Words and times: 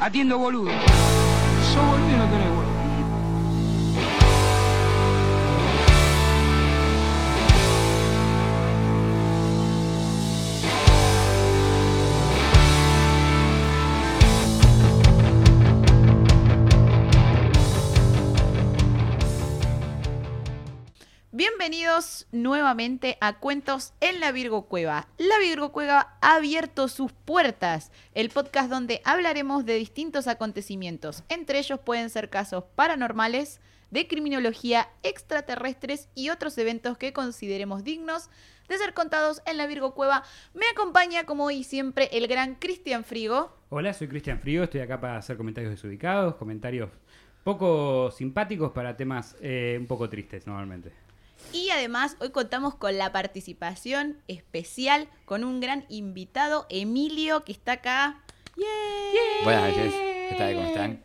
Atiendo 0.00 0.36
boludo. 0.38 0.70
Sos 0.70 1.84
boludo 1.84 2.12
y 2.12 2.16
no 2.16 2.24
tenés 2.26 2.48
huevo. 2.50 2.65
Bienvenidos 21.48 22.26
nuevamente 22.32 23.18
a 23.20 23.38
Cuentos 23.38 23.94
en 24.00 24.18
la 24.18 24.32
Virgo 24.32 24.66
Cueva. 24.66 25.06
La 25.16 25.38
Virgo 25.38 25.70
Cueva 25.70 26.18
ha 26.20 26.34
abierto 26.34 26.88
sus 26.88 27.12
puertas, 27.12 27.92
el 28.14 28.30
podcast 28.30 28.68
donde 28.68 29.00
hablaremos 29.04 29.64
de 29.64 29.76
distintos 29.76 30.26
acontecimientos. 30.26 31.22
Entre 31.28 31.60
ellos 31.60 31.78
pueden 31.78 32.10
ser 32.10 32.30
casos 32.30 32.64
paranormales, 32.74 33.60
de 33.92 34.08
criminología, 34.08 34.88
extraterrestres 35.04 36.08
y 36.16 36.30
otros 36.30 36.58
eventos 36.58 36.98
que 36.98 37.12
consideremos 37.12 37.84
dignos 37.84 38.28
de 38.68 38.78
ser 38.78 38.92
contados 38.92 39.40
en 39.46 39.56
la 39.56 39.68
Virgo 39.68 39.94
Cueva. 39.94 40.24
Me 40.52 40.66
acompaña, 40.72 41.26
como 41.26 41.44
hoy 41.44 41.62
siempre, 41.62 42.08
el 42.12 42.26
gran 42.26 42.56
Cristian 42.56 43.04
Frigo. 43.04 43.56
Hola, 43.68 43.92
soy 43.92 44.08
Cristian 44.08 44.40
Frigo, 44.40 44.64
estoy 44.64 44.80
acá 44.80 45.00
para 45.00 45.18
hacer 45.18 45.36
comentarios 45.36 45.70
desubicados, 45.70 46.34
comentarios 46.34 46.90
poco 47.44 48.10
simpáticos 48.10 48.72
para 48.72 48.96
temas 48.96 49.36
eh, 49.40 49.76
un 49.78 49.86
poco 49.86 50.08
tristes 50.10 50.44
normalmente. 50.48 51.05
Y 51.52 51.70
además 51.70 52.16
hoy 52.20 52.30
contamos 52.30 52.74
con 52.74 52.98
la 52.98 53.12
participación 53.12 54.18
especial 54.28 55.08
con 55.24 55.44
un 55.44 55.60
gran 55.60 55.86
invitado, 55.88 56.66
Emilio, 56.68 57.44
que 57.44 57.52
está 57.52 57.72
acá. 57.72 58.22
¡Yay! 58.56 59.44
Buenas 59.44 59.68
noches, 59.76 59.92
¿qué 59.94 60.34
tal? 60.38 60.54
¿Cómo 60.54 60.66
están? 60.68 61.02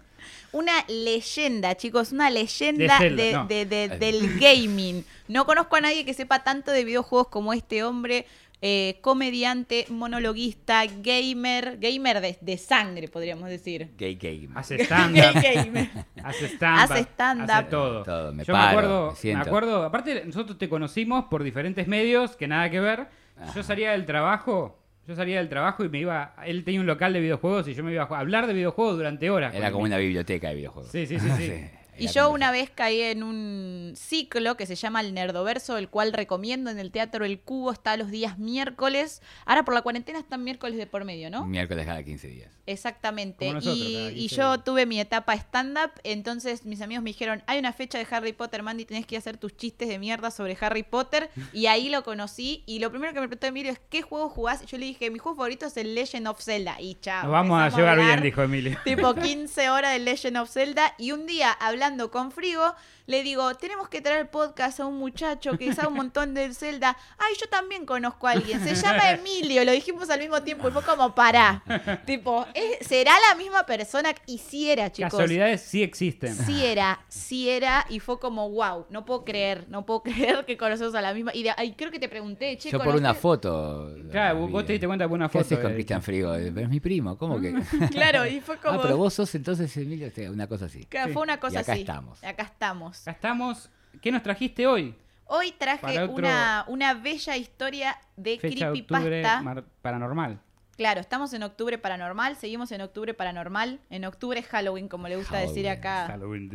Una 0.53 0.73
leyenda, 0.89 1.75
chicos, 1.77 2.11
una 2.11 2.29
leyenda 2.29 2.99
De 2.99 3.09
de- 3.09 3.15
Zelda, 3.15 3.41
no. 3.43 3.47
de- 3.47 3.65
de- 3.65 3.87
del 3.97 4.37
gaming. 4.39 5.05
No 5.29 5.45
conozco 5.45 5.77
a 5.77 5.81
nadie 5.81 6.03
que 6.03 6.13
sepa 6.13 6.43
tanto 6.43 6.71
de 6.71 6.83
videojuegos 6.83 7.29
como 7.29 7.53
este 7.53 7.85
hombre. 7.85 8.25
Eh, 8.63 8.99
comediante, 9.01 9.85
monologuista, 9.89 10.83
gamer, 10.85 11.79
gamer 11.79 12.21
de, 12.21 12.37
de 12.39 12.57
sangre, 12.59 13.07
podríamos 13.07 13.49
decir. 13.49 13.89
Gay 13.97 14.15
game. 14.15 14.49
Hace 14.53 14.83
stand-up, 14.83 15.41
gamer. 15.41 15.89
hace 16.23 16.45
stand-up, 16.47 16.91
Hace 16.91 16.99
stand-up. 17.01 17.51
hace 17.51 17.69
todo. 17.69 18.03
Todo, 18.03 18.33
me 18.33 18.43
Yo 18.43 18.53
paro, 18.53 18.67
me 18.67 18.71
acuerdo, 18.71 19.15
me 19.23 19.33
acuerdo, 19.33 19.83
aparte 19.83 20.23
nosotros 20.25 20.59
te 20.59 20.69
conocimos 20.69 21.25
por 21.25 21.43
diferentes 21.43 21.87
medios 21.87 22.35
que 22.35 22.47
nada 22.47 22.69
que 22.69 22.79
ver. 22.79 23.07
Yo 23.55 23.63
salía 23.63 23.93
del 23.93 24.05
trabajo, 24.05 24.77
yo 25.07 25.15
salía 25.15 25.39
del 25.39 25.49
trabajo 25.49 25.83
y 25.83 25.89
me 25.89 25.97
iba, 25.99 26.35
él 26.45 26.63
tenía 26.63 26.79
un 26.81 26.85
local 26.85 27.13
de 27.13 27.19
videojuegos 27.19 27.67
y 27.67 27.73
yo 27.73 27.83
me 27.83 27.91
iba 27.93 28.03
a 28.03 28.19
hablar 28.19 28.45
de 28.45 28.53
videojuegos 28.53 28.97
durante 28.97 29.31
horas. 29.31 29.55
Era 29.55 29.71
como 29.71 29.85
una 29.85 29.97
biblioteca 29.97 30.49
de 30.49 30.55
videojuegos. 30.55 30.91
Sí, 30.91 31.07
sí, 31.07 31.19
sí, 31.19 31.29
sí. 31.37 31.51
Y 31.97 32.07
yo 32.07 32.31
una 32.31 32.51
vez 32.51 32.69
caí 32.69 33.01
en 33.01 33.23
un 33.23 33.93
ciclo 33.95 34.57
que 34.57 34.65
se 34.65 34.75
llama 34.75 35.01
El 35.01 35.13
Nerdoverso, 35.13 35.77
el 35.77 35.89
cual 35.89 36.13
recomiendo 36.13 36.69
en 36.69 36.79
el 36.79 36.91
Teatro 36.91 37.25
El 37.25 37.39
Cubo, 37.39 37.71
está 37.71 37.97
los 37.97 38.09
días 38.09 38.37
miércoles. 38.39 39.21
Ahora 39.45 39.63
por 39.65 39.73
la 39.73 39.81
cuarentena 39.81 40.19
están 40.19 40.43
miércoles 40.43 40.77
de 40.77 40.87
por 40.87 41.05
medio, 41.05 41.29
¿no? 41.29 41.45
Miércoles 41.45 41.85
cada 41.85 42.03
15 42.03 42.27
días. 42.27 42.51
Exactamente. 42.65 43.45
Como 43.45 43.53
nosotros, 43.55 43.77
y, 43.77 43.93
cada 43.93 44.11
y 44.11 44.15
15 44.15 44.35
yo 44.35 44.51
días. 44.53 44.63
tuve 44.63 44.85
mi 44.85 44.99
etapa 44.99 45.33
stand-up, 45.35 45.91
entonces 46.03 46.65
mis 46.65 46.81
amigos 46.81 47.03
me 47.03 47.09
dijeron, 47.09 47.43
hay 47.47 47.59
una 47.59 47.73
fecha 47.73 47.97
de 47.97 48.07
Harry 48.09 48.33
Potter, 48.33 48.63
Mandy, 48.63 48.85
tenés 48.85 49.05
que 49.05 49.17
hacer 49.17 49.37
tus 49.37 49.55
chistes 49.55 49.87
de 49.87 49.99
mierda 49.99 50.31
sobre 50.31 50.57
Harry 50.59 50.83
Potter. 50.83 51.29
Y 51.53 51.65
ahí 51.65 51.89
lo 51.89 52.03
conocí. 52.03 52.63
Y 52.65 52.79
lo 52.79 52.89
primero 52.91 53.13
que 53.13 53.19
me 53.19 53.27
preguntó 53.27 53.47
Emilio 53.47 53.71
es, 53.71 53.79
¿qué 53.89 54.01
juego 54.01 54.29
jugás? 54.29 54.63
Y 54.63 54.65
yo 54.67 54.77
le 54.77 54.85
dije, 54.85 55.09
mi 55.11 55.19
juego 55.19 55.35
favorito 55.35 55.65
es 55.65 55.75
el 55.75 55.93
Legend 55.95 56.27
of 56.27 56.41
Zelda. 56.41 56.79
Y 56.79 56.95
chao. 57.01 57.23
Nos 57.23 57.31
vamos 57.31 57.61
a 57.61 57.69
llevar 57.75 57.99
bien, 57.99 58.21
dijo 58.21 58.41
Emilio. 58.41 58.77
Tipo 58.85 59.13
15 59.21 59.69
horas 59.69 59.91
de 59.93 59.99
Legend 59.99 60.37
of 60.37 60.49
Zelda. 60.49 60.95
Y 60.97 61.11
un 61.11 61.25
día, 61.27 61.51
hablando 61.81 62.11
con 62.11 62.31
Frigo, 62.31 62.75
le 63.07 63.23
digo, 63.23 63.53
tenemos 63.55 63.89
que 63.89 64.01
traer 64.01 64.29
podcast 64.29 64.79
a 64.79 64.85
un 64.85 64.97
muchacho 64.97 65.57
que 65.57 65.73
sabe 65.73 65.87
un 65.89 65.95
montón 65.95 66.33
del 66.33 66.55
Zelda. 66.55 66.95
Ay, 67.17 67.33
yo 67.39 67.47
también 67.49 67.85
conozco 67.85 68.27
a 68.27 68.31
alguien. 68.31 68.63
Se 68.63 68.75
llama 68.75 69.09
Emilio. 69.11 69.63
Lo 69.65 69.71
dijimos 69.71 70.09
al 70.09 70.19
mismo 70.19 70.41
tiempo 70.43 70.67
y 70.69 70.71
fue 70.71 70.83
como, 70.83 71.13
pará. 71.15 71.63
tipo, 72.05 72.45
¿es- 72.53 72.87
¿será 72.87 73.11
la 73.29 73.35
misma 73.35 73.65
persona? 73.65 74.09
Y 74.25 74.37
sí 74.37 74.69
era, 74.69 74.91
chicos. 74.91 75.11
Casualidades 75.11 75.61
sí 75.61 75.83
existen. 75.83 76.35
Sí 76.35 76.63
era, 76.65 76.99
sí 77.07 77.49
era, 77.49 77.85
y 77.89 77.99
fue 77.99 78.19
como, 78.19 78.49
wow, 78.49 78.85
no 78.89 79.05
puedo 79.05 79.25
creer, 79.25 79.65
no 79.69 79.85
puedo 79.85 80.03
creer 80.03 80.45
que 80.45 80.57
conocemos 80.57 80.95
a 80.95 81.01
la 81.01 81.13
misma. 81.13 81.31
Y 81.33 81.43
de- 81.43 81.53
ay, 81.57 81.73
creo 81.73 81.91
que 81.91 81.99
te 81.99 82.09
pregunté, 82.09 82.57
che, 82.57 82.69
Yo 82.71 82.77
por 82.79 82.95
una 82.95 83.13
¿conoces- 83.13 83.19
foto. 83.19 83.95
Claro, 84.11 84.39
la 84.39 84.45
vos 84.47 84.65
te 84.65 84.73
diste 84.73 84.87
cuenta 84.87 85.07
por 85.07 85.15
una 85.17 85.27
¿Qué 85.27 85.33
foto. 85.39 85.45
haces 85.45 85.59
con 85.59 85.71
eh, 85.71 85.75
Cristian 85.75 86.01
Frigo? 86.01 86.33
Pero 86.33 86.59
es 86.61 86.69
mi 86.69 86.79
primo, 86.79 87.17
¿cómo 87.17 87.39
que? 87.39 87.51
Claro, 87.91 88.25
y 88.25 88.39
fue 88.41 88.57
como. 88.57 88.79
Ah, 88.79 88.81
pero 88.81 88.97
vos 88.97 89.13
sos 89.13 89.33
entonces 89.35 89.75
Emilio, 89.77 90.09
una 90.31 90.47
cosa 90.47 90.65
así. 90.65 90.85
Claro, 90.85 91.07
Sí. 91.07 91.13
fue 91.13 91.23
una 91.23 91.39
cosa 91.39 91.55
Y 91.55 91.57
acá 91.61 91.71
así. 91.73 91.81
estamos. 91.81 92.23
Acá 92.23 92.43
estamos. 92.43 92.90
Acá 93.01 93.11
estamos. 93.11 93.69
¿Qué 94.01 94.11
nos 94.11 94.23
trajiste 94.23 94.67
hoy? 94.67 94.95
Hoy 95.25 95.53
traje 95.53 95.85
una, 96.27 96.65
una 96.67 96.93
bella 96.93 97.37
historia 97.37 97.97
de 98.17 98.37
Fecha 98.39 98.71
de 98.71 98.81
octubre 98.81 99.01
creepypasta. 99.05 99.41
mar- 99.41 99.63
paranormal. 99.81 100.39
Claro, 100.77 100.99
estamos 100.99 101.31
en 101.33 101.43
octubre 101.43 101.77
paranormal, 101.77 102.35
seguimos 102.35 102.71
en 102.71 102.81
octubre 102.81 103.13
paranormal. 103.13 103.79
En 103.89 104.03
octubre 104.05 104.39
es 104.39 104.47
Halloween, 104.47 104.87
como 104.87 105.07
le 105.07 105.15
gusta 105.17 105.37
decir 105.37 105.69
acá 105.69 106.07
Halloween. 106.07 106.49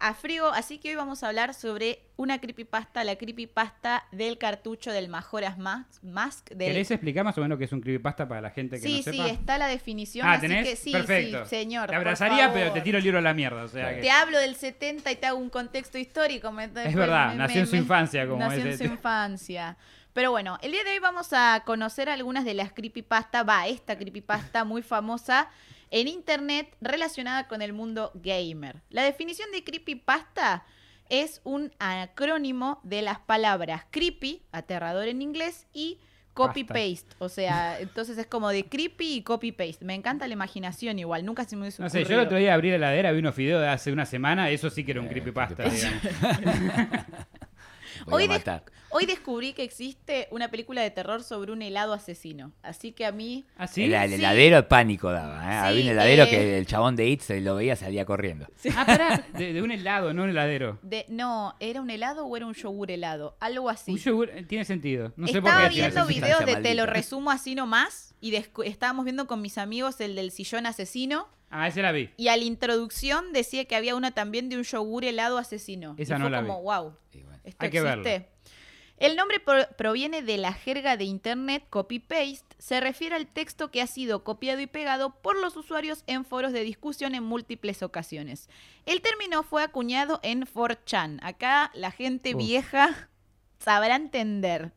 A 0.00 0.14
Frigo. 0.14 0.46
Así 0.48 0.78
que 0.78 0.90
hoy 0.90 0.94
vamos 0.94 1.22
a 1.22 1.28
hablar 1.28 1.54
sobre 1.54 2.00
una 2.16 2.40
creepypasta, 2.40 3.02
la 3.04 3.16
creepypasta 3.16 4.04
del 4.12 4.38
cartucho 4.38 4.92
del 4.92 5.08
Majora's 5.08 5.56
Mask. 6.02 6.48
Del... 6.50 6.68
¿Querés 6.72 6.90
explicar 6.90 7.24
más 7.24 7.36
o 7.38 7.40
menos 7.40 7.58
qué 7.58 7.64
es 7.64 7.72
un 7.72 7.80
creepypasta 7.80 8.28
para 8.28 8.40
la 8.40 8.50
gente 8.50 8.76
que 8.80 8.86
Sí, 8.86 9.02
no 9.04 9.12
sí, 9.12 9.18
sepa? 9.18 9.28
está 9.28 9.58
la 9.58 9.66
definición. 9.68 10.26
Ah, 10.26 10.32
así 10.32 10.42
¿tenés? 10.48 10.68
que 10.68 10.76
sí, 10.76 10.92
Perfecto. 10.92 11.44
sí, 11.44 11.50
señor. 11.50 11.88
Te 11.90 11.96
abrazaría, 11.96 12.52
pero 12.52 12.72
te 12.72 12.80
tiro 12.80 12.98
el 12.98 13.04
libro 13.04 13.18
a 13.18 13.22
la 13.22 13.34
mierda. 13.34 13.64
O 13.64 13.68
sea 13.68 13.94
que- 13.94 14.00
Te 14.02 14.10
hablo 14.10 14.38
del 14.38 14.54
70 14.54 15.10
y 15.12 15.16
te 15.16 15.26
hago 15.26 15.38
un 15.38 15.50
contexto 15.50 15.98
histórico. 15.98 16.50
me- 16.52 16.64
Es 16.64 16.94
verdad, 16.94 17.34
nació 17.34 17.60
en 17.60 17.66
su 17.66 17.76
infancia, 17.76 18.26
como 18.26 18.38
Nació 18.40 18.64
en 18.66 18.78
su 18.78 18.84
infancia. 18.84 19.76
Pero 20.12 20.30
bueno, 20.32 20.58
el 20.62 20.72
día 20.72 20.82
de 20.82 20.90
hoy 20.92 20.98
vamos 20.98 21.32
a 21.32 21.62
conocer 21.64 22.08
algunas 22.08 22.44
de 22.44 22.54
las 22.54 22.72
creepypasta, 22.72 23.44
va, 23.44 23.68
esta 23.68 23.96
creepypasta 23.96 24.64
muy 24.64 24.82
famosa 24.82 25.48
en 25.90 26.08
internet 26.08 26.68
relacionada 26.80 27.48
con 27.48 27.62
el 27.62 27.72
mundo 27.72 28.10
gamer. 28.14 28.82
La 28.90 29.02
definición 29.02 29.50
de 29.52 29.64
creepypasta 29.64 30.64
es 31.08 31.40
un 31.44 31.72
acrónimo 31.78 32.80
de 32.82 33.02
las 33.02 33.18
palabras 33.18 33.84
creepy, 33.90 34.42
aterrador 34.52 35.08
en 35.08 35.22
inglés, 35.22 35.66
y 35.72 35.98
copy-paste. 36.34 37.16
O 37.18 37.28
sea, 37.28 37.80
entonces 37.80 38.16
es 38.18 38.26
como 38.26 38.50
de 38.50 38.64
creepy 38.66 39.14
y 39.14 39.22
copy-paste. 39.22 39.84
Me 39.84 39.94
encanta 39.94 40.28
la 40.28 40.34
imaginación 40.34 40.98
igual, 40.98 41.24
nunca 41.24 41.44
se 41.44 41.56
me 41.56 41.62
hubiese 41.62 41.82
No 41.82 41.88
sé, 41.90 42.04
yo 42.04 42.14
el 42.14 42.20
otro 42.20 42.38
día 42.38 42.54
abrí 42.54 42.70
la 42.70 42.76
heladera, 42.76 43.10
vi 43.12 43.18
unos 43.18 43.34
videos 43.34 43.60
de 43.60 43.68
hace 43.68 43.90
una 43.90 44.06
semana, 44.06 44.50
eso 44.50 44.70
sí 44.70 44.84
que 44.84 44.92
era 44.92 45.00
un 45.00 45.06
Eh, 45.06 45.10
creepypasta, 45.10 45.64
creepypasta. 45.64 46.38
digamos. 46.38 47.04
Voy 48.06 48.14
Hoy, 48.14 48.24
a 48.24 48.28
des- 48.28 48.38
matar. 48.38 48.64
hoy 48.90 49.06
descubrí 49.06 49.52
que 49.52 49.62
existe 49.62 50.28
una 50.30 50.50
película 50.50 50.82
de 50.82 50.90
terror 50.90 51.22
sobre 51.22 51.52
un 51.52 51.62
helado 51.62 51.92
asesino. 51.92 52.52
Así 52.62 52.92
que 52.92 53.04
a 53.06 53.12
mí. 53.12 53.44
¿Ah, 53.56 53.66
sí? 53.66 53.84
El, 53.84 53.94
el 53.94 54.08
Sí. 54.10 54.14
heladero 54.16 54.68
pánico 54.68 55.10
daba. 55.10 55.42
¿eh? 55.52 55.56
Había 55.56 55.82
un 55.84 55.88
heladero 55.90 56.24
eh. 56.24 56.30
que 56.30 56.58
el 56.58 56.66
chabón 56.66 56.96
de 56.96 57.08
It 57.08 57.20
se 57.20 57.40
lo 57.40 57.54
veía 57.56 57.76
salía 57.76 58.04
corriendo. 58.04 58.46
Ah, 58.76 58.84
pará, 58.86 59.24
de, 59.36 59.52
de 59.52 59.62
un 59.62 59.70
helado, 59.70 60.12
no 60.14 60.22
un 60.24 60.30
heladero. 60.30 60.78
De, 60.82 61.04
no, 61.08 61.54
¿era 61.60 61.80
un 61.80 61.90
helado 61.90 62.26
o 62.26 62.36
era 62.36 62.46
un 62.46 62.54
yogur 62.54 62.90
helado? 62.90 63.36
Algo 63.40 63.68
así. 63.70 63.92
Un 63.92 63.98
yogur, 63.98 64.30
eh, 64.30 64.44
tiene 64.44 64.64
sentido. 64.64 65.12
No 65.16 65.26
sé 65.26 65.40
por 65.40 65.50
Estaba 65.50 65.68
qué. 65.68 65.74
viendo 65.76 66.06
videos 66.06 66.44
de 66.46 66.56
Te 66.56 66.74
lo 66.74 66.86
resumo 66.86 67.30
así 67.30 67.54
nomás. 67.54 68.14
Y 68.20 68.34
estábamos 68.64 69.04
viendo 69.04 69.26
con 69.28 69.40
mis 69.40 69.58
amigos 69.58 70.00
el 70.00 70.16
del 70.16 70.32
sillón 70.32 70.66
asesino. 70.66 71.28
Ah, 71.50 71.68
ese 71.68 71.80
la 71.82 71.92
vi. 71.92 72.10
Y 72.18 72.28
a 72.28 72.36
la 72.36 72.44
introducción 72.44 73.32
decía 73.32 73.64
que 73.64 73.74
había 73.76 73.94
una 73.94 74.10
también 74.10 74.48
de 74.50 74.56
un 74.56 74.64
yogur 74.64 75.04
helado 75.04 75.38
asesino. 75.38 75.94
Esa 75.96 76.16
y 76.16 76.18
no 76.18 76.24
fue 76.24 76.30
la 76.30 76.40
como, 76.42 76.58
vi. 76.58 76.64
wow. 76.64 76.92
Y 77.48 77.54
bueno. 77.56 77.56
Esto 77.56 77.64
Hay 77.64 77.70
que 77.70 77.80
verlo. 77.80 78.02
existe. 78.08 78.28
El 78.98 79.14
nombre 79.14 79.38
pro- 79.38 79.68
proviene 79.76 80.22
de 80.22 80.38
la 80.38 80.52
jerga 80.52 80.96
de 80.96 81.04
Internet 81.04 81.64
copy-paste. 81.70 82.56
Se 82.58 82.80
refiere 82.80 83.14
al 83.14 83.28
texto 83.28 83.70
que 83.70 83.80
ha 83.80 83.86
sido 83.86 84.24
copiado 84.24 84.60
y 84.60 84.66
pegado 84.66 85.20
por 85.22 85.38
los 85.38 85.56
usuarios 85.56 86.02
en 86.08 86.24
foros 86.24 86.52
de 86.52 86.64
discusión 86.64 87.14
en 87.14 87.22
múltiples 87.22 87.84
ocasiones. 87.84 88.48
El 88.86 89.00
término 89.00 89.44
fue 89.44 89.62
acuñado 89.62 90.18
en 90.24 90.44
4chan. 90.44 91.20
Acá 91.22 91.70
la 91.74 91.92
gente 91.92 92.34
Uf. 92.34 92.38
vieja 92.38 93.08
sabrá 93.60 93.94
entender. 93.94 94.72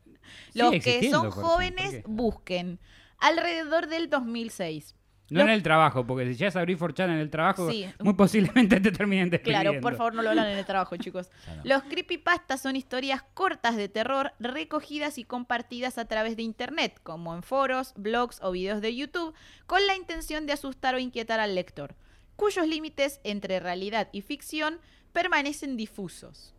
Los 0.54 0.70
que 0.82 1.10
son 1.10 1.26
4chan, 1.26 1.34
¿por 1.34 1.42
jóvenes 1.44 2.02
busquen. 2.06 2.78
Alrededor 3.18 3.88
del 3.88 4.08
2006. 4.08 4.94
No 5.32 5.38
Lo- 5.40 5.44
en 5.46 5.50
el 5.50 5.62
trabajo, 5.62 6.06
porque 6.06 6.26
si 6.26 6.34
ya 6.36 6.48
es 6.48 6.56
abrir 6.56 6.76
4chan 6.78 7.04
en 7.10 7.18
el 7.18 7.30
trabajo, 7.30 7.70
Sí. 7.70 7.86
muy 8.00 8.14
posiblemente 8.14 8.80
te 8.80 8.92
terminen 8.92 9.30
despidiendo. 9.30 9.70
Claro, 9.70 9.80
por 9.80 9.96
favor 9.96 10.14
no 10.14 10.22
lo 10.22 10.30
hablan 10.30 10.48
en 10.48 10.58
el 10.58 10.64
trabajo, 10.66 10.96
chicos. 10.96 11.30
No. 11.56 11.62
Los 11.64 11.82
creepypastas 11.84 12.60
son 12.60 12.76
historias 12.76 13.22
cortas 13.34 13.76
de 13.76 13.88
terror 13.88 14.32
recogidas 14.38 15.18
y 15.18 15.24
compartidas 15.24 15.98
a 15.98 16.04
través 16.04 16.36
de 16.36 16.42
internet, 16.42 17.00
como 17.02 17.34
en 17.34 17.42
foros, 17.42 17.94
blogs 17.96 18.40
o 18.42 18.52
videos 18.52 18.80
de 18.80 18.94
YouTube, 18.94 19.34
con 19.66 19.86
la 19.86 19.96
intención 19.96 20.46
de 20.46 20.52
asustar 20.52 20.94
o 20.94 20.98
inquietar 20.98 21.40
al 21.40 21.54
lector, 21.54 21.94
cuyos 22.36 22.66
límites 22.68 23.20
entre 23.24 23.58
realidad 23.60 24.08
y 24.12 24.20
ficción 24.22 24.78
permanecen 25.12 25.76
difusos. 25.76 26.54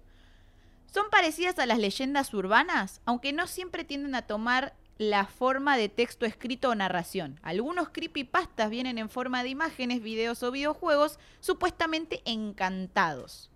Son 0.92 1.06
parecidas 1.10 1.58
a 1.58 1.66
las 1.66 1.80
leyendas 1.80 2.34
urbanas, 2.34 3.02
aunque 3.06 3.34
no 3.34 3.48
siempre 3.48 3.84
tienden 3.84 4.14
a 4.14 4.24
tomar 4.24 4.74
la 4.98 5.26
forma 5.26 5.78
de 5.78 5.90
texto 5.90 6.26
escrito 6.26 6.70
o 6.70 6.76
narración. 6.76 7.40
Algunos 7.42 7.90
creepypastas 7.90 8.70
vienen 8.70 8.98
en 8.98 9.10
forma 9.10 9.44
de 9.44 9.50
imágenes, 9.50 10.02
videos 10.02 10.44
o 10.44 10.52
videojuegos 10.52 11.20
supuestamente 11.40 12.22
encantados. 12.26 13.50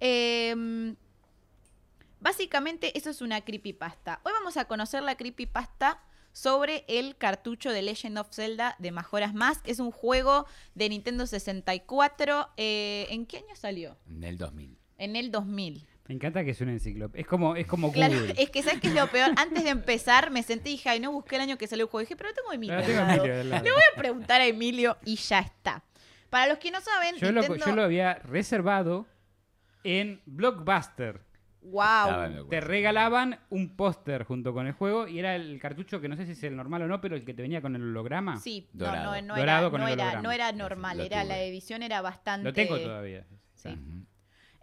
Em, 0.00 0.96
básicamente 2.20 2.96
eso 2.96 3.10
es 3.10 3.20
una 3.20 3.40
creepypasta. 3.40 4.20
Hoy 4.24 4.32
vamos 4.32 4.56
a 4.56 4.66
conocer 4.66 5.02
la 5.02 5.16
creepypasta 5.16 6.00
sobre 6.32 6.84
el 6.88 7.16
cartucho 7.16 7.70
de 7.70 7.82
Legend 7.82 8.18
of 8.18 8.32
Zelda 8.32 8.76
de 8.78 8.90
Majora's 8.90 9.34
Mask. 9.34 9.66
Es 9.66 9.78
un 9.78 9.90
juego 9.90 10.46
de 10.74 10.88
Nintendo 10.88 11.26
64. 11.26 12.50
Eh, 12.56 13.06
¿En 13.10 13.24
qué 13.26 13.38
año 13.38 13.56
salió? 13.56 13.96
En 14.06 14.24
el 14.24 14.36
2000. 14.36 14.76
En 14.98 15.16
el 15.16 15.30
2000. 15.30 15.86
Me 16.06 16.14
encanta 16.14 16.44
que 16.44 16.50
es 16.50 16.60
una 16.60 16.72
enciclopedia. 16.72 17.22
Es 17.22 17.26
como, 17.26 17.56
es 17.56 17.66
como 17.66 17.90
Claro, 17.90 18.14
es 18.36 18.50
que 18.50 18.62
¿sabes 18.62 18.80
qué 18.80 18.88
es 18.88 18.94
lo 18.94 19.06
peor? 19.06 19.30
Antes 19.36 19.64
de 19.64 19.70
empezar 19.70 20.30
me 20.30 20.42
senté 20.42 20.68
y 20.68 20.72
dije, 20.72 20.90
ay, 20.90 21.00
no 21.00 21.12
busqué 21.12 21.36
el 21.36 21.42
año 21.42 21.56
que 21.56 21.66
salió 21.66 21.86
el 21.86 21.90
juego. 21.90 22.02
Dije, 22.02 22.16
pero 22.16 22.34
tengo 22.34 22.50
a 22.50 22.54
Emilio. 22.54 22.76
Pero 22.76 22.86
tengo 22.86 23.00
al 23.00 23.04
a 23.04 23.08
lado. 23.16 23.24
Emilio 23.24 23.40
al 23.40 23.50
lado. 23.50 23.64
Le 23.64 23.72
voy 23.72 23.82
a 23.94 23.98
preguntar 23.98 24.40
a 24.42 24.46
Emilio 24.46 24.96
y 25.04 25.16
ya 25.16 25.38
está. 25.40 25.82
Para 26.28 26.46
los 26.48 26.58
que 26.58 26.70
no 26.70 26.80
saben, 26.80 27.16
Yo 27.16 27.32
lo, 27.32 27.40
Nintendo... 27.40 27.66
yo 27.66 27.74
lo 27.74 27.82
había 27.84 28.14
reservado 28.16 29.06
en 29.82 30.20
Blockbuster. 30.26 31.20
Wow. 31.62 32.48
Te 32.50 32.60
regalaban 32.60 33.38
un 33.48 33.74
póster 33.74 34.24
junto 34.24 34.52
con 34.52 34.66
el 34.66 34.74
juego 34.74 35.08
y 35.08 35.18
era 35.18 35.34
el 35.34 35.58
cartucho 35.58 36.02
que 36.02 36.10
no 36.10 36.16
sé 36.16 36.26
si 36.26 36.32
es 36.32 36.42
el 36.44 36.54
normal 36.54 36.82
o 36.82 36.86
no, 36.86 37.00
pero 37.00 37.16
el 37.16 37.24
que 37.24 37.32
te 37.32 37.40
venía 37.40 37.62
con 37.62 37.74
el 37.74 37.82
holograma. 37.82 38.36
Sí, 38.36 38.68
no, 38.74 38.84
Dorado. 38.84 39.14
no, 39.14 39.22
no 39.22 39.36
Dorado 39.36 39.66
era, 39.68 39.70
con 39.70 39.80
no, 39.80 39.86
el 39.86 39.92
era, 39.94 40.02
holograma. 40.02 40.22
no 40.22 40.32
era 40.32 40.52
normal, 40.52 41.00
era 41.00 41.24
la 41.24 41.38
edición 41.38 41.82
era 41.82 42.02
bastante... 42.02 42.44
Lo 42.44 42.52
tengo 42.52 42.78
todavía. 42.78 43.24
Sí. 43.54 43.78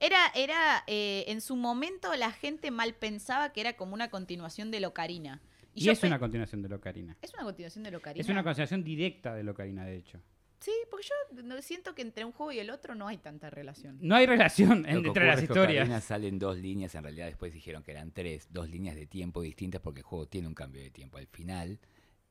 Era, 0.01 0.31
era 0.33 0.83
eh, 0.87 1.25
en 1.27 1.41
su 1.41 1.55
momento 1.55 2.13
la 2.15 2.31
gente 2.31 2.71
mal 2.71 2.95
pensaba 2.95 3.53
que 3.53 3.61
era 3.61 3.73
como 3.73 3.93
una 3.93 4.09
continuación 4.09 4.71
de 4.71 4.79
Locarina. 4.79 5.41
Y, 5.75 5.89
es 5.89 6.03
una 6.03 6.19
continuación 6.19 6.63
de 6.63 6.69
Locarina. 6.69 7.15
¿Es 7.21 7.33
una 7.35 7.43
continuación 7.43 7.83
de 7.83 7.91
Locarina? 7.91 8.21
Es 8.21 8.27
una 8.27 8.43
continuación 8.43 8.83
directa 8.83 9.35
de 9.35 9.43
Locarina, 9.43 9.85
de 9.85 9.95
hecho. 9.95 10.19
Sí, 10.59 10.71
porque 10.89 11.07
yo 11.07 11.43
no- 11.43 11.61
siento 11.61 11.95
que 11.95 12.01
entre 12.01 12.25
un 12.25 12.31
juego 12.31 12.51
y 12.51 12.59
el 12.59 12.71
otro 12.71 12.93
no 12.95 13.07
hay 13.07 13.17
tanta 13.19 13.49
relación. 13.51 13.97
No 14.01 14.15
hay 14.15 14.25
relación 14.25 14.83
Lo 14.83 14.89
entre 15.07 15.27
las 15.27 15.41
historias. 15.41 16.03
Salen 16.03 16.39
dos 16.39 16.57
líneas, 16.57 16.93
en 16.95 17.03
realidad 17.03 17.27
después 17.27 17.53
dijeron 17.53 17.83
que 17.83 17.91
eran 17.91 18.11
tres, 18.11 18.47
dos 18.51 18.69
líneas 18.69 18.95
de 18.95 19.05
tiempo 19.07 19.41
distintas 19.41 19.81
porque 19.81 19.99
el 19.99 20.05
juego 20.05 20.27
tiene 20.27 20.47
un 20.47 20.55
cambio 20.55 20.81
de 20.81 20.89
tiempo. 20.89 21.17
Al 21.19 21.27
final, 21.27 21.79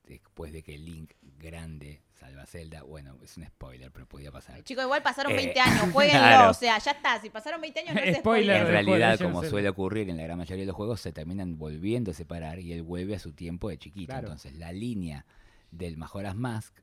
después 0.03 0.51
de 0.51 0.63
que 0.63 0.77
Link 0.77 1.13
grande 1.37 2.01
salva 2.11 2.43
a 2.43 2.45
Zelda, 2.45 2.83
bueno, 2.83 3.17
es 3.23 3.37
un 3.37 3.45
spoiler, 3.45 3.91
pero 3.91 4.05
podía 4.07 4.31
pasar. 4.31 4.63
Chicos, 4.63 4.83
igual 4.83 5.01
pasaron 5.01 5.31
Eh, 5.31 5.35
20 5.35 5.59
años, 5.59 5.81
jueguenlo, 5.93 6.19
claro. 6.19 6.51
o 6.51 6.53
sea, 6.53 6.77
ya 6.77 6.91
está, 6.91 7.19
si 7.19 7.29
pasaron 7.29 7.61
20 7.61 7.79
años 7.79 7.95
no 7.95 8.01
es 8.01 8.17
Spoiler 8.17 8.55
spoiler. 8.57 8.61
En 8.61 8.67
realidad, 8.67 9.19
como 9.19 9.43
suele 9.43 9.69
ocurrir 9.69 10.09
en 10.09 10.17
la 10.17 10.23
gran 10.23 10.37
mayoría 10.37 10.63
de 10.63 10.67
los 10.67 10.75
juegos, 10.75 11.01
se 11.01 11.11
terminan 11.11 11.57
volviendo 11.57 12.11
a 12.11 12.13
separar 12.13 12.59
y 12.59 12.73
él 12.73 12.83
vuelve 12.83 13.15
a 13.15 13.19
su 13.19 13.33
tiempo 13.33 13.69
de 13.69 13.77
chiquito. 13.77 14.11
Claro. 14.11 14.27
Entonces, 14.27 14.55
la 14.55 14.71
línea 14.71 15.25
del 15.71 15.97
Majora's 15.97 16.35
Mask 16.35 16.75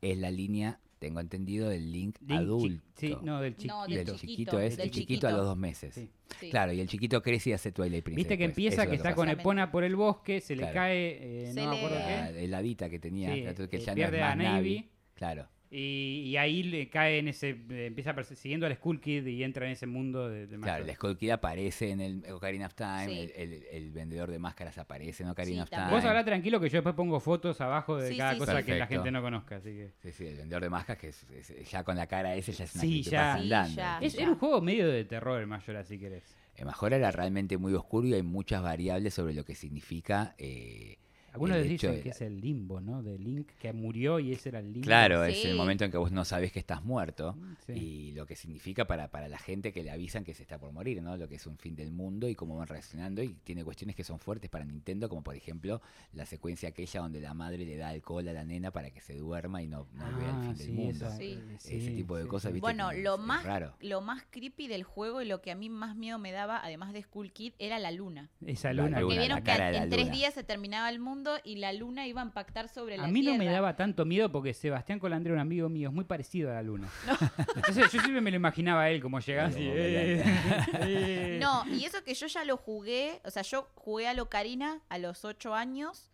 es 0.00 0.16
la 0.18 0.30
línea, 0.30 0.80
tengo 1.00 1.18
entendido, 1.18 1.68
del 1.68 1.90
Link, 1.90 2.16
adulto. 2.28 2.84
Sí, 2.94 3.16
no, 3.22 3.40
del 3.40 3.56
chiquito. 3.56 3.74
No, 3.74 3.82
del 3.86 3.90
del 3.96 4.04
chiquito, 4.04 4.20
chiquito, 4.20 4.60
es 4.60 4.76
del 4.76 4.86
el 4.86 4.90
chiquito 4.92 5.26
a 5.26 5.30
los 5.32 5.44
dos 5.46 5.56
meses. 5.56 5.94
Sí. 5.94 6.08
Sí. 6.38 6.50
Claro, 6.50 6.72
y 6.72 6.80
el 6.80 6.86
chiquito 6.88 7.22
crece 7.22 7.50
y 7.50 7.52
hace 7.54 7.72
Twilight 7.72 8.04
Princess. 8.04 8.16
Viste 8.16 8.38
que 8.38 8.46
después. 8.46 8.64
empieza 8.66 8.86
que 8.88 8.94
está 8.96 9.14
con. 9.14 9.28
Epona 9.28 9.72
por 9.72 9.82
el 9.82 9.96
bosque, 9.96 10.40
se 10.40 10.54
le 10.54 10.70
cae, 10.70 11.48
eh, 11.48 11.52
Se 11.52 11.60
no 11.64 11.70
me 11.72 11.76
acuerdo 11.78 11.98
le- 11.98 12.04
qué. 12.04 12.32
La 12.34 12.38
heladita 12.40 12.88
que 12.90 12.98
tenía, 13.00 13.34
Sí, 13.34 13.42
que 13.68 13.76
eh, 13.76 13.80
ya 13.80 13.92
no 13.92 13.94
pierde 13.96 14.18
es 14.18 14.22
a 14.22 14.26
más 14.28 14.36
Navy. 14.36 14.74
Navi. 14.76 14.90
Claro. 15.14 15.48
Y, 15.72 16.22
y 16.26 16.36
ahí 16.36 16.64
le 16.64 16.88
cae 16.88 17.18
en 17.20 17.28
ese. 17.28 17.50
eh, 17.70 17.86
empieza 17.86 18.12
siguiendo 18.24 18.66
al 18.66 18.74
Skull 18.74 19.00
Kid 19.00 19.24
y 19.26 19.44
entra 19.44 19.66
en 19.66 19.72
ese 19.72 19.86
mundo 19.86 20.28
de, 20.28 20.48
de 20.48 20.58
Claro, 20.58 20.84
el 20.84 20.92
Skull 20.94 21.16
Kid 21.16 21.30
aparece 21.30 21.90
en 21.90 22.00
el 22.00 22.24
Ocarina 22.32 22.66
of 22.66 22.74
Time, 22.74 23.06
Sí. 23.06 23.18
el, 23.20 23.30
el- 23.52 23.62
el 23.70 23.92
vendedor 23.92 24.32
de 24.32 24.40
máscaras 24.40 24.76
aparece 24.78 25.22
en 25.22 25.28
Ocarina 25.28 25.58
Sí, 25.58 25.62
of. 25.62 25.70
Time. 25.70 25.90
Vos 25.92 26.04
hablá 26.04 26.24
tranquilo 26.24 26.58
que 26.58 26.68
yo 26.68 26.78
después 26.78 26.96
pongo 26.96 27.20
fotos 27.20 27.60
abajo 27.60 27.96
de 27.98 28.08
Sí, 28.10 28.16
cada 28.16 28.32
sí, 28.32 28.38
cosa 28.40 28.62
que 28.64 28.78
la 28.78 28.88
gente 28.88 29.12
no 29.12 29.22
conozca. 29.22 29.56
Así 29.58 29.70
que. 29.70 29.92
Sí, 30.02 30.10
sí, 30.10 30.26
el 30.26 30.36
vendedor 30.38 30.62
de 30.64 30.70
máscaras 30.70 31.00
que 31.00 31.08
es, 31.10 31.24
es- 31.30 31.70
ya 31.70 31.84
con 31.84 31.96
la 31.96 32.08
cara 32.08 32.34
ese 32.34 32.50
ya 32.50 32.64
es 32.64 32.74
una 32.74 32.82
Sí, 32.82 33.02
ya. 33.04 33.34
Sí, 33.36 33.42
andando. 33.44 33.76
ya. 33.76 33.98
Es, 34.00 34.14
era 34.18 34.28
un 34.30 34.38
juego 34.38 34.60
medio 34.60 34.88
de 34.88 35.04
terror 35.04 35.40
el 35.40 35.46
Majora, 35.46 35.84
si 35.84 35.98
querés. 36.00 36.24
El 36.56 36.66
Majora 36.66 36.96
era 36.96 37.12
realmente 37.12 37.56
muy 37.58 37.72
oscuro 37.74 38.08
y 38.08 38.14
hay 38.14 38.22
muchas 38.24 38.60
variables 38.60 39.14
sobre 39.14 39.34
lo 39.34 39.44
que 39.44 39.54
significa. 39.54 40.34
eh, 40.36 40.96
Algunos 41.32 41.56
el 41.58 41.68
dicen 41.68 41.92
de 41.96 42.00
que 42.02 42.08
es 42.10 42.20
el 42.20 42.40
limbo, 42.40 42.80
¿no? 42.80 43.02
De 43.02 43.18
Link 43.18 43.48
que 43.58 43.72
murió 43.72 44.18
y 44.18 44.32
ese 44.32 44.48
era 44.50 44.58
el 44.60 44.72
limbo. 44.72 44.86
Claro, 44.86 45.24
es 45.24 45.44
el 45.44 45.56
momento 45.56 45.84
en 45.84 45.90
que 45.90 45.96
vos 45.98 46.10
no 46.12 46.24
sabes 46.24 46.52
que 46.52 46.58
estás 46.58 46.84
muerto 46.84 47.36
Sí. 47.66 47.72
y 47.72 48.12
lo 48.12 48.26
que 48.26 48.34
significa 48.36 48.86
para, 48.86 49.08
para 49.08 49.28
la 49.28 49.38
gente 49.38 49.72
que 49.72 49.82
le 49.82 49.90
avisan 49.90 50.24
que 50.24 50.34
se 50.34 50.42
está 50.42 50.58
por 50.58 50.72
morir, 50.72 51.02
¿no? 51.02 51.16
Lo 51.16 51.28
que 51.28 51.36
es 51.36 51.46
un 51.46 51.56
fin 51.58 51.76
del 51.76 51.92
mundo 51.92 52.28
y 52.28 52.34
cómo 52.34 52.56
van 52.56 52.66
reaccionando 52.68 53.22
y 53.22 53.34
tiene 53.44 53.64
cuestiones 53.64 53.94
que 53.96 54.02
son 54.04 54.18
fuertes 54.18 54.50
para 54.50 54.64
Nintendo, 54.64 55.08
como 55.08 55.22
por 55.22 55.34
ejemplo 55.36 55.80
la 56.12 56.26
secuencia 56.26 56.70
aquella 56.70 57.00
donde 57.00 57.20
la 57.20 57.34
madre 57.34 57.64
le 57.64 57.76
da 57.76 57.88
alcohol 57.90 58.26
a 58.28 58.32
la 58.32 58.44
nena 58.44 58.70
para 58.70 58.90
que 58.90 59.00
se 59.00 59.14
duerma 59.16 59.62
y 59.62 59.68
no, 59.68 59.86
no 59.94 60.04
vea 60.18 60.30
el 60.30 60.34
Ah, 60.36 60.42
fin 60.42 60.56
sí, 60.56 60.62
del 60.66 60.74
mundo. 60.74 61.08
eh, 61.20 61.38
Ese 61.56 61.90
tipo 61.92 62.16
de 62.16 62.24
sí, 62.24 62.28
cosas, 62.28 62.48
sí. 62.50 62.54
¿viste? 62.54 62.60
Bueno, 62.62 62.92
lo 62.92 63.14
es 63.14 63.20
más, 63.20 63.44
raro. 63.44 63.74
lo 63.80 64.00
más 64.00 64.24
creepy 64.30 64.66
del 64.68 64.82
juego 64.84 65.22
y 65.22 65.26
lo 65.26 65.40
que 65.42 65.50
a 65.50 65.54
mí 65.54 65.68
más 65.68 65.94
miedo 65.96 66.18
me 66.18 66.32
daba, 66.32 66.58
además 66.64 66.92
de 66.92 67.02
Skull 67.02 67.32
Kid, 67.32 67.52
era 67.58 67.78
la 67.78 67.90
luna. 67.92 68.30
Esa 68.44 68.72
La 68.72 68.84
luna. 68.84 69.00
Porque 69.00 69.18
vieron 69.18 69.36
la 69.38 69.44
que 69.44 69.50
cara 69.50 69.66
de 69.66 69.72
la 69.78 69.82
en 69.84 69.90
tres 69.90 70.10
días 70.10 70.34
se 70.34 70.42
terminaba 70.44 70.88
el 70.90 70.98
mundo 70.98 71.19
y 71.44 71.56
la 71.56 71.72
luna 71.72 72.06
iba 72.06 72.20
a 72.20 72.24
impactar 72.24 72.68
sobre 72.68 72.96
la 72.96 73.04
A 73.04 73.08
mí 73.08 73.22
no 73.22 73.32
me 73.32 73.38
Tierra. 73.40 73.52
daba 73.54 73.76
tanto 73.76 74.04
miedo 74.04 74.30
porque 74.32 74.54
Sebastián 74.54 74.98
Colandre, 74.98 75.32
un 75.32 75.38
amigo 75.38 75.68
mío, 75.68 75.88
es 75.88 75.94
muy 75.94 76.04
parecido 76.04 76.50
a 76.50 76.54
la 76.54 76.62
luna. 76.62 76.88
Entonces 77.56 77.84
yo 77.92 78.00
siempre 78.00 78.20
me 78.20 78.30
lo 78.30 78.36
imaginaba 78.36 78.82
a 78.82 78.90
él 78.90 79.00
como 79.00 79.20
llegando 79.20 79.56
eh, 79.58 80.22
eh. 80.80 81.38
No, 81.40 81.64
y 81.68 81.84
eso 81.84 82.02
que 82.04 82.14
yo 82.14 82.26
ya 82.26 82.44
lo 82.44 82.56
jugué, 82.56 83.20
o 83.24 83.30
sea, 83.30 83.42
yo 83.42 83.68
jugué 83.74 84.08
a 84.08 84.14
Locarina 84.14 84.80
a 84.88 84.98
los 84.98 85.24
8 85.24 85.54
años 85.54 86.10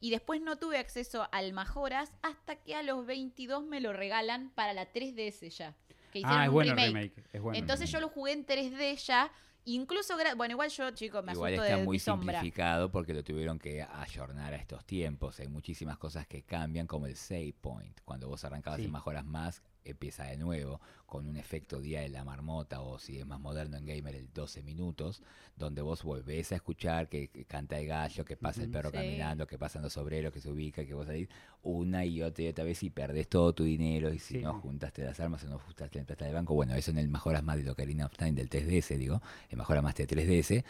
y 0.00 0.10
después 0.10 0.40
no 0.40 0.56
tuve 0.56 0.78
acceso 0.78 1.28
al 1.32 1.52
Majoras 1.52 2.12
hasta 2.22 2.56
que 2.56 2.74
a 2.74 2.82
los 2.82 3.04
22 3.06 3.64
me 3.64 3.80
lo 3.80 3.92
regalan 3.92 4.50
para 4.54 4.72
la 4.72 4.90
3DS 4.92 5.50
ya. 5.50 5.74
Que 6.12 6.20
hicieron 6.20 6.38
Ah, 6.40 6.44
es 6.44 6.48
un 6.48 6.54
bueno 6.54 6.72
el 6.72 6.76
remake. 6.78 6.94
remake. 7.14 7.28
Es 7.32 7.40
bueno. 7.42 7.58
Entonces 7.58 7.90
yo 7.90 8.00
lo 8.00 8.08
jugué 8.08 8.32
en 8.32 8.46
3D 8.46 8.96
ya. 9.06 9.30
Incluso, 9.66 10.16
gra- 10.16 10.36
bueno, 10.36 10.52
igual 10.52 10.70
yo, 10.70 10.90
chicos, 10.92 11.22
me 11.24 11.32
Igual 11.32 11.52
asusto 11.54 11.64
está 11.64 11.76
de 11.78 11.84
muy 11.84 11.94
mi 11.96 11.98
sombra. 12.00 12.34
simplificado 12.40 12.90
porque 12.90 13.12
lo 13.14 13.22
tuvieron 13.22 13.58
que 13.58 13.82
ayornar 13.82 14.54
a 14.54 14.56
estos 14.56 14.84
tiempos. 14.84 15.38
Hay 15.40 15.48
muchísimas 15.48 15.98
cosas 15.98 16.26
que 16.26 16.42
cambian, 16.42 16.86
como 16.86 17.06
el 17.06 17.16
save 17.16 17.54
point. 17.60 18.00
Cuando 18.04 18.28
vos 18.28 18.42
arrancabas 18.44 18.78
Sí. 18.80 18.86
en 18.86 18.90
Majoras 18.92 19.24
Más, 19.26 19.62
empieza 19.84 20.24
de 20.24 20.36
nuevo 20.36 20.80
con 21.06 21.26
un 21.26 21.36
efecto 21.36 21.80
Día 21.80 22.00
de 22.02 22.08
la 22.08 22.22
Marmota 22.24 22.80
o 22.82 22.98
si 22.98 23.18
es 23.18 23.26
más 23.26 23.40
moderno 23.40 23.76
en 23.76 23.86
Gamer 23.86 24.14
el 24.14 24.32
12 24.32 24.62
minutos, 24.62 25.22
donde 25.56 25.82
vos 25.82 26.04
volvés 26.04 26.52
a 26.52 26.56
escuchar 26.56 27.08
que, 27.08 27.28
que 27.28 27.44
canta 27.44 27.78
el 27.80 27.86
gallo, 27.88 28.24
que 28.24 28.36
pasa 28.36 28.62
el 28.62 28.70
perro 28.70 28.90
Sí. 28.90 28.96
caminando, 28.96 29.46
que 29.46 29.58
pasan 29.58 29.82
los 29.82 29.96
obreros, 29.96 30.32
que 30.32 30.40
se 30.40 30.50
ubica, 30.50 30.84
que 30.84 30.94
vos 30.94 31.06
salís 31.06 31.28
una 31.62 32.04
y 32.04 32.22
otra 32.22 32.44
y 32.44 32.48
otra 32.48 32.64
vez 32.64 32.82
y 32.82 32.90
perdés 32.90 33.28
todo 33.28 33.52
tu 33.52 33.64
dinero 33.64 34.12
y 34.12 34.18
si 34.18 34.34
Sí. 34.34 34.40
no 34.40 34.54
juntaste 34.60 35.02
las 35.04 35.18
armas 35.20 35.42
o 35.44 35.48
no 35.48 35.58
juntaste 35.58 35.98
la 35.98 36.04
plata 36.04 36.24
del 36.24 36.34
banco, 36.34 36.54
bueno, 36.54 36.74
eso 36.74 36.90
en 36.92 36.98
el 36.98 37.08
Majoras 37.08 37.42
Más 37.42 37.62
de 37.62 37.68
Ocarina 37.70 38.06
of 38.06 38.16
Time 38.16 38.32
del 38.32 38.48
3DS, 38.48 38.96
digo, 38.96 39.20
el 39.48 39.56
Majoras 39.58 39.82
Más 39.82 39.94
de 39.96 40.06
3DS, 40.06 40.64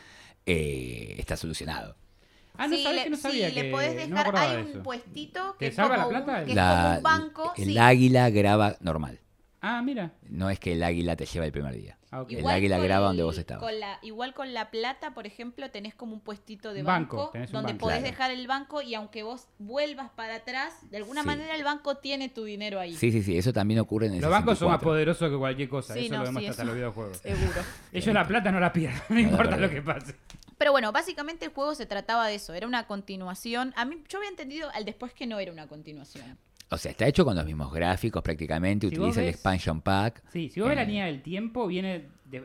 eh, 0.47 1.17
está 1.19 1.37
solucionado. 1.37 1.97
Ah, 2.61 2.67
no 2.69 2.77
sí, 2.77 2.83
sabés 2.83 2.99
le, 2.99 3.05
que 3.05 3.11
no 3.11 3.17
sabía 3.17 3.49
sí, 3.49 3.55
que 3.55 3.63
le 3.65 3.71
podés 3.71 3.97
dejar, 3.97 4.37
hay 4.37 4.57
de 4.57 4.63
un 4.63 4.69
eso. 4.71 4.83
puestito 4.83 5.53
¿Te 5.53 5.59
que 5.59 5.67
es, 5.69 5.75
salva 5.75 5.97
como 5.97 6.13
la 6.13 6.19
un, 6.19 6.25
plata? 6.25 6.45
que 6.45 6.51
es 6.51 6.57
La- 6.57 6.83
como 6.85 6.97
un 6.97 7.03
banco. 7.03 7.53
el 7.57 7.65
sí. 7.65 7.79
águila 7.79 8.31
graba 8.31 8.77
normal. 8.81 9.19
Ah, 9.63 9.83
mira. 9.83 10.13
No 10.29 10.49
es 10.49 10.59
que 10.59 10.73
el 10.73 10.83
águila 10.83 11.17
te 11.17 11.27
lleva 11.27 11.45
el 11.45 11.53
primer 11.53 11.75
día. 11.75 11.99
Ah. 12.13 12.25
El 12.29 12.47
águila 12.49 12.79
graba 12.79 13.09
donde 13.09 13.23
vos 13.23 13.37
estabas. 13.39 13.63
con 13.63 13.79
la- 13.79 13.99
igual 14.03 14.33
con 14.35 14.53
la 14.55 14.71
plata, 14.71 15.13
por 15.13 15.27
ejemplo, 15.27 15.71
tenés 15.71 15.95
como 15.95 16.15
un 16.15 16.21
puestito 16.21 16.73
de 16.73 16.83
banco, 16.83 17.17
banco, 17.19 17.31
tenés 17.33 17.51
un 17.51 17.53
donde 17.55 17.73
banco. 17.73 17.83
podés 17.83 17.99
Claro. 17.99 18.11
dejar 18.11 18.31
el 18.31 18.47
banco 18.47 18.81
y 18.83 18.95
aunque 18.95 19.23
vos 19.23 19.47
vuelvas 19.59 20.09
para 20.17 20.37
atrás, 20.37 20.91
de 20.91 20.97
alguna 20.97 21.21
Sí. 21.21 21.27
manera 21.27 21.55
el 21.55 21.63
banco 21.63 21.97
tiene 21.99 22.29
tu 22.31 22.45
dinero 22.45 22.81
ahí. 22.81 22.95
Sí, 22.97 23.13
sí, 23.13 23.23
sí, 23.23 23.37
eso 23.37 23.53
también 23.53 23.81
ocurre 23.81 24.07
en 24.07 24.15
el 24.15 24.21
Los 24.23 24.31
bancos 24.31 24.59
son 24.59 24.69
más 24.69 24.81
64. 24.81 24.89
poderosos 24.89 25.31
que 25.31 25.37
cualquier 25.37 25.69
cosa. 25.69 25.93
Sí, 25.95 26.07
eso 26.07 26.15
no, 26.15 26.21
lo 26.21 26.25
sí, 26.25 26.29
demuestra 26.29 26.51
hasta 26.53 26.63
eso. 26.63 26.67
los 26.67 26.75
videojuegos. 26.77 27.17
Seguro. 27.19 27.61
Ellos 27.93 28.15
la 28.15 28.27
plata 28.27 28.51
no 28.53 28.61
la 28.61 28.73
pierden, 28.73 29.03
no 29.11 29.21
importa 29.21 29.57
lo 29.59 29.69
que 29.71 29.83
pase. 29.83 30.15
Pero 30.61 30.73
bueno, 30.73 30.93
básicamente 30.93 31.47
el 31.47 31.53
juego 31.53 31.75
se 31.75 31.87
trataba 31.87 32.27
de 32.29 32.35
eso, 32.35 32.53
era 32.53 32.67
una 32.67 32.87
continuación. 32.87 33.73
A 33.77 33.87
mí 33.87 33.97
yo 34.11 34.19
había 34.19 34.29
entendido 34.29 34.69
al 34.75 34.85
después 34.85 35.15
que 35.15 35.27
no 35.27 35.39
era 35.41 35.51
una 35.51 35.67
continuación. 35.67 36.37
O 36.69 36.77
sea, 36.77 36.91
está 36.91 37.07
hecho 37.09 37.25
con 37.25 37.35
los 37.35 37.47
mismos 37.47 37.73
gráficos 37.73 38.23
prácticamente, 38.23 38.87
Si 38.91 38.95
utiliza 38.95 39.23
el 39.23 39.29
expansion 39.31 39.81
pack. 39.81 40.23
Sí, 40.31 40.51
si 40.51 40.61
vos 40.61 40.69
ves 40.69 40.77
la 40.77 40.83
Eh, 40.83 40.87
línea 40.87 41.07
del 41.07 41.23
tiempo, 41.23 41.67
viene. 41.67 42.09
De, 42.27 42.45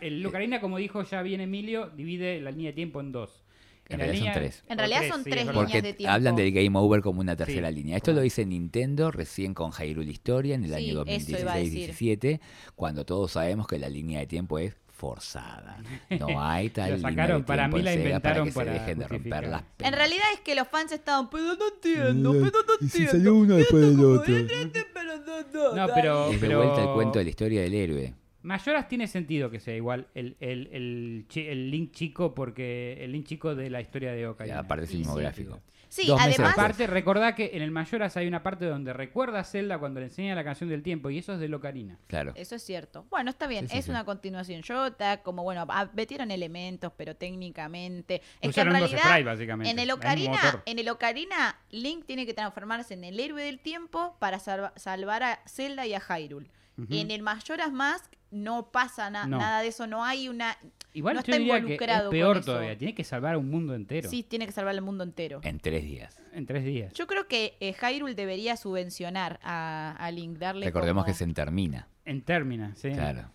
el 0.00 0.22
Locarina, 0.22 0.58
como 0.58 0.78
dijo 0.78 1.02
ya 1.04 1.20
bien 1.20 1.42
Emilio, 1.42 1.90
divide 1.90 2.40
la 2.40 2.50
línea 2.50 2.70
de 2.70 2.72
tiempo 2.76 2.98
en 3.00 3.12
dos. 3.12 3.44
En 3.90 3.98
la 3.98 4.04
realidad 4.06 4.14
son 4.14 4.20
línea- 4.20 4.32
tres. 4.50 4.64
En 4.68 4.78
realidad 4.78 5.02
son 5.08 5.24
tres 5.24 5.36
líneas 5.46 5.54
Porque 5.54 5.82
de 5.82 5.92
tiempo. 5.92 6.12
hablan 6.14 6.36
del 6.36 6.52
game 6.52 6.78
over 6.78 7.02
como 7.02 7.20
una 7.20 7.36
tercera 7.36 7.68
Sí. 7.68 7.74
línea. 7.74 7.96
Esto 7.96 8.12
lo 8.12 8.20
dice 8.22 8.46
Nintendo 8.46 9.10
recién 9.10 9.52
con 9.52 9.72
Hyrule 9.72 10.10
Historia 10.10 10.54
en 10.54 10.62
el 10.64 10.70
Sí, 10.70 10.76
año 10.76 11.02
eso 11.06 11.30
iba 11.38 11.52
a 11.52 11.56
decir. 11.56 11.90
2016-17, 11.90 12.40
cuando 12.74 13.04
todos 13.04 13.32
sabemos 13.32 13.66
que 13.66 13.78
la 13.78 13.88
línea 13.88 14.20
de 14.20 14.26
tiempo 14.28 14.58
es 14.60 14.76
forzada. 15.00 15.78
No 16.10 16.40
hay 16.42 16.68
tal 16.76 16.92
Lo 16.92 16.98
sacaron, 16.98 17.42
para 17.44 17.68
mí 17.68 17.78
en 17.78 17.84
la 17.86 17.94
inventaron 17.94 18.22
para 18.22 18.44
que 18.44 18.52
para 18.52 18.72
se 18.74 18.78
dejen 18.80 18.98
de 18.98 19.08
romper 19.08 19.48
las 19.48 19.62
En 19.78 19.92
realidad 19.94 20.24
es 20.34 20.40
que 20.40 20.54
los 20.54 20.68
fans 20.68 20.92
estaban, 20.92 21.30
pero 21.30 21.54
no 21.56 21.68
entiendo, 21.74 22.32
pero 22.32 22.44
no 22.66 22.74
Y 22.80 22.88
si 22.88 22.98
entiendo. 22.98 23.12
salió 23.12 23.34
uno 23.34 23.54
después 23.56 23.82
del 23.82 24.04
otro. 24.04 24.36
"Eh, 24.36 24.46
pero 24.92 25.16
no, 25.16 25.40
no, 25.52 25.74
No, 25.86 25.94
pero- 25.94 26.26
Es 26.30 26.40
de 26.40 26.46
pero- 26.46 26.58
vuelta 26.62 26.82
el 26.82 26.88
cuento 26.94 27.18
de 27.18 27.24
la 27.24 27.30
historia 27.30 27.62
del 27.62 27.74
héroe. 27.74 28.14
Mayoras 28.42 28.88
tiene 28.88 29.06
sentido 29.06 29.50
que 29.50 29.60
sea 29.60 29.74
igual 29.76 30.06
el, 30.14 30.36
el, 30.40 30.68
el, 30.72 31.26
chi- 31.28 31.46
el 31.46 31.70
link 31.70 31.92
chico 31.92 32.34
porque 32.34 32.96
el 33.04 33.12
link 33.12 33.26
chico 33.26 33.54
de 33.54 33.68
la 33.70 33.80
historia 33.80 34.12
de 34.12 34.22
Y 34.22 34.24
Ocarina. 34.24 34.60
aparte 34.60 34.84
es 34.84 35.14
gráfico. 35.14 35.60
Sí, 35.88 36.06
Dos 36.06 36.20
además. 36.20 36.52
Aparte, 36.52 36.86
recordá 36.86 37.34
que 37.34 37.50
en 37.54 37.62
el 37.62 37.72
Mayoras 37.72 38.16
hay 38.16 38.28
una 38.28 38.44
parte 38.44 38.64
donde 38.64 38.92
recuerda 38.92 39.40
a 39.40 39.44
Zelda 39.44 39.76
cuando 39.80 39.98
le 39.98 40.06
enseña 40.06 40.36
la 40.36 40.44
canción 40.44 40.70
del 40.70 40.84
tiempo 40.84 41.10
y 41.10 41.18
eso 41.18 41.32
es 41.34 41.40
de 41.40 41.48
Locarina. 41.48 41.98
Claro. 42.06 42.32
Eso 42.36 42.54
es 42.54 42.62
cierto. 42.62 43.06
Bueno, 43.10 43.28
está 43.30 43.48
bien, 43.48 43.66
Sí, 43.66 43.72
sí, 43.72 43.78
es 43.80 43.84
sí. 43.86 43.90
una 43.90 44.04
continuación. 44.04 44.62
Yo 44.62 44.86
está 44.86 45.20
como, 45.24 45.42
bueno, 45.42 45.66
metieron 45.94 46.30
elementos, 46.30 46.92
pero 46.96 47.16
técnicamente. 47.16 48.22
Es 48.40 48.54
que 48.54 48.60
en 48.60 48.70
realidad, 48.70 49.00
sprites, 49.00 49.24
básicamente. 49.24 49.70
en 49.72 49.78
el 49.80 49.90
Ocarina, 49.90 50.62
en 50.64 50.78
el 50.78 50.88
Ocarina, 50.88 51.58
Link 51.70 52.04
tiene 52.06 52.24
que 52.24 52.34
transformarse 52.34 52.94
en 52.94 53.02
el 53.02 53.18
héroe 53.18 53.42
del 53.42 53.58
tiempo 53.58 54.16
para 54.20 54.38
salva- 54.38 54.72
salvar 54.76 55.24
a 55.24 55.40
Zelda 55.48 55.86
y 55.88 55.94
a 55.94 56.00
Hyrule. 56.00 56.50
Ujú. 56.78 56.86
En 56.94 57.10
el 57.10 57.22
Majora's 57.22 57.72
Mask 57.72 58.12
no 58.30 58.70
pasa 58.70 59.10
na- 59.10 59.26
No. 59.26 59.38
nada 59.38 59.60
de 59.62 59.68
eso, 59.68 59.86
no 59.86 60.04
hay 60.04 60.28
una. 60.28 60.56
Igual 60.92 61.14
no 61.16 61.20
yo 61.20 61.32
está 61.32 61.36
diría 61.38 61.52
que 61.54 61.58
es 61.58 61.62
involucrado 61.62 62.04
con 62.06 62.10
peor 62.10 62.36
eso. 62.38 62.46
todavía. 62.46 62.76
Tiene 62.78 62.94
que 62.94 63.04
salvar 63.04 63.34
a 63.34 63.38
un 63.38 63.48
mundo 63.48 63.74
entero 63.74 64.08
Sí, 64.10 64.22
tiene 64.24 64.46
que 64.46 64.52
salvar 64.52 64.74
el 64.74 64.82
mundo 64.82 65.04
entero. 65.04 65.40
En 65.44 65.60
tres 65.60 65.84
días. 65.84 66.16
en 66.32 66.46
tres 66.46 66.64
días. 66.64 66.92
Yo 66.94 67.06
creo 67.06 67.26
que 67.28 67.56
eh, 67.60 67.74
Hyrule 67.74 68.14
debería 68.14 68.56
subvencionar 68.56 69.38
a, 69.42 69.96
a 69.98 70.10
Link, 70.10 70.38
darle. 70.38 70.66
Recordemos 70.66 71.04
como- 71.04 71.12
que 71.12 71.18
se 71.18 71.26
termina. 71.32 71.88
En 72.04 72.22
Termina, 72.22 72.74
sí. 72.74 72.90
Claro. 72.90 73.30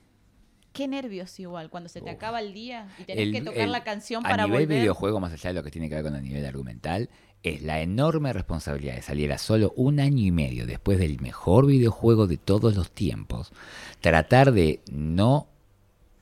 Qué 0.73 0.89
nervios 0.89 1.39
igual, 1.39 1.69
cuando 1.69 1.87
se 1.87 2.01
te 2.01 2.09
Uf. 2.09 2.15
acaba 2.17 2.41
el 2.41 2.53
día 2.53 2.89
y 2.99 3.05
tenés 3.05 3.23
El- 3.27 3.31
que 3.31 3.41
tocar 3.41 3.61
el- 3.61 3.71
la 3.71 3.83
canción 3.85 4.25
a 4.25 4.29
para 4.29 4.43
nivel 4.45 4.63
volver. 4.65 4.79
videojuego, 4.81 5.21
más 5.21 5.31
allá 5.31 5.51
de 5.51 5.53
lo 5.53 5.63
que 5.63 5.71
tiene 5.71 5.87
que 5.87 5.95
ver 5.95 6.03
con 6.03 6.15
el 6.15 6.23
nivel 6.23 6.45
argumental, 6.45 7.09
es 7.45 7.61
la 7.61 7.81
enorme 7.81 8.33
responsabilidad 8.33 8.95
de 8.95 9.01
salir 9.01 9.31
a 9.31 9.37
solo 9.37 9.73
un 9.75 9.99
año 9.99 10.25
y 10.25 10.31
medio 10.31 10.65
después 10.65 10.99
del 10.99 11.19
mejor 11.21 11.67
videojuego 11.67 12.27
de 12.27 12.37
todos 12.37 12.75
los 12.75 12.91
tiempos, 12.91 13.51
tratar 14.01 14.51
de 14.51 14.81
no 14.91 15.47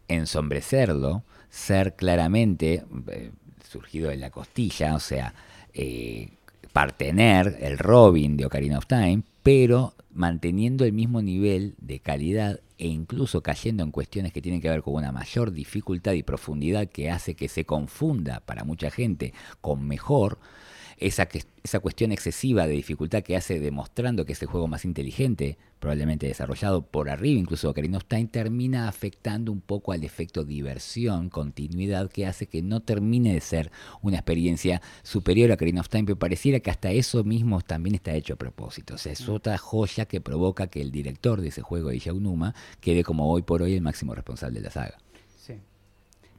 ensombrecerlo, 0.08 1.24
ser 1.50 1.96
claramente 1.96 2.84
eh, 3.08 3.32
surgido 3.70 4.10
de 4.10 4.18
la 4.18 4.32
costilla, 4.32 4.96
o 4.96 5.00
sea, 5.00 5.34
eh, 5.74 6.30
partener 6.72 7.58
el 7.62 7.78
Robin 7.78 8.36
de 8.38 8.46
Ocarina 8.46 8.78
of 8.78 8.88
Time, 8.88 9.24
pero 9.44 9.94
manteniendo 10.14 10.86
el 10.86 10.94
mismo 10.94 11.22
nivel 11.22 11.76
de 11.80 12.00
calidad 12.00 12.60
e 12.78 12.88
incluso 12.88 13.42
cayendo 13.42 13.84
en 13.84 13.92
cuestiones 13.92 14.34
que 14.34 14.42
tienen 14.42 14.62
que 14.62 14.70
ver 14.70 14.82
con 14.82 14.96
una 14.96 15.12
mayor 15.12 15.52
dificultad 15.52 16.14
y 16.14 16.24
profundidad 16.24 16.88
que 16.88 17.10
hace 17.10 17.36
que 17.36 17.48
se 17.48 17.66
confunda 17.66 18.42
para 18.42 18.64
mucha 18.64 18.92
gente 18.92 19.34
con 19.62 19.88
mejor, 19.88 20.38
esa, 21.08 21.26
que- 21.28 21.44
esa 21.64 21.80
cuestión 21.80 22.12
excesiva 22.12 22.66
de 22.68 22.74
dificultad 22.74 23.24
que 23.24 23.36
hace 23.36 23.60
demostrando 23.60 24.26
que 24.26 24.34
es 24.34 24.42
el 24.42 24.48
juego 24.48 24.68
más 24.68 24.86
inteligente, 24.86 25.58
probablemente 25.80 26.28
desarrollado 26.28 26.82
por 26.86 27.10
arriba, 27.10 27.40
incluso 27.40 27.68
de 27.68 27.72
Ocarina 27.72 27.98
of 27.98 28.06
Time, 28.06 28.28
termina 28.28 28.88
afectando 28.88 29.52
un 29.52 29.60
poco 29.60 29.92
al 29.92 30.04
efecto 30.04 30.44
diversión, 30.46 31.30
continuidad, 31.30 32.10
que 32.10 32.26
hace 32.26 32.48
que 32.48 32.62
no 32.62 32.80
termine 32.80 33.34
de 33.34 33.42
ser 33.42 33.72
una 34.02 34.18
experiencia 34.18 34.82
superior 35.04 35.52
a 35.52 35.56
Ocarina 35.56 35.82
of 35.82 35.90
Time, 35.90 36.06
pero 36.06 36.18
pareciera 36.18 36.60
que 36.62 36.72
hasta 36.72 36.92
eso 36.92 37.24
mismo 37.24 37.62
también 37.62 37.96
está 37.96 38.14
hecho 38.14 38.34
a 38.34 38.38
propósito. 38.38 38.96
O 38.96 38.98
sea, 38.98 39.12
es 39.12 39.28
otra 39.28 39.58
joya 39.58 40.06
que 40.06 40.22
provoca 40.22 40.68
que 40.68 40.82
el 40.82 40.92
director 40.92 41.42
de 41.42 41.50
ese 41.50 41.62
juego, 41.62 41.92
Isao 41.92 42.20
Numa, 42.20 42.56
quede 42.80 43.04
como 43.04 43.30
hoy 43.30 43.42
por 43.42 43.62
hoy 43.62 43.74
el 43.74 43.82
máximo 43.82 44.16
responsable 44.16 44.60
de 44.60 44.66
la 44.66 44.72
saga. 44.72 44.98
Sí. 45.38 45.56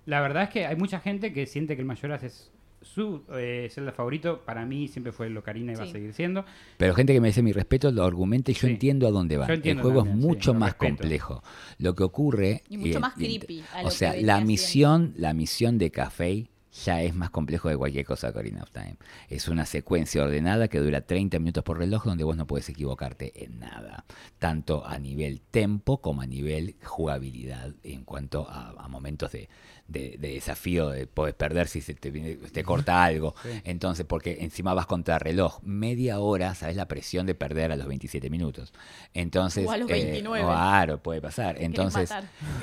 La 0.07 0.21
verdad 0.21 0.45
es 0.45 0.49
que 0.51 0.67
hay 0.67 0.77
mucha 0.77 1.01
gente 1.01 1.33
que 1.33 1.47
siente 1.47 1.77
que 1.77 1.83
el 1.83 1.87
Mayoras 1.87 2.23
es 2.23 2.51
su 2.85 3.23
eh, 3.33 3.69
Zelda 3.71 3.93
favorito. 3.93 4.43
Para 4.45 4.65
mí 4.67 4.89
siempre 4.89 5.13
fue 5.13 5.27
el 5.27 5.37
Ocarina 5.37 5.73
y 5.73 5.77
va 5.77 5.83
a 5.83 5.87
Sí. 5.87 5.93
seguir 5.93 6.13
siendo. 6.13 6.45
Pero 6.77 6.95
gente 6.95 7.13
que 7.13 7.21
me 7.21 7.29
dice 7.29 7.43
mi 7.43 7.53
respeto 7.53 7.91
lo 7.91 8.05
argumenta 8.05 8.51
y 8.51 8.55
yo 8.55 8.61
Sí. 8.69 8.75
entiendo 8.75 9.07
a 9.07 9.11
dónde 9.11 9.37
va. 9.37 9.47
El 9.47 9.81
juego 9.81 10.05
también, 10.05 10.17
es 10.19 10.23
sí, 10.23 10.27
mucho 10.29 10.55
más 10.55 10.71
respeto. 10.73 10.97
complejo. 10.97 11.43
Lo 11.79 11.95
que 11.95 12.03
ocurre... 12.05 12.63
Y 12.69 12.79
mucho 12.79 13.01
más 13.01 13.15
ent- 13.17 13.39
creepy 13.39 13.65
O 13.85 13.91
sea, 13.91 14.11
la 14.13 14.35
haciendo. 14.35 14.47
misión, 14.47 15.15
la 15.17 15.35
misión 15.35 15.79
de 15.79 15.91
Café 15.91 16.51
ya 16.85 17.03
es 17.03 17.15
más 17.15 17.31
complejo 17.31 17.69
de 17.69 17.77
cualquier 17.77 18.05
cosa 18.05 18.27
de 18.27 18.31
Ocarina 18.33 18.63
of 18.65 18.71
Time. 18.73 18.97
Es 19.29 19.47
una 19.47 19.65
secuencia 19.65 20.25
ordenada 20.25 20.67
que 20.67 20.81
dura 20.81 21.03
30 21.03 21.39
minutos 21.39 21.63
por 21.63 21.79
reloj 21.79 22.05
donde 22.05 22.25
vos 22.25 22.37
no 22.37 22.49
puedes 22.49 22.69
equivocarte 22.69 23.45
en 23.45 23.61
nada. 23.61 24.05
Tanto 24.41 24.85
a 24.85 24.99
nivel 24.99 25.41
tempo 25.41 26.01
como 26.01 26.23
a 26.23 26.27
nivel 26.27 26.75
jugabilidad 26.83 27.75
en 27.85 28.03
cuanto 28.05 28.49
a, 28.49 28.71
a 28.77 28.89
momentos 28.89 29.31
de, 29.31 29.49
de- 29.89 30.17
de 30.19 30.29
desafío, 30.35 30.89
de 30.91 31.07
puedes 31.07 31.35
perder 31.35 31.69
si 31.69 31.81
se 31.81 31.95
te, 31.95 32.63
corta 32.65 33.05
algo. 33.05 33.35
Sí. 33.43 33.49
Entonces, 33.65 34.07
porque 34.07 34.39
encima 34.41 34.73
vas 34.75 34.87
contra 34.87 35.19
reloj, 35.19 35.61
media 35.63 36.21
hora, 36.21 36.55
sabes 36.55 36.77
la 36.77 36.89
presión 36.89 37.27
de 37.27 37.35
perder 37.35 37.71
a 37.73 37.77
los 37.77 37.87
27 37.87 38.31
minutos. 38.31 38.73
Entonces, 39.13 39.67
O 39.67 39.71
a 39.71 39.77
los 39.77 39.91
eh, 39.91 39.95
29. 39.95 40.45
claro, 40.45 41.03
puede 41.03 41.21
pasar. 41.21 41.57
Entonces, 41.61 42.11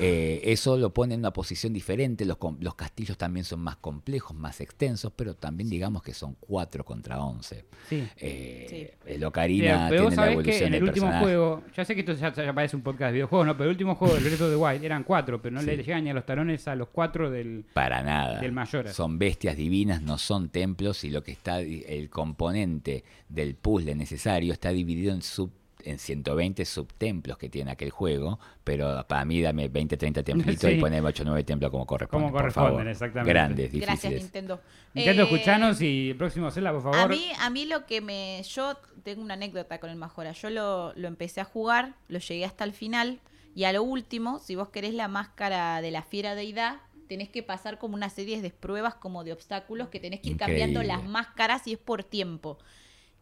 eh, 0.00 0.40
eso 0.44 0.76
lo 0.76 0.92
pone 0.92 1.14
en 1.14 1.20
una 1.20 1.32
posición 1.32 1.72
diferente. 1.72 2.24
Los, 2.24 2.38
los 2.60 2.74
castillos 2.74 3.16
también 3.16 3.44
son 3.44 3.60
más 3.60 3.76
complejos, 3.76 4.36
más 4.36 4.60
extensos, 4.60 5.12
pero 5.14 5.34
también 5.34 5.70
digamos 5.70 6.02
que 6.02 6.14
son 6.14 6.36
4 6.40 6.84
contra 6.84 7.20
11. 7.22 7.64
Sí. 7.88 8.06
Eh, 8.16 8.94
El 9.06 9.14
Pero, 9.14 9.28
Ocarina 9.28 9.86
pero 9.90 10.08
tiene 10.08 10.16
la 10.16 10.32
evolución 10.32 10.58
que 10.58 10.66
en 10.66 10.74
el 10.74 10.82
último 10.82 11.06
personaje. 11.06 11.24
juego, 11.24 11.62
ya 11.76 11.84
sé 11.84 11.94
que 11.94 12.00
esto 12.00 12.12
ya, 12.14 12.32
ya 12.32 12.52
parece 12.52 12.76
un 12.76 12.82
podcast 12.82 13.08
de 13.08 13.12
videojuegos, 13.14 13.46
¿no? 13.46 13.52
Pero 13.56 13.64
el 13.64 13.70
último 13.70 13.94
juego, 13.94 14.16
el 14.16 14.22
Breath 14.24 14.40
of 14.40 14.50
the 14.50 14.56
Wild, 14.56 14.84
eran 14.84 15.04
cuatro, 15.04 15.40
pero 15.40 15.54
no 15.54 15.60
Sí. 15.60 15.66
le 15.66 15.76
llegan 15.78 16.04
ni 16.04 16.10
a 16.10 16.14
los 16.14 16.26
talones 16.26 16.66
a 16.68 16.74
los 16.74 16.88
cuatro 17.12 17.30
del... 17.30 17.64
Para 17.74 18.02
nada. 18.02 18.40
del 18.40 18.52
Mayoras. 18.52 18.94
Son 18.94 19.18
bestias 19.18 19.56
divinas, 19.56 20.02
no 20.02 20.18
son 20.18 20.48
templos 20.48 21.04
y 21.04 21.10
lo 21.10 21.22
que 21.22 21.32
está, 21.32 21.60
el 21.60 22.08
componente 22.10 23.04
del 23.28 23.54
puzzle 23.54 23.94
necesario 23.94 24.52
está 24.52 24.70
dividido 24.70 25.12
en 25.12 25.22
sub 25.22 25.50
en 25.84 25.98
120 25.98 26.64
subtemplos 26.64 27.36
que 27.38 27.48
tiene 27.48 27.72
aquel 27.72 27.90
juego, 27.90 28.38
pero 28.62 29.04
para 29.08 29.24
mí 29.24 29.40
dame 29.42 29.66
20, 29.66 29.96
30 29.96 30.22
templitos 30.22 30.60
Sí. 30.70 30.76
y 30.76 30.80
poneme 30.80 31.08
8, 31.08 31.24
9 31.26 31.42
templos 31.42 31.72
como 31.72 31.84
corresponde. 31.86 32.22
Como 32.26 32.32
por 32.32 32.40
corresponden, 32.42 32.72
favor. 32.72 32.88
exactamente. 32.88 33.28
Grandes, 33.32 33.72
Gracias. 33.72 34.12
Nintendo. 34.12 34.60
Intento 34.94 35.22
Eh, 35.22 35.24
escucharnos 35.24 35.82
y 35.82 36.10
el 36.10 36.16
próximo 36.16 36.52
Zelda, 36.52 36.70
por 36.72 36.82
favor. 36.82 36.98
A 37.00 37.08
mí, 37.08 37.24
a 37.40 37.50
mí 37.50 37.64
lo 37.64 37.84
que 37.86 38.00
me. 38.00 38.40
Yo 38.44 38.76
tengo 39.02 39.22
una 39.22 39.34
anécdota 39.34 39.80
con 39.80 39.90
el 39.90 39.96
Majora. 39.96 40.30
Yo 40.30 40.50
lo, 40.50 40.92
lo 40.94 41.08
empecé 41.08 41.40
a 41.40 41.44
jugar, 41.44 41.94
lo 42.06 42.20
llegué 42.20 42.44
hasta 42.44 42.62
el 42.62 42.74
final. 42.74 43.18
Y 43.56 43.64
a 43.64 43.72
lo 43.72 43.82
último, 43.82 44.38
si 44.38 44.54
vos 44.54 44.68
querés 44.68 44.94
la 44.94 45.08
máscara 45.08 45.82
de 45.82 45.90
la 45.90 46.02
fiera 46.02 46.36
deidad, 46.36 46.76
tenés 47.12 47.28
que 47.28 47.42
pasar 47.42 47.78
como 47.78 47.94
una 47.94 48.08
serie 48.08 48.40
de 48.40 48.48
pruebas, 48.48 48.94
como 48.94 49.22
de 49.22 49.34
obstáculos, 49.34 49.88
que 49.90 50.00
tenés 50.00 50.20
que 50.20 50.30
ir 50.30 50.38
cambiando 50.38 50.82
las 50.82 51.04
máscaras 51.04 51.66
y 51.66 51.74
es 51.74 51.78
por 51.78 52.04
tiempo. 52.04 52.56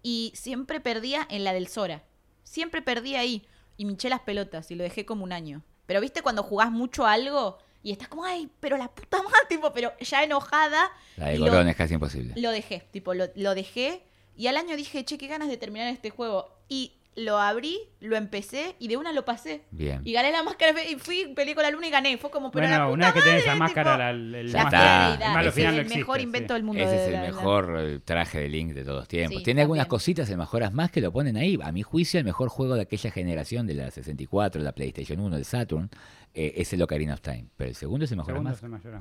Y 0.01 0.31
siempre 0.37 0.79
perdía 0.79 1.27
en 1.29 1.43
la 1.43 1.53
del 1.53 1.67
Sora. 1.67 2.05
Siempre 2.45 2.83
perdía 2.83 3.19
ahí. 3.19 3.45
Y 3.77 3.87
me 3.87 3.91
hinché 3.91 4.09
las 4.09 4.21
pelotas 4.21 4.71
y 4.71 4.77
lo 4.77 4.85
dejé 4.85 5.05
como 5.05 5.25
un 5.25 5.33
año. 5.33 5.65
Pero 5.87 6.01
viste 6.01 6.23
cuando 6.23 6.45
jugás 6.45 6.71
mucho 6.71 7.05
a 7.05 7.15
algo 7.15 7.59
y 7.83 7.91
estás 7.91 8.07
como, 8.07 8.23
ay, 8.23 8.49
pero 8.61 8.77
la 8.77 8.95
puta 8.95 9.17
madre, 9.25 9.41
tipo, 9.49 9.73
pero 9.73 9.93
ya 9.99 10.23
enojada. 10.23 10.93
La 11.17 11.31
de 11.31 11.39
Gorón 11.39 11.69
es 11.69 11.75
casi 11.75 11.95
imposible. 11.95 12.35
lo 12.37 12.53
dejé, 12.53 12.87
tipo, 12.93 13.13
lo, 13.13 13.25
lo 13.35 13.57
dejé. 13.57 14.05
Y 14.37 14.47
al 14.47 14.57
año 14.57 14.77
dije, 14.77 15.05
che, 15.05 15.19
qué 15.19 15.27
ganas 15.27 15.49
de 15.49 15.57
terminar 15.57 15.89
este 15.89 16.11
juego. 16.11 16.49
Y 16.69 16.93
lo 17.17 17.39
abrí, 17.39 17.77
lo 18.01 18.17
empecé 18.17 18.77
y 18.79 18.89
de 18.89 18.97
una 18.97 19.13
lo 19.13 19.25
pasé. 19.25 19.63
Bien. 19.73 20.01
Y 20.05 20.13
gané 20.13 20.31
la 20.33 20.43
máscara 20.43 20.73
y 20.85 20.95
fui, 20.97 21.33
peleé 21.35 21.55
con 21.55 21.63
la 21.65 21.71
luna 21.71 21.89
y 21.89 21.91
gané. 21.91 22.17
Fue 22.19 22.31
como, 22.31 22.51
pero 22.51 22.67
la 22.69 22.87
bueno, 22.87 22.91
puta 22.91 22.95
una 22.95 23.07
vez 23.07 23.15
que 23.15 23.29
tenés 23.29 23.43
esa 23.43 23.55
madre, 23.57 23.59
máscara, 23.75 23.91
tipo, 23.91 23.99
la, 23.99 24.11
el, 24.41 24.47
está. 24.47 25.41
el 25.41 25.47
es 25.49 25.57
no 25.57 25.63
el 25.81 25.87
mejor 25.89 26.17
existe, 26.17 26.23
invento 26.23 26.55
sí. 26.55 26.55
del 26.55 26.63
mundo. 26.63 26.83
Ese 26.83 26.91
de 26.93 27.01
es 27.03 27.07
el 27.09 27.13
la- 27.15 27.23
la- 27.23 27.27
mejor 27.29 27.77
eh, 27.81 27.99
traje 28.05 28.39
de 28.41 28.49
Link 28.49 28.73
de 28.73 28.85
todos 28.85 29.09
tiempos. 29.09 29.39
Sí, 29.39 29.45
Tiene 29.45 29.63
algunas 29.63 29.87
cositas, 29.87 30.31
el 30.31 30.39
mejoras 30.39 30.73
más 30.73 30.91
que 30.91 31.01
lo 31.01 31.13
ponen 31.13 31.37
ahí. 31.37 31.59
A 31.63 31.73
mi 31.73 31.83
juicio, 31.83 32.19
el 32.19 32.25
mejor 32.25 32.49
juego 32.49 32.75
de 32.77 32.83
aquella 32.83 33.11
generación, 33.11 33.67
de 33.67 33.75
la 33.75 33.91
64, 33.91 34.63
la 34.63 34.73
PlayStation 34.73 35.19
1, 35.21 35.37
el 35.37 35.45
Saturn, 35.45 35.91
eh, 36.33 36.55
es 36.59 36.73
el 36.73 36.81
Ocarina 36.81 37.15
of 37.15 37.21
Time. 37.23 37.47
Pero 37.57 37.71
el 37.71 37.77
segundo 37.77 38.05
es 38.05 38.13
el 38.13 38.19
mejor 38.19 38.35
Segundo 38.35 38.51
más. 38.51 38.59
es 38.59 38.63
el 38.63 38.69
mayor. 38.71 38.99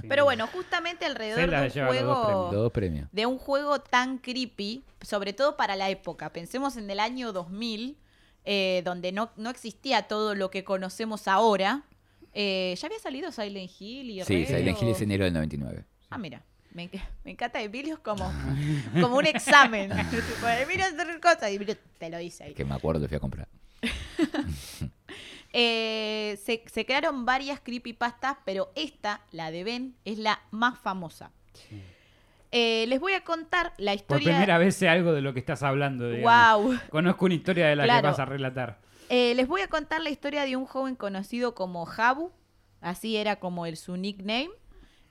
Sí. 0.00 0.06
Pero 0.08 0.24
bueno, 0.24 0.46
justamente 0.46 1.04
alrededor 1.04 1.50
de 1.50 1.80
un 1.82 1.86
juego... 1.88 2.48
Los 2.52 2.52
dos 2.52 2.72
premios. 2.72 3.08
de 3.10 3.26
un 3.26 3.38
juego 3.38 3.80
tan 3.80 4.18
creepy, 4.18 4.84
sobre 5.02 5.32
todo 5.32 5.56
para 5.56 5.76
la 5.76 5.90
época. 5.90 6.32
Pensemos 6.32 6.76
en 6.76 6.90
el 6.90 7.00
año 7.00 7.32
2000, 7.32 7.96
eh, 8.44 8.82
donde 8.84 9.12
no, 9.12 9.30
no 9.36 9.50
existía 9.50 10.02
todo 10.08 10.34
lo 10.34 10.50
que 10.50 10.64
conocemos 10.64 11.28
ahora. 11.28 11.82
Eh, 12.32 12.74
ya 12.78 12.86
había 12.86 12.98
salido 12.98 13.32
Silent 13.32 13.70
Hill 13.80 14.10
y 14.10 14.24
Sí, 14.24 14.46
Silent 14.46 14.80
Hill 14.80 14.88
es 14.88 15.00
enero 15.00 15.24
del 15.24 15.32
99. 15.34 15.84
Ah, 16.10 16.18
mira. 16.18 16.42
Me, 16.72 16.90
enc- 16.90 17.02
me 17.24 17.30
encanta 17.32 17.60
Emilio 17.62 17.94
es 17.94 18.00
como, 18.00 18.30
como 19.00 19.16
un 19.16 19.26
examen. 19.26 19.90
Tipo, 20.10 20.46
Emilio 20.48 20.84
hace 20.84 21.20
cosas 21.20 21.50
y 21.50 21.56
Emilio 21.56 21.76
te 21.98 22.10
lo 22.10 22.18
dice 22.18 22.44
ahí. 22.44 22.54
Que 22.54 22.64
me 22.64 22.74
acuerdo, 22.74 23.00
lo 23.02 23.08
fui 23.08 23.16
a 23.16 23.20
comprar. 23.20 23.48
Eh, 25.52 26.38
se, 26.44 26.62
se 26.70 26.84
crearon 26.84 27.24
varias 27.24 27.58
creepypastas, 27.60 28.36
pero 28.44 28.70
esta, 28.74 29.22
la 29.32 29.50
de 29.50 29.64
Ben, 29.64 29.96
es 30.04 30.18
la 30.18 30.40
más 30.50 30.78
famosa. 30.78 31.32
Eh, 32.50 32.86
les 32.88 32.98
voy 33.00 33.12
a 33.12 33.22
contar 33.24 33.72
la 33.78 33.92
Por 33.92 33.96
historia. 34.00 34.24
primera 34.32 34.58
vez 34.58 34.74
sé 34.76 34.88
algo 34.88 35.12
de 35.12 35.20
lo 35.20 35.32
que 35.34 35.40
estás 35.40 35.62
hablando. 35.62 36.08
digamos. 36.10 36.66
¡Wow! 36.66 36.78
Conozco 36.90 37.26
una 37.26 37.34
historia 37.34 37.66
de 37.68 37.76
la 37.76 37.84
Claro. 37.84 38.00
que 38.02 38.06
vas 38.08 38.18
a 38.18 38.24
relatar. 38.24 38.78
Eh, 39.10 39.34
les 39.34 39.46
voy 39.48 39.60
a 39.62 39.68
contar 39.68 40.00
la 40.00 40.10
historia 40.10 40.44
de 40.44 40.56
un 40.56 40.64
joven 40.66 40.94
conocido 40.94 41.54
como 41.54 41.84
Jabu, 41.86 42.30
así 42.80 43.16
era 43.16 43.36
como 43.36 43.66
el, 43.66 43.76
su 43.76 43.96
nickname, 43.96 44.50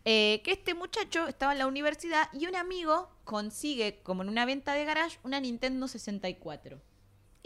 eh, 0.05 0.41
que 0.43 0.51
este 0.51 0.73
muchacho 0.73 1.27
estaba 1.27 1.51
en 1.51 1.59
la 1.59 1.67
universidad 1.67 2.29
y 2.33 2.47
un 2.47 2.55
amigo 2.55 3.09
consigue, 3.23 3.99
como 4.03 4.23
en 4.23 4.29
una 4.29 4.45
venta 4.45 4.73
de 4.73 4.85
garage, 4.85 5.19
una 5.23 5.39
Nintendo 5.39 5.87
64. 5.87 6.79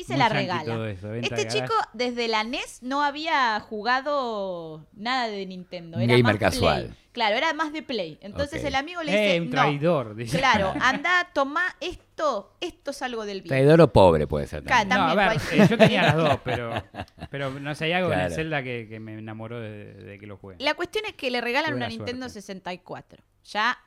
Y 0.01 0.03
se 0.03 0.13
Muy 0.13 0.20
la 0.20 0.29
regala. 0.29 0.89
eso, 0.89 1.13
Este 1.13 1.48
chico 1.48 1.74
desde 1.93 2.27
la 2.27 2.43
NES 2.43 2.84
no 2.84 3.03
había 3.03 3.60
jugado 3.62 4.86
nada 4.93 5.27
de 5.27 5.46
Nintendo. 5.46 5.98
Era 6.00 6.08
gamer 6.17 6.24
más 6.24 6.31
Play. 6.38 6.39
casual. 6.51 6.96
Claro, 7.12 7.36
era 7.36 7.53
más 7.53 7.74
de 7.74 7.84
Play. 7.84 8.17
Entonces 8.22 8.63
el 8.63 8.74
amigo 8.75 9.03
le 9.03 9.12
dice, 9.12 9.36
Eh, 9.36 9.41
un 9.41 9.48
no, 9.50 9.51
traidor. 9.51 10.15
dice. 10.15 10.38
claro, 10.38 10.74
anda, 10.81 11.27
toma 11.34 11.62
esto, 11.81 12.55
esto 12.62 12.91
es 12.91 13.01
algo 13.01 13.25
del 13.25 13.41
bien. 13.41 13.50
Traidor 13.50 13.81
o 13.81 13.91
pobre 13.91 14.27
puede 14.27 14.48
ser 14.48 14.63
Claro, 14.63 14.88
también. 14.89 15.15
No, 15.17 15.22
a 15.22 15.29
ver, 15.29 15.41
eh, 15.51 15.67
yo 15.70 15.77
tenía 15.77 16.01
las 16.03 16.15
dos, 16.15 16.39
pero, 16.43 16.84
pero 17.29 17.51
no 17.51 17.75
sé, 17.75 17.86
hay 17.86 17.91
algo 17.93 18.10
en 18.10 18.13
Claro. 18.15 18.29
el 18.29 18.34
Zelda 18.36 18.63
que, 18.63 18.88
que 18.88 19.00
me 19.00 19.17
enamoró 19.17 19.60
de, 19.60 19.93
de 19.93 20.20
que 20.20 20.25
lo 20.27 20.38
juegue. 20.38 20.63
La 20.63 20.74
cuestión 20.74 21.03
es 21.05 21.13
que 21.13 21.29
le 21.31 21.41
regalan 21.41 21.74
una 21.74 21.88
Nintendo 21.89 22.27
suerte. 22.29 22.41
64. 22.41 23.24
Ya 23.43 23.77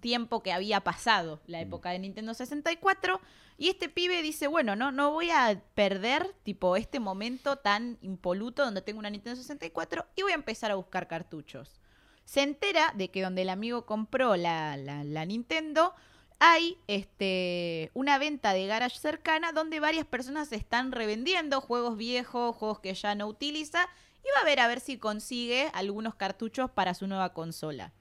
tiempo 0.00 0.42
que 0.42 0.52
había 0.52 0.80
pasado 0.80 1.36
Mm. 1.46 1.50
la 1.50 1.60
época 1.60 1.90
de 1.90 1.98
Nintendo 1.98 2.34
64. 2.34 3.20
Y 3.56 3.68
este 3.70 3.88
pibe 3.88 4.22
dice, 4.22 4.46
bueno, 4.46 4.76
no, 4.76 4.92
no 4.92 5.10
voy 5.10 5.30
a 5.30 5.60
perder 5.74 6.34
tipo 6.44 6.76
este 6.76 7.00
momento 7.00 7.56
tan 7.56 7.98
impoluto 8.02 8.64
donde 8.64 8.82
tengo 8.82 8.98
una 9.00 9.10
Nintendo 9.10 9.36
64 9.40 10.06
y 10.14 10.22
voy 10.22 10.32
a 10.32 10.36
empezar 10.36 10.70
a 10.70 10.76
buscar 10.76 11.08
cartuchos. 11.08 11.80
Se 12.24 12.42
entera 12.42 12.92
de 12.94 13.10
que 13.10 13.22
donde 13.22 13.42
el 13.42 13.48
amigo 13.48 13.84
compró 13.86 14.36
la, 14.36 14.76
la- 14.76 15.02
la 15.02 15.24
Nintendo 15.24 15.94
hay 16.40 16.76
este, 16.86 17.90
una 17.94 18.16
venta 18.18 18.52
de 18.52 18.66
garage 18.66 18.98
cercana 18.98 19.50
donde 19.50 19.80
varias 19.80 20.06
personas 20.06 20.52
están 20.52 20.92
revendiendo 20.92 21.60
juegos 21.60 21.96
viejos, 21.96 22.54
juegos 22.54 22.78
que 22.78 22.94
ya 22.94 23.14
no 23.16 23.26
utiliza 23.26 23.88
y 24.22 24.28
va 24.36 24.42
a 24.42 24.44
ver 24.44 24.60
a 24.60 24.68
ver 24.68 24.78
si 24.80 24.98
consigue 24.98 25.68
algunos 25.74 26.14
cartuchos 26.14 26.70
para 26.70 26.94
su 26.94 27.06
nueva 27.08 27.32
consola. 27.32 27.92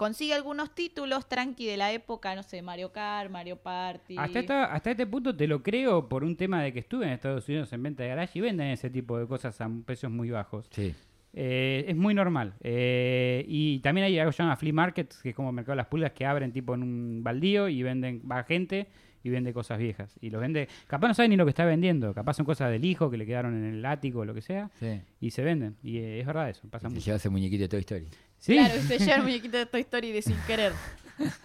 Consigue 0.00 0.32
algunos 0.32 0.74
títulos 0.74 1.28
tranqui 1.28 1.66
de 1.66 1.76
la 1.76 1.92
época, 1.92 2.34
no 2.34 2.42
sé, 2.42 2.62
Mario 2.62 2.90
Kart, 2.90 3.30
Mario 3.30 3.56
Party. 3.56 4.16
Hasta, 4.16 4.38
esta- 4.40 4.64
hasta 4.72 4.92
este 4.92 5.06
punto 5.06 5.36
te 5.36 5.46
lo 5.46 5.62
creo 5.62 6.08
por 6.08 6.24
un 6.24 6.36
tema 6.36 6.62
de 6.62 6.72
que 6.72 6.78
estuve 6.78 7.04
en 7.04 7.12
Estados 7.12 7.46
Unidos 7.50 7.70
en 7.74 7.82
venta 7.82 8.02
de 8.02 8.08
garage 8.08 8.38
y 8.38 8.40
venden 8.40 8.68
ese 8.68 8.88
tipo 8.88 9.18
de 9.18 9.26
cosas 9.26 9.60
a 9.60 9.68
precios 9.84 10.10
muy 10.10 10.30
bajos. 10.30 10.66
Sí. 10.70 10.94
Eh, 11.34 11.84
es 11.86 11.94
muy 11.96 12.14
normal. 12.14 12.54
Eh, 12.62 13.44
y 13.46 13.80
también 13.80 14.06
hay 14.06 14.18
algo 14.18 14.30
que 14.30 14.36
se 14.38 14.42
llama 14.42 14.56
flea 14.56 14.72
markets, 14.72 15.20
que 15.22 15.28
es 15.28 15.34
como 15.34 15.52
mercado 15.52 15.72
de 15.72 15.76
las 15.76 15.86
pulgas, 15.88 16.12
que 16.12 16.24
abren 16.24 16.50
tipo 16.50 16.74
en 16.74 16.82
un 16.82 17.20
baldío 17.22 17.68
y 17.68 17.82
venden, 17.82 18.22
va 18.28 18.42
gente 18.44 18.86
y 19.22 19.30
vende 19.30 19.52
cosas 19.52 19.78
viejas. 19.78 20.12
Y 20.20 20.30
los 20.30 20.40
vende, 20.40 20.68
capaz 20.86 21.08
no 21.08 21.14
saben 21.14 21.30
ni 21.30 21.36
lo 21.36 21.44
que 21.44 21.50
está 21.50 21.64
vendiendo, 21.64 22.12
capaz 22.14 22.34
son 22.34 22.46
cosas 22.46 22.70
del 22.70 22.84
hijo 22.84 23.10
que 23.10 23.16
le 23.16 23.26
quedaron 23.26 23.54
en 23.64 23.74
el 23.74 23.84
ático 23.86 24.20
o 24.20 24.24
lo 24.24 24.34
que 24.34 24.42
sea, 24.42 24.70
Sí. 24.80 25.00
y 25.20 25.30
se 25.30 25.42
venden. 25.42 25.76
Y 25.82 25.98
eh, 25.98 26.20
es 26.20 26.26
verdad 26.26 26.48
eso, 26.50 26.68
pasa 26.70 26.88
Se 26.88 26.94
mucho. 26.94 27.04
lleva 27.04 27.16
ese 27.16 27.28
muñequito 27.30 27.62
de 27.62 27.68
Toy 27.68 27.80
Story. 27.80 28.08
¿Sí? 28.38 28.54
Claro, 28.54 28.74
y 28.76 28.82
se 28.82 28.98
lleva 28.98 29.16
el 29.16 29.22
muñequito 29.22 29.56
de 29.58 29.66
Toy 29.66 29.80
Story 29.82 30.12
de 30.12 30.22
sin 30.22 30.36
querer. 30.46 30.72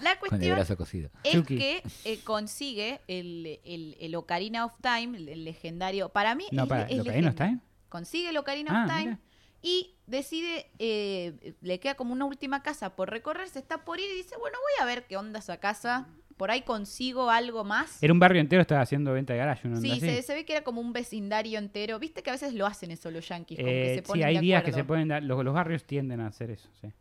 La 0.02 0.16
Con 0.18 0.28
el 0.28 0.30
cuestión 0.30 0.56
brazo 0.56 0.78
cosido. 0.78 1.10
es 1.24 1.34
Chucky. 1.34 1.58
que 1.58 1.84
eh, 2.06 2.20
consigue 2.24 3.02
el, 3.10 3.60
el, 3.66 3.98
el 4.00 4.16
Ocarina 4.16 4.64
of 4.66 4.74
Time, 4.82 5.18
el, 5.18 5.28
el 5.28 5.44
legendario. 5.44 6.08
Para 6.08 6.34
mí, 6.36 6.46
No, 6.54 6.64
es- 6.64 6.70
para, 6.70 6.84
es 6.84 6.96
¿lo 6.98 7.04
que 7.04 7.10
ahí 7.12 7.22
no 7.22 7.28
está, 7.30 7.44
legenda. 7.44 7.64
eh? 7.64 7.68
Consigue 7.90 8.30
el 8.30 8.38
Ocarina 8.38 8.72
Ah, 8.74 8.86
of 8.86 8.92
Time 8.92 9.04
mira. 9.06 9.20
y 9.62 9.96
decide, 10.08 10.68
eh, 10.80 11.56
le 11.62 11.80
queda 11.82 11.96
como 11.96 12.14
una 12.14 12.24
última 12.24 12.64
casa 12.64 12.96
por 12.96 13.10
recorrer, 13.10 13.50
se 13.50 13.60
está 13.60 13.84
por 13.84 14.00
ir 14.00 14.10
y 14.10 14.16
dice, 14.16 14.36
bueno, 14.40 14.58
voy 14.62 14.82
a 14.82 14.86
ver 14.86 15.06
qué 15.08 15.18
onda 15.18 15.40
esa 15.40 15.58
casa, 15.58 16.08
por 16.38 16.52
ahí 16.52 16.62
consigo 16.64 17.30
algo 17.30 17.64
más. 17.64 18.02
Era 18.04 18.12
un 18.14 18.20
barrio 18.20 18.42
entero, 18.42 18.62
estaba 18.62 18.82
haciendo 18.82 19.14
venta 19.14 19.34
de 19.34 19.40
garage. 19.40 19.68
¿no? 19.68 19.78
Sí, 19.78 20.00
se, 20.00 20.22
se 20.22 20.34
ve 20.34 20.46
que 20.46 20.54
era 20.54 20.64
como 20.64 20.82
un 20.82 20.92
vecindario 20.94 21.58
entero. 21.60 21.98
Viste 22.00 22.24
que 22.24 22.30
a 22.30 22.34
veces 22.34 22.54
lo 22.54 22.66
hacen 22.66 22.92
eso 22.92 23.10
los 23.12 23.28
yankees, 23.28 23.58
como 23.60 23.70
que 23.70 23.94
Eh, 23.94 23.96
se 23.96 24.02
ponen 24.04 24.22
sí, 24.24 24.28
hay 24.28 24.36
de 24.36 24.42
días 24.42 24.64
que 24.64 24.72
se 24.74 24.84
pueden 24.84 25.08
dar, 25.08 25.24
los, 25.24 25.44
los 25.44 25.54
barrios 25.54 25.84
tienden 25.86 26.20
a 26.22 26.28
hacer 26.28 26.52
eso, 26.52 26.70
sí. 26.82 26.92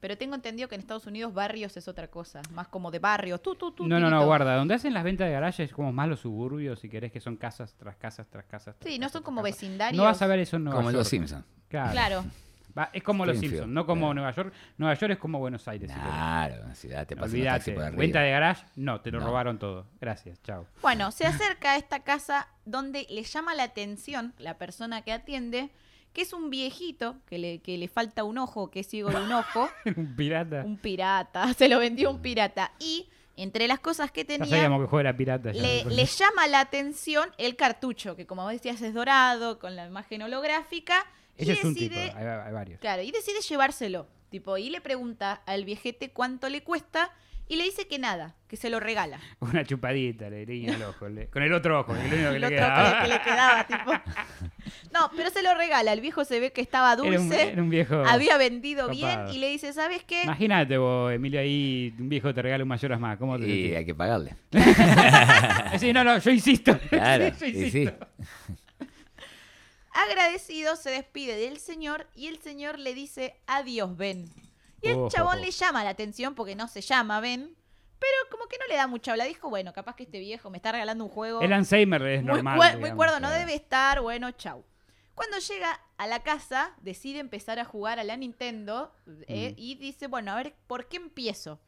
Pero 0.00 0.18
tengo 0.18 0.34
entendido 0.34 0.68
que 0.68 0.74
en 0.74 0.80
Estados 0.80 1.06
Unidos 1.06 1.32
barrios 1.32 1.76
es 1.76 1.86
otra 1.86 2.08
cosa, 2.08 2.42
más 2.52 2.66
como 2.66 2.90
de 2.90 2.98
barrio. 2.98 3.38
Tú, 3.38 3.54
tú, 3.54 3.70
tú, 3.70 3.86
No, 3.86 4.00
no, 4.00 4.10
no, 4.10 4.24
guarda. 4.26 4.56
Donde 4.56 4.74
hacen 4.74 4.92
las 4.94 5.04
ventas 5.04 5.28
de 5.28 5.32
garaje 5.32 5.62
es 5.62 5.72
como 5.72 5.92
más 5.92 6.08
los 6.08 6.18
suburbios, 6.18 6.80
si 6.80 6.88
querés, 6.88 7.12
que 7.12 7.20
son 7.20 7.36
casas 7.36 7.74
tras 7.78 7.94
casas 7.96 8.26
tras 8.28 8.44
casas. 8.46 8.74
tras 8.80 8.92
Sí, 8.92 8.98
no 8.98 9.08
son 9.08 9.22
como 9.22 9.42
casas. 9.42 9.60
vecindarios. 9.60 9.96
No 9.96 10.02
vas 10.02 10.20
a 10.20 10.26
ver 10.26 10.40
eso 10.40 10.56
en 10.56 10.64
Nueva 10.64 10.78
Como 10.78 10.90
York. 10.90 10.98
los 10.98 11.08
Simpsons. 11.08 11.44
Claro. 11.68 11.92
Claro. 11.92 12.24
Va, 12.76 12.90
es 12.92 13.02
como 13.02 13.26
los 13.26 13.38
Simpsons, 13.38 13.68
no 13.68 13.84
como 13.84 14.00
claro. 14.06 14.14
Nueva 14.14 14.30
York. 14.32 14.52
Nueva 14.78 14.94
York 14.94 15.12
es 15.12 15.18
como 15.18 15.38
Buenos 15.38 15.66
Aires. 15.68 15.90
si. 15.90 15.98
Claro, 15.98 16.66
la 16.68 16.74
ciudad 16.74 17.06
te 17.06 17.14
Olvídate. 17.14 17.72
por 17.72 17.82
arriba. 17.84 18.00
Venta 18.00 18.20
de 18.20 18.30
garage, 18.30 18.64
no, 18.76 19.00
te 19.00 19.10
lo 19.10 19.20
No. 19.20 19.26
robaron 19.26 19.58
todo. 19.58 19.86
Gracias, 20.00 20.40
chao. 20.42 20.66
Bueno, 20.80 21.10
se 21.12 21.26
acerca 21.26 21.72
a 21.72 21.76
esta 21.76 22.00
casa 22.00 22.48
donde 22.64 23.06
le 23.10 23.22
llama 23.24 23.54
la 23.54 23.64
atención 23.64 24.32
la 24.38 24.56
persona 24.58 25.02
que 25.02 25.12
atiende, 25.12 25.70
que 26.12 26.22
es 26.22 26.32
un 26.32 26.50
viejito 26.50 27.16
que 27.26 27.38
le, 27.38 27.58
que 27.60 27.76
le 27.78 27.88
falta 27.88 28.24
un 28.24 28.38
ojo, 28.38 28.70
que 28.70 28.80
es 28.80 28.88
ciego 28.88 29.10
de 29.10 29.16
un 29.22 29.32
ojo, 29.32 29.68
un 29.96 30.14
pirata. 30.16 30.62
un 30.64 30.76
pirata, 30.78 31.52
se 31.58 31.68
lo 31.68 31.78
vendió 31.78 32.10
un 32.10 32.20
pirata. 32.22 32.72
Y 32.78 33.08
entre 33.36 33.66
las 33.66 33.80
cosas 33.80 34.10
que 34.12 34.22
Ya 34.22 34.26
tenía, 34.38 34.46
sabíamos 34.46 34.88
que 34.90 34.96
era 34.96 35.16
pirata. 35.16 35.52
ya, 35.52 35.60
le, 35.62 35.84
le 35.86 36.04
llama 36.06 36.46
la 36.48 36.60
atención 36.60 37.28
el 37.38 37.56
cartucho, 37.56 38.14
que 38.16 38.26
como 38.26 38.46
decías 38.48 38.80
es 38.82 38.92
dorado, 38.94 39.58
con 39.58 39.74
la 39.76 39.86
imagen 39.86 40.22
holográfica. 40.22 41.04
Y 41.38 41.42
Ese 41.42 41.52
es 41.52 41.64
un 41.64 41.74
tipo, 41.74 41.94
decide- 41.94 42.12
hay, 42.16 42.26
hay 42.46 42.52
varios. 42.52 42.80
Claro, 42.80 43.02
y 43.02 43.10
decide 43.10 43.40
llevárselo. 43.40 44.06
Tipo, 44.30 44.56
y 44.58 44.70
le 44.70 44.80
pregunta 44.80 45.42
al 45.46 45.64
viejete 45.64 46.10
cuánto 46.10 46.48
le 46.48 46.62
cuesta 46.62 47.10
y 47.48 47.56
le 47.56 47.64
dice 47.64 47.86
que 47.86 47.98
nada, 47.98 48.34
que 48.48 48.56
se 48.56 48.70
lo 48.70 48.80
regala. 48.80 49.20
Una 49.40 49.62
chupadita 49.64 50.30
le 50.30 50.46
guiña 50.46 50.74
el 50.76 50.82
ojo. 50.84 51.08
le- 51.08 51.26
con 51.28 51.42
el 51.42 51.52
otro 51.52 51.80
ojo, 51.80 51.92
lo 51.92 52.00
único 52.00 52.16
que 52.16 52.22
El 52.36 52.40
le 52.40 52.46
otro 52.46 52.48
quedaba. 52.56 53.02
que 53.02 53.08
le, 53.08 53.14
que 53.14 53.18
le 53.18 53.22
quedaba, 53.24 53.66
tipo. 53.66 53.92
No, 54.92 55.10
pero 55.16 55.30
se 55.30 55.42
lo 55.42 55.54
regala. 55.54 55.92
El 55.92 56.00
viejo 56.02 56.24
se 56.24 56.38
ve 56.38 56.52
que 56.52 56.60
estaba 56.60 56.92
Era 56.92 57.02
un, 57.02 57.10
dulce, 57.28 57.48
era 57.52 57.62
un 57.62 57.70
viejo. 57.70 57.94
había 58.06 58.36
vendido 58.36 58.88
copado. 58.88 59.24
bien 59.26 59.34
y 59.34 59.38
le 59.38 59.48
dice, 59.48 59.72
¿sabes 59.72 60.04
qué? 60.04 60.22
Imagínate 60.24 60.76
vos, 60.78 61.10
Emilio, 61.12 61.40
ahí 61.40 61.94
un 61.98 62.08
viejo 62.10 62.32
te 62.34 62.42
regala 62.42 62.62
un 62.62 62.68
mayoras 62.68 63.00
más. 63.00 63.16
¿Cómo 63.18 63.38
te 63.38 63.46
Y 63.46 63.50
sentís? 63.62 63.76
hay 63.76 63.84
que 63.86 63.94
pagarle. 63.94 64.36
Sí, 65.78 65.92
no, 65.92 66.04
no, 66.04 66.18
yo 66.18 66.30
insisto. 66.30 66.78
Claro, 66.90 67.32
Sí, 67.38 67.52
yo 67.52 67.60
y 67.66 67.70
sí. 67.70 67.90
Agradecido 69.92 70.76
se 70.76 70.90
despide 70.90 71.36
del 71.36 71.58
señor 71.58 72.08
y 72.14 72.26
el 72.28 72.40
señor 72.40 72.78
le 72.78 72.94
dice, 72.94 73.40
adiós, 73.46 73.96
Ben. 73.96 74.28
Y 74.80 74.88
el 74.88 74.96
Ojo. 74.96 75.08
chabón 75.10 75.40
le 75.40 75.50
llama 75.50 75.84
la 75.84 75.90
atención 75.90 76.34
porque 76.34 76.54
no 76.56 76.66
se 76.68 76.80
llama 76.80 77.20
Ben, 77.20 77.54
pero 77.98 78.12
como 78.30 78.46
que 78.48 78.58
no 78.58 78.66
le 78.68 78.74
da 78.74 78.86
mucha 78.88 79.12
habla. 79.12 79.24
Dijo, 79.24 79.48
bueno, 79.48 79.72
capaz 79.72 79.94
que 79.94 80.02
este 80.04 80.18
viejo 80.18 80.50
me 80.50 80.56
está 80.58 80.72
regalando 80.72 81.04
un 81.04 81.10
juego. 81.10 81.40
El 81.40 81.52
Alzheimer 81.52 82.02
es 82.02 82.22
muy, 82.22 82.32
normal. 82.32 82.58
cue- 82.58 82.70
muy 82.72 82.76
digamos. 82.78 82.96
cuerdo, 82.96 83.14
no 83.20 83.28
claro. 83.28 83.38
debe 83.38 83.54
estar, 83.54 84.00
bueno, 84.00 84.30
chau. 84.32 84.64
Cuando 85.14 85.38
llega 85.38 85.78
a 85.98 86.06
la 86.06 86.22
casa, 86.22 86.74
decide 86.80 87.18
empezar 87.20 87.58
a 87.60 87.64
jugar 87.64 88.00
a 88.00 88.04
la 88.04 88.16
Nintendo 88.16 88.92
eh, 89.28 89.50
Mm. 89.52 89.54
y 89.60 89.74
dice, 89.76 90.06
bueno, 90.08 90.32
a 90.32 90.36
ver, 90.36 90.56
¿por 90.66 90.88
qué 90.88 90.96
empiezo? 90.96 91.60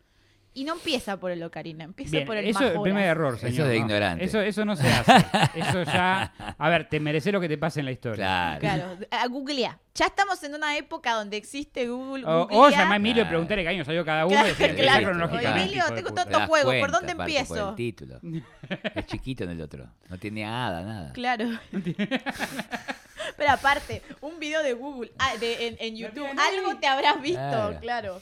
Y 0.57 0.63
no 0.63 0.75
empieza 0.75 1.17
por 1.19 1.33
el 1.33 1.43
Ocarina, 1.43 1.83
empieza 1.83 2.13
Bien, 2.13 2.27
por 2.27 2.37
el 2.37 2.47
eso 2.47 2.65
es 2.65 2.77
el 2.77 2.81
primer 2.81 3.05
error, 3.07 3.35
Eso 3.35 3.47
señor. 3.49 3.67
de 3.67 3.75
no. 3.75 3.81
ignorante. 3.87 4.25
Eso, 4.25 4.41
eso 4.41 4.65
no 4.65 4.77
se 4.77 4.87
hace. 4.89 5.13
Eso 5.59 5.83
ya. 5.83 6.33
A 6.57 6.69
ver, 6.69 6.89
te 6.89 7.01
merece 7.01 7.33
lo 7.33 7.41
que 7.41 7.49
te 7.49 7.59
pase 7.59 7.81
en 7.81 7.87
la 7.87 7.93
historia. 7.93 8.57
Claro. 8.61 8.61
Claro, 8.61 8.99
a 9.11 9.27
googlear. 9.27 9.79
Ya 9.97 10.07
estamos 10.07 10.41
en 10.45 10.55
una 10.55 10.77
época 10.77 11.15
donde 11.15 11.37
existe 11.39 11.89
Google. 11.89 12.25
O, 12.25 12.43
o 12.43 12.47
googlea. 12.47 12.71
llamar 12.79 12.93
a 12.93 12.97
Emilio 12.97 13.13
y 13.13 13.25
Claro. 13.25 13.29
preguntarle 13.31 13.63
qué 13.65 13.69
año 13.69 13.85
salió 13.85 14.05
cada 14.05 14.27
uno 14.27 14.35
Claro, 14.37 14.47
y 14.47 14.51
decirle 14.53 14.83
claro. 14.83 15.05
cronológicamente, 15.07 15.51
Oye, 15.53 15.63
Emilio, 15.65 15.85
tengo 15.93 16.09
puta. 16.11 16.15
tanto- 16.23 16.31
Te 16.31 16.39
das 16.39 16.49
juego, 16.49 16.71
¿por 16.81 16.91
dónde 16.93 17.13
aparte, 17.13 17.33
empiezo? 17.33 17.55
Por 17.55 17.69
el 17.71 17.75
título. 17.75 18.21
Es 18.95 19.07
chiquito 19.07 19.43
en 19.45 19.51
el 19.51 19.61
otro. 19.61 19.87
No 20.09 20.19
tiene 20.19 20.45
nada, 20.45 20.83
nada. 20.83 21.13
Claro. 21.13 21.47
Pero 23.37 23.51
aparte, 23.51 24.03
un 24.21 24.39
video 24.39 24.63
de 24.63 24.75
Google, 24.75 25.11
ah, 25.19 25.33
de, 25.41 25.67
en, 25.69 25.77
en 25.81 25.97
YouTube, 25.97 26.27
algo 26.27 26.77
te 26.79 26.87
habrás 26.87 27.21
visto, 27.21 27.77
Claro. 27.81 28.21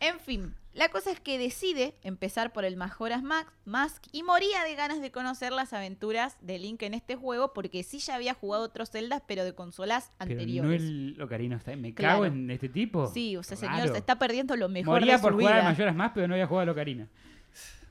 En 0.00 0.20
fin, 0.20 0.54
la 0.74 0.88
cosa 0.90 1.10
es 1.10 1.18
que 1.18 1.38
decide 1.38 1.94
empezar 2.02 2.52
por 2.52 2.64
el 2.64 2.76
Majora's 2.76 3.22
Ma- 3.22 3.52
Mask 3.64 4.04
y 4.12 4.22
moría 4.22 4.62
de 4.62 4.76
ganas 4.76 5.00
de 5.00 5.10
conocer 5.10 5.52
las 5.52 5.72
aventuras 5.72 6.36
de 6.40 6.58
Link 6.58 6.82
en 6.82 6.94
este 6.94 7.16
juego 7.16 7.52
porque 7.52 7.82
sí 7.82 7.98
ya 7.98 8.14
había 8.14 8.34
jugado 8.34 8.62
otros 8.64 8.90
Zeldas, 8.90 9.22
pero 9.26 9.44
de 9.44 9.54
consolas 9.54 10.12
Pero 10.18 10.28
no 10.28 10.40
anteriores. 10.40 10.82
el 10.82 11.20
Ocarina 11.20 11.56
está. 11.56 11.74
Me 11.74 11.94
Claro. 11.94 12.14
cago 12.14 12.24
en 12.26 12.50
este 12.50 12.68
tipo. 12.68 13.08
Sí, 13.08 13.36
o 13.36 13.42
sea, 13.42 13.56
señor, 13.56 13.88
se 13.88 13.98
está 13.98 14.18
perdiendo 14.20 14.54
lo 14.56 14.68
mejor 14.68 15.00
Moría 15.00 15.16
de 15.16 15.22
por 15.22 15.32
su 15.32 15.38
jugar 15.38 15.54
vida. 15.54 15.66
a 15.66 15.70
mayoras 15.72 15.94
más, 15.96 16.12
pero 16.14 16.28
no 16.28 16.34
había 16.34 16.46
jugado 16.46 16.62
al 16.62 16.68
Ocarina. 16.68 17.08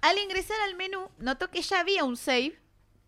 Al 0.01 0.17
ingresar 0.19 0.57
al 0.69 0.75
menú, 0.75 1.09
notó 1.19 1.49
que 1.49 1.61
ya 1.61 1.79
había 1.81 2.03
un 2.05 2.15
save 2.15 2.57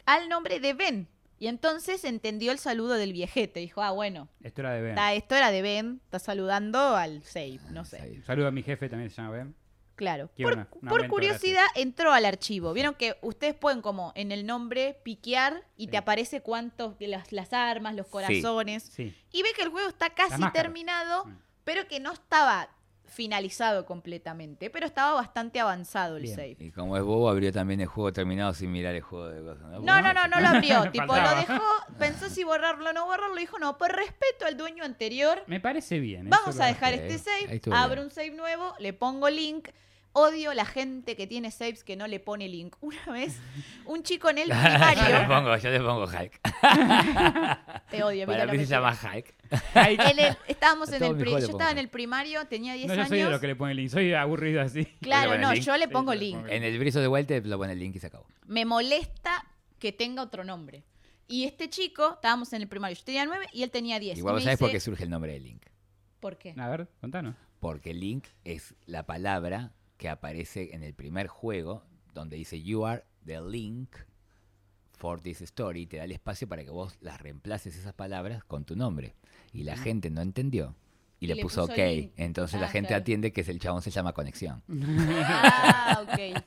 al 0.05 0.27
nombre 0.27 0.59
de 0.59 0.73
Ben. 0.73 1.07
Y 1.39 1.47
entonces 1.47 2.03
entendió 2.03 2.51
el 2.51 2.59
saludo 2.59 2.95
del 2.95 3.13
viejete. 3.13 3.59
Dijo, 3.61 3.81
ah, 3.81 3.91
bueno, 3.91 4.27
Esto 4.43 4.61
era 4.61 4.73
de 4.73 4.81
Ben. 4.81 4.89
está, 4.91 5.13
esto 5.13 5.35
era 5.35 5.51
de 5.51 5.61
Ben, 5.61 6.01
está 6.03 6.19
saludando 6.19 6.79
al 6.95 7.23
save, 7.23 7.59
no 7.71 7.85
sé. 7.85 8.21
Saludo 8.25 8.47
a 8.47 8.51
mi 8.51 8.61
jefe, 8.61 8.89
también 8.89 9.09
se 9.09 9.17
llama 9.21 9.31
Ben. 9.31 9.55
Claro. 9.95 10.29
Quiero 10.35 10.65
Por, 10.69 10.99
una- 11.01 11.07
curiosidad 11.09 11.65
entró 11.75 12.13
al 12.13 12.23
archivo. 12.25 12.71
Vieron 12.73 12.93
que 12.95 13.17
ustedes 13.21 13.53
pueden 13.55 13.81
como 13.81 14.13
en 14.15 14.31
el 14.31 14.45
nombre 14.45 14.97
piquear 15.03 15.63
y 15.75 15.87
te 15.87 15.97
aparece 15.97 16.39
cuántos, 16.41 16.95
las, 16.99 17.31
las 17.33 17.51
armas, 17.51 17.95
los 17.95 18.07
corazones. 18.07 18.83
Sí. 18.83 19.13
Y 19.33 19.43
ve 19.43 19.49
que 19.55 19.63
el 19.63 19.69
juego 19.69 19.89
está 19.89 20.09
casi 20.11 20.41
terminado, 20.53 21.25
Mm. 21.25 21.37
pero 21.65 21.85
que 21.87 21.99
no 21.99 22.13
estaba 22.13 22.69
finalizado 23.09 23.85
completamente. 23.85 24.69
Pero 24.69 24.85
estaba 24.85 25.13
bastante 25.13 25.59
avanzado 25.59 26.17
el 26.17 26.23
Bien. 26.23 26.35
save. 26.35 26.57
Y 26.59 26.71
como 26.71 26.95
es 26.97 27.03
bobo, 27.03 27.29
abrió 27.29 27.51
también 27.51 27.81
el 27.81 27.87
juego 27.87 28.13
terminado 28.13 28.53
sin 28.53 28.71
mirar 28.71 28.95
el 28.95 29.01
juego 29.01 29.27
de 29.27 29.41
cosas. 29.41 29.81
No, 29.81 30.01
no, 30.01 30.13
no, 30.13 30.27
no 30.27 30.39
lo 30.39 30.47
abrió. 30.47 30.91
tipo, 30.91 31.15
lo 31.15 31.35
dejó, 31.35 31.61
pensó 31.97 32.29
si 32.29 32.43
borrarlo 32.43 32.89
o 32.89 32.93
no 32.93 33.05
borrarlo. 33.05 33.35
Dijo, 33.35 33.59
no, 33.59 33.77
por 33.77 33.91
respeto 33.95 34.45
al 34.45 34.57
dueño 34.57 34.83
anterior, 34.83 35.43
Me 35.47 35.59
parece 35.59 35.99
bien. 35.99 36.29
vamos 36.29 36.55
eso 36.55 36.63
a 36.63 36.67
dejar 36.67 36.93
este 36.93 37.17
save, 37.17 37.61
abro 37.73 37.95
bien. 37.95 38.05
un 38.05 38.11
save 38.11 38.31
nuevo, 38.31 38.73
le 38.79 38.93
pongo 38.93 39.29
link. 39.29 39.69
Odio 40.11 40.53
la 40.55 40.65
gente 40.65 41.15
que 41.15 41.27
tiene 41.27 41.51
saves 41.51 41.83
que 41.83 41.95
no 41.95 42.07
le 42.07 42.19
pone 42.19 42.47
link. 42.47 42.75
Una 42.81 43.05
vez, 43.11 43.37
un 43.85 44.01
chico 44.03 44.29
en 44.29 44.39
el 44.39 44.47
yo 44.49 44.55
le 44.55 44.61
primario. 44.61 45.27
pongo, 45.27 45.57
yo 45.57 45.69
le 45.69 45.79
pongo 45.79 46.03
Hulk. 46.05 46.39
te 47.91 48.03
odio, 48.03 48.25
Para 48.25 48.45
Vito, 48.45 48.57
mí 48.57 48.65
se 48.65 48.71
llama. 48.71 48.97
En 49.75 50.19
el- 50.19 50.37
estábamos 50.47 50.91
en 50.91 51.03
el 51.03 51.15
pri- 51.15 51.31
yo 51.31 51.37
estaba 51.37 51.71
en 51.71 51.77
el 51.77 51.89
primario, 51.89 52.45
tenía 52.47 52.73
10 52.73 52.87
No, 52.87 52.93
yo 52.95 52.99
años. 53.01 53.09
soy 53.09 53.19
de 53.19 53.29
los 53.29 53.39
que 53.41 53.47
le 53.47 53.55
pone 53.55 53.73
link. 53.75 53.89
Soy 53.89 54.13
aburrido 54.13 54.61
así. 54.61 54.85
Claro, 55.01 55.37
no, 55.37 55.53
link. 55.53 55.63
yo 55.63 55.77
le 55.77 55.87
pongo 55.87 56.13
link. 56.13 56.45
En 56.49 56.63
el 56.63 56.77
briso 56.79 56.99
de 56.99 57.07
vuelta 57.07 57.33
le 57.35 57.41
pone 57.57 57.73
el 57.73 57.79
link 57.79 57.95
y 57.95 57.99
se 57.99 58.07
acabó. 58.07 58.25
Me 58.45 58.65
molesta 58.65 59.45
que 59.77 59.91
tenga 59.91 60.23
otro 60.23 60.43
nombre. 60.43 60.83
Y 61.27 61.45
este 61.45 61.69
chico, 61.69 62.13
estábamos 62.15 62.51
en 62.53 62.63
el 62.63 62.67
primario, 62.67 62.97
yo 62.97 63.03
tenía 63.03 63.23
9 63.25 63.45
y 63.53 63.61
él 63.63 63.69
tenía 63.69 63.99
10. 63.99 64.17
Igual 64.17 64.33
Y 64.33 64.35
vos 64.37 64.43
sabés 64.43 64.59
por 64.59 64.71
qué 64.71 64.79
surge 64.79 65.03
el 65.03 65.11
nombre 65.11 65.33
de 65.33 65.39
Link. 65.39 65.61
¿Por 66.19 66.37
qué? 66.39 66.55
A 66.57 66.67
ver, 66.67 66.87
contanos. 66.99 67.35
Porque 67.59 67.93
Link 67.93 68.25
es 68.43 68.73
la 68.87 69.05
palabra 69.05 69.71
que 69.99 70.09
aparece 70.09 70.73
en 70.73 70.81
el 70.81 70.95
primer 70.95 71.27
juego 71.27 71.83
donde 72.15 72.37
dice 72.37 72.59
You 72.63 72.85
are 72.85 73.03
the 73.25 73.39
link 73.41 73.95
for 74.97 75.19
this 75.21 75.41
story. 75.41 75.85
Te 75.85 75.97
da 75.97 76.05
el 76.05 76.11
espacio 76.13 76.47
para 76.47 76.63
que 76.63 76.71
vos 76.71 76.97
las 77.01 77.21
reemplaces 77.21 77.75
esas 77.75 77.93
palabras 77.93 78.43
con 78.45 78.65
tu 78.65 78.75
nombre. 78.75 79.13
Y 79.53 79.63
la 79.63 79.77
gente 79.77 80.09
no 80.09 80.21
entendió. 80.21 80.75
Y, 81.19 81.25
Y 81.25 81.27
le, 81.27 81.35
le 81.35 81.41
puso, 81.43 81.61
puso 81.67 81.73
OK. 81.73 81.77
Link. 81.77 82.11
Entonces 82.15 82.55
Ah, 82.57 82.61
la 82.61 82.67
gente 82.69 82.87
claro. 82.87 83.01
atiende 83.01 83.31
que 83.33 83.41
es 83.41 83.49
el 83.49 83.59
chabón 83.59 83.81
se 83.81 83.91
llama 83.91 84.13
Conexión. 84.13 84.63
Ah, 85.21 86.01
ok. 86.03 86.43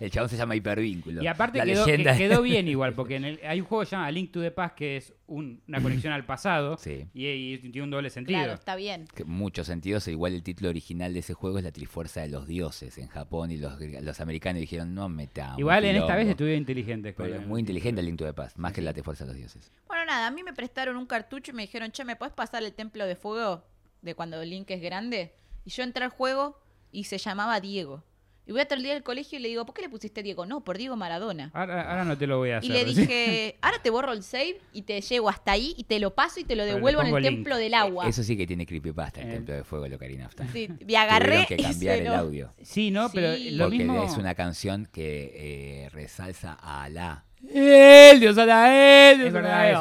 El 0.00 0.10
chabón 0.10 0.28
se 0.28 0.36
llama 0.36 0.56
Hipervínculo. 0.56 1.22
Y 1.22 1.26
aparte 1.26 1.58
La 1.58 1.64
quedó, 1.64 1.86
leyenda- 1.86 2.12
que- 2.12 2.18
quedó 2.18 2.42
bien 2.42 2.66
igual, 2.68 2.94
porque 2.94 3.16
en 3.16 3.24
el- 3.24 3.40
hay 3.46 3.60
un 3.60 3.66
juego 3.66 3.82
que 3.82 3.86
se 3.86 3.96
llama 3.96 4.10
Link 4.10 4.32
to 4.32 4.40
the 4.40 4.50
Past, 4.50 4.74
que 4.74 4.96
es 4.96 5.14
un- 5.26 5.62
una 5.68 5.80
conexión 5.80 6.12
al 6.12 6.26
pasado, 6.26 6.76
Sí. 6.78 7.06
y, 7.14 7.26
y 7.26 7.58
tiene 7.58 7.82
un 7.82 7.90
doble 7.90 8.10
sentido. 8.10 8.38
Claro, 8.38 8.54
está 8.54 8.74
bien. 8.76 9.06
que 9.14 9.24
muchos 9.24 9.66
sentidos, 9.68 10.06
igual 10.08 10.34
el 10.34 10.42
título 10.42 10.70
original 10.70 11.12
de 11.12 11.20
ese 11.20 11.34
juego 11.34 11.58
es 11.58 11.64
la 11.64 11.70
Trifuerza 11.72 12.20
de 12.20 12.28
los 12.28 12.46
Dioses 12.48 12.98
en 12.98 13.06
Japón 13.08 13.50
y 13.52 13.58
los, 13.58 13.78
los 13.80 14.20
americanos 14.20 14.60
dijeron 14.60 14.94
no 14.94 15.08
metamos. 15.08 15.58
igual 15.58 15.84
en 15.84 15.96
esta 15.96 16.06
vez 16.08 16.24
quilombo". 16.24 16.30
estuvieron 16.32 16.58
inteligentes. 16.58 17.14
Pero 17.16 17.34
es 17.36 17.46
muy 17.46 17.60
inteligente 17.60 18.00
el 18.00 18.06
Link 18.06 18.18
to 18.18 18.24
the 18.24 18.32
Past, 18.32 18.56
más 18.56 18.72
que 18.72 18.82
la 18.82 18.92
Trifuerza 18.92 19.24
de 19.24 19.28
los 19.30 19.36
Dioses. 19.36 19.70
Bueno, 19.86 20.04
nada, 20.06 20.26
a 20.26 20.30
mí 20.30 20.42
me 20.42 20.52
prestaron 20.52 20.96
un 20.96 21.06
cartucho 21.06 21.52
y 21.52 21.54
me 21.54 21.62
dijeron, 21.62 21.92
che, 21.92 22.04
¿me 22.04 22.16
puedes 22.16 22.34
pasar 22.34 22.62
el 22.64 22.72
templo 22.72 23.06
de 23.06 23.14
fuego 23.14 23.64
de 24.02 24.14
cuando 24.16 24.42
Link 24.44 24.70
es 24.70 24.80
grande? 24.80 25.32
Y 25.64 25.70
yo 25.70 25.82
entré 25.84 26.02
al 26.04 26.10
juego 26.10 26.58
y 26.90 27.04
se 27.04 27.18
llamaba 27.18 27.60
Diego. 27.60 28.02
Y 28.50 28.52
voy 28.52 28.62
a 28.62 28.66
el 28.78 28.82
día 28.82 28.94
del 28.94 29.04
colegio 29.04 29.38
y 29.38 29.42
le 29.42 29.48
digo, 29.48 29.64
¿por 29.64 29.76
qué 29.76 29.82
le 29.82 29.88
pusiste 29.88 30.24
Diego? 30.24 30.44
No, 30.44 30.64
por 30.64 30.76
Diego 30.76 30.96
Maradona. 30.96 31.52
Ahora, 31.54 31.88
ahora 31.88 32.04
no 32.04 32.18
te 32.18 32.26
lo 32.26 32.38
voy 32.38 32.50
a 32.50 32.54
Y 32.54 32.56
hacer. 32.56 32.70
le 32.88 32.94
¿sí? 32.94 33.00
dije, 33.02 33.56
ahora 33.62 33.80
te 33.80 33.90
borro 33.90 34.10
el 34.12 34.24
save 34.24 34.60
y 34.72 34.82
te 34.82 35.00
llevo 35.00 35.28
hasta 35.28 35.52
ahí 35.52 35.72
y 35.76 35.84
te 35.84 36.00
lo 36.00 36.16
paso 36.16 36.40
y 36.40 36.44
te 36.44 36.56
lo 36.56 36.64
Pero 36.64 36.70
le 36.70 36.74
devuelvo 36.74 37.00
en 37.02 37.14
el 37.14 37.22
link. 37.22 37.34
templo 37.36 37.56
del 37.56 37.74
agua. 37.74 38.08
Eso 38.08 38.24
sí 38.24 38.36
que 38.36 38.48
tiene 38.48 38.66
creepypasta, 38.66 39.20
el 39.20 39.28
Eh. 39.28 39.32
Templo 39.34 39.54
de 39.54 39.62
Fuego 39.62 39.84
de 39.84 39.90
Locarina 39.90 40.26
of 40.26 40.34
Time. 40.34 40.50
Sí, 40.52 40.68
y 40.84 40.94
agarré 40.96 41.26
Tuvieron 41.26 41.46
que 41.46 41.54
y 41.54 41.62
cambiar 41.62 41.96
se 41.98 42.02
el 42.02 42.06
audio. 42.08 42.52
Sí, 42.60 42.90
¿no? 42.90 43.08
Pero 43.12 43.28
lo 43.52 43.64
porque 43.66 43.78
mismo... 43.78 44.02
es 44.02 44.16
una 44.16 44.34
canción 44.34 44.88
que 44.90 45.84
eh, 45.84 45.88
resalza 45.90 46.58
a 46.60 46.82
Alá. 46.82 47.26
El 47.48 48.20
Dios 48.20 48.36
Alá, 48.38 49.10
el 49.12 49.18
Dios 49.18 49.28
Es 49.28 49.32
verdad 49.32 49.70
eso, 49.70 49.80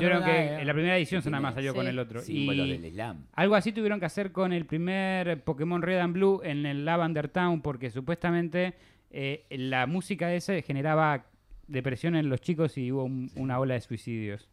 yo 0.00 0.08
lo 0.08 0.20
no 0.20 0.24
que 0.24 0.54
en 0.60 0.66
la 0.66 0.72
primera 0.74 0.96
edición 0.98 1.22
nada 1.26 1.40
más 1.40 1.54
salió 1.54 1.74
con 1.74 1.86
el 1.86 1.98
otro. 1.98 2.20
Símbolo 2.20 2.64
Y 2.64 2.70
del 2.72 2.84
Islam. 2.86 3.24
algo 3.34 3.54
así 3.54 3.72
tuvieron 3.72 4.00
que 4.00 4.06
hacer 4.06 4.32
con 4.32 4.52
el 4.52 4.66
primer 4.66 5.42
Pokémon 5.44 5.80
Red 5.82 5.98
and 6.00 6.14
Blue 6.14 6.40
en 6.44 6.66
el 6.66 6.84
Lavender 6.84 7.28
Town, 7.28 7.62
porque 7.62 7.90
supuestamente 7.90 8.74
eh, 9.10 9.44
la 9.50 9.86
música 9.86 10.26
de 10.28 10.36
ese 10.36 10.62
generaba 10.62 11.24
depresión 11.66 12.16
en 12.16 12.28
los 12.28 12.40
chicos 12.40 12.76
y 12.78 12.90
hubo 12.92 13.04
un- 13.04 13.30
una 13.36 13.58
ola 13.58 13.74
de 13.74 13.80
suicidios. 13.80 14.48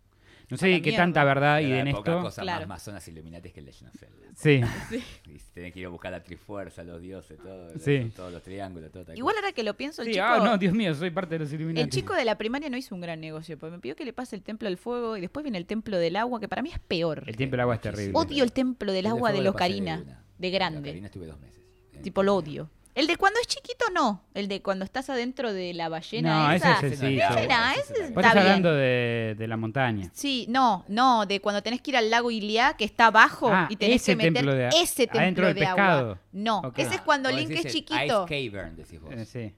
No 0.49 0.57
sé 0.57 0.67
qué 0.81 0.89
mierda. 0.91 0.97
tanta 1.03 1.23
verdad 1.23 1.59
y 1.59 1.71
en 1.73 1.87
esto. 1.87 2.03
cosa 2.21 2.41
Claro. 2.41 2.59
más 2.61 2.67
masonas 2.67 3.07
iluminatis 3.07 3.51
que 3.53 3.59
el 3.61 3.65
Legend 3.65 3.89
of 3.89 3.95
Zelda. 3.99 4.15
Sí. 4.35 4.61
Y 5.27 5.37
tenés 5.53 5.73
que 5.73 5.79
ir 5.79 5.85
a 5.85 5.89
buscar 5.89 6.11
la 6.11 6.21
trifuerza, 6.23 6.83
los 6.83 7.01
dioses, 7.01 7.37
todo, 7.37 7.69
Sí. 7.79 8.11
todos 8.15 8.31
los 8.33 8.43
triángulos, 8.43 8.91
todo 8.91 9.05
tal 9.05 9.17
Igual 9.17 9.35
cosa. 9.35 9.45
ahora 9.45 9.55
que 9.55 9.63
lo 9.63 9.73
pienso, 9.75 10.01
el 10.01 10.07
Sí, 10.09 10.13
chico... 10.15 10.25
ah, 10.27 10.39
no, 10.43 10.57
Dios 10.57 10.73
mío, 10.73 10.93
soy 10.93 11.09
parte 11.11 11.35
de 11.35 11.39
los 11.45 11.53
Illuminati. 11.53 11.81
El 11.83 11.89
chico 11.89 12.13
de 12.13 12.25
la 12.25 12.37
primaria 12.37 12.69
no 12.69 12.77
hizo 12.77 12.93
un 12.93 13.01
gran 13.01 13.19
negocio, 13.21 13.57
porque 13.57 13.71
me 13.75 13.79
pidió 13.79 13.95
que 13.95 14.03
le 14.05 14.13
pase 14.13 14.35
el 14.35 14.41
templo 14.43 14.67
del 14.67 14.77
fuego 14.77 15.15
y 15.17 15.21
después 15.21 15.43
viene 15.43 15.57
el 15.57 15.65
templo 15.65 15.97
del 15.97 16.15
agua, 16.17 16.39
que 16.39 16.47
para 16.49 16.61
mí 16.61 16.69
es 16.71 16.79
peor. 16.79 17.23
El 17.27 17.37
tiempo 17.37 17.53
del 17.53 17.61
agua 17.61 17.75
es 17.75 17.81
terrible. 17.81 18.11
Odio 18.13 18.43
el 18.43 18.51
templo 18.51 18.91
del 18.91 19.05
El 19.05 19.11
agua 19.13 19.29
de 19.31 19.37
pasé 19.37 19.45
Locarina, 19.45 20.21
de 20.37 20.49
grande. 20.51 20.79
Locarina 20.81 21.07
estuve 21.07 21.25
dos 21.27 21.39
meses. 21.39 21.61
Tipo, 22.03 22.21
lo 22.23 22.35
odio. 22.35 22.69
El 22.95 23.07
de 23.07 23.17
cuando 23.17 23.39
es 23.41 23.47
chiquito, 23.47 23.85
no. 23.93 24.23
El 24.33 24.47
de 24.47 24.61
cuando 24.61 24.85
estás 24.85 25.09
adentro 25.09 25.51
de 25.53 25.73
la 25.73 25.89
ballena 25.89 26.47
No, 26.47 26.51
ese 26.53 26.65
esa. 26.65 26.71
es 26.71 26.77
ese 26.77 26.87
no 26.87 26.93
es 26.93 26.99
sencillo. 26.99 27.25
agua, 27.25 27.41
Era, 27.41 27.73
ese 27.73 28.03
estás 28.05 28.25
hablando 28.37 28.73
de, 28.73 29.35
de 29.37 29.47
la 29.49 29.57
montaña. 29.57 30.09
Sí, 30.13 30.45
no, 30.49 30.85
no, 30.87 31.25
de 31.25 31.41
cuando 31.41 31.61
tenés 31.61 31.81
que 31.81 31.91
ir 31.91 31.97
al 31.97 32.09
lago 32.09 32.31
Iliá, 32.31 32.75
que 32.77 32.85
está 32.85 33.07
abajo, 33.07 33.49
Ah, 33.51 33.67
y 33.69 33.75
tenés 33.75 34.03
que 34.05 34.15
meter 34.15 34.33
templo 34.33 34.55
de 34.55 34.69
ese 34.69 35.07
templo 35.07 35.19
adentro 35.19 35.45
del 35.47 35.55
de 35.55 35.65
agua. 35.65 35.75
pescado. 35.75 36.19
No, 36.31 36.59
Ok. 36.59 36.79
ese 36.79 36.95
es 36.95 37.01
cuando 37.01 37.29
Link 37.31 37.49
decís 37.49 37.59
es 37.59 37.65
el 37.65 37.71
chiquito. 37.73 38.25
Ice 38.29 38.49
Cavern, 38.51 38.75
decís 38.77 39.01
vos. 39.01 39.11
Eh, 39.13 39.25
sí. 39.25 39.53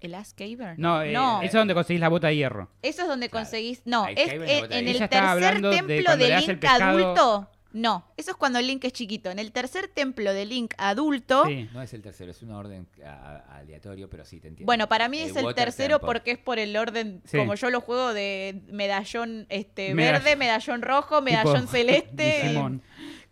¿El 0.00 0.14
Ask 0.16 0.36
Cavern? 0.36 0.74
No, 0.76 1.00
eh, 1.00 1.12
no. 1.12 1.38
eso 1.38 1.46
es 1.46 1.52
donde 1.54 1.72
conseguís 1.72 2.00
la 2.00 2.08
bota 2.08 2.26
de 2.26 2.36
hierro. 2.36 2.68
Eso 2.82 3.02
es 3.02 3.08
donde 3.08 3.30
Claro. 3.30 3.44
conseguís. 3.44 3.80
No, 3.86 4.10
Ice 4.10 4.20
es 4.22 4.28
Cavern 4.32 4.50
eh, 4.50 4.66
en 4.78 4.88
el 4.88 4.98
tercer 5.08 5.62
de 5.62 5.70
templo 5.70 6.16
de 6.18 6.24
el 6.26 6.36
Link 6.40 6.58
pescado- 6.60 6.82
adulto. 6.82 7.50
No, 7.74 8.06
eso 8.16 8.30
es 8.30 8.36
cuando 8.36 8.60
Link 8.62 8.84
es 8.84 8.92
chiquito. 8.92 9.30
En 9.30 9.38
el 9.40 9.50
tercer 9.50 9.88
templo 9.88 10.32
de 10.32 10.46
Link 10.46 10.74
adulto. 10.78 11.44
Sí. 11.46 11.68
No 11.74 11.82
es 11.82 11.92
el 11.92 12.02
tercero, 12.02 12.30
es 12.30 12.40
un 12.40 12.52
orden 12.52 12.86
a- 13.04 13.08
a- 13.10 13.56
aleatorio, 13.58 14.08
pero 14.08 14.24
sí 14.24 14.38
te 14.40 14.48
entiendo. 14.48 14.66
Bueno, 14.66 14.88
para 14.88 15.08
mí 15.08 15.18
es 15.18 15.34
el 15.34 15.44
Water 15.44 15.64
tercero 15.64 15.96
Temple. 15.98 16.06
porque 16.06 16.30
es 16.30 16.38
por 16.38 16.58
el 16.60 16.76
orden, 16.76 17.20
Sí. 17.26 17.36
como 17.36 17.56
yo 17.56 17.70
lo 17.70 17.80
juego 17.80 18.14
de 18.14 18.62
medallón 18.70 19.46
este 19.48 19.92
Medall- 19.92 20.12
verde, 20.12 20.36
medallón 20.36 20.82
rojo, 20.82 21.20
medallón 21.20 21.54
Tipo 21.62 21.72
celeste. 21.72 22.54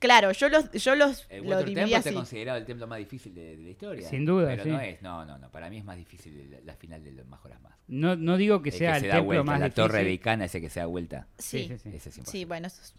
Claro, 0.00 0.32
yo 0.32 0.48
los, 0.48 0.68
yo 0.72 0.96
los 0.96 1.24
El 1.30 1.44
lo 1.44 1.50
Water 1.50 1.64
dividí 1.66 1.94
así. 1.94 2.08
está 2.08 2.12
considerado 2.12 2.58
el 2.58 2.64
templo 2.64 2.88
más 2.88 2.98
difícil 2.98 3.32
de, 3.32 3.56
de 3.56 3.62
la 3.62 3.70
historia. 3.70 4.08
Sin 4.08 4.24
duda, 4.26 4.48
Pero 4.48 4.64
sí. 4.64 4.70
no 4.70 4.80
es, 4.80 5.00
no, 5.00 5.24
no, 5.24 5.38
no. 5.38 5.48
Para 5.52 5.70
mí 5.70 5.78
es 5.78 5.84
más 5.84 5.96
difícil 5.96 6.50
la, 6.50 6.58
la 6.64 6.74
final 6.74 7.04
de 7.04 7.12
los 7.12 7.26
Majoras 7.28 7.60
Más. 7.62 7.74
No, 7.86 8.16
no 8.16 8.36
digo 8.36 8.60
que 8.62 8.70
El 8.70 8.76
sea 8.76 8.96
el 8.96 9.02
se 9.02 9.06
templo 9.08 9.24
vuelta, 9.24 9.44
más 9.44 9.60
la 9.60 9.66
difícil. 9.66 9.84
torre 9.84 10.02
de 10.04 10.12
Icana, 10.12 10.44
ese 10.46 10.60
que 10.60 10.68
se 10.68 10.80
da 10.80 10.86
vuelta. 10.86 11.28
Sí, 11.38 11.68
Sí, 11.68 11.68
sí, 11.68 11.78
sí. 11.78 11.90
Ese 11.94 12.08
es 12.08 12.20
sí, 12.28 12.44
bueno, 12.44 12.66
eso 12.66 12.82
es 12.82 12.94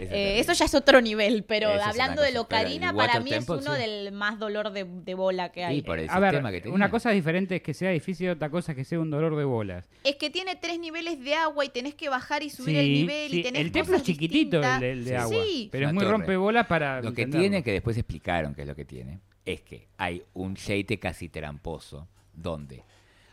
Eh, 0.00 0.38
eso 0.40 0.52
ya 0.52 0.64
es 0.64 0.74
otro 0.74 1.00
nivel, 1.00 1.44
pero 1.44 1.70
Eso 1.70 1.84
hablando 1.84 2.22
de 2.22 2.32
Locarina, 2.32 2.92
para 2.94 3.20
mí 3.20 3.32
es 3.32 3.48
uno 3.48 3.74
sí. 3.74 3.80
del 3.80 4.12
más 4.12 4.38
dolor 4.38 4.70
de, 4.72 4.84
de 4.84 5.14
bola 5.14 5.50
que 5.50 5.64
hay. 5.64 5.76
Sí, 5.76 5.82
por 5.82 5.98
el 5.98 6.08
A 6.10 6.18
ver, 6.20 6.62
que 6.62 6.68
una 6.68 6.90
cosa 6.90 7.10
diferente 7.10 7.56
es 7.56 7.62
que 7.62 7.74
sea 7.74 7.90
difícil, 7.90 8.30
otra 8.30 8.50
cosa 8.50 8.72
es 8.72 8.76
que 8.76 8.84
sea 8.84 9.00
un 9.00 9.10
dolor 9.10 9.36
de 9.36 9.44
bolas. 9.44 9.88
Es 10.04 10.16
que 10.16 10.30
tiene 10.30 10.56
tres 10.56 10.78
niveles 10.78 11.22
de 11.22 11.34
agua 11.34 11.64
y 11.64 11.68
tenés 11.68 11.94
que 11.94 12.08
bajar 12.08 12.42
y 12.42 12.50
subir 12.50 12.76
el 12.76 12.92
nivel 12.92 13.30
sí, 13.30 13.40
y 13.40 13.42
tenés 13.42 13.60
el 13.62 13.72
templo 13.72 13.96
es 13.96 14.02
chiquitito, 14.02 14.62
el 14.62 14.80
de, 14.80 14.92
el 14.92 15.04
de 15.04 15.10
Sí. 15.10 15.16
agua. 15.16 15.44
Sí. 15.44 15.68
Pero 15.72 15.86
es 15.88 15.92
muy 15.92 16.02
torre. 16.04 16.12
rompebolas 16.12 16.66
para. 16.66 16.96
Lo 17.02 17.12
que 17.12 17.22
entenderlo. 17.22 17.40
tiene, 17.42 17.62
que 17.62 17.72
después 17.72 17.96
explicaron 17.96 18.54
que 18.54 18.62
es 18.62 18.68
lo 18.68 18.74
que 18.76 18.84
tiene, 18.84 19.20
es 19.44 19.60
que 19.62 19.88
hay 19.96 20.22
un 20.34 20.54
sheite 20.54 20.98
casi 20.98 21.28
tramposo, 21.28 22.06
donde 22.32 22.84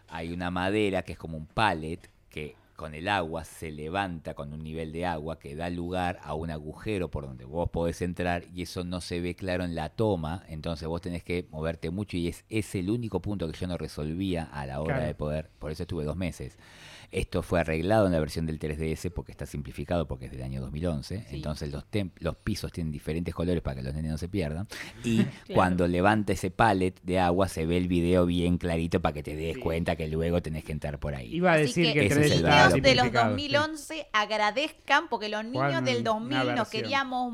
hay 0.08 0.32
una 0.32 0.52
madera 0.52 1.02
que 1.04 1.14
es 1.14 1.18
como 1.18 1.38
un 1.38 1.46
pallet 1.48 2.00
que 2.30 2.56
con 2.76 2.94
el 2.94 3.08
agua 3.08 3.46
se 3.46 3.72
levanta 3.72 4.34
con 4.34 4.52
un 4.54 4.62
nivel 4.64 4.92
de 4.92 5.06
agua 5.06 5.40
que 5.40 5.56
da 5.56 5.70
lugar 5.70 6.20
a 6.24 6.34
un 6.34 6.52
agujero 6.52 7.10
por 7.10 7.26
donde 7.26 7.46
vos 7.46 7.70
podés 7.70 8.02
entrar 8.02 8.44
y 8.54 8.64
eso 8.64 8.84
no 8.84 9.00
se 9.02 9.22
ve 9.22 9.36
claro 9.36 9.64
en 9.64 9.76
la 9.76 9.90
toma, 9.90 10.44
entonces 10.50 10.88
vos 10.88 11.02
tenés 11.02 11.24
que 11.24 11.48
moverte 11.52 11.90
mucho 11.90 12.18
y 12.18 12.28
es, 12.28 12.44
es 12.50 12.76
el 12.76 12.90
único 12.90 13.22
punto 13.22 13.50
que 13.50 13.58
yo 13.58 13.68
no 13.68 13.78
resolvía 13.78 14.44
a 14.44 14.66
la 14.66 14.82
hora 14.82 14.96
Claro. 14.96 15.08
de 15.08 15.16
poder, 15.16 15.50
por 15.58 15.72
eso 15.72 15.84
estuve 15.84 16.04
dos 16.04 16.18
meses. 16.18 16.58
Esto 17.16 17.42
fue 17.44 17.62
arreglado 17.62 18.08
en 18.08 18.12
la 18.12 18.20
versión 18.20 18.46
del 18.46 18.60
3DS 18.60 19.10
porque 19.10 19.32
está 19.32 19.46
simplificado 19.46 20.06
porque 20.06 20.26
es 20.26 20.32
del 20.32 20.44
año 20.44 20.60
2011. 20.60 21.18
Sí. 21.30 21.36
Entonces 21.38 21.72
los, 21.72 21.86
los 22.20 22.36
pisos 22.36 22.74
tienen 22.74 22.92
diferentes 22.92 23.34
colores 23.34 23.62
para 23.64 23.78
que 23.78 23.84
los 23.84 23.94
nenes 23.94 24.12
no 24.12 24.18
se 24.18 24.28
pierdan. 24.28 24.68
Y 25.06 25.24
cuando 25.54 25.88
levanta 25.88 26.34
ese 26.34 26.52
pallet 26.52 26.96
de 27.04 27.20
agua 27.20 27.48
se 27.48 27.66
ve 27.66 27.78
el 27.78 27.88
video 27.88 28.26
bien 28.26 28.58
clarito 28.58 29.02
para 29.02 29.14
que 29.14 29.24
te 29.24 29.36
des 29.36 29.58
cuenta 29.58 29.96
que 29.96 30.10
luego 30.10 30.42
tenés 30.42 30.66
que 30.66 30.74
entrar 30.74 31.00
por 31.00 31.16
ahí. 31.16 31.36
Iba 31.36 31.52
a 31.52 31.56
Así 31.56 31.68
decir 31.68 31.86
que, 31.86 31.94
que, 31.94 32.00
el 32.00 32.06
ese 32.06 32.20
es 32.20 32.26
3D 32.26 32.26
el 32.26 32.38
estaba 32.40 32.56
niños 32.56 32.72
valor. 32.72 32.82
de 32.82 32.96
los 32.96 33.06
simplificado, 33.06 33.30
2011 33.30 34.08
agradezcan 34.12 35.08
porque 35.08 35.30
los 35.30 35.46
niños 35.46 35.86
del 35.86 36.02
una 36.02 36.12
2000 36.12 36.56
nos 36.56 36.68
queríamos 36.68 37.32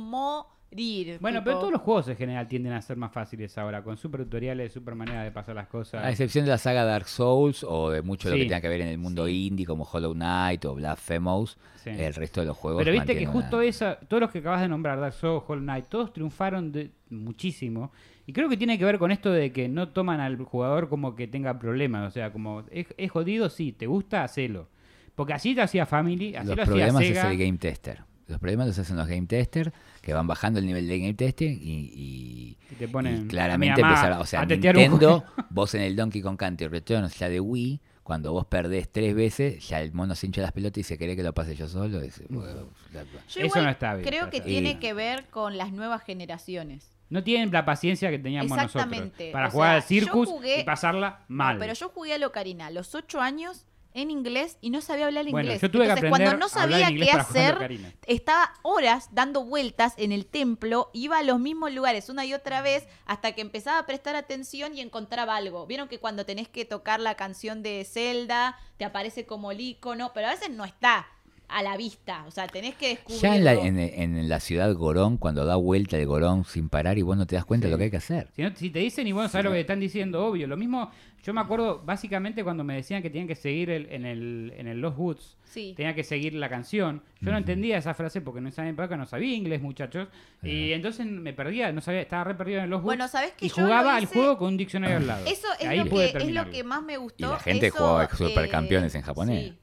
Bueno, 0.74 1.40
tipo, 1.40 1.44
pero 1.44 1.60
todos 1.60 1.72
los 1.74 1.82
juegos 1.82 2.08
en 2.08 2.16
general 2.16 2.48
tienden 2.48 2.72
a 2.72 2.82
ser 2.82 2.96
más 2.96 3.12
fáciles 3.12 3.58
ahora, 3.58 3.84
con 3.84 3.98
super 3.98 4.24
tutoriales, 4.24 4.72
super 4.72 4.96
manera 4.96 5.22
de 5.24 5.32
pasar 5.32 5.54
las 5.56 5.68
cosas. 5.68 6.02
A 6.04 6.10
excepción 6.10 6.46
de 6.46 6.52
la 6.52 6.58
saga 6.58 6.86
Dark 6.86 7.08
Souls 7.10 7.66
o 7.68 7.90
de 7.90 8.02
mucho 8.02 8.30
de 8.30 8.36
lo 8.36 8.38
Sí. 8.38 8.44
que 8.44 8.50
tenga 8.50 8.62
que 8.62 8.70
ver 8.70 8.80
en 8.82 8.88
el 8.88 8.98
mundo 8.98 9.28
indie 9.28 9.66
como 9.66 9.84
Hollow 9.84 10.14
Knight 10.14 10.64
o 10.66 10.76
Blasphemous, 10.76 11.58
Sí. 11.76 11.90
el 11.90 12.14
resto 12.14 12.40
de 12.40 12.48
los 12.48 12.56
juegos 12.58 12.84
Pero 12.84 12.94
viste 12.94 13.18
que 13.18 13.26
justo 13.26 13.58
una- 13.58 13.66
esa, 13.66 13.96
todos 13.96 14.22
los 14.22 14.32
que 14.32 14.40
acabas 14.40 14.62
de 14.62 14.70
nombrar, 14.70 15.00
Dark 15.02 15.14
Souls, 15.14 15.44
Hollow 15.46 15.62
Knight, 15.64 15.86
todos 15.90 16.14
triunfaron 16.14 16.72
de, 16.72 16.92
muchísimo. 17.10 17.92
Y 18.26 18.34
creo 18.34 18.48
que 18.48 18.56
tiene 18.56 18.78
que 18.78 18.86
ver 18.86 18.98
con 18.98 19.12
esto 19.12 19.32
de 19.32 19.52
que 19.52 19.68
no 19.68 19.90
toman 19.90 20.22
al 20.22 20.38
jugador 20.38 20.88
como 20.88 21.16
que 21.16 21.28
tenga 21.28 21.60
problemas. 21.60 22.08
O 22.08 22.12
sea, 22.12 22.32
como 22.32 22.64
es, 22.72 22.88
es 22.98 23.12
jodido, 23.12 23.50
sí, 23.50 23.74
te 23.74 23.88
gusta, 23.88 24.24
hacelo. 24.24 24.70
Porque 25.16 25.34
así 25.34 25.54
te 25.54 25.62
hacía 25.62 25.86
Family, 25.86 26.36
así 26.36 26.48
los 26.48 26.56
lo 26.58 26.64
hacía 26.64 26.66
problemas 26.66 27.02
es 27.04 27.08
Sega. 27.10 27.32
el 27.32 27.38
game 27.38 27.58
tester. 27.58 28.04
Los 28.32 28.40
problemas 28.40 28.68
los 28.68 28.80
hacen 28.80 28.98
los 28.98 29.08
game 29.08 29.28
testers 29.28 29.72
que 30.02 30.14
van 30.14 30.26
bajando 30.26 30.60
el 30.60 30.66
nivel 30.66 30.88
de 30.88 31.00
game 31.00 31.14
testing 31.14 31.60
y, 31.62 31.92
y- 31.94 32.58
Y 32.72 32.76
te 32.76 32.88
ponen 32.88 33.26
y 33.26 33.28
claramente 33.28 33.82
mamá 33.82 33.94
empezaron, 33.94 34.20
o 34.20 34.26
sea, 34.26 34.42
a 34.42 34.46
Nintendo, 34.46 35.24
vos 35.50 35.76
en 35.76 35.82
el 35.82 35.96
Donkey 35.96 36.22
Kong 36.22 36.38
Country 36.38 36.68
Returns 36.68 37.18
ya 37.20 37.30
de 37.30 37.40
Wii, 37.40 37.82
cuando 38.04 38.34
vos 38.34 38.46
perdés 38.48 38.92
tres 38.92 39.14
veces, 39.14 39.68
ya 39.68 39.80
el 39.82 39.94
mono 39.94 40.16
se 40.16 40.26
hincha 40.26 40.42
las 40.42 40.52
pelotas 40.52 40.80
y 40.80 40.84
se 40.84 40.98
cree 40.98 41.16
que 41.16 41.24
lo 41.24 41.34
pase 41.34 41.56
yo 41.56 41.68
solo. 41.68 42.02
es- 42.02 42.24
bueno, 42.30 42.70
la- 42.94 43.04
Yo 43.04 43.42
Eso 43.46 43.62
no 43.62 43.70
está 43.70 43.94
bien, 43.96 44.08
Creo 44.08 44.30
que 44.30 44.42
tiene 44.42 44.80
que 44.80 44.94
ver 44.94 45.26
con 45.30 45.58
las 45.58 45.72
nuevas 45.72 46.02
generaciones. 46.04 46.90
No 47.10 47.24
tienen 47.24 47.52
la 47.52 47.66
paciencia 47.66 48.10
que 48.10 48.20
teníamos 48.20 48.58
nosotros 48.58 48.86
para 49.34 49.48
O 49.50 49.52
jugar 49.52 49.76
al 49.76 49.82
sea, 49.84 49.98
yo 50.00 50.04
circus 50.06 50.30
jugué- 50.30 50.62
y 50.62 50.64
pasarla 50.64 51.26
No, 51.28 51.36
mal. 51.36 51.58
pero 51.60 51.74
yo 51.74 51.90
jugué 51.90 52.14
a 52.14 52.18
Locarina 52.18 52.68
a 52.68 52.72
los 52.72 52.96
8 52.96 53.20
años 53.20 53.66
en 53.94 54.12
inglés 54.12 54.58
y 54.62 54.70
no 54.70 54.82
sabía 54.82 55.08
hablar 55.08 55.26
bueno, 55.26 55.40
inglés. 55.40 55.62
yo 55.62 55.72
tuve 55.72 55.84
Entonces, 55.84 56.04
que 56.04 56.10
cuando 56.10 56.38
no 56.38 56.50
sabía 56.50 56.90
qué 56.90 57.12
hacer, 57.12 57.96
estaba 58.08 58.54
horas 58.62 59.10
dando 59.12 59.44
vueltas 59.44 59.94
en 59.98 60.12
el 60.12 60.26
templo, 60.26 60.90
iba 60.94 61.18
a 61.18 61.24
los 61.24 61.40
mismos 61.40 61.72
lugares 61.72 62.10
una 62.10 62.26
y 62.26 62.34
otra 62.34 62.62
vez 62.62 62.88
hasta 63.06 63.34
que 63.34 63.42
empezaba 63.42 63.80
a 63.80 63.86
prestar 63.86 64.16
atención 64.16 64.76
y 64.76 64.82
encontraba 64.82 65.36
algo. 65.36 65.66
Vieron 65.66 65.88
que 65.88 66.00
cuando 66.00 66.26
tenés 66.26 66.48
que 66.48 66.66
tocar 66.66 67.00
la 67.00 67.16
canción 67.16 67.64
de 67.64 67.86
Zelda, 67.86 68.58
te 68.78 68.86
aparece 68.86 69.26
como 69.26 69.52
el 69.52 69.62
icono, 69.62 70.12
pero 70.14 70.28
a 70.28 70.32
veces 70.32 70.50
no 70.50 70.66
está 70.66 71.08
a 71.52 71.64
la 71.64 71.78
vista. 71.78 72.24
O 72.28 72.32
sea, 72.32 72.48
tenés 72.48 72.76
que 72.76 72.90
descubrirlo. 72.90 73.22
Ya 73.30 73.36
en 73.36 73.44
la, 73.44 73.54
en, 73.54 73.78
en 73.80 74.30
la 74.30 74.40
ciudad 74.40 74.74
Gorón, 74.76 75.18
cuando 75.18 75.46
da 75.46 75.56
vuelta 75.56 75.98
el 75.98 76.06
Gorón 76.08 76.46
sin 76.46 76.70
parar 76.70 76.98
y 76.98 77.02
vos 77.02 77.18
no 77.18 77.28
te 77.28 77.36
das 77.36 77.46
cuenta 77.46 77.68
de 77.68 77.72
lo 77.72 77.78
que 77.78 77.86
hay 77.86 77.92
que 77.92 77.98
hacer. 77.98 78.28
Si, 78.36 78.42
no- 78.42 78.56
si 78.56 78.70
te 78.70 78.80
dicen 78.80 79.06
y 79.08 79.12
vos 79.12 79.24
no 79.24 79.30
sabes 79.30 79.46
lo 79.46 79.52
que 79.52 79.56
te 79.58 79.62
están 79.62 79.80
diciendo, 79.80 80.26
obvio. 80.26 80.48
Lo 80.48 80.58
mismo, 80.58 80.92
yo 81.24 81.34
me 81.34 81.42
acuerdo 81.42 81.82
básicamente 81.84 82.44
cuando 82.44 82.64
me 82.64 82.76
decían 82.76 83.02
que 83.02 83.10
tenían 83.10 83.28
que 83.28 83.36
seguir 83.36 83.70
el- 83.70 83.88
en, 83.92 84.06
el, 84.06 84.54
en 84.58 84.68
el 84.68 84.80
Lost 84.80 84.98
Woods, 84.98 85.38
Sí. 85.44 85.74
tenía 85.76 85.94
que 85.94 86.06
seguir 86.06 86.34
la 86.34 86.48
canción. 86.48 87.04
Yo 87.20 87.30
no 87.32 87.38
entendía 87.38 87.78
esa 87.78 87.94
frase 87.94 88.22
porque 88.22 88.40
en 88.40 88.48
esa 88.48 88.66
época 88.68 88.96
no 88.96 89.06
sabía 89.06 89.36
inglés, 89.36 89.62
muchachos. 89.62 90.08
Y 90.42 90.72
entonces 90.72 91.06
me 91.06 91.34
perdía, 91.34 91.72
no 91.74 91.82
sabía, 91.82 92.00
estaba 92.02 92.24
re 92.24 92.36
perdido 92.36 92.62
en 92.62 92.70
los 92.70 92.78
Woods. 92.80 92.86
Bueno, 92.86 93.08
¿sabés 93.10 93.34
que 93.34 93.48
Y 93.48 93.50
yo 93.50 93.56
jugaba 93.56 93.98
al 93.98 94.04
hice? 94.04 94.14
juego 94.14 94.38
con 94.38 94.48
un 94.48 94.58
diccionario 94.58 94.96
al 94.98 95.08
lado. 95.08 95.26
Eso 95.26 95.48
es, 95.60 95.68
Ahí 95.68 95.80
lo 95.80 95.86
que, 95.90 96.06
es 96.06 96.32
lo 96.32 96.50
que 96.50 96.64
más 96.64 96.82
me 96.82 96.96
gustó. 96.96 97.26
Y 97.26 97.30
la 97.30 97.40
gente 97.40 97.68
Eso, 97.68 97.78
jugaba 97.80 98.10
supercampeones 98.16 98.96
en 98.96 99.02
japonés. 99.02 99.54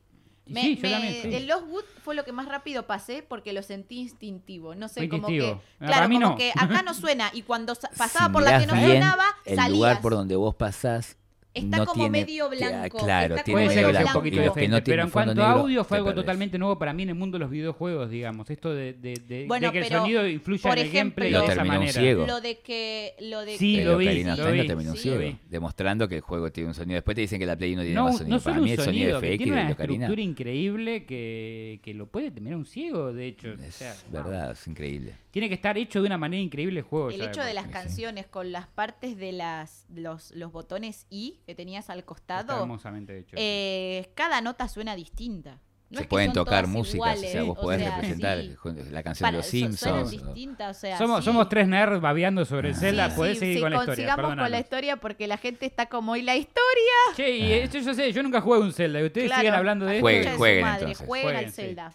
Me- 0.48 0.60
sí, 0.62 0.76
yo 0.76 0.82
me- 0.82 0.90
también, 0.90 1.22
sí. 1.22 1.34
El 1.34 1.46
Lost 1.46 1.64
Wood 1.68 1.84
fue 2.02 2.14
lo 2.14 2.24
que 2.24 2.32
más 2.32 2.46
rápido 2.48 2.86
pasé 2.86 3.22
porque 3.22 3.52
lo 3.52 3.62
sentí 3.62 3.98
instintivo. 4.00 4.74
No 4.74 4.88
sé, 4.88 5.08
como 5.08 5.28
que. 5.28 5.56
Ah, 5.80 5.86
Claro, 5.86 6.06
como 6.08 6.20
no. 6.20 6.36
que 6.36 6.50
acá 6.56 6.82
no 6.82 6.94
suena 6.94 7.30
y 7.32 7.42
cuando 7.42 7.74
sa- 7.74 7.90
pasaba 7.96 8.26
Si 8.26 8.32
por 8.32 8.42
la 8.42 8.58
que 8.58 8.66
no 8.66 8.74
bien, 8.74 9.02
sonaba, 9.02 9.24
el 9.44 9.56
salías. 9.56 9.72
lugar 9.76 10.00
por 10.00 10.12
donde 10.12 10.36
vos 10.36 10.54
pasás 10.54 11.16
Está 11.54 11.78
no 11.78 11.86
como 11.86 12.04
tiene- 12.04 12.20
medio 12.20 12.48
blanco, 12.50 12.98
Claro, 12.98 13.34
está 13.34 13.44
tiene 13.44 13.56
Puede 13.66 13.66
como 13.82 13.92
ser 13.92 13.96
que 14.02 14.04
un 14.06 14.12
poquito 14.12 14.36
y 14.36 14.38
diferente, 14.40 14.68
no 14.68 14.84
pero 14.84 15.02
en 15.02 15.10
cuanto 15.10 15.42
a 15.42 15.50
audio 15.52 15.82
fue 15.82 15.96
algo 15.96 16.10
perdés. 16.10 16.22
totalmente 16.24 16.58
nuevo 16.58 16.78
para 16.78 16.92
mí 16.92 17.02
en 17.02 17.08
el 17.08 17.14
mundo 17.16 17.36
de 17.36 17.40
los 17.40 17.50
videojuegos, 17.50 18.10
digamos. 18.10 18.48
Esto 18.50 18.72
de, 18.74 18.92
de- 18.92 19.14
de- 19.26 19.46
Bueno, 19.48 19.66
de 19.68 19.72
que 19.72 19.78
el 19.80 19.92
sonido 19.92 20.28
influya 20.28 20.62
por 20.62 20.78
en 20.78 20.86
el 20.86 20.92
gameplay 20.92 21.28
ejemplo- 21.30 21.40
de 21.40 21.46
Lo 21.46 21.52
esa 21.52 21.64
manera. 21.64 21.92
ciego. 21.92 22.26
Lo 22.26 22.40
de 22.40 22.58
que. 22.60 23.14
Lo 23.20 23.40
de 23.44 23.56
Sí, 23.58 23.74
que- 23.76 23.80
El 23.82 23.88
lo 23.88 23.96
vi, 23.98 24.08
of 24.08 24.38
lo 24.38 24.52
vi, 24.52 24.66
terminó 24.66 24.90
un 24.90 24.96
sí, 24.96 25.02
ciego, 25.02 25.18
lo 25.20 25.26
vi. 25.26 25.38
demostrando 25.48 26.06
que 26.08 26.16
el 26.16 26.20
juego 26.20 26.52
tiene 26.52 26.68
un 26.68 26.74
sonido. 26.74 26.94
Después 26.96 27.14
te 27.14 27.22
dicen 27.22 27.38
que 27.40 27.46
la 27.46 27.56
Play 27.56 27.74
no 27.74 27.82
tiene 27.82 27.94
No, 27.96 28.04
más 28.04 28.12
no 28.12 28.18
sonido. 28.18 28.38
solo 28.40 28.44
Para 28.54 28.56
mí 28.64 28.72
un 28.72 28.78
el 28.78 28.84
sonido 28.84 29.04
sonido, 29.18 29.20
que 29.20 29.26
FX 29.28 29.38
tiene 29.38 29.56
de 29.56 29.60
una 29.62 29.70
estructura 29.70 30.22
increíble 30.22 31.06
que, 31.06 31.80
que 31.82 31.94
lo 31.94 32.06
puede 32.06 32.30
terminar 32.30 32.58
un 32.58 32.66
ciego, 32.66 33.12
de 33.12 33.26
hecho. 33.26 33.48
Es 33.54 34.04
verdad, 34.12 34.52
es 34.52 34.66
increíble. 34.68 35.14
Tiene 35.30 35.48
que 35.48 35.54
estar 35.54 35.76
hecho 35.78 36.00
de 36.00 36.06
una 36.06 36.18
manera 36.18 36.42
increíble 36.42 36.80
el 36.80 36.84
juego. 36.86 37.10
El 37.10 37.20
hecho 37.20 37.42
de 37.42 37.54
las 37.54 37.66
sí. 37.66 37.70
canciones 37.70 38.26
con 38.26 38.50
las 38.50 38.66
partes 38.66 39.16
de 39.16 39.32
las 39.32 39.86
los, 39.94 40.32
los 40.34 40.52
botones 40.52 41.06
I 41.10 41.38
que 41.48 41.54
tenías 41.54 41.88
al 41.88 42.00
Está 42.00 42.06
costado, 42.06 42.60
hermosamente 42.60 43.18
hecho. 43.20 43.34
eh, 43.38 44.10
cada 44.14 44.42
nota 44.42 44.68
suena 44.68 44.94
distinta. 44.94 45.58
No 45.88 46.00
Se 46.00 46.04
pueden 46.06 46.34
tocar 46.34 46.66
músicas, 46.66 46.94
iguales, 47.16 47.30
o 47.30 47.32
sea, 47.32 47.42
vos 47.44 47.56
o 47.58 47.60
podés 47.62 47.80
sea, 47.80 47.94
representar 47.94 48.38
sí. 48.42 48.90
la 48.90 49.02
canción 49.02 49.26
Para- 49.26 49.30
de 49.30 49.36
los 49.38 49.46
Simpsons. 49.46 50.08
o- 50.08 50.10
distintas, 50.10 50.76
o 50.76 50.80
sea, 50.80 50.98
somos, 50.98 51.20
sí. 51.20 51.24
somos 51.24 51.48
tres 51.48 51.66
nerds 51.66 52.02
babeando 52.02 52.44
sobre 52.44 52.74
Zelda. 52.74 53.08
Sí, 53.08 53.16
Podés 53.16 53.32
sí, 53.38 53.40
seguir 53.40 53.54
sí, 53.56 53.62
con 53.62 53.70
la 53.70 53.76
historia. 53.78 53.96
sigamos 53.96 54.36
con 54.36 54.50
la 54.50 54.60
historia 54.60 54.96
porque 54.98 55.26
la 55.26 55.38
gente 55.38 55.64
está 55.64 55.86
como, 55.86 56.14
¿y 56.16 56.20
la 56.20 56.36
historia? 56.36 56.92
Che, 57.16 57.30
y 57.38 57.52
esto 57.54 57.78
yo 57.78 57.94
sé, 57.94 58.12
yo 58.12 58.22
nunca 58.22 58.42
jugué 58.42 58.58
un 58.58 58.74
Zelda. 58.74 59.00
Y 59.00 59.06
ustedes 59.06 59.28
Claro, 59.28 59.40
siguen 59.40 59.54
hablando 59.54 59.86
de 59.86 59.92
esto. 59.94 60.02
Jueguen, 60.04 60.36
jueguen, 60.36 60.62
madre, 60.62 60.80
entonces. 60.82 61.06
Jueguen, 61.06 61.24
Jueguen, 61.30 61.44
al 61.46 61.50
sí. 61.54 61.62
Zelda. 61.62 61.94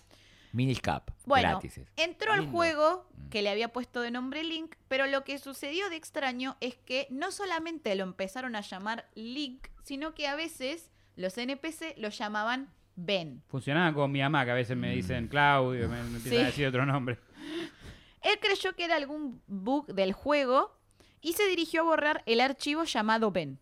Mini 0.54 0.76
Cap, 0.76 1.12
Bueno, 1.26 1.50
gratis. 1.50 1.82
entró 1.98 2.32
al 2.32 2.48
juego 2.50 3.06
Mm. 3.18 3.30
que 3.30 3.42
le 3.42 3.50
había 3.50 3.74
puesto 3.74 4.00
de 4.02 4.12
nombre 4.12 4.44
Link, 4.44 4.76
pero 4.88 5.08
lo 5.08 5.24
que 5.24 5.38
sucedió 5.39 5.89
de 5.89 5.96
extraño 5.98 6.56
es 6.62 6.76
que 6.76 7.08
no 7.10 7.32
solamente 7.32 7.94
lo 7.96 8.04
empezaron 8.04 8.56
a 8.56 8.62
llamar 8.62 9.10
Link, 9.16 9.68
sino 9.84 10.13
que 10.13 10.28
a 10.28 10.36
veces 10.36 10.92
los 11.16 11.38
NPC 11.38 11.96
lo 11.98 12.10
llamaban 12.10 12.72
Ben. 12.96 13.42
Funcionaba 13.48 13.92
con 13.94 14.12
mi 14.12 14.22
mamá, 14.22 14.46
que 14.46 14.52
a 14.52 14.56
veces 14.56 14.78
me 14.78 14.92
dicen 14.96 15.28
Claudio, 15.28 15.89
me, 15.89 16.02
me 16.04 16.18
empiezan 16.18 16.32
Sí. 16.32 16.38
a 16.38 16.46
decir 16.46 16.68
otro 16.68 16.86
nombre. 16.86 17.18
Él 18.22 18.39
creyó 18.39 18.74
que 18.76 18.86
era 18.86 18.96
algún 18.96 19.42
bug 19.48 19.88
del 19.88 20.13
juego 20.13 20.78
y 21.20 21.34
se 21.34 21.48
dirigió 21.48 21.82
a 21.82 21.86
borrar 21.86 22.24
el 22.28 22.39
archivo 22.42 22.84
llamado 22.84 23.32
Ben. 23.32 23.60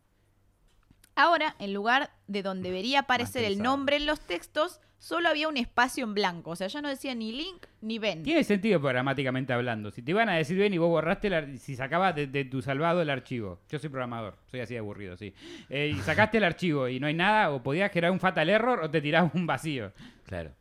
Ahora, 1.15 1.56
en 1.60 1.73
lugar 1.73 2.12
de 2.27 2.41
donde 2.43 2.69
debería 2.69 2.99
aparecer 2.99 3.43
el 3.43 3.60
nombre 3.62 3.95
en 3.97 4.06
los 4.06 4.19
textos, 4.19 4.80
solo 5.01 5.29
había 5.29 5.47
un 5.47 5.57
espacio 5.57 6.03
en 6.03 6.13
blanco. 6.13 6.51
O 6.51 6.55
sea, 6.55 6.67
ya 6.67 6.79
no 6.79 6.87
decía 6.89 7.15
ni 7.15 7.31
Link 7.31 7.65
ni 7.81 7.97
Ben. 7.97 8.21
Tiene 8.21 8.43
sentido 8.43 8.79
programáticamente 8.79 9.51
hablando. 9.51 9.89
Si 9.89 10.03
te 10.03 10.11
iban 10.11 10.29
a 10.29 10.35
decir 10.35 10.55
bien 10.55 10.73
y 10.73 10.77
vos 10.77 10.89
borraste, 10.89 11.27
el 11.27 11.33
ar- 11.33 11.57
si 11.57 11.75
sacabas 11.75 12.15
de, 12.15 12.27
de 12.27 12.45
tu 12.45 12.61
salvado 12.61 13.01
el 13.01 13.09
archivo. 13.09 13.59
Yo 13.67 13.79
soy 13.79 13.89
programador, 13.89 14.37
soy 14.51 14.59
así 14.59 14.75
de 14.75 14.79
aburrido, 14.79 15.17
sí. 15.17 15.33
Eh, 15.69 15.91
y 15.95 15.99
sacaste 16.01 16.37
el 16.37 16.43
archivo 16.43 16.87
y 16.87 16.99
no 16.99 17.07
hay 17.07 17.15
nada, 17.15 17.51
o 17.51 17.63
podías 17.63 17.91
generar 17.91 18.11
un 18.11 18.19
fatal 18.19 18.47
error 18.49 18.79
o 18.83 18.91
te 18.91 19.01
tirabas 19.01 19.33
un 19.33 19.47
vacío. 19.47 19.91
Claro. 20.27 20.51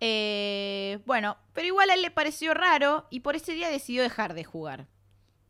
Eh, 0.00 0.98
bueno, 1.06 1.36
pero 1.52 1.66
igual 1.66 1.90
a 1.90 1.94
él 1.94 2.02
le 2.02 2.10
pareció 2.10 2.54
raro 2.54 3.06
y 3.10 3.20
por 3.20 3.36
ese 3.36 3.52
día 3.52 3.68
decidió 3.68 4.02
dejar 4.02 4.34
de 4.34 4.44
jugar. 4.44 4.86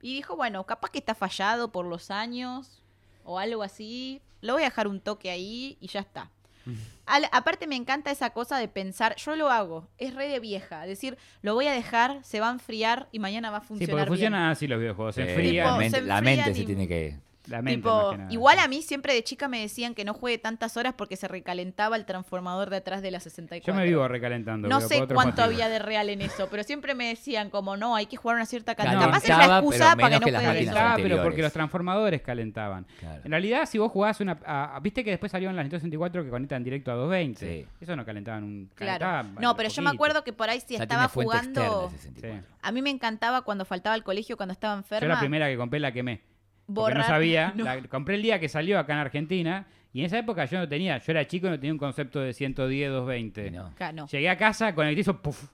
Y 0.03 0.15
dijo, 0.15 0.37
bueno, 0.37 0.65
capaz 0.67 0.91
que 0.91 0.99
está 0.99 1.15
fallado 1.15 1.73
por 1.73 1.87
los 1.87 2.11
años 2.11 2.83
o 3.25 3.39
algo 3.39 3.63
así. 3.63 4.21
Lo 4.41 4.53
voy 4.55 4.63
a 4.63 4.67
dejar 4.67 4.89
un 4.89 5.01
toque 5.01 5.31
ahí 5.31 5.79
y 5.81 5.89
ya 5.89 6.01
está. 6.01 6.31
Al- 7.07 7.29
aparte 7.33 7.67
me 7.67 7.77
encanta 7.77 8.11
esa 8.11 8.31
cosa 8.31 8.59
de 8.59 8.67
pensar, 8.69 9.15
yo 9.17 9.37
lo 9.37 9.49
hago, 9.51 9.89
es 9.99 10.15
re 10.15 10.29
de 10.29 10.41
vieja, 10.41 10.85
decir, 10.87 11.17
lo 11.43 11.55
voy 11.55 11.67
a 11.69 11.73
dejar, 11.73 12.19
se 12.25 12.41
va 12.41 12.49
a 12.49 12.53
enfriar 12.53 13.09
y 13.13 13.19
mañana 13.21 13.51
va 13.51 13.59
a 13.59 13.61
Sí, 13.61 13.67
funcionar. 13.69 13.91
porque 14.09 14.21
bien. 14.21 14.31
funcionan 14.33 14.51
así 14.51 14.67
los 14.67 14.81
videojuegos. 14.81 15.15
Se 15.15 15.23
Eh, 15.23 15.31
enfrían. 15.31 15.65
la 15.67 15.71
Tipo, 15.71 15.79
mente, 15.79 15.99
se 16.01 16.03
la 16.05 16.15
mente 16.21 16.31
enfrían 16.41 16.55
se 16.57 16.63
y- 16.63 16.67
tiene 16.67 16.89
que... 16.89 17.17
la 17.47 17.63
mente, 17.63 17.77
Tipo, 17.79 18.15
igual 18.31 18.59
a 18.59 18.69
mí 18.69 18.83
siempre 18.83 19.15
de 19.15 19.23
chica 19.25 19.49
me 19.49 19.61
decían 19.61 19.95
que 19.95 20.05
no 20.05 20.15
juegue 20.15 20.39
tantas 20.39 20.77
horas 20.77 20.95
porque 20.97 21.17
se 21.17 21.29
recalentaba 21.29 21.97
el 21.97 22.05
transformador 22.05 22.71
de 22.71 22.77
atrás 22.79 23.03
de 23.03 23.11
la 23.11 23.21
64. 23.21 23.73
Yo 23.73 23.79
me 23.79 23.87
vivo 23.87 24.07
recalentando. 24.09 24.69
No 24.69 24.81
sé 24.81 24.99
cuánto 25.07 25.43
motivo. 25.43 25.45
había 25.45 25.69
de 25.69 25.79
real 25.79 26.09
en 26.11 26.23
eso, 26.23 26.49
pero 26.51 26.63
siempre 26.65 26.95
me 26.95 27.09
decían 27.09 27.51
como 27.51 27.77
no, 27.77 27.95
hay 27.97 28.07
que 28.07 28.17
jugar 28.17 28.37
una 28.37 28.47
cierta 28.47 28.75
cantidad. 28.75 29.01
Capaz 29.01 29.23
es 29.25 29.29
la 29.31 29.59
excusa 29.59 29.97
para 29.97 30.21
que 30.21 30.31
no 30.33 30.39
juegues 30.41 30.71
pero 30.97 31.23
porque 31.23 31.43
los 31.43 31.53
transformadores 31.53 32.23
calentaban. 32.23 32.87
Claro. 32.99 33.21
En 33.25 33.31
realidad, 33.31 33.67
si 33.67 33.79
vos 33.79 33.91
jugabas 33.93 34.21
una. 34.21 34.39
a- 34.45 34.77
a- 34.77 34.81
Viste 34.81 35.03
que 35.05 35.11
después 35.11 35.33
salieron 35.33 35.57
las 35.57 35.65
Nintendo 35.65 35.81
64 35.81 36.25
que 36.25 36.31
conectan 36.31 36.63
directo 36.63 36.91
a 36.93 36.95
220. 36.95 37.47
Sí. 37.63 37.67
Eso 37.81 37.97
no 37.97 38.05
calentaban 38.05 38.45
un. 38.45 38.71
Claro. 38.75 39.01
calentaban, 39.01 39.27
No, 39.27 39.35
bueno, 39.35 39.57
pero 39.57 39.69
yo 39.69 39.83
me 39.83 39.91
acuerdo 39.91 40.23
que 40.25 40.33
por 40.33 40.49
ahí 40.51 40.61
si 40.61 40.77
Ya 40.77 40.83
estaba 40.83 41.09
jugando. 41.09 41.61
externa 41.61 41.87
ese 41.89 41.99
64. 41.99 42.57
A 42.63 42.73
mí 42.73 42.83
me 42.83 42.91
encantaba 42.91 43.43
cuando 43.43 43.65
faltaba 43.65 43.95
al 43.95 44.03
colegio, 44.03 44.37
cuando 44.37 44.53
estaba 44.53 44.75
Yo 44.75 44.79
enferma. 44.79 45.15
la 45.15 45.21
primera 45.21 45.49
que 45.49 45.57
compré 45.57 45.81
la 45.81 45.93
quemé. 45.93 46.21
Borrar- 46.69 46.99
no 46.99 47.03
sabía. 47.05 47.53
No. 47.57 47.65
la 47.65 47.81
compré 47.83 48.17
el 48.17 48.23
día 48.23 48.41
que 48.41 48.49
salió 48.49 48.79
acá 48.79 48.93
en 48.95 48.99
Argentina. 49.01 49.67
Y 49.93 50.01
en 50.01 50.07
esa 50.07 50.19
época 50.19 50.45
yo 50.45 50.59
no 50.59 50.69
tenía. 50.69 50.99
Yo 50.99 51.13
era 51.13 51.27
chico 51.27 51.47
y 51.47 51.51
no 51.51 51.57
tenía 51.59 51.73
un 51.73 51.79
concepto 51.79 52.21
de 52.21 52.33
110, 52.35 52.91
220. 52.91 53.47
Y 53.47 53.51
no. 53.51 53.73
No. 53.95 54.07
Llegué 54.09 54.29
a 54.29 54.37
casa, 54.37 54.75
conecté 54.75 54.99
y 54.99 55.01
hizo. 55.01 55.23
¡puf! 55.23 55.49